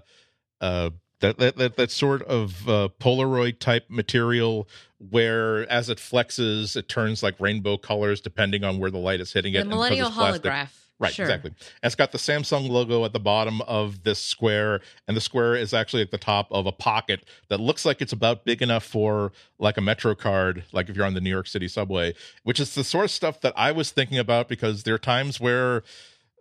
uh 0.60 0.90
that 1.24 1.38
that 1.38 1.56
that, 1.56 1.76
that 1.76 1.90
sort 1.90 2.22
of 2.22 2.68
uh, 2.68 2.88
Polaroid 3.00 3.58
type 3.58 3.86
material 3.88 4.68
where 5.10 5.70
as 5.70 5.88
it 5.88 5.98
flexes 5.98 6.76
it 6.76 6.88
turns 6.88 7.22
like 7.22 7.38
rainbow 7.40 7.76
colors 7.76 8.20
depending 8.20 8.64
on 8.64 8.78
where 8.78 8.90
the 8.90 8.98
light 8.98 9.20
is 9.20 9.32
hitting 9.32 9.54
it 9.54 9.64
the 9.64 9.68
millennial 9.68 10.10
plastic- 10.10 10.42
holograph 10.50 10.68
Right, 11.00 11.12
sure. 11.12 11.24
exactly. 11.24 11.50
And 11.50 11.88
it's 11.88 11.96
got 11.96 12.12
the 12.12 12.18
Samsung 12.18 12.68
logo 12.68 13.04
at 13.04 13.12
the 13.12 13.18
bottom 13.18 13.60
of 13.62 14.04
this 14.04 14.20
square, 14.20 14.80
and 15.08 15.16
the 15.16 15.20
square 15.20 15.56
is 15.56 15.74
actually 15.74 16.02
at 16.02 16.12
the 16.12 16.18
top 16.18 16.46
of 16.52 16.66
a 16.66 16.72
pocket 16.72 17.24
that 17.48 17.58
looks 17.58 17.84
like 17.84 18.00
it's 18.00 18.12
about 18.12 18.44
big 18.44 18.62
enough 18.62 18.84
for 18.84 19.32
like 19.58 19.76
a 19.76 19.80
Metro 19.80 20.14
card, 20.14 20.62
like 20.72 20.88
if 20.88 20.94
you're 20.94 21.04
on 21.04 21.14
the 21.14 21.20
New 21.20 21.30
York 21.30 21.48
City 21.48 21.66
subway, 21.66 22.14
which 22.44 22.60
is 22.60 22.76
the 22.76 22.84
sort 22.84 23.06
of 23.06 23.10
stuff 23.10 23.40
that 23.40 23.52
I 23.56 23.72
was 23.72 23.90
thinking 23.90 24.18
about 24.18 24.48
because 24.48 24.84
there 24.84 24.94
are 24.94 24.98
times 24.98 25.40
where 25.40 25.82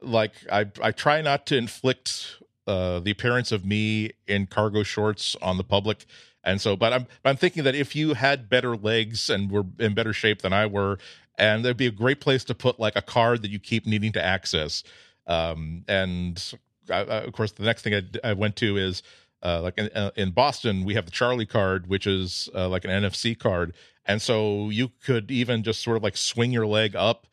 like 0.03 0.33
I 0.51 0.67
I 0.81 0.91
try 0.91 1.21
not 1.21 1.47
to 1.47 1.57
inflict 1.57 2.37
uh 2.67 2.99
the 2.99 3.11
appearance 3.11 3.51
of 3.51 3.65
me 3.65 4.11
in 4.27 4.47
cargo 4.47 4.83
shorts 4.83 5.35
on 5.41 5.57
the 5.57 5.63
public. 5.63 6.05
And 6.43 6.59
so, 6.59 6.75
but 6.75 6.91
I'm 6.93 7.07
I'm 7.23 7.37
thinking 7.37 7.63
that 7.63 7.75
if 7.75 7.95
you 7.95 8.13
had 8.13 8.49
better 8.49 8.75
legs 8.75 9.29
and 9.29 9.49
were 9.49 9.65
in 9.79 9.93
better 9.93 10.13
shape 10.13 10.41
than 10.41 10.53
I 10.53 10.65
were, 10.65 10.97
and 11.37 11.63
there'd 11.63 11.77
be 11.77 11.87
a 11.87 11.91
great 11.91 12.19
place 12.19 12.43
to 12.45 12.55
put 12.55 12.79
like 12.79 12.95
a 12.95 13.01
card 13.01 13.41
that 13.41 13.51
you 13.51 13.59
keep 13.59 13.85
needing 13.85 14.11
to 14.13 14.23
access. 14.23 14.83
Um, 15.25 15.85
and 15.87 16.53
I, 16.89 16.97
I, 16.97 17.17
of 17.21 17.33
course, 17.33 17.53
the 17.53 17.63
next 17.63 17.81
thing 17.81 17.93
I, 17.93 18.29
I 18.29 18.33
went 18.33 18.55
to 18.57 18.77
is 18.77 19.03
uh, 19.41 19.61
like 19.61 19.77
in, 19.77 19.89
uh, 19.89 20.11
in 20.15 20.31
Boston, 20.31 20.85
we 20.85 20.95
have 20.95 21.05
the 21.05 21.11
Charlie 21.11 21.45
card, 21.45 21.87
which 21.87 22.07
is 22.07 22.49
uh, 22.55 22.69
like 22.69 22.85
an 22.85 22.91
NFC 22.91 23.37
card, 23.37 23.73
and 24.05 24.21
so 24.21 24.69
you 24.69 24.91
could 25.03 25.31
even 25.31 25.63
just 25.63 25.81
sort 25.81 25.97
of 25.97 26.03
like 26.03 26.17
swing 26.17 26.51
your 26.51 26.67
leg 26.67 26.95
up. 26.95 27.27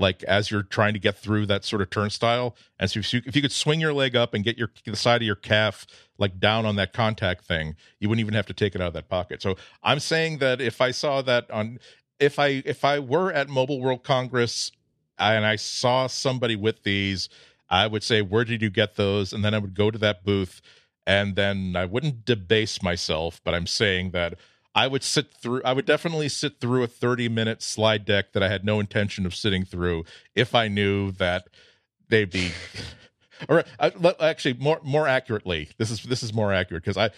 Like 0.00 0.22
as 0.24 0.50
you're 0.50 0.62
trying 0.62 0.94
to 0.94 0.98
get 0.98 1.18
through 1.18 1.46
that 1.46 1.64
sort 1.64 1.82
of 1.82 1.90
turnstile, 1.90 2.56
and 2.78 2.90
so 2.90 3.00
if 3.00 3.12
you, 3.12 3.42
could 3.42 3.52
swing 3.52 3.80
your 3.80 3.92
leg 3.92 4.16
up 4.16 4.32
and 4.32 4.42
get 4.42 4.56
your 4.56 4.70
the 4.84 4.96
side 4.96 5.20
of 5.22 5.26
your 5.26 5.36
calf 5.36 5.86
like 6.18 6.40
down 6.40 6.64
on 6.64 6.76
that 6.76 6.92
contact 6.92 7.44
thing, 7.44 7.76
you 8.00 8.08
wouldn't 8.08 8.20
even 8.20 8.34
have 8.34 8.46
to 8.46 8.54
take 8.54 8.74
it 8.74 8.80
out 8.80 8.88
of 8.88 8.94
that 8.94 9.08
pocket. 9.08 9.42
So 9.42 9.56
I'm 9.82 10.00
saying 10.00 10.38
that 10.38 10.60
if 10.60 10.80
I 10.80 10.90
saw 10.90 11.22
that 11.22 11.50
on 11.50 11.78
if 12.18 12.38
I 12.38 12.62
if 12.64 12.84
I 12.84 12.98
were 12.98 13.30
at 13.32 13.48
Mobile 13.48 13.80
World 13.80 14.02
Congress 14.02 14.72
and 15.18 15.44
I 15.44 15.56
saw 15.56 16.06
somebody 16.06 16.56
with 16.56 16.82
these, 16.82 17.28
I 17.68 17.86
would 17.86 18.02
say, 18.02 18.22
"Where 18.22 18.44
did 18.44 18.62
you 18.62 18.70
get 18.70 18.96
those?" 18.96 19.32
And 19.32 19.44
then 19.44 19.54
I 19.54 19.58
would 19.58 19.74
go 19.74 19.90
to 19.90 19.98
that 19.98 20.24
booth, 20.24 20.62
and 21.06 21.36
then 21.36 21.76
I 21.76 21.84
wouldn't 21.84 22.24
debase 22.24 22.82
myself, 22.82 23.40
but 23.44 23.54
I'm 23.54 23.66
saying 23.66 24.12
that 24.12 24.38
I 24.74 24.86
would 24.86 25.02
sit 25.02 25.32
through. 25.32 25.62
I 25.64 25.72
would 25.72 25.86
definitely 25.86 26.28
sit 26.28 26.60
through 26.60 26.82
a 26.82 26.86
30 26.86 27.28
minute 27.28 27.62
slide 27.62 28.04
deck 28.04 28.32
that 28.32 28.42
I 28.42 28.48
had 28.48 28.64
no 28.64 28.80
intention 28.80 29.26
of 29.26 29.34
sitting 29.34 29.64
through 29.64 30.04
if 30.34 30.54
I 30.54 30.68
knew 30.68 31.10
that 31.12 31.48
they'd 32.08 32.30
be. 32.30 32.50
Or 33.48 33.64
actually, 34.20 34.52
more 34.52 34.80
more 34.82 35.08
accurately, 35.08 35.70
this 35.78 35.90
is 35.90 36.02
this 36.02 36.22
is 36.22 36.34
more 36.34 36.52
accurate 36.52 36.82
because 36.84 36.98
I. 36.98 37.08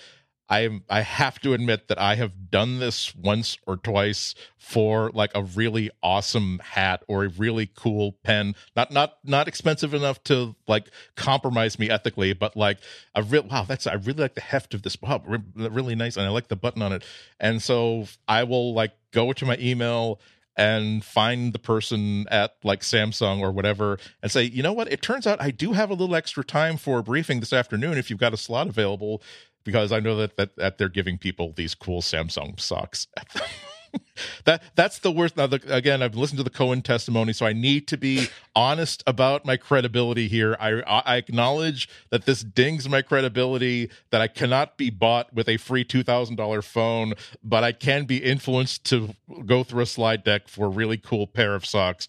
I 0.52 0.68
I 0.90 1.00
have 1.00 1.40
to 1.40 1.54
admit 1.54 1.88
that 1.88 1.98
I 1.98 2.16
have 2.16 2.50
done 2.50 2.78
this 2.78 3.14
once 3.14 3.56
or 3.66 3.78
twice 3.78 4.34
for 4.58 5.10
like 5.14 5.30
a 5.34 5.42
really 5.42 5.90
awesome 6.02 6.60
hat 6.62 7.02
or 7.08 7.24
a 7.24 7.28
really 7.30 7.70
cool 7.74 8.18
pen. 8.22 8.54
Not 8.76 8.90
not 8.90 9.14
not 9.24 9.48
expensive 9.48 9.94
enough 9.94 10.22
to 10.24 10.54
like 10.68 10.90
compromise 11.16 11.78
me 11.78 11.88
ethically, 11.88 12.34
but 12.34 12.54
like 12.54 12.78
a 13.14 13.22
real 13.22 13.44
wow, 13.44 13.64
that's 13.64 13.86
I 13.86 13.94
really 13.94 14.20
like 14.20 14.34
the 14.34 14.42
heft 14.42 14.74
of 14.74 14.82
this. 14.82 15.00
Wow, 15.00 15.22
really 15.56 15.94
nice, 15.94 16.18
and 16.18 16.26
I 16.26 16.28
like 16.28 16.48
the 16.48 16.56
button 16.56 16.82
on 16.82 16.92
it. 16.92 17.02
And 17.40 17.62
so 17.62 18.08
I 18.28 18.44
will 18.44 18.74
like 18.74 18.92
go 19.10 19.32
to 19.32 19.46
my 19.46 19.56
email 19.58 20.20
and 20.54 21.02
find 21.02 21.54
the 21.54 21.58
person 21.58 22.26
at 22.30 22.56
like 22.62 22.80
Samsung 22.80 23.40
or 23.40 23.50
whatever 23.52 23.98
and 24.22 24.30
say, 24.30 24.42
you 24.42 24.62
know 24.62 24.74
what? 24.74 24.92
It 24.92 25.00
turns 25.00 25.26
out 25.26 25.40
I 25.40 25.50
do 25.50 25.72
have 25.72 25.88
a 25.88 25.94
little 25.94 26.14
extra 26.14 26.44
time 26.44 26.76
for 26.76 26.98
a 26.98 27.02
briefing 27.02 27.40
this 27.40 27.54
afternoon 27.54 27.96
if 27.96 28.10
you've 28.10 28.18
got 28.18 28.34
a 28.34 28.36
slot 28.36 28.68
available 28.68 29.22
because 29.64 29.92
I 29.92 30.00
know 30.00 30.16
that 30.16 30.36
that, 30.36 30.56
that 30.56 30.78
they're 30.78 30.88
giving 30.88 31.18
people 31.18 31.52
these 31.54 31.74
cool 31.74 32.02
Samsung 32.02 32.58
socks. 32.58 33.06
that 34.44 34.62
that's 34.74 34.98
the 35.00 35.10
worst. 35.10 35.36
Now, 35.36 35.46
the, 35.46 35.60
again, 35.68 36.02
I've 36.02 36.14
listened 36.14 36.38
to 36.38 36.44
the 36.44 36.50
Cohen 36.50 36.82
testimony, 36.82 37.32
so 37.32 37.46
I 37.46 37.52
need 37.52 37.86
to 37.88 37.96
be 37.96 38.28
honest 38.54 39.02
about 39.06 39.44
my 39.44 39.56
credibility 39.56 40.28
here. 40.28 40.56
I 40.58 40.80
I 40.82 41.16
acknowledge 41.16 41.88
that 42.10 42.26
this 42.26 42.42
dings 42.42 42.88
my 42.88 43.02
credibility. 43.02 43.90
That 44.10 44.20
I 44.20 44.28
cannot 44.28 44.76
be 44.76 44.90
bought 44.90 45.32
with 45.32 45.48
a 45.48 45.56
free 45.56 45.84
two 45.84 46.02
thousand 46.02 46.36
dollar 46.36 46.62
phone, 46.62 47.14
but 47.42 47.64
I 47.64 47.72
can 47.72 48.04
be 48.04 48.18
influenced 48.18 48.84
to 48.86 49.14
go 49.46 49.64
through 49.64 49.82
a 49.82 49.86
slide 49.86 50.24
deck 50.24 50.48
for 50.48 50.66
a 50.66 50.70
really 50.70 50.98
cool 50.98 51.26
pair 51.26 51.54
of 51.54 51.66
socks. 51.66 52.08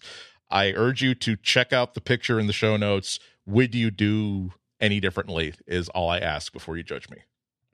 I 0.50 0.72
urge 0.72 1.02
you 1.02 1.14
to 1.16 1.36
check 1.36 1.72
out 1.72 1.94
the 1.94 2.00
picture 2.00 2.38
in 2.38 2.46
the 2.46 2.52
show 2.52 2.76
notes. 2.76 3.18
Would 3.46 3.74
you 3.74 3.90
do 3.90 4.52
any 4.80 5.00
differently? 5.00 5.54
Is 5.66 5.88
all 5.90 6.08
I 6.08 6.18
ask 6.18 6.52
before 6.52 6.76
you 6.76 6.82
judge 6.82 7.10
me. 7.10 7.18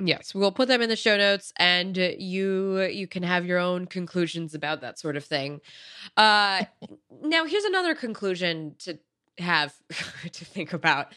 Yes, 0.03 0.35
we'll 0.35 0.53
put 0.53 0.69
them 0.69 0.81
in 0.81 0.89
the 0.89 0.97
show 0.97 1.19
notes, 1.19 1.53
and 1.59 1.97
you 1.97 2.81
you 2.83 3.07
can 3.07 3.23
have 3.23 3.45
your 3.45 3.59
own 3.59 3.87
conclusions 3.87 4.55
about 4.55 4.81
that 4.81 4.99
sort 4.99 5.17
of 5.17 5.25
thing. 5.25 5.61
Uh, 6.17 6.65
now, 7.23 7.45
here's 7.45 7.65
another 7.65 7.95
conclusion 7.95 8.75
to 8.79 8.99
have 9.39 9.75
to 10.33 10.45
think 10.45 10.73
about. 10.73 11.09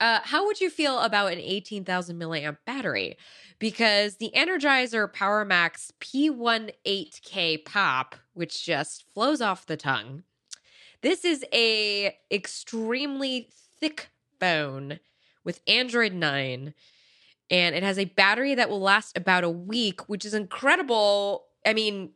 Uh, 0.00 0.20
how 0.24 0.44
would 0.44 0.60
you 0.60 0.68
feel 0.68 0.98
about 1.00 1.32
an 1.32 1.38
18,000 1.38 2.20
milliamp 2.20 2.58
battery? 2.66 3.16
Because 3.58 4.16
the 4.16 4.30
Energizer 4.36 5.10
Power 5.10 5.42
Max 5.44 5.90
P18K 6.00 7.64
Pop, 7.64 8.16
which 8.34 8.62
just 8.62 9.04
flows 9.14 9.40
off 9.40 9.64
the 9.64 9.76
tongue, 9.76 10.24
this 11.00 11.24
is 11.24 11.44
a 11.52 12.14
extremely 12.30 13.48
thick 13.80 14.08
phone 14.38 14.98
with 15.44 15.60
Android 15.66 16.12
9 16.12 16.74
and 17.50 17.74
it 17.74 17.82
has 17.82 17.98
a 17.98 18.04
battery 18.06 18.54
that 18.54 18.68
will 18.68 18.80
last 18.80 19.16
about 19.16 19.44
a 19.44 19.50
week, 19.50 20.08
which 20.08 20.24
is 20.24 20.34
incredible. 20.34 21.44
I 21.64 21.72
mean, 21.74 22.10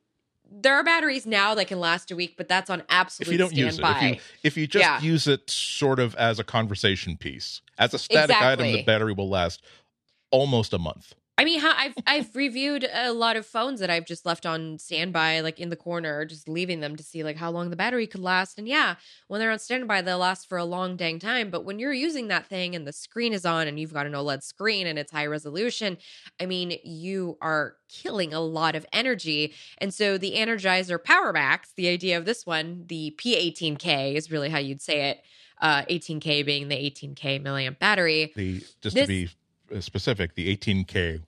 there 0.51 0.74
are 0.74 0.83
batteries 0.83 1.26
now 1.26 1.55
that 1.55 1.68
can 1.68 1.78
last 1.78 2.11
a 2.11 2.16
week, 2.16 2.35
but 2.37 2.49
that's 2.49 2.70
on 2.70 2.83
absolute 2.89 3.28
if 3.28 3.33
you 3.33 3.39
don't 3.39 3.51
standby. 3.51 4.01
use 4.01 4.11
it, 4.12 4.16
if 4.16 4.16
you 4.16 4.20
if 4.43 4.57
you 4.57 4.66
just 4.66 4.83
Yeah. 4.83 5.01
use 5.01 5.26
it 5.28 5.49
sort 5.49 6.01
of 6.01 6.14
as 6.16 6.39
a 6.39 6.45
conversation 6.45 7.16
piece, 7.16 7.61
as 7.78 7.95
a 7.95 7.99
static 7.99 8.37
item, 8.37 8.72
the 8.72 8.83
battery 8.83 9.12
will 9.12 9.28
last 9.28 9.62
almost 10.31 10.72
a 10.72 10.78
month. 10.78 11.14
I 11.41 11.45
mean, 11.45 11.59
how 11.61 11.72
I've 11.74 11.95
I've 12.07 12.36
reviewed 12.36 12.86
a 12.93 13.14
lot 13.14 13.34
of 13.34 13.47
phones 13.47 13.80
that 13.80 13.88
I've 13.88 14.05
just 14.05 14.26
left 14.26 14.45
on 14.45 14.78
standby, 14.78 15.41
like 15.41 15.59
in 15.59 15.70
the 15.70 15.76
corner, 15.76 16.26
just 16.26 16.51
leaving 16.51 16.80
them 16.80 16.97
to 16.97 17.03
see 17.03 17.24
like 17.24 17.38
how 17.38 17.51
long 17.51 17.70
the 17.70 17.76
battery 17.76 18.07
could 18.07 18.20
last. 18.20 18.59
And 18.59 18.68
yeah, 18.68 18.97
when 19.26 19.41
they're 19.41 19.51
on 19.51 19.59
standby, 19.59 20.03
they'll 20.03 20.18
last 20.18 20.51
for 20.51 20.59
a 20.59 20.66
long 20.66 20.99
dang 20.99 21.18
time. 21.18 21.49
But 21.49 21.64
when 21.64 21.78
you're 21.78 21.95
using 21.95 22.28
that 22.28 22.45
thing 22.45 22.76
and 22.76 22.86
the 22.86 22.93
screen 22.93 23.32
is 23.32 23.47
on 23.47 23.66
and 23.66 23.80
you've 23.80 23.95
got 23.95 24.05
an 24.05 24.12
OLED 24.12 24.43
screen 24.43 24.86
and 24.86 24.99
it's 24.99 25.12
high 25.12 25.24
resolution, 25.24 25.97
I 26.38 26.45
mean, 26.45 26.76
you 26.84 27.38
are 27.41 27.76
killing 27.88 28.34
a 28.34 28.41
lot 28.41 28.76
of 28.76 28.84
energy. 28.93 29.55
And 29.78 29.95
so 29.95 30.18
the 30.18 30.34
Energizer 30.34 31.03
Power 31.03 31.32
Max, 31.32 31.72
the 31.74 31.88
idea 31.88 32.18
of 32.18 32.26
this 32.26 32.45
one, 32.45 32.84
the 32.86 33.16
P18K 33.16 34.14
is 34.14 34.30
really 34.30 34.51
how 34.51 34.59
you'd 34.59 34.82
say 34.82 35.09
it. 35.09 35.22
Uh, 35.59 35.84
18K 35.86 36.45
being 36.45 36.68
the 36.68 36.76
18K 36.76 37.43
milliamp 37.43 37.78
battery. 37.78 38.30
The 38.36 38.62
just 38.82 38.95
This- 38.95 39.05
to 39.05 39.07
be 39.07 39.30
uh, 39.74 39.80
specific, 39.80 40.34
the 40.34 40.55
18K. 40.55 41.22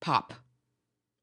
Pop. 0.00 0.34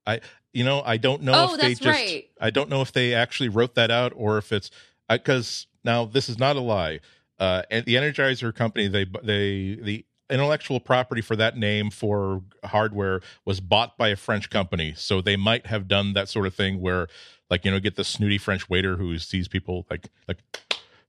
I 0.05 0.21
you 0.53 0.63
know, 0.63 0.81
I 0.85 0.97
don't 0.97 1.23
know 1.23 1.33
Oh, 1.33 1.55
if 1.55 1.61
they 1.61 1.73
just. 1.73 1.85
right. 1.85 2.29
I 2.39 2.49
don't 2.49 2.69
know 2.69 2.81
if 2.81 2.91
they 2.91 3.13
actually 3.13 3.49
wrote 3.49 3.75
that 3.75 3.89
out 3.91 4.13
or 4.15 4.37
if 4.37 4.51
it's 4.51 4.69
because 5.09 5.67
now 5.83 6.05
this 6.05 6.29
is 6.29 6.37
not 6.37 6.55
a 6.55 6.59
lie. 6.61 6.99
Uh, 7.39 7.63
and 7.71 7.85
the 7.85 7.95
Energizer 7.95 8.53
company, 8.53 8.87
they 8.87 9.05
they 9.23 9.75
the 9.81 10.05
intellectual 10.29 10.79
property 10.79 11.21
for 11.21 11.35
that 11.35 11.57
name 11.57 11.89
for 11.89 12.41
hardware 12.63 13.21
was 13.45 13.59
bought 13.59 13.97
by 13.97 14.09
a 14.09 14.15
French 14.15 14.49
company, 14.49 14.93
so 14.95 15.21
they 15.21 15.35
might 15.35 15.65
have 15.67 15.87
done 15.87 16.13
that 16.13 16.29
sort 16.29 16.45
of 16.45 16.53
thing 16.53 16.79
where, 16.81 17.07
like 17.49 17.65
you 17.65 17.71
know, 17.71 17.79
get 17.79 17.95
the 17.95 18.03
snooty 18.03 18.37
French 18.37 18.69
waiter 18.69 18.97
who 18.97 19.17
sees 19.19 19.47
people 19.47 19.85
like 19.89 20.07
like 20.27 20.37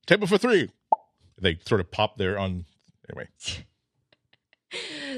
table 0.06 0.26
for 0.26 0.38
three, 0.38 0.70
they 1.40 1.58
sort 1.66 1.80
of 1.80 1.90
pop 1.90 2.16
there 2.16 2.38
on 2.38 2.64
anyway. 3.10 3.28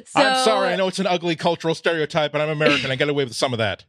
So, 0.04 0.20
I'm 0.20 0.44
sorry, 0.44 0.68
I 0.68 0.76
know 0.76 0.88
it's 0.88 0.98
an 0.98 1.07
ugly 1.07 1.36
cultural 1.36 1.74
stereotype, 1.74 2.32
but 2.32 2.40
I'm 2.40 2.50
American. 2.50 2.90
I 2.90 2.96
get 2.96 3.09
away 3.09 3.24
with 3.24 3.34
some 3.34 3.52
of 3.52 3.59
that. 3.59 3.84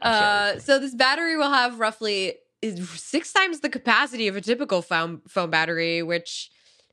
Uh, 0.00 0.58
so 0.58 0.78
this 0.78 0.94
battery 0.94 1.36
will 1.36 1.50
have 1.50 1.78
roughly 1.78 2.34
is 2.62 2.88
six 2.90 3.32
times 3.32 3.60
the 3.60 3.68
capacity 3.68 4.28
of 4.28 4.36
a 4.36 4.40
typical 4.40 4.82
phone 4.82 5.20
phone 5.28 5.50
battery, 5.50 6.02
which 6.02 6.50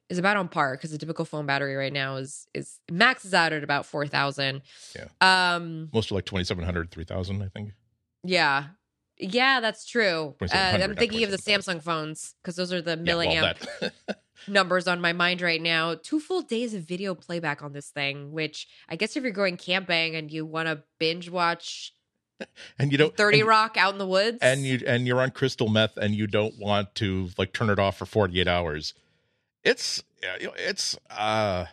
is 0.10 0.18
about 0.18 0.36
on 0.38 0.48
par 0.48 0.76
because 0.76 0.92
the 0.92 0.98
typical 0.98 1.26
phone 1.26 1.46
battery 1.46 1.76
right 1.76 1.94
now 1.94 2.18
is 2.18 2.48
is 2.54 2.80
maxes 2.92 3.34
out 3.34 3.54
at 3.54 3.64
about 3.64 3.86
four 3.86 4.08
thousand. 4.08 4.62
Yeah. 4.96 5.08
Um. 5.22 5.90
Most 5.94 6.12
are 6.12 6.16
like 6.16 6.26
2,700, 6.26 6.92
3,000, 6.92 7.42
I 7.42 7.48
think. 7.48 7.72
Yeah. 8.24 8.66
Yeah, 9.18 9.60
that's 9.60 9.86
true. 9.86 10.36
Uh, 10.42 10.48
I'm 10.54 10.96
thinking 10.96 11.24
of 11.24 11.32
the 11.32 11.38
Samsung 11.38 11.84
phones 11.84 12.36
because 12.42 12.56
those 12.56 12.72
are 12.72 12.82
the 12.82 12.92
Yeah, 13.04 13.16
well, 13.16 13.28
milliamp 13.28 13.92
numbers 14.48 14.88
on 14.88 15.02
my 15.02 15.14
mind 15.14 15.42
right 15.42 15.62
now. 15.62 15.96
Two 15.96 16.20
full 16.20 16.42
days 16.42 16.74
of 16.74 16.84
video 16.84 17.14
playback 17.16 17.62
on 17.62 17.74
this 17.74 17.90
thing, 17.90 18.32
which 18.32 18.68
I 18.88 18.96
guess 18.96 19.16
if 19.16 19.24
you're 19.24 19.32
going 19.32 19.58
camping 19.58 20.16
and 20.16 20.32
you 20.32 20.46
want 20.46 20.68
to 20.68 20.84
binge 21.00 21.30
watch 21.30 21.94
and 22.78 22.92
you 22.92 22.98
don't 22.98 23.16
30 23.16 23.42
and, 23.42 23.50
Rock 23.50 23.76
out 23.78 23.94
in 23.94 24.00
the 24.00 24.08
woods. 24.08 24.38
and 24.42 24.62
you 24.62 24.80
and 24.88 25.06
you're 25.06 25.22
on 25.22 25.32
crystal 25.32 25.68
meth 25.68 25.98
and 25.98 26.16
you 26.16 26.28
don't 26.28 26.58
want 26.58 26.96
to 26.96 27.30
like 27.38 27.54
turn 27.54 27.70
it 27.70 27.80
off 27.80 27.98
for 27.98 28.06
48 28.06 28.48
hours 28.48 28.94
it's 29.64 30.04
yeah, 30.24 30.36
you 30.40 30.48
know, 30.48 30.54
it's 30.58 30.98
uh 31.10 31.66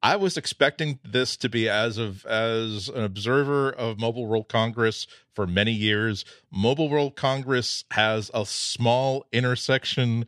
i 0.00 0.14
was 0.14 0.36
expecting 0.36 1.00
this 1.04 1.36
to 1.38 1.48
be 1.48 1.68
as 1.68 1.98
of 1.98 2.24
as 2.26 2.88
an 2.88 3.02
observer 3.02 3.70
of 3.70 3.98
mobile 3.98 4.26
world 4.26 4.48
congress 4.48 5.08
for 5.34 5.44
many 5.44 5.72
years 5.72 6.24
mobile 6.52 6.88
world 6.88 7.16
congress 7.16 7.84
has 7.90 8.30
a 8.32 8.46
small 8.46 9.26
intersection 9.32 10.24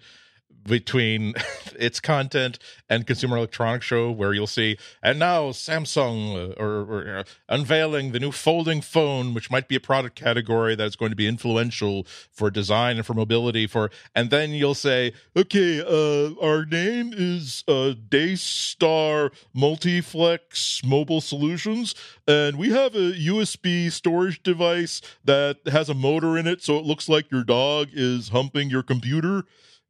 between 0.64 1.34
its 1.78 2.00
content 2.00 2.58
and 2.88 3.06
consumer 3.06 3.36
electronics 3.36 3.86
show 3.86 4.10
where 4.10 4.32
you'll 4.32 4.46
see 4.46 4.76
and 5.02 5.18
now 5.18 5.50
samsung 5.50 6.36
uh, 6.36 6.62
or, 6.62 6.82
or 6.82 7.18
uh, 7.18 7.24
unveiling 7.48 8.12
the 8.12 8.20
new 8.20 8.32
folding 8.32 8.80
phone 8.80 9.34
which 9.34 9.50
might 9.50 9.68
be 9.68 9.76
a 9.76 9.80
product 9.80 10.14
category 10.16 10.74
that's 10.74 10.96
going 10.96 11.10
to 11.10 11.16
be 11.16 11.26
influential 11.26 12.06
for 12.30 12.50
design 12.50 12.96
and 12.96 13.06
for 13.06 13.14
mobility 13.14 13.66
for 13.66 13.90
and 14.14 14.30
then 14.30 14.50
you'll 14.50 14.74
say 14.74 15.12
okay 15.36 15.80
uh 15.80 16.34
our 16.44 16.64
name 16.64 17.12
is 17.16 17.64
uh 17.68 17.94
daystar 18.08 19.30
multiflex 19.56 20.84
mobile 20.84 21.20
solutions 21.20 21.94
and 22.26 22.56
we 22.56 22.70
have 22.70 22.94
a 22.94 23.12
usb 23.12 23.92
storage 23.92 24.42
device 24.42 25.00
that 25.24 25.58
has 25.66 25.88
a 25.88 25.94
motor 25.94 26.38
in 26.38 26.46
it 26.46 26.62
so 26.62 26.78
it 26.78 26.84
looks 26.84 27.08
like 27.08 27.30
your 27.30 27.44
dog 27.44 27.88
is 27.92 28.28
humping 28.28 28.70
your 28.70 28.82
computer 28.82 29.44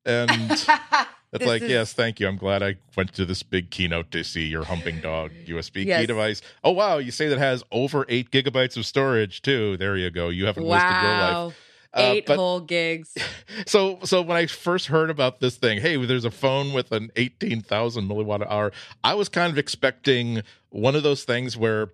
and 0.07 0.30
it's 1.32 1.44
like, 1.46 1.62
is- 1.62 1.70
yes, 1.70 1.92
thank 1.92 2.20
you. 2.20 2.28
I'm 2.28 2.36
glad 2.36 2.62
I 2.62 2.76
went 2.96 3.12
to 3.14 3.24
this 3.24 3.42
big 3.42 3.70
keynote 3.70 4.11
to 4.12 4.22
see 4.24 4.46
your 4.46 4.64
humping 4.64 5.00
dog 5.00 5.30
USB 5.46 5.84
key 5.84 6.07
device. 6.07 6.42
Oh 6.62 6.72
wow, 6.72 6.98
you 6.98 7.11
say 7.11 7.28
that 7.28 7.38
has 7.38 7.62
over 7.72 8.05
eight 8.09 8.30
gigabytes 8.30 8.76
of 8.76 8.86
storage 8.86 9.42
too. 9.42 9.76
There 9.76 9.96
you 9.96 10.11
go. 10.11 10.28
You 10.28 10.46
haven't 10.46 10.64
wasted 10.64 10.90
your 10.90 11.00
life. 11.02 11.32
Wow. 11.32 11.52
Uh, 11.96 12.00
Eight 12.00 12.26
but- 12.26 12.36
whole 12.36 12.61
gigs. 12.61 13.14
So, 13.66 14.00
so 14.02 14.20
when 14.20 14.36
I 14.36 14.46
first 14.46 14.88
heard 14.88 15.11
about 15.11 15.38
this 15.38 15.57
thing, 15.57 15.80
hey, 15.80 15.96
there's 16.05 16.24
a 16.24 16.30
phone 16.30 16.72
with 16.72 16.90
an 16.90 17.12
18,000 17.14 18.09
milliwatt 18.09 18.44
hour. 18.50 18.72
I 19.05 19.14
was 19.14 19.28
kind 19.28 19.52
of 19.52 19.59
expecting 19.59 20.42
one 20.70 20.96
of 20.96 21.05
those 21.05 21.22
things 21.22 21.57
where 21.57 21.90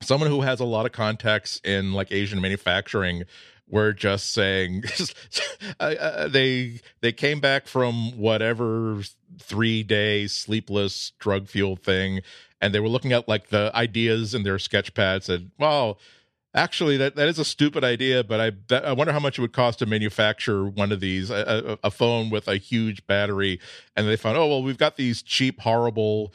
someone 0.00 0.30
who 0.30 0.42
has 0.42 0.60
a 0.60 0.64
lot 0.64 0.86
of 0.86 0.92
contacts 0.92 1.60
in 1.64 1.92
like 1.92 2.12
Asian 2.12 2.40
manufacturing 2.40 3.24
were 3.68 3.92
just 3.92 4.32
saying 4.32 4.84
uh, 5.80 6.28
they 6.28 6.80
they 7.00 7.12
came 7.12 7.40
back 7.40 7.66
from 7.66 8.16
whatever 8.18 9.02
three 9.38 9.82
day 9.82 10.26
sleepless 10.26 11.12
drug 11.18 11.48
fueled 11.48 11.82
thing, 11.82 12.20
and 12.60 12.74
they 12.74 12.80
were 12.80 12.88
looking 12.88 13.12
at 13.12 13.28
like 13.28 13.48
the 13.48 13.70
ideas 13.74 14.34
in 14.34 14.42
their 14.42 14.58
sketch 14.58 14.94
pads 14.94 15.28
and 15.28 15.50
well. 15.58 15.98
Actually, 16.54 16.96
that, 16.96 17.16
that 17.16 17.28
is 17.28 17.38
a 17.38 17.44
stupid 17.44 17.84
idea, 17.84 18.24
but 18.24 18.40
I 18.40 18.48
bet, 18.48 18.82
I 18.86 18.94
wonder 18.94 19.12
how 19.12 19.18
much 19.20 19.38
it 19.38 19.42
would 19.42 19.52
cost 19.52 19.78
to 19.80 19.84
manufacture 19.84 20.64
one 20.64 20.90
of 20.90 21.00
these 21.00 21.28
a, 21.28 21.76
a, 21.82 21.88
a 21.88 21.90
phone 21.90 22.30
with 22.30 22.48
a 22.48 22.56
huge 22.56 23.06
battery. 23.06 23.60
And 23.94 24.08
they 24.08 24.16
found, 24.16 24.38
oh 24.38 24.46
well, 24.46 24.62
we've 24.62 24.78
got 24.78 24.96
these 24.96 25.20
cheap, 25.20 25.60
horrible 25.60 26.32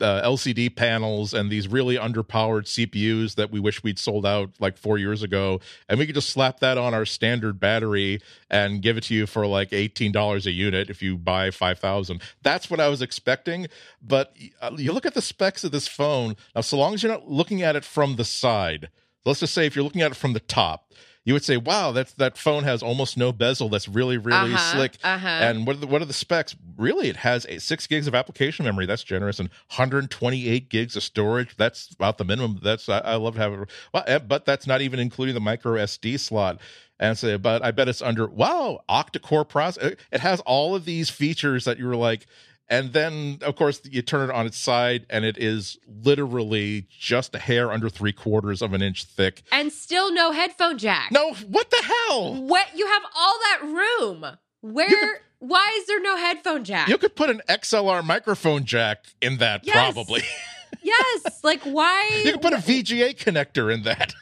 uh, 0.00 0.22
LCD 0.26 0.74
panels 0.74 1.34
and 1.34 1.50
these 1.50 1.68
really 1.68 1.96
underpowered 1.96 2.64
CPUs 2.64 3.34
that 3.36 3.50
we 3.50 3.60
wish 3.60 3.82
we'd 3.82 3.98
sold 3.98 4.26
out 4.26 4.50
like 4.58 4.76
four 4.76 4.98
years 4.98 5.22
ago, 5.22 5.60
and 5.88 5.98
we 5.98 6.06
could 6.06 6.14
just 6.14 6.30
slap 6.30 6.60
that 6.60 6.78
on 6.78 6.94
our 6.94 7.04
standard 7.04 7.60
battery 7.60 8.20
and 8.50 8.82
give 8.82 8.96
it 8.96 9.04
to 9.04 9.14
you 9.14 9.26
for 9.26 9.46
like 9.46 9.72
eighteen 9.72 10.12
dollars 10.12 10.46
a 10.46 10.50
unit 10.50 10.90
if 10.90 11.02
you 11.02 11.16
buy 11.16 11.50
five 11.50 11.78
thousand. 11.78 12.22
That's 12.42 12.70
what 12.70 12.80
I 12.80 12.88
was 12.88 13.02
expecting, 13.02 13.66
but 14.02 14.36
uh, 14.60 14.72
you 14.76 14.92
look 14.92 15.06
at 15.06 15.14
the 15.14 15.22
specs 15.22 15.64
of 15.64 15.72
this 15.72 15.88
phone 15.88 16.36
now. 16.54 16.60
So 16.62 16.78
long 16.78 16.94
as 16.94 17.02
you're 17.02 17.12
not 17.12 17.28
looking 17.28 17.62
at 17.62 17.76
it 17.76 17.84
from 17.84 18.16
the 18.16 18.24
side, 18.24 18.88
let's 19.24 19.40
just 19.40 19.54
say 19.54 19.66
if 19.66 19.74
you're 19.74 19.84
looking 19.84 20.02
at 20.02 20.12
it 20.12 20.16
from 20.16 20.32
the 20.32 20.40
top. 20.40 20.92
You 21.24 21.34
would 21.34 21.44
say, 21.44 21.58
"Wow, 21.58 21.92
that's 21.92 22.12
that 22.14 22.38
phone 22.38 22.64
has 22.64 22.82
almost 22.82 23.18
no 23.18 23.30
bezel. 23.30 23.68
That's 23.68 23.88
really, 23.88 24.16
really 24.16 24.54
uh-huh, 24.54 24.72
slick." 24.72 24.96
Uh-huh. 25.04 25.26
And 25.28 25.66
what 25.66 25.76
are 25.76 25.80
the 25.80 25.86
what 25.86 26.00
are 26.00 26.06
the 26.06 26.14
specs? 26.14 26.56
Really, 26.78 27.08
it 27.08 27.16
has 27.16 27.44
a, 27.46 27.58
six 27.60 27.86
gigs 27.86 28.06
of 28.06 28.14
application 28.14 28.64
memory. 28.64 28.86
That's 28.86 29.04
generous, 29.04 29.38
and 29.38 29.50
128 29.76 30.70
gigs 30.70 30.96
of 30.96 31.02
storage. 31.02 31.56
That's 31.56 31.92
about 31.92 32.16
the 32.16 32.24
minimum. 32.24 32.60
That's 32.62 32.88
I, 32.88 32.98
I 32.98 33.14
love 33.16 33.34
to 33.34 33.40
have 33.40 33.52
it. 33.52 33.70
Well, 33.92 34.04
eh, 34.06 34.18
but 34.18 34.46
that's 34.46 34.66
not 34.66 34.80
even 34.80 34.98
including 34.98 35.34
the 35.34 35.40
micro 35.40 35.74
SD 35.74 36.18
slot. 36.18 36.58
And 36.98 37.16
say, 37.16 37.36
but 37.38 37.64
I 37.64 37.70
bet 37.70 37.88
it's 37.88 38.02
under 38.02 38.26
wow 38.26 38.84
octa-core 38.88 39.46
process. 39.46 39.94
It 40.12 40.20
has 40.20 40.40
all 40.40 40.74
of 40.74 40.84
these 40.84 41.08
features 41.08 41.64
that 41.64 41.78
you 41.78 41.86
were 41.86 41.96
like, 41.96 42.26
and 42.70 42.92
then 42.94 43.38
of 43.42 43.56
course 43.56 43.82
you 43.84 44.00
turn 44.00 44.30
it 44.30 44.32
on 44.34 44.46
its 44.46 44.56
side, 44.56 45.04
and 45.10 45.24
it 45.26 45.36
is 45.36 45.76
literally 46.02 46.86
just 46.88 47.34
a 47.34 47.38
hair 47.38 47.70
under 47.70 47.90
three 47.90 48.12
quarters 48.12 48.62
of 48.62 48.72
an 48.72 48.80
inch 48.80 49.04
thick. 49.04 49.42
and 49.52 49.70
still 49.72 50.12
no 50.14 50.32
headphone 50.32 50.78
jack. 50.78 51.10
No, 51.12 51.34
what 51.48 51.70
the 51.70 51.82
hell? 51.82 52.34
What 52.44 52.66
you 52.74 52.86
have 52.86 53.02
all 53.16 53.38
that 53.50 53.60
room. 53.64 54.24
Where 54.62 55.20
why 55.40 55.74
is 55.78 55.86
there 55.86 56.00
no 56.00 56.16
headphone 56.16 56.64
jack? 56.64 56.88
You 56.88 56.98
could 56.98 57.16
put 57.16 57.30
an 57.30 57.40
XLR 57.48 58.04
microphone 58.04 58.64
jack 58.64 59.04
in 59.20 59.38
that, 59.38 59.66
Yes. 59.66 59.74
probably. 59.92 60.22
yes. 60.82 61.40
Like 61.42 61.62
why 61.62 62.22
You 62.24 62.32
could 62.32 62.42
put 62.42 62.52
a 62.52 62.56
VGA 62.58 63.16
connector 63.16 63.72
in 63.72 63.82
that. 63.84 64.14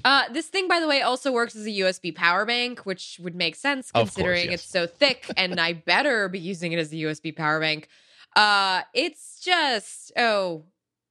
Uh, 0.05 0.31
this 0.31 0.45
thing, 0.45 0.67
by 0.67 0.79
the 0.79 0.87
way, 0.87 1.01
also 1.01 1.31
works 1.31 1.55
as 1.55 1.65
a 1.65 1.71
USB 1.71 2.13
power 2.13 2.45
bank, 2.45 2.85
which 2.85 3.19
would 3.23 3.35
make 3.35 3.55
sense 3.55 3.89
Of 3.89 3.93
course, 3.93 4.09
considering 4.13 4.51
yes. 4.51 4.61
it's 4.61 4.69
so 4.69 4.85
thick, 4.85 5.25
and 5.37 5.59
I 5.59 5.73
better 5.73 6.29
be 6.29 6.37
using 6.37 6.71
it 6.71 6.77
as 6.77 6.93
a 6.93 6.95
USB 6.95 7.35
power 7.35 7.59
bank. 7.59 7.87
Uh, 8.35 8.83
it's 8.93 9.39
just 9.39 10.11
oh, 10.15 10.65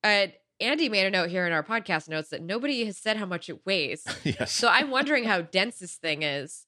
uh, 0.05 0.29
Andy 0.61 0.89
made 0.89 1.07
a 1.07 1.11
note 1.11 1.29
here 1.29 1.45
in 1.45 1.53
our 1.53 1.65
podcast 1.65 2.09
notes 2.09 2.29
that 2.29 2.41
nobody 2.41 2.85
has 2.85 2.97
said 2.97 3.17
how 3.17 3.27
much 3.27 3.49
it 3.49 3.67
weighs. 3.67 4.05
yes. 4.23 4.53
So 4.53 4.69
I'm 4.69 4.91
wondering 4.91 5.25
how 5.25 5.41
dense 5.41 5.81
this 5.81 5.97
thing 5.97 6.23
is. 6.23 6.67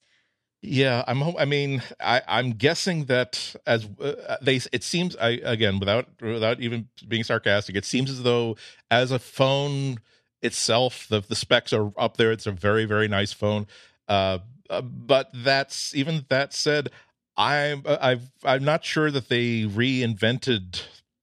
Yeah, 0.62 1.05
I'm. 1.07 1.23
I 1.23 1.44
mean, 1.44 1.81
I, 2.01 2.23
I'm 2.27 2.55
guessing 2.55 3.05
that 3.05 3.55
as 3.66 3.86
uh, 4.01 4.36
they, 4.43 4.61
it 4.73 4.82
seems. 4.82 5.15
I 5.15 5.39
again, 5.44 5.78
without 5.78 6.09
without 6.20 6.59
even 6.59 6.89
being 7.07 7.23
sarcastic, 7.23 7.77
it 7.77 7.85
seems 7.85 8.11
as 8.11 8.24
though 8.24 8.57
as 8.90 9.12
a 9.12 9.20
phone 9.20 9.98
itself, 10.42 11.06
the 11.08 11.20
the 11.20 11.34
specs 11.34 11.72
are 11.72 11.92
up 11.98 12.16
there. 12.16 12.32
It's 12.32 12.46
a 12.46 12.52
very 12.52 12.84
very 12.84 13.08
nice 13.08 13.32
phone. 13.32 13.66
Uh, 14.08 14.38
uh 14.70 14.82
but 14.82 15.30
that's 15.34 15.94
even 15.94 16.24
that 16.28 16.52
said, 16.52 16.90
I'm 17.36 17.82
I've 17.86 18.30
I'm 18.44 18.64
not 18.64 18.84
sure 18.84 19.10
that 19.10 19.28
they 19.28 19.62
reinvented 19.62 20.82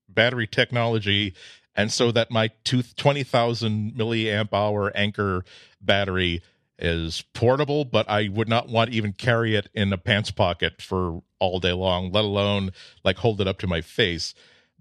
battery 0.09 0.47
technology, 0.47 1.33
and 1.75 1.91
so 1.91 2.11
that 2.11 2.29
my 2.29 2.51
two, 2.63 2.83
20,000 2.83 3.93
milliamp 3.93 4.49
hour 4.53 4.91
Anker 4.95 5.43
battery 5.81 6.41
is 6.77 7.23
portable, 7.33 7.85
but 7.85 8.09
I 8.09 8.29
would 8.29 8.49
not 8.49 8.69
want 8.69 8.91
to 8.91 8.97
even 8.97 9.13
carry 9.13 9.55
it 9.55 9.69
in 9.73 9.93
a 9.93 9.97
pants 9.97 10.31
pocket 10.31 10.81
for 10.81 11.21
all 11.39 11.59
day 11.59 11.71
long, 11.71 12.11
let 12.11 12.25
alone 12.25 12.71
like 13.03 13.17
hold 13.17 13.41
it 13.41 13.47
up 13.47 13.59
to 13.59 13.67
my 13.67 13.81
face. 13.81 14.33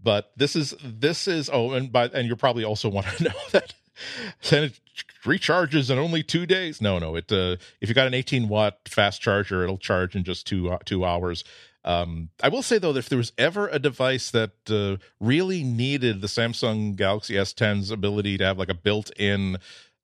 But 0.02 0.32
this 0.36 0.56
is 0.56 0.74
this 0.82 1.28
is 1.28 1.48
oh, 1.52 1.72
and 1.72 1.92
by 1.92 2.06
and 2.06 2.28
you 2.28 2.36
probably 2.36 2.64
also 2.64 2.88
want 2.88 3.06
to 3.06 3.24
know 3.24 3.30
that 3.52 3.74
and 4.51 4.64
it 4.64 4.81
recharges 5.24 5.90
in 5.90 5.98
only 5.98 6.23
two 6.23 6.47
days. 6.47 6.81
No, 6.81 6.98
no, 6.98 7.16
it 7.16 7.31
uh, 7.32 7.56
if 7.81 7.89
you 7.89 7.94
got 7.94 8.06
an 8.06 8.14
18 8.14 8.48
watt 8.48 8.78
fast 8.89 9.20
charger, 9.20 9.62
it'll 9.62 9.78
charge 9.78 10.14
in 10.14 10.24
just 10.24 10.47
two 10.47 10.77
two 10.85 11.05
hours. 11.05 11.44
Um, 11.85 12.28
I 12.43 12.48
will 12.48 12.62
say 12.62 12.78
though, 12.78 12.93
that 12.93 13.01
if 13.01 13.09
there 13.09 13.19
was 13.19 13.32
ever 13.36 13.69
a 13.69 13.78
device 13.78 14.31
that 14.31 14.52
uh, 14.70 15.02
really 15.19 15.64
needed 15.64 16.20
the 16.20 16.28
Samsung 16.28 16.94
Galaxy 16.94 17.35
S10's 17.35 17.90
ability 17.90 18.39
to 18.39 18.44
have 18.44 18.59
like 18.59 18.69
a 18.69 18.74
built-in 18.74 19.56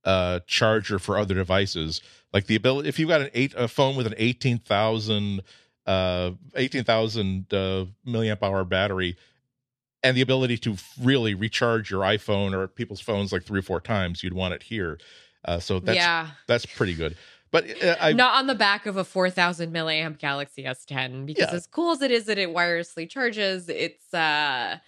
uh, 0.05 0.41
charger 0.47 0.99
for 0.99 1.17
other 1.17 1.35
devices, 1.35 2.01
like 2.33 2.47
the 2.47 2.57
ability, 2.57 2.89
if 2.89 2.99
you've 2.99 3.09
got 3.09 3.21
an 3.21 3.31
eight 3.33 3.55
a 3.57 3.69
phone 3.69 3.97
with 3.97 4.07
an 4.07 4.15
eighteen 4.17 4.59
thousand 4.59 5.43
uh, 5.87 6.33
eighteen 6.57 6.85
thousand 6.85 7.53
uh, 7.53 7.87
milliamp 8.07 8.43
hour 8.43 8.65
battery, 8.65 9.17
and 10.03 10.17
the 10.17 10.21
ability 10.21 10.59
to 10.59 10.77
really 11.01 11.35
recharge 11.35 11.91
your 11.91 12.03
iPhone 12.03 12.53
or 12.55 12.69
people's 12.69 13.01
phones 13.01 13.33
like 13.33 13.45
three 13.45 13.59
or 13.59 13.63
four 13.63 13.81
times, 13.81 14.23
you'd 14.23 14.35
want 14.35 14.55
it 14.55 14.63
here. 14.63 14.99
Uh, 15.45 15.59
so 15.59 15.81
that's 15.81 15.97
yeah. 15.97 16.29
that's 16.47 16.67
pretty 16.67 16.95
good. 16.95 17.17
But 17.51 17.83
uh, 17.83 17.97
I, 18.01 18.13
not 18.13 18.35
on 18.35 18.47
the 18.47 18.55
back 18.55 18.87
of 18.87 18.97
a 18.97 19.05
4000 19.05 19.73
milliamp 19.73 20.19
Galaxy 20.19 20.65
S10 20.65 21.25
because 21.25 21.49
yeah. 21.51 21.57
as 21.57 21.67
cool 21.67 21.93
as 21.93 22.03
it 22.03 22.11
is 22.11 22.27
that 22.27 22.39
it 22.39 22.51
wirelessly 22.51 23.09
charges, 23.09 23.69
it's 23.69 24.13
uh 24.13 24.79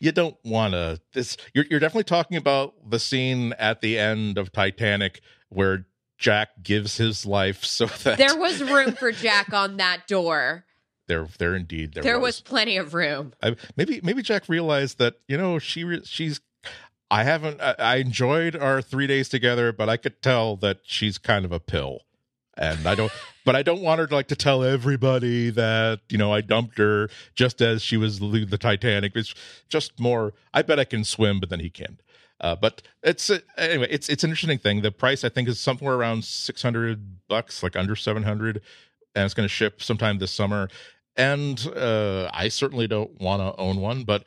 you 0.00 0.12
don't 0.12 0.36
want 0.44 0.72
to 0.72 1.00
this 1.12 1.36
you're 1.54 1.66
you're 1.70 1.80
definitely 1.80 2.04
talking 2.04 2.36
about 2.36 2.74
the 2.88 2.98
scene 2.98 3.52
at 3.58 3.80
the 3.80 3.98
end 3.98 4.38
of 4.38 4.50
Titanic 4.50 5.20
where 5.50 5.86
Jack 6.18 6.62
gives 6.62 6.96
his 6.96 7.24
life 7.24 7.64
so 7.64 7.86
that 8.04 8.18
There 8.18 8.36
was 8.36 8.62
room 8.62 8.92
for 8.92 9.12
Jack 9.12 9.52
on 9.52 9.76
that 9.76 10.06
door. 10.08 10.64
There 11.10 11.26
there 11.38 11.56
indeed 11.56 11.94
there, 11.94 12.04
there 12.04 12.20
was. 12.20 12.36
was 12.36 12.40
plenty 12.40 12.76
of 12.76 12.94
room. 12.94 13.32
I, 13.42 13.56
maybe 13.76 14.00
maybe 14.04 14.22
Jack 14.22 14.48
realized 14.48 14.98
that, 14.98 15.16
you 15.26 15.36
know, 15.36 15.58
she 15.58 16.00
she's 16.04 16.40
I 17.10 17.24
haven't. 17.24 17.60
I, 17.60 17.96
enjoyed 17.96 18.54
our 18.54 18.80
three 18.80 19.08
days 19.08 19.28
together, 19.28 19.72
but 19.72 19.88
I 19.88 19.96
could 19.96 20.22
tell 20.22 20.54
that 20.58 20.82
she's 20.84 21.18
kind 21.18 21.44
of 21.44 21.50
a 21.50 21.58
pill, 21.58 22.02
and 22.56 22.86
I 22.86 22.94
don't. 22.94 23.10
but 23.44 23.56
I 23.56 23.64
don't 23.64 23.82
want 23.82 23.98
her 23.98 24.06
to 24.06 24.14
like 24.14 24.28
to 24.28 24.36
tell 24.36 24.62
everybody 24.62 25.50
that 25.50 26.02
you 26.08 26.16
know 26.16 26.32
I 26.32 26.42
dumped 26.42 26.78
her 26.78 27.08
just 27.34 27.60
as 27.60 27.82
she 27.82 27.96
was 27.96 28.20
the, 28.20 28.44
the 28.44 28.58
Titanic. 28.58 29.16
It's 29.16 29.34
just 29.68 29.98
more. 29.98 30.32
I 30.54 30.62
bet 30.62 30.78
I 30.78 30.84
can 30.84 31.02
swim, 31.02 31.40
but 31.40 31.50
then 31.50 31.58
he 31.58 31.70
can't. 31.70 32.00
Uh, 32.40 32.54
but 32.54 32.82
it's 33.02 33.28
uh, 33.28 33.40
anyway. 33.58 33.88
It's 33.90 34.08
it's 34.08 34.22
an 34.22 34.30
interesting 34.30 34.58
thing. 34.58 34.82
The 34.82 34.92
price 34.92 35.24
I 35.24 35.28
think 35.28 35.48
is 35.48 35.58
somewhere 35.58 35.96
around 35.96 36.24
six 36.24 36.62
hundred 36.62 37.26
bucks, 37.26 37.64
like 37.64 37.74
under 37.74 37.96
seven 37.96 38.22
hundred, 38.22 38.62
and 39.16 39.24
it's 39.24 39.34
going 39.34 39.48
to 39.48 39.52
ship 39.52 39.82
sometime 39.82 40.18
this 40.18 40.30
summer. 40.30 40.68
And 41.16 41.66
uh, 41.76 42.30
I 42.32 42.48
certainly 42.48 42.86
don't 42.86 43.20
want 43.20 43.42
to 43.42 43.60
own 43.60 43.80
one, 43.80 44.04
but 44.04 44.24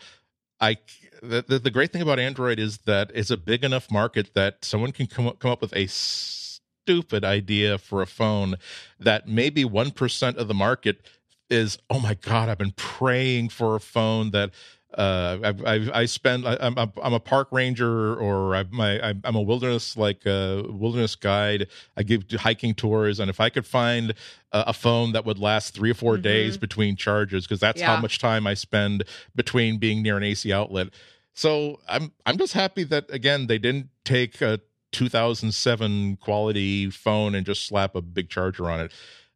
I 0.60 0.78
the, 1.22 1.44
the, 1.48 1.60
the 1.60 1.72
great 1.72 1.92
thing 1.92 2.02
about 2.02 2.20
Android 2.20 2.60
is 2.60 2.80
that 2.80 3.12
it's 3.14 3.32
a 3.32 3.38
big 3.38 3.64
enough 3.64 3.90
market 3.90 4.34
that 4.34 4.66
someone 4.66 4.92
can 4.92 5.08
come 5.08 5.28
up, 5.28 5.40
come 5.40 5.52
up 5.52 5.62
with 5.62 5.76
a 5.76 5.88
stupid 5.88 7.24
idea 7.24 7.78
for 7.78 8.02
a 8.02 8.08
phone 8.08 8.56
that 9.00 9.28
maybe 9.28 9.64
1% 9.64 10.36
of 10.36 10.48
the 10.48 10.54
market 10.54 11.02
is 11.50 11.78
oh 11.90 12.00
my 12.00 12.14
god 12.14 12.50
i've 12.50 12.58
been 12.58 12.74
praying 12.76 13.50
for 13.50 13.76
a 13.76 13.80
phone 13.80 14.32
that 14.32 14.52
uh, 14.98 15.38
I, 15.44 15.76
I, 15.76 15.90
I 16.02 16.06
spend 16.06 16.48
I, 16.48 16.54
am 16.60 16.78
I'm, 16.78 16.92
I'm 17.02 17.14
a 17.14 17.20
park 17.20 17.48
ranger 17.52 18.16
or 18.16 18.56
I'm 18.56 18.70
my 18.72 19.02
I'm 19.24 19.36
a 19.36 19.42
wilderness 19.42 19.98
like 19.98 20.26
a 20.26 20.60
uh, 20.60 20.72
wilderness 20.72 21.16
guide. 21.16 21.68
I 21.98 22.04
give 22.04 22.30
hiking 22.32 22.76
tours, 22.76 23.20
and 23.20 23.30
if 23.30 23.40
I 23.40 23.50
could 23.50 23.66
find 23.66 24.12
a, 24.52 24.66
a 24.68 24.74
phone 24.74 25.14
that 25.14 25.26
would 25.26 25.40
last 25.40 25.74
three 25.74 25.92
or 25.92 25.96
4 25.96 26.14
mm-hmm. 26.14 26.22
days 26.22 26.58
between 26.58 26.96
charges, 26.96 27.46
because 27.46 27.60
that's 27.60 27.80
yeah. 27.80 27.96
how 27.96 28.02
much 28.02 28.20
time 28.20 28.46
I 28.46 28.54
spend 28.54 29.04
between 29.36 29.80
being 29.80 30.04
near 30.04 30.18
an 30.18 30.24
AC 30.24 30.52
outlet. 30.54 30.90
So 31.34 31.80
I'm 31.88 32.12
I'm 32.26 32.38
just 32.38 32.54
happy 32.54 32.84
that 32.86 33.06
again 33.10 33.48
they 33.48 33.58
didn't 33.58 33.90
take 34.06 34.42
a 34.42 34.60
2007 34.92 36.18
quality 36.18 36.90
phone 36.90 37.36
and 37.36 37.46
just 37.46 37.66
slap 37.66 37.96
a 37.96 38.02
big 38.02 38.30
charger 38.30 38.70
on 38.70 38.82
it. 38.82 38.92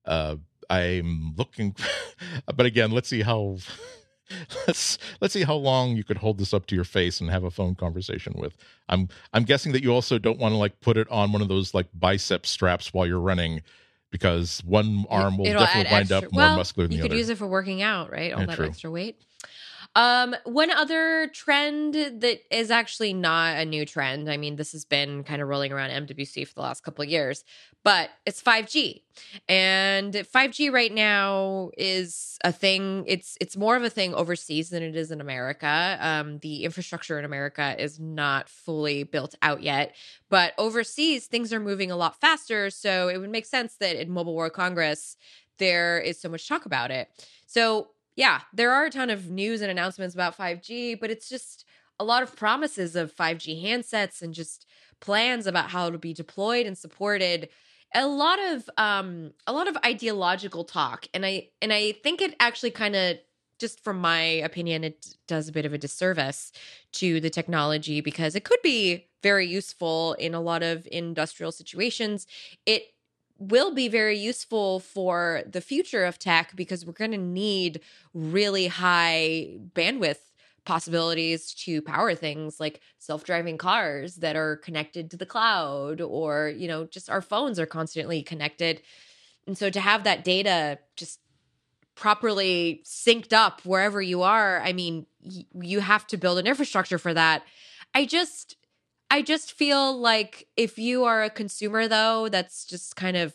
Uh, 0.05 0.35
I'm 0.69 1.34
looking, 1.35 1.75
but 2.55 2.65
again, 2.65 2.91
let's 2.91 3.09
see 3.09 3.21
how 3.21 3.57
let's 4.67 4.97
let's 5.21 5.33
see 5.33 5.43
how 5.43 5.55
long 5.55 5.95
you 5.95 6.03
could 6.03 6.17
hold 6.17 6.37
this 6.37 6.53
up 6.53 6.65
to 6.67 6.75
your 6.75 6.83
face 6.83 7.21
and 7.21 7.29
have 7.29 7.43
a 7.43 7.51
phone 7.51 7.75
conversation 7.75 8.33
with. 8.37 8.55
I'm 8.89 9.09
I'm 9.33 9.43
guessing 9.43 9.71
that 9.73 9.83
you 9.83 9.93
also 9.93 10.17
don't 10.17 10.39
want 10.39 10.53
to 10.53 10.57
like 10.57 10.79
put 10.81 10.97
it 10.97 11.09
on 11.09 11.31
one 11.31 11.41
of 11.41 11.47
those 11.47 11.73
like 11.73 11.87
bicep 11.93 12.45
straps 12.45 12.93
while 12.93 13.05
you're 13.05 13.19
running 13.19 13.61
because 14.11 14.61
one 14.65 15.05
arm 15.09 15.37
will 15.37 15.47
It'll 15.47 15.59
definitely 15.59 15.91
wind 15.91 16.11
extra. 16.11 16.17
up 16.17 16.33
more 16.33 16.41
well, 16.41 16.55
muscular 16.55 16.87
than 16.87 16.97
the 16.97 17.01
other. 17.01 17.05
You 17.05 17.09
could 17.09 17.17
use 17.17 17.29
it 17.29 17.37
for 17.37 17.47
working 17.47 17.81
out, 17.81 18.11
right? 18.11 18.33
All 18.33 18.39
yeah, 18.41 18.45
that 18.47 18.55
true. 18.55 18.65
extra 18.65 18.89
weight. 18.89 19.21
Um, 19.97 20.35
one 20.43 20.69
other 20.69 21.27
trend 21.33 21.95
that 21.95 22.41
is 22.55 22.69
actually 22.69 23.13
not 23.13 23.57
a 23.57 23.65
new 23.65 23.83
trend. 23.83 24.29
I 24.29 24.37
mean, 24.37 24.55
this 24.55 24.71
has 24.73 24.85
been 24.85 25.23
kind 25.23 25.41
of 25.41 25.47
rolling 25.47 25.71
around 25.73 25.89
MWC 25.89 26.47
for 26.47 26.53
the 26.53 26.61
last 26.61 26.83
couple 26.83 27.01
of 27.01 27.09
years, 27.09 27.43
but 27.83 28.11
it's 28.23 28.39
5G. 28.39 29.01
And 29.49 30.13
5G 30.13 30.71
right 30.71 30.93
now 30.93 31.71
is 31.79 32.37
a 32.43 32.51
thing. 32.51 33.05
It's 33.07 33.39
it's 33.41 33.57
more 33.57 33.75
of 33.75 33.81
a 33.81 33.89
thing 33.89 34.13
overseas 34.13 34.69
than 34.69 34.83
it 34.83 34.95
is 34.95 35.09
in 35.09 35.19
America. 35.19 35.97
Um, 35.99 36.37
the 36.39 36.63
infrastructure 36.63 37.17
in 37.17 37.25
America 37.25 37.75
is 37.79 37.99
not 37.99 38.49
fully 38.49 39.01
built 39.01 39.33
out 39.41 39.63
yet, 39.63 39.95
but 40.29 40.53
overseas 40.59 41.25
things 41.25 41.51
are 41.51 41.59
moving 41.59 41.89
a 41.89 41.97
lot 41.97 42.21
faster. 42.21 42.69
So 42.69 43.07
it 43.07 43.17
would 43.17 43.31
make 43.31 43.47
sense 43.47 43.77
that 43.77 43.99
in 43.99 44.11
Mobile 44.11 44.35
World 44.35 44.53
Congress 44.53 45.17
there 45.57 45.99
is 45.99 46.21
so 46.21 46.29
much 46.29 46.47
talk 46.47 46.67
about 46.67 46.91
it. 46.91 47.09
So 47.47 47.87
yeah, 48.18 48.41
there 48.52 48.72
are 48.73 48.85
a 48.85 48.89
ton 48.89 49.10
of 49.10 49.30
news 49.30 49.61
and 49.61 49.72
announcements 49.72 50.14
about 50.14 50.35
5G, 50.35 50.95
but 50.95 51.10
it's 51.10 51.30
just 51.30 51.64
a 51.99 52.03
lot 52.03 52.23
of 52.23 52.35
promises 52.35 52.95
of 52.98 53.15
5G 53.15 53.64
handsets 53.64 54.22
and 54.22 54.34
just 54.34 54.65
plans 54.99 55.48
about 55.48 55.69
how 55.69 55.89
to 55.89 55.98
be 55.98 56.14
deployed 56.14 56.65
and 56.65 56.77
supported. 56.77 57.48
A 57.95 58.06
lot 58.07 58.39
of 58.39 58.69
um 58.77 59.31
a 59.48 59.53
lot 59.53 59.69
of 59.69 59.77
ideological 59.85 60.65
talk 60.65 61.07
and 61.14 61.26
i 61.26 61.48
and 61.61 61.72
i 61.72 61.94
think 62.03 62.22
it 62.22 62.35
actually 62.39 62.69
kind 62.72 62.98
of 62.98 63.18
just 63.60 63.81
from 63.81 63.98
my 63.99 64.19
opinion 64.19 64.84
it 64.84 65.07
does 65.26 65.48
a 65.48 65.53
bit 65.53 65.65
of 65.65 65.73
a 65.73 65.77
disservice 65.77 66.52
to 66.91 67.22
the 67.22 67.30
technology 67.30 68.02
because 68.02 68.35
it 68.35 68.44
could 68.44 68.60
be 68.61 69.07
very 69.23 69.48
useful 69.48 70.14
in 70.19 70.34
a 70.34 70.41
lot 70.41 70.64
of 70.64 70.88
industrial 70.91 71.52
situations. 71.52 72.27
It 72.65 72.84
will 73.39 73.73
be 73.73 73.88
very 73.88 74.18
useful 74.18 74.80
for 74.80 75.43
the 75.47 75.61
future 75.61 76.05
of 76.05 76.19
tech 76.19 76.55
because 76.55 76.85
we're 76.85 76.93
going 76.93 77.11
to 77.11 77.18
need 77.18 77.81
really 78.14 78.68
high 78.68 79.57
bandwidth 79.73 80.19
possibilities 80.65 81.53
to 81.53 81.81
power 81.81 82.14
things 82.14 82.59
like 82.59 82.81
self-driving 82.99 83.57
cars 83.57 84.15
that 84.18 84.35
are 84.35 84.57
connected 84.57 85.09
to 85.09 85.15
the 85.15 85.26
cloud 85.26 86.01
or 86.01 86.49
you 86.49 86.68
know 86.68 86.85
just 86.85 87.09
our 87.09 87.22
phones 87.22 87.59
are 87.59 87.65
constantly 87.65 88.22
connected. 88.22 88.81
And 89.45 89.57
so 89.57 89.69
to 89.69 89.80
have 89.80 90.03
that 90.03 90.23
data 90.26 90.80
just 90.97 91.19
properly 91.95 92.84
synced 92.85 93.34
up 93.34 93.61
wherever 93.61 93.99
you 93.99 94.22
are 94.22 94.61
i 94.61 94.72
mean 94.72 95.07
y- 95.23 95.45
you 95.61 95.80
have 95.80 96.05
to 96.05 96.15
build 96.18 96.38
an 96.38 96.45
infrastructure 96.45 96.99
for 96.99 97.14
that. 97.14 97.43
I 97.95 98.05
just 98.05 98.55
I 99.09 99.21
just 99.21 99.53
feel 99.53 99.97
like 99.97 100.47
if 100.57 100.77
you 100.77 101.05
are 101.05 101.23
a 101.23 101.29
consumer 101.29 101.88
though, 101.88 102.29
that's 102.29 102.65
just 102.65 102.95
kind 102.95 103.17
of 103.17 103.34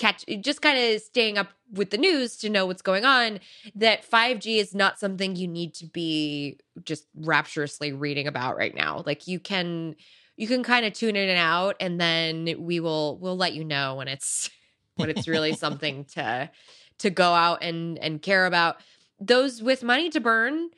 catch 0.00 0.24
just 0.40 0.62
kind 0.62 0.78
of 0.78 1.00
staying 1.02 1.36
up 1.36 1.48
with 1.72 1.90
the 1.90 1.98
news 1.98 2.36
to 2.38 2.48
know 2.48 2.64
what's 2.64 2.80
going 2.80 3.04
on 3.04 3.38
that 3.74 4.08
5G 4.08 4.56
is 4.56 4.74
not 4.74 4.98
something 4.98 5.36
you 5.36 5.46
need 5.46 5.74
to 5.74 5.86
be 5.86 6.58
just 6.84 7.06
rapturously 7.14 7.92
reading 7.92 8.26
about 8.26 8.56
right 8.56 8.74
now. 8.74 9.02
Like 9.04 9.28
you 9.28 9.38
can 9.38 9.94
you 10.36 10.48
can 10.48 10.62
kind 10.62 10.86
of 10.86 10.94
tune 10.94 11.16
in 11.16 11.28
and 11.28 11.38
out 11.38 11.76
and 11.80 12.00
then 12.00 12.56
we 12.58 12.80
will 12.80 13.18
we'll 13.18 13.36
let 13.36 13.52
you 13.52 13.62
know 13.62 13.96
when 13.96 14.08
it's 14.08 14.48
when 14.96 15.10
it's 15.10 15.28
really 15.28 15.52
something 15.52 16.04
to 16.14 16.50
to 17.00 17.10
go 17.10 17.32
out 17.34 17.62
and 17.62 17.98
and 17.98 18.22
care 18.22 18.46
about. 18.46 18.76
Those 19.22 19.62
with 19.62 19.82
money 19.82 20.08
to 20.10 20.20
burn, 20.20 20.70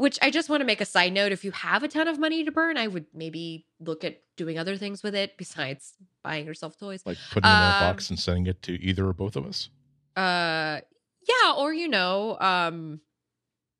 which 0.00 0.18
I 0.22 0.30
just 0.30 0.48
want 0.48 0.62
to 0.62 0.64
make 0.64 0.80
a 0.80 0.86
side 0.86 1.12
note. 1.12 1.30
If 1.30 1.44
you 1.44 1.50
have 1.50 1.82
a 1.82 1.88
ton 1.88 2.08
of 2.08 2.18
money 2.18 2.42
to 2.42 2.50
burn, 2.50 2.78
I 2.78 2.86
would 2.86 3.04
maybe 3.12 3.66
look 3.80 4.02
at 4.02 4.22
doing 4.34 4.58
other 4.58 4.78
things 4.78 5.02
with 5.02 5.14
it 5.14 5.36
besides 5.36 5.92
buying 6.22 6.46
yourself 6.46 6.78
toys. 6.78 7.02
Like 7.04 7.18
putting 7.30 7.50
it 7.50 7.52
um, 7.52 7.62
in 7.62 7.68
a 7.68 7.80
box 7.92 8.08
and 8.08 8.18
sending 8.18 8.46
it 8.46 8.62
to 8.62 8.72
either 8.82 9.06
or 9.06 9.12
both 9.12 9.36
of 9.36 9.44
us. 9.44 9.68
Uh, 10.16 10.80
yeah, 11.28 11.52
or 11.54 11.74
you 11.74 11.86
know, 11.86 12.38
um, 12.40 13.00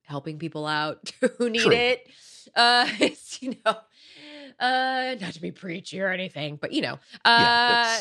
helping 0.03 0.39
people 0.39 0.67
out 0.67 1.11
who 1.39 1.49
need 1.49 1.63
True. 1.63 1.73
it. 1.73 2.07
Uh, 2.55 2.87
it's, 3.01 3.41
you 3.43 3.57
know, 3.65 3.77
uh, 4.61 5.17
not 5.23 5.33
to 5.33 5.41
be 5.41 5.53
preachy 5.53 6.03
or 6.03 6.09
anything, 6.09 6.59
but 6.61 6.73
you 6.73 6.83
know, 6.83 6.99
uh, 7.25 7.41
Yeah, 7.41 7.99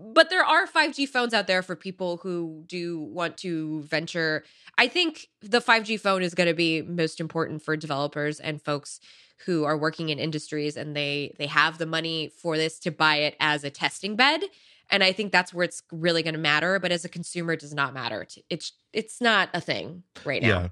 but 0.00 0.30
there 0.30 0.44
are 0.44 0.66
5G 0.66 1.08
phones 1.08 1.34
out 1.34 1.46
there 1.46 1.62
for 1.62 1.76
people 1.76 2.18
who 2.18 2.64
do 2.66 3.00
want 3.00 3.36
to 3.38 3.82
venture. 3.82 4.44
I 4.76 4.88
think 4.88 5.28
the 5.40 5.60
5G 5.60 6.00
phone 6.00 6.22
is 6.22 6.34
going 6.34 6.48
to 6.48 6.54
be 6.54 6.82
most 6.82 7.20
important 7.20 7.62
for 7.62 7.76
developers 7.76 8.40
and 8.40 8.62
folks 8.62 9.00
who 9.46 9.64
are 9.64 9.76
working 9.76 10.08
in 10.08 10.18
industries 10.18 10.76
and 10.76 10.96
they 10.96 11.34
they 11.38 11.46
have 11.46 11.78
the 11.78 11.86
money 11.86 12.28
for 12.28 12.56
this 12.56 12.78
to 12.80 12.90
buy 12.90 13.16
it 13.16 13.36
as 13.40 13.64
a 13.64 13.70
testing 13.70 14.16
bed. 14.16 14.42
And 14.90 15.04
I 15.04 15.12
think 15.12 15.32
that's 15.32 15.52
where 15.52 15.64
it's 15.64 15.82
really 15.92 16.22
going 16.22 16.34
to 16.34 16.40
matter. 16.40 16.78
But 16.78 16.92
as 16.92 17.04
a 17.04 17.08
consumer, 17.08 17.52
it 17.52 17.60
does 17.60 17.74
not 17.74 17.92
matter. 17.94 18.26
It's 18.48 18.72
it's 18.92 19.20
not 19.20 19.50
a 19.52 19.60
thing 19.60 20.02
right 20.24 20.42
now. 20.42 20.48
Yeah. 20.48 20.68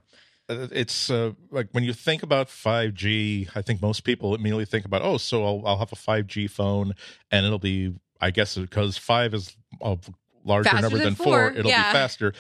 Uh, 0.48 0.69
It's 0.73 1.11
uh, 1.11 1.32
like 1.51 1.69
when 1.73 1.85
you 1.85 1.93
think 1.93 2.23
about 2.23 2.48
5G, 2.48 3.51
I 3.55 3.62
think 3.62 3.82
most 3.82 4.05
people 4.05 4.35
immediately 4.35 4.65
think 4.65 4.85
about, 4.85 5.03
oh, 5.03 5.16
so 5.16 5.44
I'll, 5.44 5.62
I'll 5.66 5.78
have 5.78 5.93
a 5.93 5.97
5G 5.97 6.48
phone 6.48 6.94
and 7.31 7.44
it'll 7.44 7.59
be, 7.59 7.94
I 8.20 8.30
guess, 8.30 8.56
because 8.56 8.97
five 8.97 9.34
is 9.34 9.56
a 9.80 9.98
larger 10.44 10.70
Faster 10.70 10.82
number 10.82 10.98
than 10.98 11.06
than 11.06 11.14
four, 11.14 11.51
four, 11.51 11.59
it'll 11.59 11.70
yeah. 11.70 11.90
be 11.90 11.97
faster. 11.97 12.32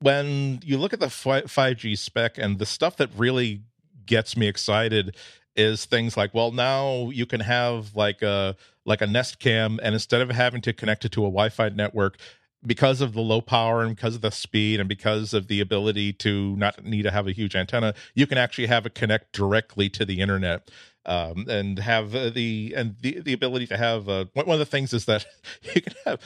When 0.00 0.60
you 0.64 0.78
look 0.78 0.92
at 0.92 1.00
the 1.00 1.06
5G 1.06 1.96
spec 1.96 2.36
and 2.36 2.58
the 2.58 2.66
stuff 2.66 2.96
that 2.96 3.10
really 3.16 3.62
gets 4.04 4.36
me 4.36 4.48
excited 4.48 5.16
is 5.54 5.84
things 5.84 6.16
like, 6.16 6.34
well, 6.34 6.50
now 6.50 7.10
you 7.10 7.26
can 7.26 7.40
have 7.40 7.94
like 7.94 8.22
a 8.22 8.56
like 8.84 9.00
a 9.00 9.06
Nest 9.06 9.38
Cam, 9.38 9.78
and 9.82 9.94
instead 9.94 10.20
of 10.20 10.30
having 10.30 10.60
to 10.62 10.72
connect 10.72 11.04
it 11.04 11.12
to 11.12 11.20
a 11.20 11.28
Wi-Fi 11.28 11.68
network, 11.68 12.18
because 12.64 13.00
of 13.00 13.12
the 13.12 13.20
low 13.20 13.40
power 13.40 13.82
and 13.82 13.94
because 13.94 14.14
of 14.14 14.20
the 14.20 14.30
speed 14.30 14.80
and 14.80 14.88
because 14.88 15.34
of 15.34 15.48
the 15.48 15.60
ability 15.60 16.12
to 16.12 16.56
not 16.56 16.84
need 16.84 17.02
to 17.02 17.10
have 17.10 17.26
a 17.26 17.32
huge 17.32 17.54
antenna, 17.56 17.94
you 18.14 18.26
can 18.26 18.38
actually 18.38 18.66
have 18.66 18.86
it 18.86 18.94
connect 18.94 19.32
directly 19.32 19.88
to 19.88 20.04
the 20.04 20.20
internet. 20.20 20.70
Um, 21.04 21.46
and 21.48 21.80
have 21.80 22.14
uh, 22.14 22.30
the 22.30 22.74
and 22.76 22.94
the 23.00 23.20
the 23.20 23.32
ability 23.32 23.66
to 23.66 23.76
have 23.76 24.08
uh, 24.08 24.26
one 24.34 24.48
of 24.50 24.60
the 24.60 24.64
things 24.64 24.92
is 24.92 25.06
that 25.06 25.26
you 25.74 25.82
can 25.82 25.94
have 26.04 26.20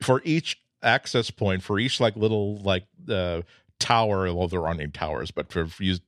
for 0.00 0.22
each 0.24 0.58
access 0.82 1.30
point 1.30 1.62
for 1.62 1.78
each 1.78 2.00
like 2.00 2.16
little 2.16 2.56
like 2.58 2.86
uh, 3.10 3.42
tower 3.78 4.32
well 4.32 4.48
there 4.48 4.66
aren't 4.66 4.80
any 4.80 4.90
towers 4.90 5.30
but 5.30 5.52
for, 5.52 5.66
for 5.66 5.82
use 5.82 6.00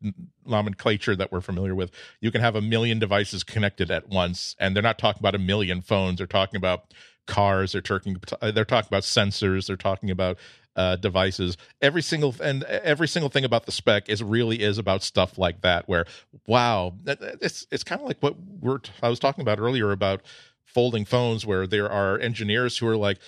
nomenclature 0.46 1.14
that 1.14 1.30
we're 1.30 1.40
familiar 1.40 1.74
with 1.74 1.90
you 2.20 2.30
can 2.30 2.40
have 2.40 2.56
a 2.56 2.62
million 2.62 2.98
devices 2.98 3.44
connected 3.44 3.90
at 3.90 4.08
once 4.08 4.56
and 4.58 4.74
they're 4.74 4.82
not 4.82 4.98
talking 4.98 5.20
about 5.20 5.34
a 5.34 5.38
million 5.38 5.82
phones 5.82 6.18
they're 6.18 6.26
talking 6.26 6.56
about 6.56 6.94
cars 7.26 7.72
they're 7.72 7.82
talking 7.82 8.16
they're 8.40 8.64
talking 8.64 8.88
about 8.88 9.02
sensors 9.02 9.66
they're 9.66 9.76
talking 9.76 10.10
about 10.10 10.38
uh, 10.78 10.96
devices 10.96 11.56
every 11.82 12.00
single 12.00 12.34
and 12.40 12.62
every 12.64 13.08
single 13.08 13.28
thing 13.28 13.44
about 13.44 13.66
the 13.66 13.72
spec 13.72 14.08
is 14.08 14.22
really 14.22 14.62
is 14.62 14.78
about 14.78 15.02
stuff 15.02 15.36
like 15.36 15.60
that 15.60 15.88
where 15.88 16.06
wow 16.46 16.94
it's 17.04 17.66
it's 17.70 17.84
kind 17.84 18.00
of 18.00 18.06
like 18.06 18.18
what 18.20 18.36
we're 18.60 18.78
i 19.02 19.08
was 19.08 19.18
talking 19.18 19.42
about 19.42 19.58
earlier 19.58 19.90
about 19.90 20.22
folding 20.64 21.04
phones 21.04 21.44
where 21.44 21.66
there 21.66 21.90
are 21.90 22.18
engineers 22.18 22.78
who 22.78 22.86
are 22.86 22.96
like 22.96 23.18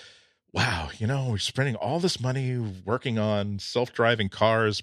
wow 0.52 0.90
you 0.98 1.06
know 1.06 1.28
we're 1.30 1.38
spending 1.38 1.74
all 1.76 1.98
this 2.00 2.20
money 2.20 2.58
working 2.84 3.18
on 3.18 3.58
self-driving 3.58 4.28
cars. 4.28 4.82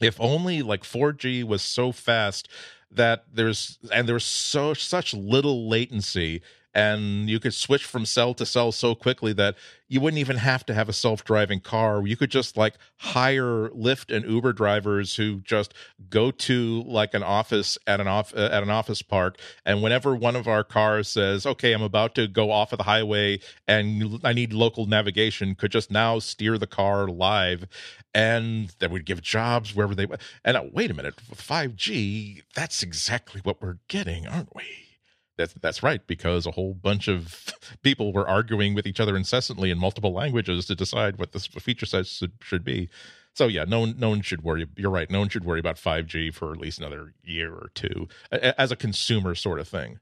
If 0.00 0.20
only 0.20 0.62
like 0.62 0.82
4G 0.82 1.42
was 1.42 1.60
so 1.60 1.90
fast 1.90 2.48
that 2.90 3.24
there's 3.32 3.78
and 3.92 4.08
there's 4.08 4.24
so 4.24 4.74
such 4.74 5.12
little 5.12 5.68
latency 5.68 6.40
and 6.74 7.28
you 7.28 7.40
could 7.40 7.54
switch 7.54 7.84
from 7.84 8.04
cell 8.06 8.34
to 8.34 8.46
cell 8.46 8.72
so 8.72 8.94
quickly 8.94 9.32
that 9.32 9.56
you 9.88 10.00
wouldn't 10.00 10.18
even 10.18 10.36
have 10.36 10.66
to 10.66 10.74
have 10.74 10.88
a 10.88 10.92
self-driving 10.92 11.60
car. 11.60 12.06
You 12.06 12.16
could 12.16 12.30
just 12.30 12.56
like 12.56 12.74
hire 12.96 13.70
lyft 13.70 14.14
and 14.14 14.28
uber 14.28 14.52
drivers 14.52 15.16
who 15.16 15.40
just 15.40 15.72
go 16.10 16.30
to 16.30 16.82
like 16.82 17.14
an 17.14 17.22
office 17.22 17.78
at 17.86 18.00
an 18.00 18.08
off 18.08 18.34
at 18.34 18.62
an 18.62 18.70
office 18.70 19.02
park 19.02 19.38
and 19.64 19.82
whenever 19.82 20.14
one 20.14 20.36
of 20.36 20.48
our 20.48 20.64
cars 20.64 21.08
says 21.08 21.46
okay 21.46 21.72
i'm 21.72 21.82
about 21.82 22.14
to 22.14 22.26
go 22.26 22.50
off 22.50 22.72
of 22.72 22.78
the 22.78 22.84
highway 22.84 23.38
and 23.66 24.20
i 24.24 24.32
need 24.32 24.52
local 24.52 24.86
navigation 24.86 25.54
could 25.54 25.70
just 25.70 25.90
now 25.90 26.18
steer 26.18 26.58
the 26.58 26.66
car 26.66 27.06
live 27.08 27.66
and 28.14 28.70
that 28.80 28.90
would 28.90 29.06
give 29.06 29.22
jobs 29.22 29.74
wherever 29.74 29.94
they 29.94 30.06
went 30.06 30.20
and 30.44 30.56
uh, 30.56 30.64
wait 30.72 30.90
a 30.90 30.94
minute 30.94 31.14
5g 31.34 32.42
that's 32.54 32.82
exactly 32.82 33.40
what 33.44 33.62
we're 33.62 33.78
getting 33.88 34.26
aren't 34.26 34.54
we 34.54 34.87
that's 35.38 35.54
that's 35.54 35.82
right 35.82 36.06
because 36.06 36.44
a 36.44 36.50
whole 36.50 36.74
bunch 36.74 37.08
of 37.08 37.54
people 37.82 38.12
were 38.12 38.28
arguing 38.28 38.74
with 38.74 38.86
each 38.86 39.00
other 39.00 39.16
incessantly 39.16 39.70
in 39.70 39.78
multiple 39.78 40.12
languages 40.12 40.66
to 40.66 40.74
decide 40.74 41.18
what 41.18 41.32
the 41.32 41.40
feature 41.40 41.86
sets 41.86 42.10
should, 42.10 42.32
should 42.42 42.64
be. 42.64 42.90
So 43.32 43.46
yeah, 43.46 43.64
no 43.64 43.80
one 43.80 43.94
no 43.98 44.10
one 44.10 44.20
should 44.20 44.42
worry. 44.42 44.66
You're 44.76 44.90
right. 44.90 45.10
No 45.10 45.20
one 45.20 45.28
should 45.28 45.44
worry 45.44 45.60
about 45.60 45.76
5G 45.76 46.34
for 46.34 46.52
at 46.52 46.58
least 46.58 46.78
another 46.78 47.14
year 47.22 47.54
or 47.54 47.70
two 47.74 48.08
as 48.30 48.70
a 48.70 48.76
consumer 48.76 49.34
sort 49.34 49.60
of 49.60 49.68
thing. 49.68 50.00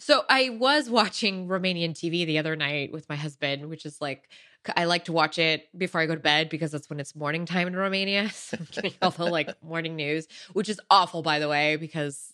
So 0.00 0.24
I 0.28 0.50
was 0.50 0.88
watching 0.88 1.48
Romanian 1.48 1.90
TV 1.90 2.24
the 2.24 2.38
other 2.38 2.54
night 2.54 2.92
with 2.92 3.08
my 3.08 3.16
husband, 3.16 3.68
which 3.68 3.84
is 3.84 4.00
like 4.00 4.28
I 4.76 4.84
like 4.84 5.06
to 5.06 5.12
watch 5.12 5.38
it 5.38 5.66
before 5.76 6.00
I 6.00 6.06
go 6.06 6.14
to 6.14 6.20
bed 6.20 6.48
because 6.50 6.70
that's 6.70 6.90
when 6.90 7.00
it's 7.00 7.16
morning 7.16 7.46
time 7.46 7.68
in 7.68 7.76
Romania. 7.76 8.30
So 8.32 8.58
I'm 8.58 8.66
getting 8.70 8.92
all 9.02 9.10
the 9.10 9.24
like 9.24 9.62
morning 9.62 9.96
news, 9.96 10.28
which 10.52 10.68
is 10.68 10.80
awful, 10.90 11.22
by 11.22 11.38
the 11.38 11.48
way, 11.48 11.76
because 11.76 12.32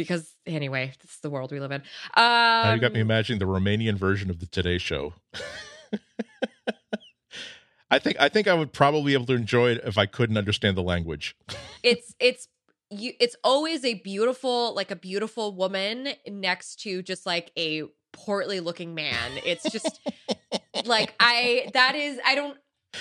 because 0.00 0.34
anyway, 0.46 0.92
this 1.02 1.12
is 1.12 1.18
the 1.20 1.30
world 1.30 1.52
we 1.52 1.60
live 1.60 1.72
in. 1.72 1.82
Um, 2.14 2.74
you 2.74 2.80
got 2.80 2.92
me 2.92 3.00
imagining 3.00 3.38
the 3.38 3.46
Romanian 3.46 3.96
version 3.96 4.30
of 4.30 4.40
the 4.40 4.46
Today 4.46 4.78
Show. 4.78 5.12
I 7.90 7.98
think 7.98 8.16
I 8.20 8.28
think 8.28 8.48
I 8.48 8.54
would 8.54 8.72
probably 8.72 9.10
be 9.10 9.14
able 9.14 9.26
to 9.26 9.34
enjoy 9.34 9.72
it 9.72 9.82
if 9.84 9.98
I 9.98 10.06
couldn't 10.06 10.38
understand 10.38 10.76
the 10.76 10.82
language. 10.82 11.36
it's 11.82 12.14
it's 12.18 12.48
you 12.90 13.12
it's 13.20 13.36
always 13.44 13.84
a 13.84 13.94
beautiful 13.94 14.74
like 14.74 14.90
a 14.90 14.96
beautiful 14.96 15.54
woman 15.54 16.08
next 16.26 16.80
to 16.82 17.02
just 17.02 17.26
like 17.26 17.50
a 17.58 17.82
portly 18.12 18.60
looking 18.60 18.94
man. 18.94 19.32
It's 19.44 19.70
just 19.70 20.00
like 20.84 21.14
I 21.20 21.68
that 21.74 21.94
is 21.94 22.18
I 22.24 22.34
don't 22.34 22.56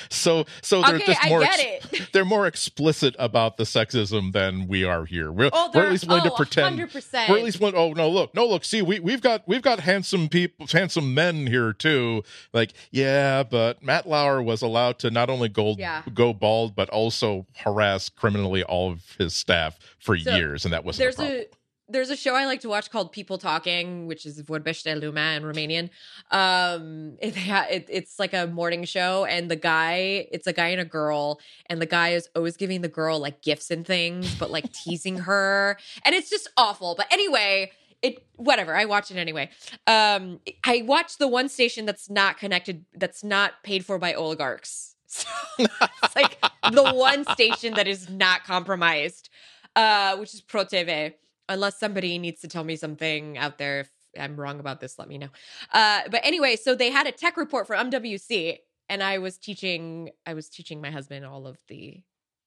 So 0.10 0.46
so 0.62 0.82
they're 0.82 0.96
okay, 0.96 1.06
just 1.14 1.28
more 1.28 1.44
ex- 1.44 2.10
they're 2.14 2.26
more 2.26 2.46
explicit 2.48 3.16
about 3.18 3.58
the 3.58 3.64
sexism 3.64 4.32
than 4.34 4.68
we 4.68 4.84
are 4.84 5.06
here. 5.06 5.32
We're, 5.32 5.50
Oh, 5.52 5.72
we're 5.74 5.86
at 5.86 5.92
least 5.92 6.08
willing 6.08 6.24
oh, 6.26 6.30
to 6.30 6.36
pretend 6.36 6.80
100%. 6.80 7.30
We're 7.30 7.38
at 7.38 7.44
least 7.44 7.60
one 7.60 7.74
oh 7.76 7.94
no 7.94 8.10
look 8.10 8.34
no 8.36 8.46
look 8.48 8.64
see 8.64 8.82
we 8.82 9.00
we've 9.00 9.22
got 9.22 9.48
we've 9.48 9.62
got 9.62 9.80
handsome 9.80 10.30
people 10.30 10.68
handsome 10.68 11.14
men 11.14 11.48
here 11.48 11.74
too 11.74 12.24
like 12.54 12.74
yeah 12.92 13.44
but 13.44 13.82
Matt 13.84 14.08
Lauer 14.08 14.42
was 14.42 14.62
allowed 14.62 15.00
to 15.00 15.10
not 15.12 15.30
only 15.30 15.50
go 15.50 15.76
Yeah. 15.78 16.04
go 16.14 16.34
bald 16.34 16.76
but 16.76 16.90
also 16.90 17.48
harass 17.58 18.10
criminally 18.10 18.64
all 18.64 18.92
of 18.92 19.16
his 19.18 19.34
staff 19.36 19.80
for 20.00 20.18
So, 20.18 20.36
years 20.36 20.66
and 20.66 20.74
that 20.74 20.86
wasn't 20.86 21.00
there's 21.06 21.16
a 21.16 21.18
problem. 21.18 21.42
a 21.42 21.46
there's 21.90 22.10
a 22.10 22.16
show 22.16 22.36
I 22.36 22.46
like 22.46 22.62
to 22.62 22.70
watch 22.70 22.92
called 22.92 23.12
People 23.12 23.38
Talking, 23.38 24.06
which 24.06 24.26
is 24.26 24.42
Vorbește 24.42 25.02
Lumea 25.02 25.38
in 25.38 25.44
Romanian. 25.44 25.90
Um, 26.32 27.18
it, 27.20 27.36
it, 27.36 27.86
it's 27.90 28.20
like 28.20 28.34
a 28.34 28.48
morning 28.48 28.86
show, 28.86 29.26
and 29.26 29.50
the 29.50 29.56
guy, 29.56 30.28
it's 30.32 30.48
a 30.48 30.54
guy 30.54 30.68
and 30.68 30.82
a 30.82 30.86
girl, 30.86 31.40
and 31.66 31.82
the 31.82 31.86
guy 31.86 32.10
is 32.10 32.30
always 32.36 32.58
giving 32.58 32.82
the 32.82 32.88
girl 32.88 33.20
like 33.20 33.42
gifts 33.42 33.72
and 33.72 33.86
things, 33.86 34.34
but 34.36 34.52
like 34.52 34.72
teasing 34.84 35.20
her, 35.20 35.78
and 36.06 36.16
it's 36.16 36.30
just 36.30 36.48
awful. 36.58 36.96
But 36.96 37.08
anyway, 37.12 37.72
it 38.02 38.26
whatever. 38.36 38.76
I 38.76 38.86
watch 38.86 39.12
it 39.12 39.18
anyway. 39.18 39.50
Um, 39.88 40.40
I 40.64 40.84
watch 40.86 41.18
the 41.18 41.28
one 41.28 41.50
station 41.50 41.86
that's 41.86 42.10
not 42.10 42.38
connected, 42.38 42.86
that's 42.94 43.24
not 43.24 43.64
paid 43.64 43.86
for 43.86 43.98
by 43.98 44.14
oligarchs. 44.14 44.96
So 45.60 45.66
it's 46.04 46.16
like 46.16 46.40
the 46.72 46.94
one 46.94 47.26
station 47.26 47.74
that 47.74 47.88
is 47.88 48.10
not 48.10 48.44
compromised, 48.44 49.30
uh, 49.76 50.16
which 50.18 50.34
is 50.34 50.42
Pro 50.42 50.66
TV. 50.66 51.14
Unless 51.50 51.80
somebody 51.80 52.18
needs 52.18 52.42
to 52.42 52.48
tell 52.48 52.64
me 52.64 52.76
something 52.76 53.38
out 53.38 53.58
there. 53.58 53.82
If 53.82 53.92
I'm 54.18 54.40
wrong 54.40 54.60
about 54.60 54.80
this, 54.80 54.98
let 54.98 55.10
me 55.10 55.18
know. 55.18 55.30
Uh, 55.74 56.02
but 56.10 56.22
anyway, 56.24 56.56
so 56.56 56.76
they 56.76 56.90
had 56.92 57.08
a 57.08 57.12
tech 57.12 57.38
report 57.38 57.68
for 57.68 57.76
MWC, 57.76 58.58
and 58.88 59.04
I 59.04 59.18
was 59.18 59.38
teaching. 59.38 60.12
I 60.26 60.34
was 60.34 60.50
teaching 60.50 60.82
my 60.82 60.92
husband 60.92 61.26
all 61.26 61.48
of 61.48 61.58
the. 61.68 62.02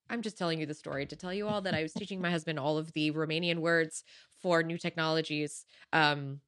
I'm 0.08 0.22
just 0.22 0.38
telling 0.38 0.60
you 0.60 0.66
the 0.66 0.74
story 0.74 1.06
to 1.06 1.16
tell 1.16 1.32
you 1.32 1.48
all 1.48 1.62
that 1.62 1.74
I 1.74 1.82
was 1.82 1.92
teaching 1.92 2.20
my 2.20 2.30
husband 2.36 2.58
all 2.58 2.78
of 2.78 2.92
the 2.92 3.10
Romanian 3.10 3.58
words 3.58 4.04
for 4.40 4.62
new 4.62 4.78
technologies. 4.78 5.64
Um, 5.92 6.40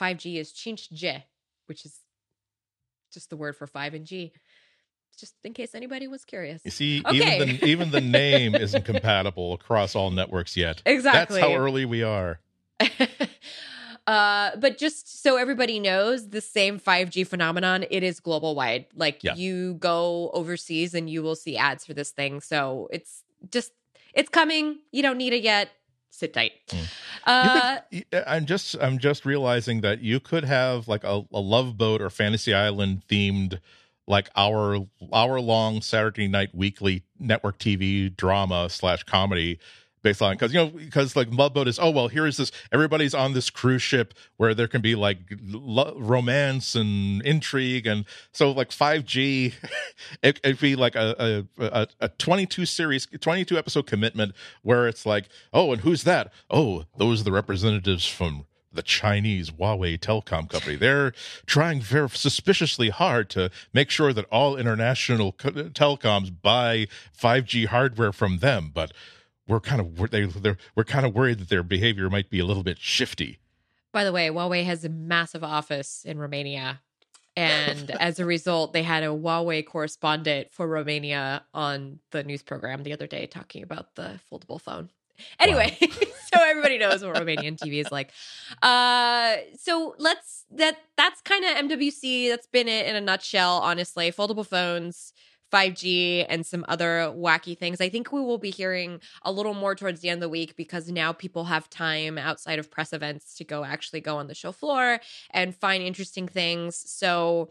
5G 0.00 0.36
is 0.36 0.52
5G, 0.52 1.22
which 1.66 1.84
is 1.84 2.00
just 3.12 3.30
the 3.30 3.36
word 3.36 3.56
for 3.56 3.66
five 3.66 3.94
and 3.94 4.04
G. 4.04 4.32
Just 5.14 5.34
in 5.44 5.52
case 5.54 5.74
anybody 5.74 6.06
was 6.08 6.24
curious. 6.24 6.60
You 6.64 6.70
see, 6.70 7.02
Okay. 7.06 7.36
even 7.36 7.48
the 7.56 7.64
even 7.66 7.90
the 7.90 8.00
name 8.24 8.54
isn't 8.54 8.84
compatible 8.84 9.52
across 9.54 9.94
all 9.94 10.10
networks 10.10 10.56
yet. 10.56 10.82
Exactly. 10.86 11.40
That's 11.40 11.52
how 11.52 11.56
early 11.56 11.84
we 11.84 12.02
are. 12.02 12.40
uh 14.06 14.50
but 14.56 14.76
just 14.76 15.22
so 15.22 15.36
everybody 15.36 15.80
knows 15.80 16.28
the 16.28 16.40
same 16.40 16.78
5g 16.78 17.26
phenomenon 17.26 17.84
it 17.90 18.02
is 18.02 18.20
global 18.20 18.54
wide 18.54 18.86
like 18.94 19.24
Yeah. 19.24 19.34
you 19.34 19.74
go 19.74 20.30
overseas 20.34 20.92
and 20.94 21.08
you 21.08 21.22
will 21.22 21.36
see 21.36 21.56
ads 21.56 21.86
for 21.86 21.94
this 21.94 22.10
thing 22.10 22.40
so 22.40 22.88
it's 22.92 23.22
just 23.50 23.72
it's 24.12 24.28
coming 24.28 24.78
you 24.92 25.02
don't 25.02 25.16
need 25.16 25.32
it 25.32 25.42
yet 25.42 25.70
sit 26.10 26.34
tight 26.34 26.52
Mm. 26.68 26.84
Uh 27.26 27.78
could- 27.90 28.04
y- 28.12 28.22
I'm 28.26 28.44
just 28.44 28.76
I'm 28.78 28.98
just 28.98 29.24
realizing 29.24 29.80
that 29.80 30.00
you 30.02 30.20
could 30.20 30.44
have 30.44 30.86
like 30.88 31.04
a, 31.04 31.22
a 31.32 31.40
love 31.40 31.78
boat 31.78 32.02
or 32.02 32.10
fantasy 32.10 32.52
island 32.52 33.02
themed 33.08 33.60
like 34.06 34.30
hour 34.36 34.86
hour 35.12 35.40
long 35.40 35.80
Saturday 35.80 36.28
night 36.28 36.54
weekly 36.54 37.02
network 37.18 37.58
TV 37.58 38.14
drama 38.14 38.68
slash 38.68 39.02
comedy 39.04 39.58
based 40.04 40.22
on 40.22 40.34
because 40.34 40.52
you 40.52 40.60
know 40.60 40.66
because 40.68 41.16
like 41.16 41.26
Love 41.32 41.54
Boat 41.54 41.66
is 41.66 41.80
oh 41.80 41.90
well 41.90 42.06
here 42.06 42.26
is 42.26 42.36
this 42.36 42.52
everybody's 42.70 43.14
on 43.14 43.32
this 43.32 43.50
cruise 43.50 43.82
ship 43.82 44.14
where 44.36 44.54
there 44.54 44.68
can 44.68 44.80
be 44.80 44.94
like 44.94 45.18
lo- 45.40 45.96
romance 45.98 46.76
and 46.76 47.22
intrigue 47.22 47.86
and 47.86 48.04
so 48.30 48.52
like 48.52 48.68
5G 48.68 49.54
it, 50.22 50.40
would 50.44 50.60
be 50.60 50.76
like 50.76 50.94
a, 50.94 51.46
a 51.58 51.88
a 52.00 52.08
22 52.08 52.66
series 52.66 53.06
22 53.06 53.58
episode 53.58 53.86
commitment 53.86 54.34
where 54.62 54.86
it's 54.86 55.04
like 55.04 55.28
oh 55.52 55.72
and 55.72 55.80
who's 55.80 56.04
that? 56.04 56.32
Oh 56.50 56.84
those 56.98 57.22
are 57.22 57.24
the 57.24 57.32
representatives 57.32 58.06
from 58.06 58.44
the 58.74 58.82
Chinese 58.82 59.50
Huawei 59.50 59.98
telecom 59.98 60.48
company. 60.48 60.76
They're 60.76 61.12
trying 61.46 61.80
very 61.80 62.08
suspiciously 62.10 62.90
hard 62.90 63.30
to 63.30 63.50
make 63.72 63.90
sure 63.90 64.12
that 64.12 64.26
all 64.26 64.56
international 64.56 65.32
telecoms 65.32 66.34
buy 66.42 66.86
5G 67.18 67.66
hardware 67.66 68.12
from 68.12 68.38
them, 68.38 68.70
but 68.72 68.92
we're 69.46 69.60
kind 69.60 69.80
of 69.80 70.10
they 70.10 70.24
they're 70.24 70.56
we're 70.74 70.84
kind 70.84 71.04
of 71.04 71.14
worried 71.14 71.38
that 71.38 71.48
their 71.48 71.62
behavior 71.62 72.08
might 72.08 72.30
be 72.30 72.38
a 72.38 72.46
little 72.46 72.62
bit 72.62 72.78
shifty. 72.78 73.38
By 73.92 74.04
the 74.04 74.12
way, 74.12 74.28
Huawei 74.28 74.64
has 74.64 74.84
a 74.84 74.88
massive 74.88 75.44
office 75.44 76.04
in 76.04 76.18
Romania. 76.18 76.80
And 77.36 77.90
as 78.00 78.18
a 78.18 78.24
result, 78.24 78.72
they 78.72 78.82
had 78.82 79.02
a 79.02 79.08
Huawei 79.08 79.64
correspondent 79.64 80.52
for 80.52 80.66
Romania 80.66 81.44
on 81.52 82.00
the 82.10 82.22
news 82.24 82.42
program 82.42 82.82
the 82.82 82.92
other 82.92 83.06
day 83.06 83.26
talking 83.26 83.62
about 83.62 83.94
the 83.94 84.20
foldable 84.30 84.60
phone. 84.60 84.90
Anyway, 85.38 85.76
wow. 85.80 85.88
so 86.34 86.42
everybody 86.42 86.78
knows 86.78 87.04
what 87.04 87.14
Romanian 87.14 87.56
TV 87.56 87.80
is 87.80 87.90
like. 87.90 88.10
Uh, 88.62 89.36
so 89.58 89.94
let's 89.98 90.44
that 90.52 90.76
that's 90.96 91.20
kind 91.22 91.44
of 91.44 91.70
MWC. 91.70 92.28
That's 92.28 92.46
been 92.46 92.68
it 92.68 92.86
in 92.86 92.96
a 92.96 93.00
nutshell. 93.00 93.58
Honestly, 93.58 94.10
foldable 94.12 94.46
phones 94.46 95.12
5G 95.54 96.26
and 96.28 96.44
some 96.44 96.64
other 96.68 97.12
wacky 97.14 97.56
things. 97.56 97.80
I 97.80 97.88
think 97.88 98.12
we 98.12 98.20
will 98.20 98.38
be 98.38 98.50
hearing 98.50 99.00
a 99.22 99.30
little 99.30 99.54
more 99.54 99.76
towards 99.76 100.00
the 100.00 100.08
end 100.08 100.18
of 100.18 100.22
the 100.22 100.28
week 100.28 100.56
because 100.56 100.90
now 100.90 101.12
people 101.12 101.44
have 101.44 101.70
time 101.70 102.18
outside 102.18 102.58
of 102.58 102.70
press 102.70 102.92
events 102.92 103.34
to 103.36 103.44
go 103.44 103.64
actually 103.64 104.00
go 104.00 104.16
on 104.16 104.26
the 104.26 104.34
show 104.34 104.50
floor 104.50 104.98
and 105.30 105.54
find 105.54 105.82
interesting 105.82 106.26
things. 106.26 106.82
So 106.90 107.50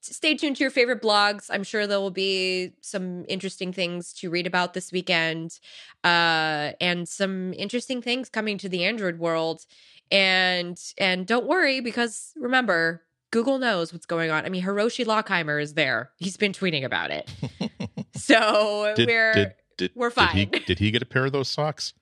stay 0.00 0.34
tuned 0.34 0.56
to 0.56 0.64
your 0.64 0.70
favorite 0.70 1.02
blogs. 1.02 1.48
I'm 1.50 1.62
sure 1.62 1.86
there 1.86 2.00
will 2.00 2.10
be 2.10 2.72
some 2.80 3.24
interesting 3.28 3.72
things 3.72 4.12
to 4.14 4.30
read 4.30 4.46
about 4.46 4.74
this 4.74 4.92
weekend 4.92 5.58
uh, 6.02 6.72
and 6.80 7.08
some 7.08 7.54
interesting 7.54 8.02
things 8.02 8.28
coming 8.28 8.58
to 8.58 8.68
the 8.68 8.84
Android 8.84 9.18
world. 9.18 9.64
And 10.10 10.78
and 10.98 11.26
don't 11.26 11.46
worry 11.46 11.80
because 11.80 12.32
remember 12.36 13.02
Google 13.30 13.58
knows 13.58 13.92
what's 13.92 14.06
going 14.06 14.30
on. 14.30 14.44
I 14.44 14.48
mean, 14.48 14.62
Hiroshi 14.62 15.04
Lockheimer 15.04 15.60
is 15.60 15.74
there. 15.74 16.10
He's 16.18 16.36
been 16.36 16.52
tweeting 16.52 16.84
about 16.84 17.10
it. 17.10 17.28
so 18.14 18.92
did, 18.94 19.08
we're 19.08 19.32
did, 19.32 19.54
did, 19.76 19.90
we're 19.94 20.10
fine. 20.10 20.36
Did 20.36 20.54
he, 20.54 20.60
did 20.66 20.78
he, 20.78 20.90
get 20.90 21.02
a 21.02 21.06
pair 21.06 21.24
of 21.24 21.32
those 21.32 21.48
socks? 21.48 21.94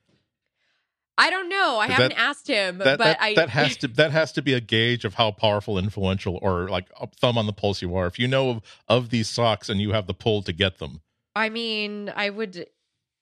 I 1.17 1.29
don't 1.29 1.47
know. 1.47 1.77
I 1.77 1.87
haven't 1.87 2.13
asked 2.13 2.47
him, 2.47 2.79
that, 2.79 2.97
but 2.97 3.03
that, 3.03 3.21
I 3.21 3.35
that 3.35 3.49
has 3.49 3.77
to 3.77 3.87
that 3.89 4.11
has 4.11 4.31
to 4.33 4.41
be 4.41 4.53
a 4.53 4.59
gauge 4.59 5.05
of 5.05 5.13
how 5.15 5.31
powerful, 5.31 5.77
influential, 5.77 6.39
or 6.41 6.67
like 6.69 6.87
thumb 7.19 7.37
on 7.37 7.45
the 7.45 7.53
pulse 7.53 7.81
you 7.81 7.95
are. 7.95 8.07
If 8.07 8.17
you 8.17 8.27
know 8.27 8.49
of, 8.49 8.61
of 8.87 9.09
these 9.09 9.29
socks 9.29 9.69
and 9.69 9.79
you 9.79 9.91
have 9.91 10.07
the 10.07 10.13
pull 10.13 10.41
to 10.41 10.53
get 10.53 10.79
them, 10.79 11.01
I 11.35 11.49
mean, 11.49 12.11
I 12.15 12.29
would, 12.29 12.67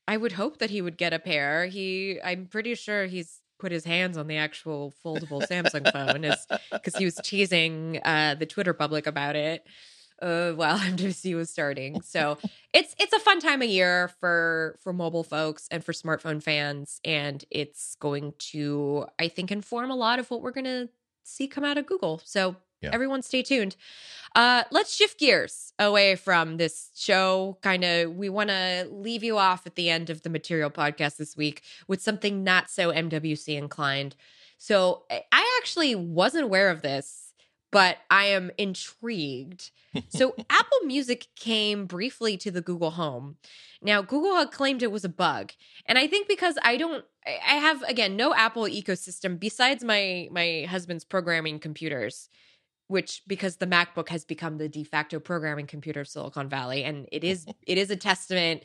I 0.08 0.18
would 0.18 0.34
hope 0.34 0.60
that 0.60 0.70
he 0.70 0.82
would 0.82 0.98
get 0.98 1.14
a 1.14 1.20
pair. 1.20 1.66
He, 1.66 2.20
I'm 2.24 2.46
pretty 2.46 2.76
sure 2.76 3.06
he's 3.06 3.42
put 3.60 3.72
his 3.72 3.86
hands 3.86 4.18
on 4.18 4.28
the 4.28 4.38
actual 4.38 4.94
foldable 5.06 5.48
Samsung 5.48 5.92
phone 5.92 6.24
is 6.24 6.48
because 6.72 6.96
he 6.96 7.06
was 7.06 7.16
teasing 7.24 8.02
uh, 8.04 8.36
the 8.38 8.46
Twitter 8.46 8.74
public 8.74 9.06
about 9.06 9.36
it 9.36 9.64
uh, 10.22 10.52
while 10.52 10.77
MWC 10.80 11.35
was 11.35 11.49
starting. 11.49 12.02
So 12.02 12.38
it's 12.73 12.95
it's 12.99 13.14
a 13.14 13.19
fun 13.19 13.39
time 13.39 13.61
of 13.61 13.69
year 13.69 14.11
for 14.19 14.77
for 14.81 14.93
mobile 14.93 15.23
folks 15.23 15.68
and 15.72 15.84
for 15.84 15.93
smartphone 15.93 16.41
fans, 16.41 16.99
and 17.03 17.43
it's 17.49 17.95
going 17.95 18.34
to 18.52 19.06
I 19.19 19.27
think 19.27 19.52
inform 19.52 19.91
a 19.91 19.95
lot 19.95 20.19
of 20.19 20.30
what 20.30 20.41
we're 20.41 20.52
going 20.52 20.65
to 20.65 20.89
see 21.23 21.48
come 21.48 21.64
out 21.64 21.77
of 21.77 21.85
Google. 21.85 22.22
So 22.23 22.56
yeah. 22.81 22.89
everyone 22.93 23.22
stay 23.22 23.43
tuned. 23.43 23.76
Uh, 24.35 24.64
let's 24.72 24.95
shift 24.95 25.19
gears 25.19 25.73
away 25.77 26.15
from 26.15 26.57
this 26.57 26.89
show. 26.95 27.57
Kind 27.61 27.84
of, 27.84 28.15
we 28.15 28.30
want 28.30 28.49
to 28.49 28.88
leave 28.89 29.23
you 29.23 29.38
off 29.38 29.68
at 29.68 29.76
the 29.76 29.89
end 29.89 30.10
of 30.10 30.22
the 30.22 30.30
material 30.30 30.69
podcast 30.69 31.18
this 31.18 31.35
week 31.35 31.64
with 31.88 32.02
something 32.02 32.43
not 32.43 32.69
so 32.69 32.91
MWC 32.91 33.57
inclined. 33.57 34.15
So 34.57 35.03
I 35.10 35.60
actually 35.60 35.95
wasn't 35.95 36.43
aware 36.43 36.69
of 36.69 36.81
this, 36.81 37.20
but 37.72 37.98
I 38.10 38.26
am 38.26 38.52
intrigued. 38.57 39.72
so 40.10 40.35
Apple 40.49 40.80
Music 40.85 41.27
came 41.35 41.85
briefly 41.85 42.38
to 42.38 42.52
the 42.52 42.61
Google 42.61 42.91
Home. 42.91 43.38
Now, 43.81 44.02
Google 44.02 44.35
had 44.35 44.52
claimed 44.52 44.84
it 44.84 44.91
was 44.91 45.06
a 45.06 45.10
bug. 45.10 45.53
And 45.85 45.98
I 45.98 46.07
think 46.07 46.27
because 46.27 46.57
I 46.64 46.77
don't 46.77 47.03
I 47.26 47.56
have 47.56 47.81
again 47.84 48.15
no 48.15 48.34
Apple 48.34 48.64
ecosystem 48.64 49.39
besides 49.39 49.84
my 49.84 50.27
my 50.31 50.65
husband's 50.69 51.03
programming 51.03 51.60
computers 51.60 52.30
which 52.91 53.22
because 53.26 53.56
the 53.56 53.65
macbook 53.65 54.10
has 54.10 54.26
become 54.26 54.57
the 54.57 54.68
de 54.68 54.84
facto 54.84 55.18
programming 55.18 55.65
computer 55.65 56.02
of 56.02 56.07
silicon 56.07 56.49
valley 56.49 56.84
and 56.84 57.07
it 57.11 57.23
is 57.23 57.45
it 57.68 57.77
is 57.77 57.89
a 57.89 57.95
testament 57.95 58.64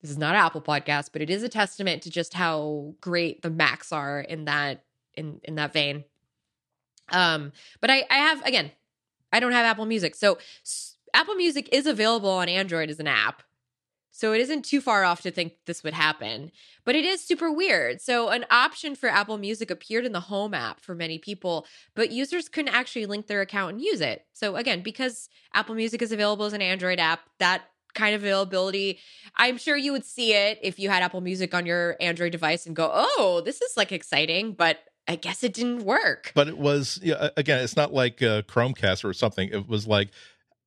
this 0.00 0.10
is 0.10 0.18
not 0.18 0.34
an 0.34 0.40
apple 0.40 0.62
podcast 0.62 1.10
but 1.12 1.20
it 1.20 1.28
is 1.28 1.42
a 1.42 1.48
testament 1.48 2.02
to 2.02 2.10
just 2.10 2.34
how 2.34 2.94
great 3.00 3.42
the 3.42 3.50
macs 3.50 3.92
are 3.92 4.20
in 4.20 4.44
that 4.44 4.84
in 5.14 5.40
in 5.42 5.56
that 5.56 5.72
vein 5.72 6.04
um 7.10 7.52
but 7.80 7.90
i 7.90 8.04
i 8.10 8.16
have 8.16 8.44
again 8.44 8.70
i 9.32 9.40
don't 9.40 9.52
have 9.52 9.64
apple 9.64 9.86
music 9.86 10.14
so 10.14 10.38
apple 11.14 11.34
music 11.34 11.68
is 11.72 11.86
available 11.86 12.30
on 12.30 12.48
android 12.48 12.90
as 12.90 13.00
an 13.00 13.06
app 13.06 13.42
so 14.16 14.32
it 14.32 14.40
isn't 14.40 14.64
too 14.64 14.80
far 14.80 15.04
off 15.04 15.20
to 15.22 15.30
think 15.30 15.52
this 15.66 15.84
would 15.84 15.92
happen, 15.92 16.50
but 16.86 16.94
it 16.94 17.04
is 17.04 17.20
super 17.22 17.52
weird. 17.52 18.00
So 18.00 18.30
an 18.30 18.46
option 18.50 18.94
for 18.94 19.10
Apple 19.10 19.36
Music 19.36 19.70
appeared 19.70 20.06
in 20.06 20.12
the 20.12 20.20
Home 20.20 20.54
app 20.54 20.80
for 20.80 20.94
many 20.94 21.18
people, 21.18 21.66
but 21.94 22.12
users 22.12 22.48
couldn't 22.48 22.74
actually 22.74 23.04
link 23.04 23.26
their 23.26 23.42
account 23.42 23.74
and 23.74 23.82
use 23.82 24.00
it. 24.00 24.24
So 24.32 24.56
again, 24.56 24.80
because 24.80 25.28
Apple 25.52 25.74
Music 25.74 26.00
is 26.00 26.12
available 26.12 26.46
as 26.46 26.54
an 26.54 26.62
Android 26.62 26.98
app, 26.98 27.28
that 27.40 27.64
kind 27.94 28.14
of 28.14 28.22
availability, 28.22 29.00
I'm 29.36 29.58
sure 29.58 29.76
you 29.76 29.92
would 29.92 30.06
see 30.06 30.32
it 30.32 30.60
if 30.62 30.78
you 30.78 30.88
had 30.88 31.02
Apple 31.02 31.20
Music 31.20 31.52
on 31.52 31.66
your 31.66 31.96
Android 32.00 32.32
device 32.32 32.64
and 32.64 32.74
go, 32.74 32.90
"Oh, 32.90 33.42
this 33.44 33.60
is 33.60 33.76
like 33.76 33.92
exciting," 33.92 34.54
but 34.54 34.78
I 35.08 35.16
guess 35.16 35.42
it 35.42 35.52
didn't 35.52 35.84
work. 35.84 36.32
But 36.34 36.48
it 36.48 36.58
was 36.58 36.98
yeah, 37.02 37.30
again, 37.36 37.62
it's 37.62 37.76
not 37.76 37.92
like 37.92 38.22
uh, 38.22 38.42
Chromecast 38.42 39.04
or 39.04 39.12
something. 39.12 39.48
It 39.50 39.68
was 39.68 39.86
like 39.86 40.08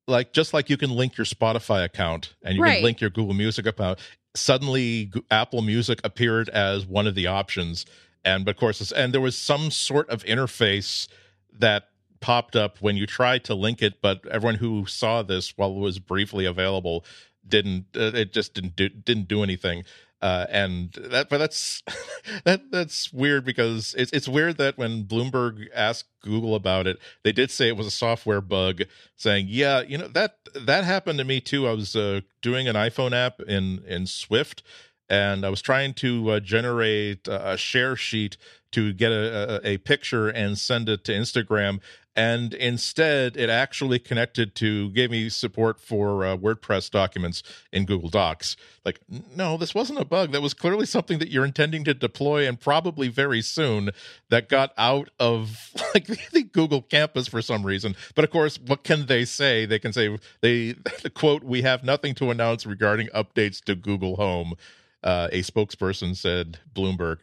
like 0.06 0.32
just 0.32 0.54
like 0.54 0.70
you 0.70 0.76
can 0.76 0.90
link 0.90 1.16
your 1.16 1.24
Spotify 1.24 1.84
account 1.84 2.34
and 2.42 2.56
you 2.56 2.62
right. 2.62 2.76
can 2.76 2.84
link 2.84 3.00
your 3.00 3.10
Google 3.10 3.34
Music 3.34 3.66
account. 3.66 3.98
Suddenly, 4.34 5.10
Apple 5.30 5.62
Music 5.62 6.00
appeared 6.04 6.48
as 6.50 6.86
one 6.86 7.06
of 7.06 7.14
the 7.14 7.26
options, 7.26 7.84
and 8.24 8.48
of 8.48 8.56
course, 8.56 8.92
and 8.92 9.12
there 9.12 9.20
was 9.20 9.36
some 9.36 9.70
sort 9.70 10.08
of 10.08 10.22
interface 10.24 11.08
that 11.52 11.88
popped 12.20 12.54
up 12.54 12.78
when 12.80 12.96
you 12.96 13.06
tried 13.06 13.44
to 13.44 13.54
link 13.54 13.82
it, 13.82 14.00
but 14.00 14.26
everyone 14.28 14.56
who 14.56 14.86
saw 14.86 15.22
this 15.22 15.56
while 15.56 15.70
it 15.70 15.78
was 15.78 15.98
briefly 15.98 16.44
available 16.44 17.04
didn't. 17.46 17.86
Uh, 17.96 18.12
it 18.14 18.32
just 18.32 18.54
didn't 18.54 18.76
do, 18.76 18.88
didn't 18.88 19.28
do 19.28 19.42
anything. 19.42 19.84
Uh, 20.22 20.46
and 20.50 20.92
that, 20.92 21.30
but 21.30 21.38
that's 21.38 21.82
that 22.44 22.70
that's 22.70 23.10
weird 23.12 23.44
because 23.44 23.94
it's 23.96 24.12
it's 24.12 24.28
weird 24.28 24.58
that 24.58 24.76
when 24.76 25.04
Bloomberg 25.04 25.68
asked 25.74 26.08
Google 26.20 26.54
about 26.54 26.86
it, 26.86 26.98
they 27.22 27.32
did 27.32 27.50
say 27.50 27.68
it 27.68 27.76
was 27.76 27.86
a 27.86 27.90
software 27.90 28.42
bug, 28.42 28.82
saying, 29.16 29.46
"Yeah, 29.48 29.80
you 29.80 29.96
know 29.96 30.08
that 30.08 30.36
that 30.54 30.84
happened 30.84 31.18
to 31.20 31.24
me 31.24 31.40
too. 31.40 31.66
I 31.66 31.72
was 31.72 31.96
uh, 31.96 32.20
doing 32.42 32.68
an 32.68 32.76
iPhone 32.76 33.12
app 33.12 33.40
in 33.40 33.82
in 33.86 34.06
Swift, 34.06 34.62
and 35.10 35.44
I 35.44 35.50
was 35.50 35.60
trying 35.60 35.92
to 35.94 36.30
uh, 36.30 36.40
generate 36.40 37.26
a 37.28 37.56
share 37.56 37.96
sheet 37.96 38.36
to 38.72 38.92
get 38.92 39.10
a, 39.10 39.60
a, 39.64 39.78
picture 39.78 40.28
and 40.28 40.56
send 40.56 40.88
it 40.88 41.02
to 41.04 41.12
Instagram, 41.12 41.80
and 42.14 42.54
instead 42.54 43.36
it 43.36 43.50
actually 43.50 43.98
connected 43.98 44.54
to 44.54 44.90
gave 44.90 45.10
me 45.10 45.28
support 45.28 45.80
for 45.80 46.24
uh, 46.24 46.36
wordpress 46.36 46.88
documents 46.88 47.42
in 47.72 47.84
google 47.84 48.08
docs. 48.08 48.56
Like 48.84 49.00
no 49.34 49.56
this 49.56 49.74
wasn't 49.74 50.00
a 50.00 50.04
bug. 50.04 50.30
That 50.30 50.42
was 50.42 50.54
clearly 50.54 50.86
something 50.86 51.18
that 51.18 51.30
you're 51.30 51.44
intending 51.44 51.82
to 51.84 51.94
deploy 51.94 52.46
and 52.46 52.60
probably 52.60 53.08
very 53.08 53.42
soon 53.42 53.90
that 54.28 54.48
got 54.48 54.72
out 54.78 55.08
of 55.18 55.70
like 55.94 56.06
the 56.30 56.42
google 56.42 56.82
campus 56.82 57.26
for 57.26 57.42
some 57.42 57.64
reason. 57.64 57.96
But 58.14 58.24
of 58.24 58.30
course 58.30 58.58
what 58.58 58.84
can 58.84 59.06
they 59.06 59.24
say? 59.24 59.66
They 59.66 59.78
can 59.78 59.92
say 59.92 60.16
they 60.42 60.74
the 61.02 61.10
quote 61.14 61.42
we 61.42 61.62
have 61.62 61.82
nothing 61.82 62.14
to 62.16 62.30
announce 62.30 62.66
regarding 62.66 63.08
updates 63.08 63.62
to 63.64 63.74
google 63.74 64.16
home 64.16 64.54
uh, 65.02 65.28
a 65.32 65.42
spokesperson 65.42 66.16
said 66.16 66.58
bloomberg 66.74 67.18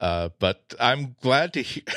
uh, 0.00 0.28
but 0.38 0.74
I'm 0.78 1.16
glad 1.22 1.52
to 1.54 1.62
hear. 1.62 1.84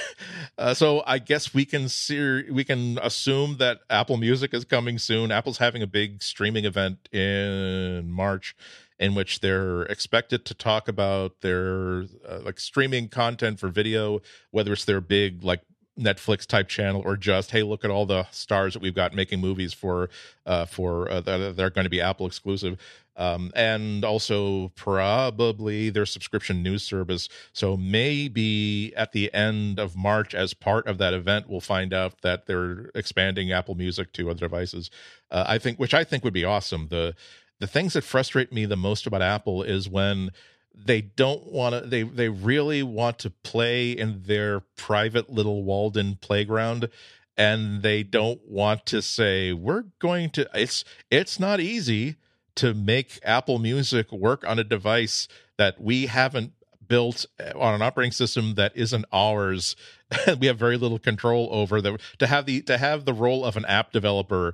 Uh, 0.58 0.76
so 0.76 1.02
I 1.08 1.18
guess 1.18 1.56
we 1.56 1.66
can 1.66 1.90
see 1.90 2.44
we 2.52 2.64
can 2.64 3.00
assume 3.02 3.58
that 3.58 3.80
Apple 3.90 4.18
Music 4.18 4.54
is 4.54 4.64
coming 4.64 5.00
soon. 5.00 5.32
Apple's 5.32 5.58
having 5.58 5.82
a 5.82 5.88
big 5.88 6.22
streaming 6.22 6.66
event 6.66 7.10
in 7.12 8.12
March, 8.12 8.56
in 9.00 9.16
which 9.16 9.40
they're 9.40 9.84
expected 9.84 10.46
to 10.46 10.54
talk 10.54 10.88
about 10.88 11.42
their 11.42 12.04
uh, 12.28 12.42
like 12.44 12.60
streaming 12.60 13.08
content 13.08 13.60
for 13.60 13.70
video, 13.70 14.22
whether 14.52 14.74
it's 14.74 14.86
their 14.86 15.02
big 15.02 15.44
like 15.44 15.62
Netflix 16.00 16.46
type 16.46 16.68
channel 16.68 17.02
or 17.04 17.18
just 17.18 17.52
hey 17.52 17.64
look 17.64 17.84
at 17.84 17.90
all 17.90 18.06
the 18.06 18.28
stars 18.30 18.74
that 18.74 18.84
we've 18.84 18.94
got 18.94 19.16
making 19.16 19.40
movies 19.42 19.74
for 19.74 20.10
uh, 20.46 20.66
for 20.66 21.10
uh, 21.10 21.22
that 21.22 21.56
they're 21.58 21.72
going 21.72 21.86
to 21.86 21.90
be 21.90 22.02
Apple 22.02 22.28
exclusive 22.28 22.78
um, 23.22 23.52
and 23.56 24.04
also 24.04 24.70
probably 24.70 25.92
their 25.92 26.08
subscription 26.08 26.64
news 26.64 26.82
service. 26.82 27.30
So 27.54 27.78
maybe 27.78 28.96
at 28.96 29.12
the 29.12 29.32
end 29.32 29.80
of 29.80 29.96
March, 29.96 30.34
as 30.34 30.56
part 30.56 30.88
of 30.88 30.98
that 30.98 31.14
event, 31.14 31.48
we'll 31.48 31.62
find 31.62 31.94
out 31.94 32.22
that 32.24 32.48
they're 32.48 32.90
expanding 32.96 33.52
Apple 33.52 33.76
Music 33.76 34.12
to 34.14 34.32
other 34.32 34.40
devices. 34.40 34.90
Uh, 35.30 35.46
I 35.48 35.60
think, 35.60 35.78
which 35.78 35.94
I 35.94 36.04
think 36.04 36.24
would 36.24 36.34
be 36.34 36.44
awesome. 36.44 36.88
The 36.88 37.14
the 37.60 37.68
things 37.68 37.94
that 37.94 38.04
frustrate 38.04 38.52
me 38.52 38.66
the 38.66 38.76
most 38.76 39.06
about 39.06 39.22
Apple 39.22 39.62
is 39.62 39.88
when 39.88 40.32
they 40.74 41.02
don't 41.02 41.46
want 41.46 41.76
to 41.76 41.82
they 41.82 42.02
they 42.02 42.30
really 42.30 42.82
want 42.82 43.20
to 43.20 43.30
play 43.30 43.92
in 43.92 44.24
their 44.24 44.62
private 44.76 45.30
little 45.30 45.64
Walden 45.64 46.18
playground 46.20 46.90
and 47.38 47.84
they 47.84 48.02
don't 48.02 48.42
want 48.48 48.88
to 48.88 49.00
say 49.00 49.54
we're 49.54 49.86
going 50.00 50.32
to 50.32 50.50
it's 50.56 50.84
it's 51.12 51.40
not 51.40 51.60
easy 51.60 52.16
to 52.56 52.74
make 52.74 53.20
Apple 53.24 53.60
Music 53.60 54.12
work 54.12 54.44
on 54.48 54.60
a 54.60 54.64
device 54.64 55.28
that 55.58 55.80
we 55.80 56.08
haven't 56.08 56.54
built 56.88 57.26
on 57.56 57.74
an 57.74 57.82
operating 57.82 58.12
system 58.12 58.56
that 58.56 58.76
isn't 58.76 59.06
ours 59.14 59.78
we 60.42 60.48
have 60.48 60.60
very 60.60 60.76
little 60.76 61.00
control 61.00 61.48
over 61.50 61.80
the 61.80 61.98
to 62.20 62.28
have 62.28 62.46
the 62.46 62.62
to 62.62 62.78
have 62.78 63.06
the 63.06 63.14
role 63.14 63.46
of 63.46 63.56
an 63.56 63.64
app 63.64 63.94
developer 63.94 64.54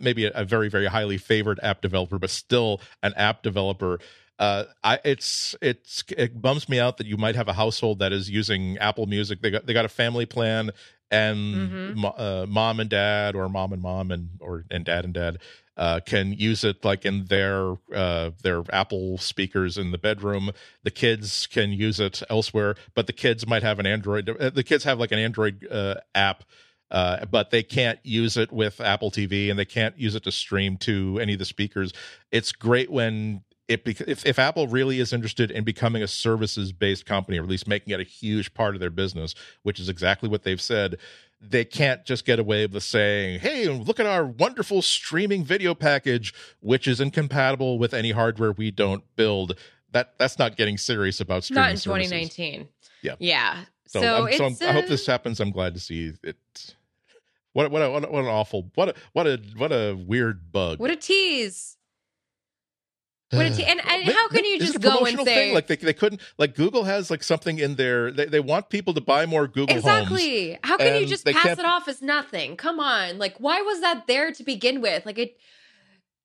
maybe 0.00 0.26
a, 0.26 0.30
a 0.30 0.44
very 0.44 0.68
very 0.68 0.86
highly 0.86 1.18
favored 1.18 1.58
app 1.60 1.80
developer 1.80 2.20
but 2.20 2.30
still 2.30 2.80
an 3.02 3.12
app 3.16 3.42
developer 3.42 3.98
uh, 4.38 4.64
I 4.82 4.98
it's 5.04 5.54
it's 5.60 6.04
it 6.16 6.40
bums 6.40 6.68
me 6.68 6.78
out 6.80 6.98
that 6.98 7.06
you 7.06 7.16
might 7.16 7.36
have 7.36 7.48
a 7.48 7.52
household 7.52 7.98
that 8.00 8.12
is 8.12 8.30
using 8.30 8.78
Apple 8.78 9.06
Music. 9.06 9.40
They 9.40 9.50
got 9.50 9.66
they 9.66 9.72
got 9.72 9.84
a 9.84 9.90
family 9.90 10.26
plan, 10.26 10.70
and 11.12 11.36
mm-hmm. 11.38 12.04
uh, 12.04 12.46
mom 12.46 12.80
and 12.80 12.90
dad, 12.90 13.36
or 13.36 13.48
mom 13.48 13.72
and 13.72 13.80
mom, 13.80 14.10
and 14.10 14.30
or 14.40 14.64
and 14.68 14.84
dad 14.84 15.04
and 15.04 15.14
dad 15.14 15.38
uh, 15.76 16.00
can 16.00 16.32
use 16.32 16.64
it 16.64 16.84
like 16.84 17.04
in 17.04 17.26
their 17.26 17.76
uh, 17.94 18.30
their 18.42 18.62
Apple 18.70 19.18
speakers 19.18 19.78
in 19.78 19.90
the 19.90 19.98
bedroom. 19.98 20.50
The 20.82 20.90
kids 20.90 21.46
can 21.46 21.72
use 21.72 21.98
it 21.98 22.22
elsewhere, 22.28 22.76
but 22.94 23.06
the 23.06 23.12
kids 23.12 23.46
might 23.46 23.62
have 23.62 23.78
an 23.78 23.86
Android. 23.86 24.28
Uh, 24.28 24.50
the 24.50 24.64
kids 24.64 24.84
have 24.84 24.98
like 24.98 25.12
an 25.12 25.18
Android 25.18 25.66
uh, 25.70 25.96
app. 26.14 26.44
Uh, 26.90 27.24
but 27.24 27.50
they 27.50 27.62
can't 27.62 27.98
use 28.02 28.36
it 28.36 28.52
with 28.52 28.78
Apple 28.78 29.10
TV 29.10 29.48
and 29.48 29.58
they 29.58 29.64
can't 29.64 29.98
use 29.98 30.14
it 30.14 30.24
to 30.24 30.30
stream 30.30 30.76
to 30.76 31.18
any 31.22 31.32
of 31.32 31.38
the 31.38 31.44
speakers. 31.46 31.90
It's 32.30 32.52
great 32.52 32.92
when 32.92 33.40
it 33.66 33.82
if, 33.86 34.26
if 34.26 34.38
Apple 34.38 34.68
really 34.68 35.00
is 35.00 35.12
interested 35.12 35.50
in 35.50 35.64
becoming 35.64 36.02
a 36.02 36.08
services 36.08 36.72
based 36.72 37.06
company, 37.06 37.38
or 37.38 37.42
at 37.42 37.48
least 37.48 37.66
making 37.66 37.94
it 37.94 38.00
a 38.00 38.04
huge 38.04 38.54
part 38.54 38.74
of 38.74 38.80
their 38.80 38.90
business, 38.90 39.34
which 39.62 39.80
is 39.80 39.88
exactly 39.88 40.28
what 40.28 40.42
they've 40.42 40.60
said, 40.60 40.98
they 41.42 41.64
can't 41.64 42.04
just 42.04 42.24
get 42.24 42.38
away 42.38 42.66
with 42.66 42.82
saying, 42.82 43.40
"Hey, 43.40 43.68
look 43.68 43.98
at 43.98 44.06
our 44.06 44.24
wonderful 44.24 44.80
streaming 44.80 45.44
video 45.44 45.74
package, 45.74 46.32
which 46.60 46.86
is 46.86 47.00
incompatible 47.00 47.78
with 47.78 47.92
any 47.92 48.12
hardware 48.12 48.52
we 48.52 48.70
don't 48.70 49.04
build." 49.16 49.58
That 49.90 50.18
that's 50.18 50.38
not 50.38 50.56
getting 50.56 50.78
serious 50.78 51.20
about 51.20 51.44
streaming. 51.44 51.62
Not 51.62 51.70
in 51.72 51.76
services. 51.76 52.10
2019. 52.10 52.68
Yeah, 53.02 53.16
yeah. 53.18 53.64
So, 53.86 54.00
so, 54.00 54.26
I'm, 54.26 54.32
so 54.32 54.44
I'm, 54.46 54.56
I 54.70 54.72
hope 54.72 54.86
this 54.86 55.08
uh, 55.08 55.12
happens. 55.12 55.40
I'm 55.40 55.50
glad 55.50 55.74
to 55.74 55.80
see 55.80 56.12
it. 56.22 56.36
What 57.52 57.70
what, 57.70 57.82
a, 57.82 57.90
what 57.90 58.04
an 58.04 58.26
awful 58.26 58.70
what 58.74 58.90
a 58.90 58.94
what 59.12 59.26
a 59.26 59.40
what 59.56 59.72
a 59.72 59.94
weird 59.94 60.52
bug. 60.52 60.78
What 60.78 60.90
a 60.90 60.96
tease. 60.96 61.76
What 63.32 63.46
uh, 63.46 63.62
and, 63.62 63.80
and 63.80 64.04
how 64.04 64.28
can 64.28 64.44
you 64.44 64.58
just 64.58 64.78
go 64.78 65.06
and 65.06 65.16
say 65.20 65.24
thing? 65.24 65.54
like 65.54 65.66
they, 65.66 65.76
they 65.76 65.94
couldn't 65.94 66.20
like 66.36 66.54
Google 66.54 66.84
has 66.84 67.10
like 67.10 67.22
something 67.22 67.58
in 67.58 67.76
there 67.76 68.10
they, 68.10 68.26
they 68.26 68.40
want 68.40 68.68
people 68.68 68.92
to 68.92 69.00
buy 69.00 69.24
more 69.24 69.46
Google 69.48 69.74
exactly. 69.74 70.50
homes, 70.50 70.58
how 70.64 70.76
can 70.76 71.00
you 71.00 71.06
just 71.06 71.24
pass 71.24 71.58
it 71.58 71.64
off 71.64 71.88
as 71.88 72.02
nothing? 72.02 72.56
Come 72.56 72.78
on. 72.78 73.16
Like 73.16 73.36
why 73.38 73.62
was 73.62 73.80
that 73.80 74.06
there 74.06 74.32
to 74.32 74.44
begin 74.44 74.82
with? 74.82 75.06
Like 75.06 75.18
it 75.18 75.38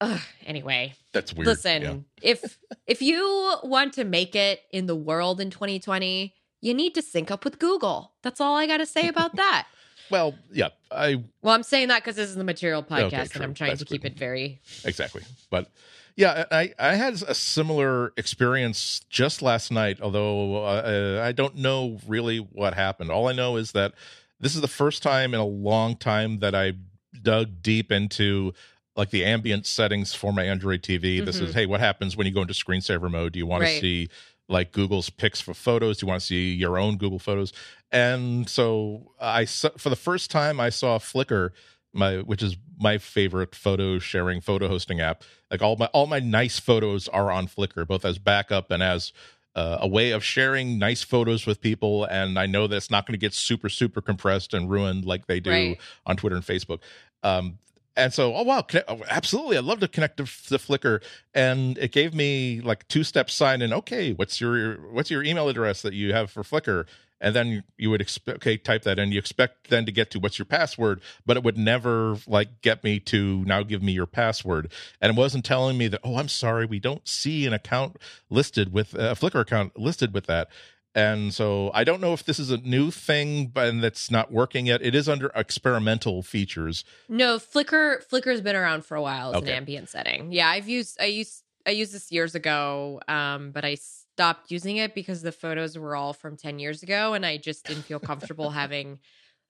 Ugh, 0.01 0.19
anyway. 0.45 0.95
That's 1.13 1.33
weird 1.33 1.47
listen 1.47 1.81
yeah. 1.81 1.95
if 2.21 2.59
if 2.85 3.01
you 3.01 3.55
want 3.63 3.93
to 3.93 4.03
make 4.03 4.35
it 4.35 4.63
in 4.71 4.85
the 4.85 4.95
world 4.95 5.39
in 5.39 5.49
2020 5.49 6.33
you 6.59 6.73
need 6.73 6.93
to 6.95 7.01
sync 7.01 7.31
up 7.31 7.45
with 7.45 7.57
Google. 7.57 8.11
That's 8.21 8.41
all 8.41 8.55
I 8.57 8.67
got 8.67 8.77
to 8.77 8.85
say 8.85 9.07
about 9.13 9.37
that. 9.37 9.67
Well 10.11 10.35
yeah 10.51 10.69
I 10.91 11.23
well 11.41 11.55
I'm 11.55 11.63
saying 11.63 11.87
that 11.87 12.03
because 12.03 12.17
this 12.17 12.29
is 12.29 12.35
the 12.35 12.43
material 12.43 12.83
podcast 12.83 13.13
okay, 13.13 13.29
and 13.35 13.43
I'm 13.45 13.53
trying 13.53 13.69
that's 13.69 13.79
to 13.79 13.85
keep 13.85 14.03
it 14.03 14.17
very 14.17 14.59
exactly 14.83 15.23
but 15.49 15.71
yeah, 16.17 16.45
I, 16.49 16.73
I 16.79 16.95
had 16.95 17.21
a 17.21 17.35
similar 17.35 18.11
experience 18.17 19.01
just 19.07 19.43
last 19.43 19.71
night, 19.71 20.01
although 20.01 20.65
uh, 20.65 21.21
I 21.23 21.31
don't 21.31 21.55
know 21.57 21.99
really 22.07 22.39
what 22.39 22.73
happened. 22.73 23.11
All 23.11 23.27
I 23.27 23.33
know 23.33 23.55
is 23.55 23.73
that 23.73 23.93
this 24.39 24.55
is 24.55 24.61
the 24.61 24.67
first 24.67 25.03
time 25.03 25.35
in 25.35 25.39
a 25.39 25.45
long 25.45 25.95
time 25.95 26.39
that 26.39 26.55
I 26.55 26.73
dug 27.21 27.61
deep 27.61 27.91
into 27.91 28.53
like 28.95 29.11
the 29.11 29.23
ambient 29.23 29.67
settings 29.67 30.15
for 30.15 30.33
my 30.33 30.43
Android 30.43 30.81
TV. 30.81 31.17
Mm-hmm. 31.17 31.25
This 31.25 31.35
is, 31.35 31.49
mm-hmm. 31.49 31.59
hey, 31.59 31.65
what 31.67 31.81
happens 31.81 32.17
when 32.17 32.25
you 32.25 32.33
go 32.33 32.41
into 32.41 32.55
screensaver 32.55 33.11
mode? 33.11 33.33
Do 33.33 33.39
you 33.39 33.45
want 33.45 33.61
right. 33.61 33.75
to 33.75 33.79
see 33.79 34.09
like 34.49 34.71
Google's 34.71 35.11
picks 35.11 35.39
for 35.39 35.53
photos? 35.53 35.99
Do 35.99 36.05
you 36.05 36.09
want 36.09 36.21
to 36.21 36.25
see 36.25 36.51
your 36.51 36.79
own 36.79 36.97
Google 36.97 37.19
photos? 37.19 37.53
And 37.91 38.49
so 38.49 39.11
I, 39.21 39.45
for 39.45 39.89
the 39.89 39.95
first 39.95 40.31
time, 40.31 40.59
I 40.59 40.71
saw 40.71 40.97
Flickr 40.97 41.51
my 41.93 42.17
which 42.17 42.43
is 42.43 42.55
my 42.77 42.97
favorite 42.97 43.55
photo 43.55 43.99
sharing 43.99 44.41
photo 44.41 44.67
hosting 44.67 45.01
app. 45.01 45.23
Like 45.51 45.61
all 45.61 45.75
my 45.75 45.87
all 45.87 46.07
my 46.07 46.19
nice 46.19 46.59
photos 46.59 47.07
are 47.07 47.31
on 47.31 47.47
flickr 47.47 47.87
both 47.87 48.05
as 48.05 48.19
backup 48.19 48.71
and 48.71 48.83
as 48.83 49.11
uh, 49.55 49.79
a 49.81 49.87
way 49.87 50.11
of 50.11 50.23
sharing 50.23 50.77
nice 50.77 51.03
photos 51.03 51.45
with 51.45 51.61
people. 51.61 52.05
And 52.05 52.37
i 52.37 52.45
know 52.45 52.67
that's 52.67 52.91
not 52.91 53.05
going 53.05 53.13
to 53.13 53.19
get 53.19 53.33
super 53.33 53.69
super 53.69 54.01
compressed 54.01 54.53
and 54.53 54.69
ruined 54.69 55.05
like 55.05 55.27
they 55.27 55.39
do 55.39 55.49
right. 55.49 55.77
on 56.05 56.17
twitter 56.17 56.35
and 56.35 56.45
facebook. 56.45 56.79
Um, 57.23 57.57
and 57.95 58.13
so 58.13 58.35
oh 58.35 58.43
wow 58.43 58.65
oh, 58.87 59.01
absolutely. 59.09 59.57
I'd 59.57 59.63
love 59.63 59.79
to 59.79 59.87
connect 59.87 60.17
to, 60.17 60.25
to 60.25 60.57
flickr. 60.57 61.03
And 61.33 61.77
it 61.79 61.91
gave 61.91 62.13
me 62.13 62.61
like 62.61 62.87
two 62.87 63.03
step 63.03 63.29
sign 63.29 63.61
in 63.61 63.73
okay 63.73 64.13
what's 64.13 64.39
your 64.39 64.75
what's 64.91 65.09
your 65.09 65.23
email 65.23 65.49
address 65.49 65.81
that 65.81 65.93
you 65.93 66.13
have 66.13 66.29
for 66.29 66.43
flickr 66.43 66.85
and 67.19 67.35
then 67.35 67.63
you 67.77 67.89
would 67.89 68.01
expect 68.01 68.37
okay 68.37 68.57
type 68.57 68.83
that 68.83 68.99
in. 68.99 69.11
You 69.11 69.19
expect 69.19 69.69
then 69.69 69.85
to 69.85 69.91
get 69.91 70.11
to 70.11 70.19
what's 70.19 70.37
your 70.37 70.45
password 70.45 71.01
but 71.25 71.37
it 71.37 71.43
would 71.43 71.57
never 71.57 72.17
like 72.27 72.61
get 72.61 72.83
me 72.83 72.99
to 72.99 73.43
now 73.45 73.63
give 73.63 73.81
me 73.81 73.91
your 73.91 74.05
password. 74.05 74.71
And 75.01 75.11
it 75.11 75.19
wasn't 75.19 75.45
telling 75.45 75.77
me 75.77 75.87
that 75.87 76.01
oh 76.03 76.17
i'm 76.17 76.29
sorry 76.29 76.65
we 76.65 76.79
don't 76.79 77.07
see 77.07 77.45
an 77.45 77.53
account 77.53 77.97
listed 78.29 78.73
with 78.73 78.93
a 78.93 79.15
flickr 79.15 79.41
account 79.41 79.77
listed 79.79 80.13
with 80.13 80.25
that. 80.27 80.49
And 80.95 81.33
so 81.33 81.71
i 81.73 81.83
don't 81.83 82.01
know 82.01 82.13
if 82.13 82.23
this 82.23 82.39
is 82.39 82.51
a 82.51 82.57
new 82.57 82.91
thing 82.91 83.47
but 83.47 83.79
that's 83.81 84.11
not 84.11 84.31
working 84.31 84.67
yet. 84.67 84.81
It 84.81 84.95
is 84.95 85.09
under 85.09 85.31
experimental 85.35 86.23
features. 86.23 86.83
No 87.09 87.37
flickr 87.37 88.03
flickr's 88.07 88.41
been 88.41 88.55
around 88.55 88.85
for 88.85 88.95
a 88.95 89.01
while 89.01 89.31
as 89.31 89.37
okay. 89.37 89.51
an 89.51 89.57
ambient 89.57 89.89
setting. 89.89 90.31
Yeah 90.31 90.49
i've 90.49 90.69
used 90.69 90.99
i 90.99 91.05
used 91.05 91.43
i 91.65 91.71
used 91.71 91.93
this 91.93 92.11
years 92.11 92.35
ago 92.35 93.01
um 93.07 93.51
but 93.51 93.65
i 93.65 93.75
stopped 94.17 94.49
using 94.49 94.77
it 94.77 94.95
because 94.95 95.21
the 95.21 95.31
photos 95.31 95.77
were 95.77 95.95
all 95.95 96.11
from 96.11 96.35
10 96.35 96.57
years 96.57 96.81
ago 96.81 97.13
and 97.13 97.23
I 97.23 97.37
just 97.37 97.67
didn't 97.67 97.83
feel 97.83 97.99
comfortable 97.99 98.49
having 98.63 98.97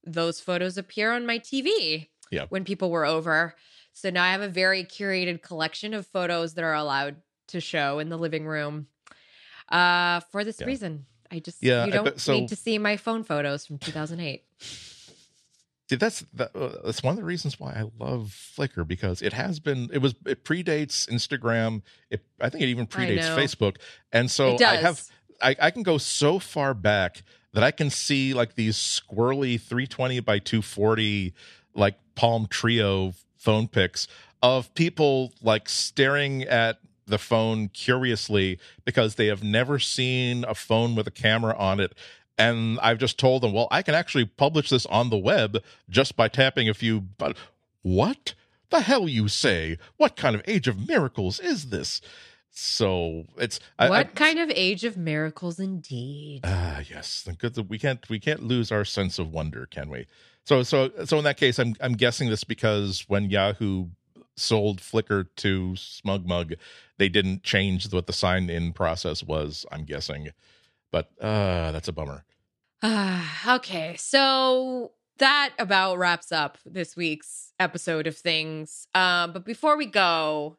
those 0.03 0.41
photos 0.41 0.77
appear 0.77 1.14
on 1.14 1.26
my 1.26 1.39
TV 1.39 2.10
yeah. 2.31 2.48
when 2.49 2.65
people 2.65 2.91
were 2.91 3.06
over. 3.06 3.56
So 3.94 4.10
now 4.10 4.26
I 4.26 4.31
have 4.31 4.41
a 4.41 4.49
very 4.49 4.84
curated 4.84 5.41
collection 5.41 5.94
of 5.94 6.06
photos 6.06 6.56
that 6.56 6.65
are 6.65 6.73
allowed 6.73 7.15
to 7.48 7.61
show 7.61 7.99
in 7.99 8.10
the 8.10 8.18
living 8.18 8.45
room. 8.45 8.88
Uh, 9.69 10.19
for 10.31 10.44
this 10.44 10.60
yeah. 10.60 10.68
reason, 10.68 11.06
I 11.31 11.39
just 11.39 11.64
yeah, 11.64 11.85
you 11.85 11.94
don't 11.94 12.19
so, 12.19 12.34
need 12.34 12.49
to 12.49 12.57
see 12.57 12.77
my 12.77 12.98
phone 12.98 13.23
photos 13.23 13.65
from 13.65 13.77
2008. 13.77 14.44
See, 15.89 15.95
that's 15.95 16.26
that, 16.34 16.53
uh, 16.53 16.81
that's 16.84 17.01
one 17.01 17.14
of 17.14 17.18
the 17.18 17.23
reasons 17.23 17.59
why 17.59 17.72
I 17.72 17.85
love 17.97 18.35
Flickr 18.57 18.85
because 18.85 19.22
it 19.22 19.31
has 19.34 19.59
been 19.59 19.89
it 19.93 19.99
was 19.99 20.15
it 20.26 20.43
predates 20.43 21.09
Instagram. 21.09 21.81
It 22.09 22.26
I 22.41 22.49
think 22.49 22.64
it 22.64 22.68
even 22.68 22.88
predates 22.88 23.23
Facebook, 23.38 23.77
and 24.11 24.30
so 24.30 24.57
I 24.72 24.76
have 24.77 25.03
I, 25.41 25.55
I 25.61 25.72
can 25.72 25.84
go 25.84 25.97
so 25.97 26.39
far 26.39 26.73
back 26.73 27.23
that 27.53 27.64
I 27.64 27.72
can 27.72 27.89
see 27.89 28.34
like 28.34 28.55
these 28.55 28.76
squirrely 28.76 29.59
320 29.59 30.19
by 30.22 30.39
240 30.39 31.34
like 31.73 31.95
Palm 32.15 32.47
Treo 32.47 33.15
phone 33.38 33.68
pics 33.68 34.07
of 34.41 34.73
people 34.73 35.31
like 35.41 35.69
staring 35.69 36.43
at 36.43 36.80
the 37.05 37.18
phone 37.18 37.69
curiously 37.69 38.59
because 38.84 39.15
they 39.15 39.27
have 39.27 39.41
never 39.41 39.80
seen 39.80 40.43
a 40.45 40.53
phone 40.53 40.95
with 40.95 41.07
a 41.07 41.11
camera 41.11 41.55
on 41.57 41.80
it 41.80 41.93
and 42.38 42.80
I've 42.81 42.99
just 42.99 43.18
told 43.18 43.43
them, 43.43 43.53
well, 43.53 43.68
I 43.72 43.81
can 43.81 43.95
actually 43.95 44.26
publish 44.26 44.69
this 44.69 44.85
on 44.88 45.09
the 45.09 45.18
web 45.18 45.64
just 45.89 46.15
by 46.15 46.27
tapping 46.27 46.69
a 46.69 46.73
few. 46.73 47.01
But 47.01 47.35
what 47.81 48.34
the 48.69 48.81
hell 48.81 49.07
you 49.07 49.27
say? 49.27 49.77
What 49.97 50.15
kind 50.15 50.35
of 50.35 50.41
age 50.47 50.68
of 50.68 50.88
miracles 50.88 51.39
is 51.39 51.69
this? 51.69 52.01
So 52.51 53.26
it's 53.38 53.59
what 53.77 53.91
I, 53.91 54.03
kind 54.03 54.39
of 54.39 54.51
age 54.55 54.84
of 54.84 54.97
miracles, 54.97 55.59
indeed. 55.59 56.41
Ah, 56.43 56.77
uh, 56.77 56.84
yes. 56.89 57.27
Good. 57.38 57.69
We 57.69 57.77
can't 57.77 58.07
we 58.09 58.19
can't 58.19 58.43
lose 58.43 58.72
our 58.72 58.84
sense 58.84 59.19
of 59.19 59.31
wonder, 59.31 59.68
can 59.68 59.89
we? 59.89 60.07
So 60.43 60.64
so 60.64 60.89
so 61.05 61.18
in 61.19 61.23
that 61.23 61.38
case, 61.38 61.59
I'm 61.59 61.76
I'm 61.81 61.93
guessing 61.93 62.30
this 62.30 62.43
because 62.43 63.05
when 63.07 63.30
Yahoo 63.30 63.89
sold 64.35 64.80
Flickr 64.80 65.27
to 65.35 65.73
SmugMug, 65.76 66.55
they 66.97 67.09
didn't 67.09 67.43
change 67.43 67.91
what 67.91 68.07
the 68.07 68.14
sign 68.14 68.49
in 68.49 68.73
process 68.73 69.23
was. 69.23 69.65
I'm 69.72 69.84
guessing 69.84 70.30
but 70.91 71.09
uh, 71.22 71.72
that's 71.72 71.88
a 71.88 71.93
bummer. 71.93 72.26
okay, 73.47 73.95
so 73.97 74.91
that 75.18 75.51
about 75.57 75.97
wraps 75.97 76.31
up 76.31 76.57
this 76.65 76.95
week's 76.95 77.53
episode 77.59 78.07
of 78.07 78.15
things. 78.15 78.88
Um, 78.93 79.34
but 79.34 79.45
before 79.45 79.77
we 79.77 79.85
go, 79.88 80.57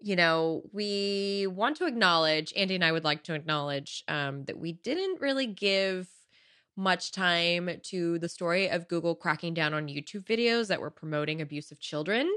you 0.00 0.16
know, 0.16 0.62
we 0.72 1.46
want 1.48 1.76
to 1.78 1.86
acknowledge, 1.86 2.52
Andy 2.56 2.76
and 2.76 2.84
I 2.84 2.92
would 2.92 3.04
like 3.04 3.24
to 3.24 3.34
acknowledge 3.34 4.04
um, 4.08 4.44
that 4.44 4.58
we 4.58 4.72
didn't 4.72 5.20
really 5.20 5.46
give 5.46 6.08
much 6.76 7.12
time 7.12 7.68
to 7.82 8.18
the 8.18 8.28
story 8.28 8.70
of 8.70 8.88
Google 8.88 9.14
cracking 9.14 9.52
down 9.52 9.74
on 9.74 9.88
YouTube 9.88 10.24
videos 10.24 10.68
that 10.68 10.80
were 10.80 10.90
promoting 10.90 11.42
abuse 11.42 11.70
of 11.70 11.80
children 11.80 12.30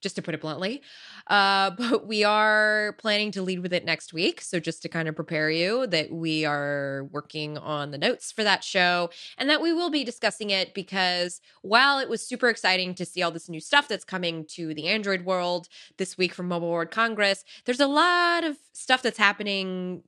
just 0.00 0.16
to 0.16 0.22
put 0.22 0.34
it 0.34 0.40
bluntly. 0.40 0.82
Uh, 1.26 1.70
but 1.78 2.06
we 2.06 2.24
are 2.24 2.94
planning 2.98 3.30
to 3.32 3.42
lead 3.42 3.60
with 3.60 3.72
it 3.72 3.84
next 3.84 4.12
week. 4.12 4.40
So, 4.40 4.60
just 4.60 4.82
to 4.82 4.88
kind 4.88 5.08
of 5.08 5.16
prepare 5.16 5.50
you 5.50 5.86
that 5.88 6.10
we 6.12 6.44
are 6.44 7.08
working 7.10 7.58
on 7.58 7.90
the 7.90 7.98
notes 7.98 8.32
for 8.32 8.44
that 8.44 8.64
show 8.64 9.10
and 9.38 9.48
that 9.50 9.60
we 9.60 9.72
will 9.72 9.90
be 9.90 10.04
discussing 10.04 10.50
it 10.50 10.74
because 10.74 11.40
while 11.62 11.98
it 11.98 12.08
was 12.08 12.26
super 12.26 12.48
exciting 12.48 12.94
to 12.94 13.04
see 13.04 13.22
all 13.22 13.30
this 13.30 13.48
new 13.48 13.60
stuff 13.60 13.88
that's 13.88 14.04
coming 14.04 14.44
to 14.44 14.74
the 14.74 14.88
Android 14.88 15.24
world 15.24 15.68
this 15.96 16.16
week 16.16 16.34
from 16.34 16.48
Mobile 16.48 16.70
World 16.70 16.90
Congress, 16.90 17.44
there's 17.64 17.80
a 17.80 17.86
lot 17.86 18.44
of 18.44 18.56
stuff 18.72 19.02
that's 19.02 19.18
happening, 19.18 20.02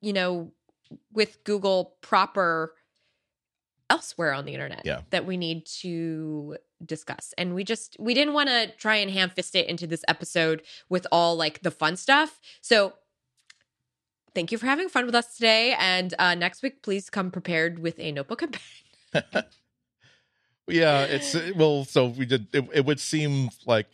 you 0.00 0.12
know, 0.12 0.52
with 1.12 1.42
Google 1.44 1.96
proper 2.00 2.74
elsewhere 3.88 4.32
on 4.32 4.44
the 4.44 4.54
internet 4.54 4.82
yeah. 4.84 5.00
that 5.10 5.26
we 5.26 5.36
need 5.36 5.66
to 5.66 6.56
discuss. 6.84 7.34
And 7.38 7.54
we 7.54 7.64
just 7.64 7.96
we 7.98 8.14
didn't 8.14 8.34
want 8.34 8.48
to 8.48 8.68
try 8.76 8.96
and 8.96 9.10
ham 9.10 9.30
fist 9.30 9.54
it 9.54 9.66
into 9.66 9.86
this 9.86 10.04
episode 10.08 10.62
with 10.88 11.06
all 11.12 11.36
like 11.36 11.62
the 11.62 11.70
fun 11.70 11.96
stuff. 11.96 12.40
So 12.60 12.94
thank 14.34 14.52
you 14.52 14.58
for 14.58 14.66
having 14.66 14.88
fun 14.88 15.06
with 15.06 15.14
us 15.14 15.34
today. 15.34 15.74
And 15.78 16.14
uh, 16.18 16.34
next 16.34 16.62
week, 16.62 16.82
please 16.82 17.10
come 17.10 17.30
prepared 17.30 17.78
with 17.78 17.98
a 17.98 18.12
notebook 18.12 18.42
and 18.42 18.58
pen. 19.12 19.22
yeah, 20.68 21.02
it's 21.02 21.36
well. 21.56 21.84
So 21.84 22.06
we 22.06 22.26
did. 22.26 22.46
It, 22.52 22.68
it 22.72 22.84
would 22.86 23.00
seem 23.00 23.50
like 23.66 23.88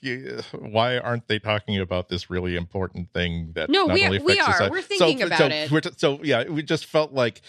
why 0.53 0.99
aren't 0.99 1.29
they 1.29 1.39
talking 1.39 1.79
about 1.81 2.09
this 2.09 2.31
really 2.31 2.57
important 2.57 3.13
thing 3.13 3.53
that 3.55 3.71
no, 3.71 3.87
we 3.87 4.05
are, 4.05 4.11
we 4.11 4.39
are. 4.39 4.71
We're 4.71 4.83
thinking 4.83 5.21
so, 5.21 5.27
about 5.27 5.39
so, 5.39 5.77
it. 5.77 6.01
so 6.01 6.21
yeah, 6.23 6.45
we 6.49 6.63
just 6.63 6.87
felt 6.87 7.13
like 7.13 7.41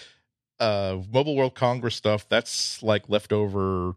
uh 0.60 0.98
mobile 1.14 1.36
world 1.36 1.54
congress 1.54 1.96
stuff 1.96 2.28
that's 2.30 2.82
like 2.82 3.08
leftover 3.10 3.94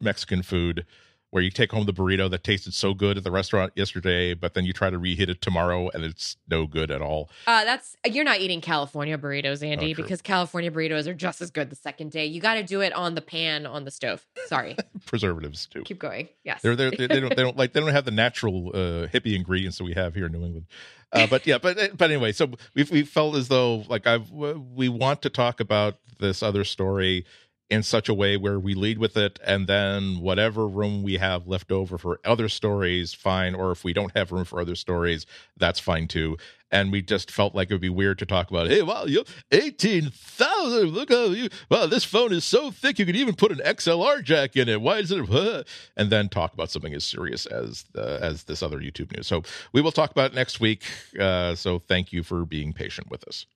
mexican 0.00 0.42
food 0.42 0.84
where 1.30 1.42
you 1.42 1.50
take 1.50 1.70
home 1.72 1.84
the 1.84 1.92
burrito 1.92 2.30
that 2.30 2.42
tasted 2.42 2.72
so 2.72 2.94
good 2.94 3.18
at 3.18 3.22
the 3.24 3.30
restaurant 3.30 3.70
yesterday 3.76 4.32
but 4.32 4.54
then 4.54 4.64
you 4.64 4.72
try 4.72 4.88
to 4.88 4.98
reheat 4.98 5.28
it 5.28 5.42
tomorrow 5.42 5.90
and 5.92 6.02
it's 6.02 6.38
no 6.48 6.66
good 6.66 6.90
at 6.90 7.02
all. 7.02 7.28
Uh 7.46 7.64
that's 7.64 7.96
you're 8.06 8.24
not 8.24 8.40
eating 8.40 8.62
california 8.62 9.18
burritos 9.18 9.62
andy 9.62 9.92
Oh, 9.92 9.94
because 9.94 10.22
california 10.22 10.70
burritos 10.70 11.06
are 11.06 11.12
just 11.12 11.42
as 11.42 11.50
good 11.50 11.68
the 11.68 11.76
second 11.76 12.12
day. 12.12 12.24
You 12.24 12.40
got 12.40 12.54
to 12.54 12.62
do 12.62 12.80
it 12.80 12.94
on 12.94 13.14
the 13.14 13.20
pan 13.20 13.66
on 13.66 13.84
the 13.84 13.90
stove. 13.90 14.26
Sorry. 14.46 14.74
Preservatives 15.06 15.66
too. 15.66 15.82
Keep 15.82 15.98
going. 15.98 16.30
Yes. 16.44 16.62
They're, 16.62 16.74
they're, 16.74 16.92
they 16.92 17.06
don't 17.06 17.28
they 17.36 17.42
don't 17.42 17.58
like 17.58 17.74
they 17.74 17.80
don't 17.80 17.90
have 17.92 18.06
the 18.06 18.10
natural 18.10 18.68
uh 18.70 19.06
hippie 19.08 19.36
ingredients 19.36 19.76
that 19.78 19.84
we 19.84 19.92
have 19.92 20.14
here 20.14 20.26
in 20.26 20.32
new 20.32 20.42
england. 20.44 20.66
Uh, 21.12 21.26
but 21.26 21.46
yeah 21.46 21.58
but 21.58 21.94
but 21.96 22.10
anyway 22.10 22.32
so 22.32 22.50
we 22.74 22.84
we 22.84 23.02
felt 23.02 23.34
as 23.36 23.48
though 23.48 23.84
like 23.88 24.06
i 24.06 24.16
we 24.16 24.88
want 24.88 25.20
to 25.22 25.28
talk 25.28 25.60
about 25.60 25.96
this 26.20 26.42
other 26.42 26.64
story 26.64 27.24
in 27.70 27.82
such 27.82 28.08
a 28.08 28.14
way 28.14 28.36
where 28.36 28.58
we 28.58 28.74
lead 28.74 28.98
with 28.98 29.16
it 29.16 29.38
and 29.44 29.66
then 29.66 30.20
whatever 30.20 30.66
room 30.66 31.02
we 31.02 31.14
have 31.14 31.46
left 31.46 31.70
over 31.70 31.98
for 31.98 32.18
other 32.24 32.48
stories 32.48 33.12
fine 33.12 33.54
or 33.54 33.70
if 33.70 33.84
we 33.84 33.92
don't 33.92 34.16
have 34.16 34.32
room 34.32 34.44
for 34.44 34.60
other 34.60 34.74
stories 34.74 35.26
that's 35.56 35.80
fine 35.80 36.08
too. 36.08 36.36
And 36.70 36.92
we 36.92 37.00
just 37.00 37.30
felt 37.30 37.54
like 37.54 37.70
it 37.70 37.74
would 37.74 37.80
be 37.80 37.88
weird 37.88 38.18
to 38.18 38.26
talk 38.26 38.50
about 38.50 38.68
hey 38.68 38.82
wow 38.82 39.04
you 39.04 39.24
18,000 39.52 40.88
look 40.88 41.10
how 41.10 41.26
you 41.26 41.48
wow 41.70 41.86
this 41.86 42.04
phone 42.04 42.32
is 42.32 42.44
so 42.44 42.70
thick 42.70 42.98
you 42.98 43.06
could 43.06 43.16
even 43.16 43.34
put 43.34 43.52
an 43.52 43.58
XLR 43.58 44.22
jack 44.22 44.56
in 44.56 44.68
it. 44.68 44.80
Why 44.80 44.98
is 44.98 45.10
it 45.10 45.28
and 45.96 46.10
then 46.10 46.28
talk 46.28 46.52
about 46.52 46.70
something 46.70 46.94
as 46.94 47.04
serious 47.04 47.46
as 47.46 47.84
as 47.96 48.44
this 48.44 48.62
other 48.62 48.80
YouTube 48.80 49.14
news. 49.14 49.26
So 49.26 49.42
we 49.72 49.80
will 49.80 49.92
talk 49.92 50.10
about 50.10 50.34
next 50.34 50.60
week. 50.60 50.84
Uh, 51.18 51.54
so 51.54 51.78
thank 51.78 52.12
you 52.12 52.22
for 52.22 52.44
being 52.44 52.72
patient 52.72 53.10
with 53.10 53.26
us 53.26 53.46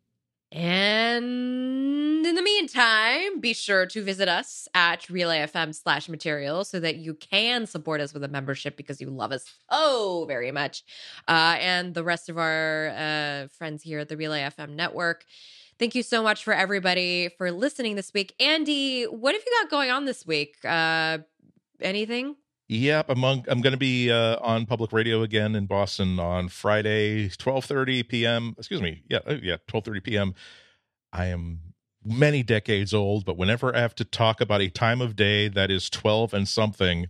And 0.53 2.27
in 2.27 2.35
the 2.35 2.43
meantime, 2.43 3.41
be 3.41 3.55
sure 3.55 3.87
to 3.87 4.05
visit 4.05 4.29
us 4.29 4.69
at 4.75 5.09
relay.fm 5.09 5.75
slash 5.75 6.11
material 6.11 6.65
so 6.67 6.79
that 6.79 6.97
you 6.97 7.15
can 7.15 7.67
support 7.67 8.03
us 8.03 8.13
with 8.13 8.23
a 8.23 8.29
membership 8.29 8.77
because 8.77 9.01
you 9.01 9.09
love 9.09 9.33
us 9.33 9.47
so 9.71 10.27
very 10.27 10.53
much. 10.53 10.85
Uh, 11.27 11.57
and 11.59 11.95
the 11.95 12.05
rest 12.05 12.29
of 12.29 12.37
our 12.37 12.89
uh, 12.91 13.49
friends 13.49 13.83
here 13.83 14.01
at 14.01 14.11
the 14.11 14.17
Relay 14.17 14.43
FM 14.43 14.77
network. 14.77 15.25
Thank 15.79 15.95
you 15.95 16.03
so 16.03 16.23
much 16.23 16.45
for 16.45 16.53
everybody 16.53 17.31
for 17.39 17.51
listening 17.51 17.97
this 17.97 18.13
week. 18.13 18.35
Andy, 18.39 19.05
what 19.05 19.35
have 19.35 19.43
you 19.45 19.59
got 19.63 19.71
going 19.71 19.91
on 19.91 20.05
this 20.05 20.27
week? 20.27 20.57
Uh, 20.65 21.19
anything? 21.81 22.37
Yep, 22.73 23.11
I'm 23.11 23.23
on, 23.23 23.45
I'm 23.49 23.61
going 23.61 23.75
to 23.75 23.79
be 23.79 24.11
uh, 24.11 24.39
on 24.41 24.65
public 24.65 24.95
radio 24.95 25.21
again 25.21 25.55
in 25.55 25.67
Boston 25.67 26.19
on 26.19 26.49
Friday, 26.49 27.29
12:30 27.29 28.09
p.m. 28.09 28.55
Excuse 28.57 28.81
me, 28.81 29.03
yeah, 29.11 29.19
uh, 29.27 29.37
yeah, 29.43 29.59
12:30 29.69 30.03
p.m. 30.03 30.35
I 31.13 31.27
am 31.27 31.61
many 32.03 32.43
decades 32.43 32.95
old, 32.95 33.27
but 33.27 33.37
whenever 33.37 33.77
I 33.77 33.81
have 33.81 33.95
to 33.97 34.07
talk 34.07 34.41
about 34.41 34.63
a 34.63 34.71
time 34.71 35.03
of 35.03 35.17
day 35.17 35.49
that 35.49 35.71
is 35.71 35.91
12 35.91 36.33
and 36.33 36.49
something, 36.49 37.09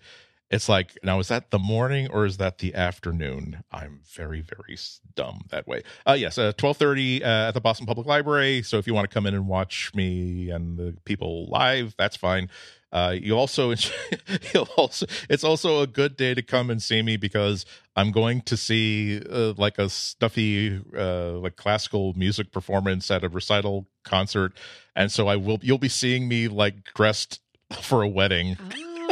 it's 0.53 0.69
like 0.69 0.99
now 1.03 1.19
is 1.19 1.29
that 1.29 1.51
the 1.51 1.59
morning 1.59 2.09
or 2.11 2.27
is 2.27 2.37
that 2.37 2.59
the 2.59 2.74
afternoon? 2.74 3.65
I'm 3.73 4.01
very 4.05 4.43
very 4.43 4.77
dumb 5.15 5.47
that 5.51 5.66
way. 5.66 5.83
Uh, 6.07 6.12
yes, 6.12 6.37
uh, 6.37 6.53
12:30 6.53 7.23
uh, 7.23 7.24
at 7.24 7.53
the 7.53 7.61
Boston 7.61 7.87
Public 7.87 8.07
Library. 8.07 8.62
So 8.62 8.77
if 8.79 8.87
you 8.87 8.93
want 8.95 9.11
to 9.11 9.15
come 9.15 9.27
in 9.27 9.35
and 9.35 9.49
watch 9.49 9.93
me 9.95 10.51
and 10.51 10.77
the 10.79 10.95
people 11.05 11.47
live, 11.47 11.95
that's 11.97 12.16
fine. 12.16 12.51
Uh, 12.93 13.16
you 13.19 13.35
also, 13.39 13.70
you'll 14.55 14.69
also, 14.77 15.07
it's 15.31 15.43
also 15.43 15.81
a 15.81 15.87
good 15.87 16.15
day 16.15 16.35
to 16.35 16.43
come 16.43 16.69
and 16.69 16.83
see 16.83 17.01
me 17.01 17.16
because 17.16 17.65
I'm 17.97 18.12
going 18.12 18.43
to 18.43 18.57
see 18.57 19.19
uh, 19.31 19.55
like 19.57 19.79
a 19.79 19.89
stuffy, 19.89 20.79
uh, 20.95 21.33
like 21.39 21.57
classical 21.57 22.12
music 22.12 22.53
performance 22.53 23.11
at 23.11 23.24
a 23.24 23.31
recital 23.31 23.87
concert, 24.05 24.53
and 24.95 25.11
so 25.11 25.27
I 25.27 25.37
will. 25.37 25.59
You'll 25.62 25.79
be 25.79 25.89
seeing 25.89 26.29
me 26.29 26.49
like 26.49 26.85
dressed 26.95 27.41
for 27.81 28.03
a 28.03 28.09
wedding. 28.09 28.59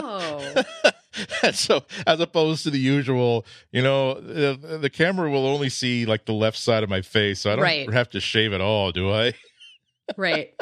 Oh. 0.03 0.63
and 1.43 1.55
so 1.55 1.83
as 2.07 2.21
opposed 2.21 2.63
to 2.65 2.71
the 2.71 2.79
usual 2.79 3.45
you 3.73 3.83
know 3.83 4.15
the, 4.21 4.79
the 4.81 4.91
camera 4.91 5.31
will 5.31 5.47
only 5.47 5.69
see 5.69 6.07
like 6.07 6.25
the 6.27 6.33
left 6.33 6.57
side 6.57 6.83
of 6.83 6.89
my 6.89 7.03
face 7.03 7.41
so 7.41 7.53
i 7.53 7.57
don't 7.57 7.63
Right. 7.65 7.93
have 7.93 8.11
to 8.11 8.21
shave 8.21 8.53
at 8.53 8.61
all 8.61 8.93
do 8.93 9.13
i 9.13 9.33
right. 10.17 10.55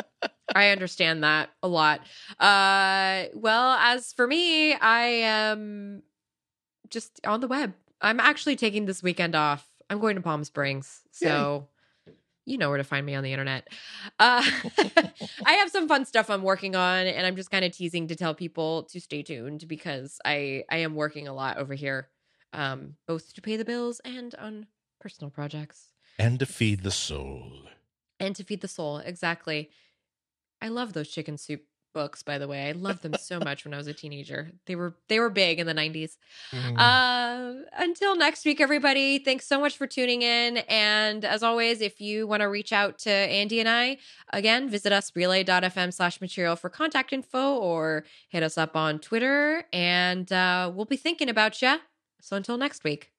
I 0.55 0.69
understand 0.71 1.25
that 1.25 1.51
a 1.63 1.69
lot. 1.69 2.01
Uh 2.39 3.25
well, 3.35 3.73
as 3.81 4.13
for 4.13 4.27
me, 4.27 4.75
I 4.75 5.03
am 5.03 6.03
just 6.91 7.21
on 7.27 7.41
the 7.41 7.49
web. 7.49 7.73
I'm 8.01 8.21
actually 8.21 8.57
taking 8.57 8.87
this 8.87 9.03
weekend 9.03 9.35
off. 9.35 9.67
I'm 9.91 9.99
going 10.01 10.17
to 10.17 10.23
Palm 10.23 10.45
Springs. 10.45 11.01
So 11.13 11.69
you 12.49 12.59
know 12.59 12.69
where 12.69 12.79
to 12.79 12.85
find 12.85 13.05
me 13.05 13.15
on 13.15 13.23
the 13.23 13.33
internet. 13.33 13.69
Uh 14.19 14.43
I 15.47 15.53
have 15.55 15.71
some 15.71 15.89
fun 15.89 16.05
stuff 16.05 16.31
I'm 16.31 16.43
working 16.43 16.75
on 16.75 17.07
and 17.07 17.27
I'm 17.27 17.37
just 17.37 17.51
kind 17.51 17.65
of 17.65 17.73
teasing 17.73 18.09
to 18.09 18.17
tell 18.17 18.35
people 18.35 18.85
to 18.85 19.01
stay 19.01 19.23
tuned 19.23 19.69
because 19.69 20.19
I 20.25 20.65
I 20.71 20.79
am 20.79 20.95
working 20.95 21.29
a 21.29 21.35
lot 21.35 21.59
over 21.59 21.75
here 21.75 22.09
um 22.53 22.95
both 23.07 23.35
to 23.35 23.43
pay 23.43 23.57
the 23.57 23.65
bills 23.65 24.01
and 24.05 24.35
on 24.37 24.67
personal 25.01 25.31
projects. 25.31 25.93
And 26.19 26.39
to 26.41 26.47
feed 26.47 26.83
the 26.83 26.91
soul. 26.91 27.53
And 28.19 28.35
to 28.37 28.45
feed 28.45 28.61
the 28.61 28.69
soul 28.69 28.99
exactly. 28.99 29.71
I 30.61 30.69
love 30.69 30.93
those 30.93 31.09
chicken 31.09 31.39
soup 31.39 31.63
books 31.99 32.23
by 32.23 32.39
the 32.39 32.47
way. 32.47 32.69
I 32.69 32.73
loved 32.73 33.03
them 33.03 33.15
so 33.21 33.41
much 33.49 33.65
when 33.65 33.75
i 33.75 33.77
was 33.77 33.89
a 33.89 33.93
teenager. 34.03 34.53
They 34.67 34.77
were 34.77 34.95
they 35.09 35.19
were 35.19 35.31
big 35.31 35.59
in 35.59 35.67
the 35.67 35.75
90s 35.75 36.13
uh 36.77 37.55
until 37.77 38.17
next 38.17 38.45
week 38.45 38.61
everybody 38.61 39.19
thanks 39.19 39.47
so 39.47 39.61
much 39.61 39.77
for 39.77 39.87
tuning 39.87 40.23
in. 40.23 40.59
And 40.69 41.25
as 41.25 41.43
always 41.43 41.81
if 41.81 42.01
you 42.01 42.29
want 42.29 42.43
to 42.43 42.47
reach 42.47 42.73
out 42.73 42.99
to 43.01 43.11
andy 43.11 43.59
and 43.59 43.69
i 43.69 43.99
again 44.33 44.69
visit 44.69 44.93
us 44.93 45.11
relay.fm 45.17 45.93
slash 45.93 46.21
material 46.21 46.55
for 46.55 46.69
contact 46.71 47.13
info 47.13 47.57
or 47.57 48.05
hit 48.29 48.43
us 48.43 48.57
up 48.57 48.77
on 48.77 49.01
twitter. 49.01 49.65
And 49.73 50.31
uh 50.33 50.71
we'll 50.75 50.93
be 50.97 50.97
thinking 50.97 51.29
about 51.29 51.61
you 51.63 51.79
so 52.21 52.37
until 52.37 52.57
next 52.57 52.85
week 52.85 53.11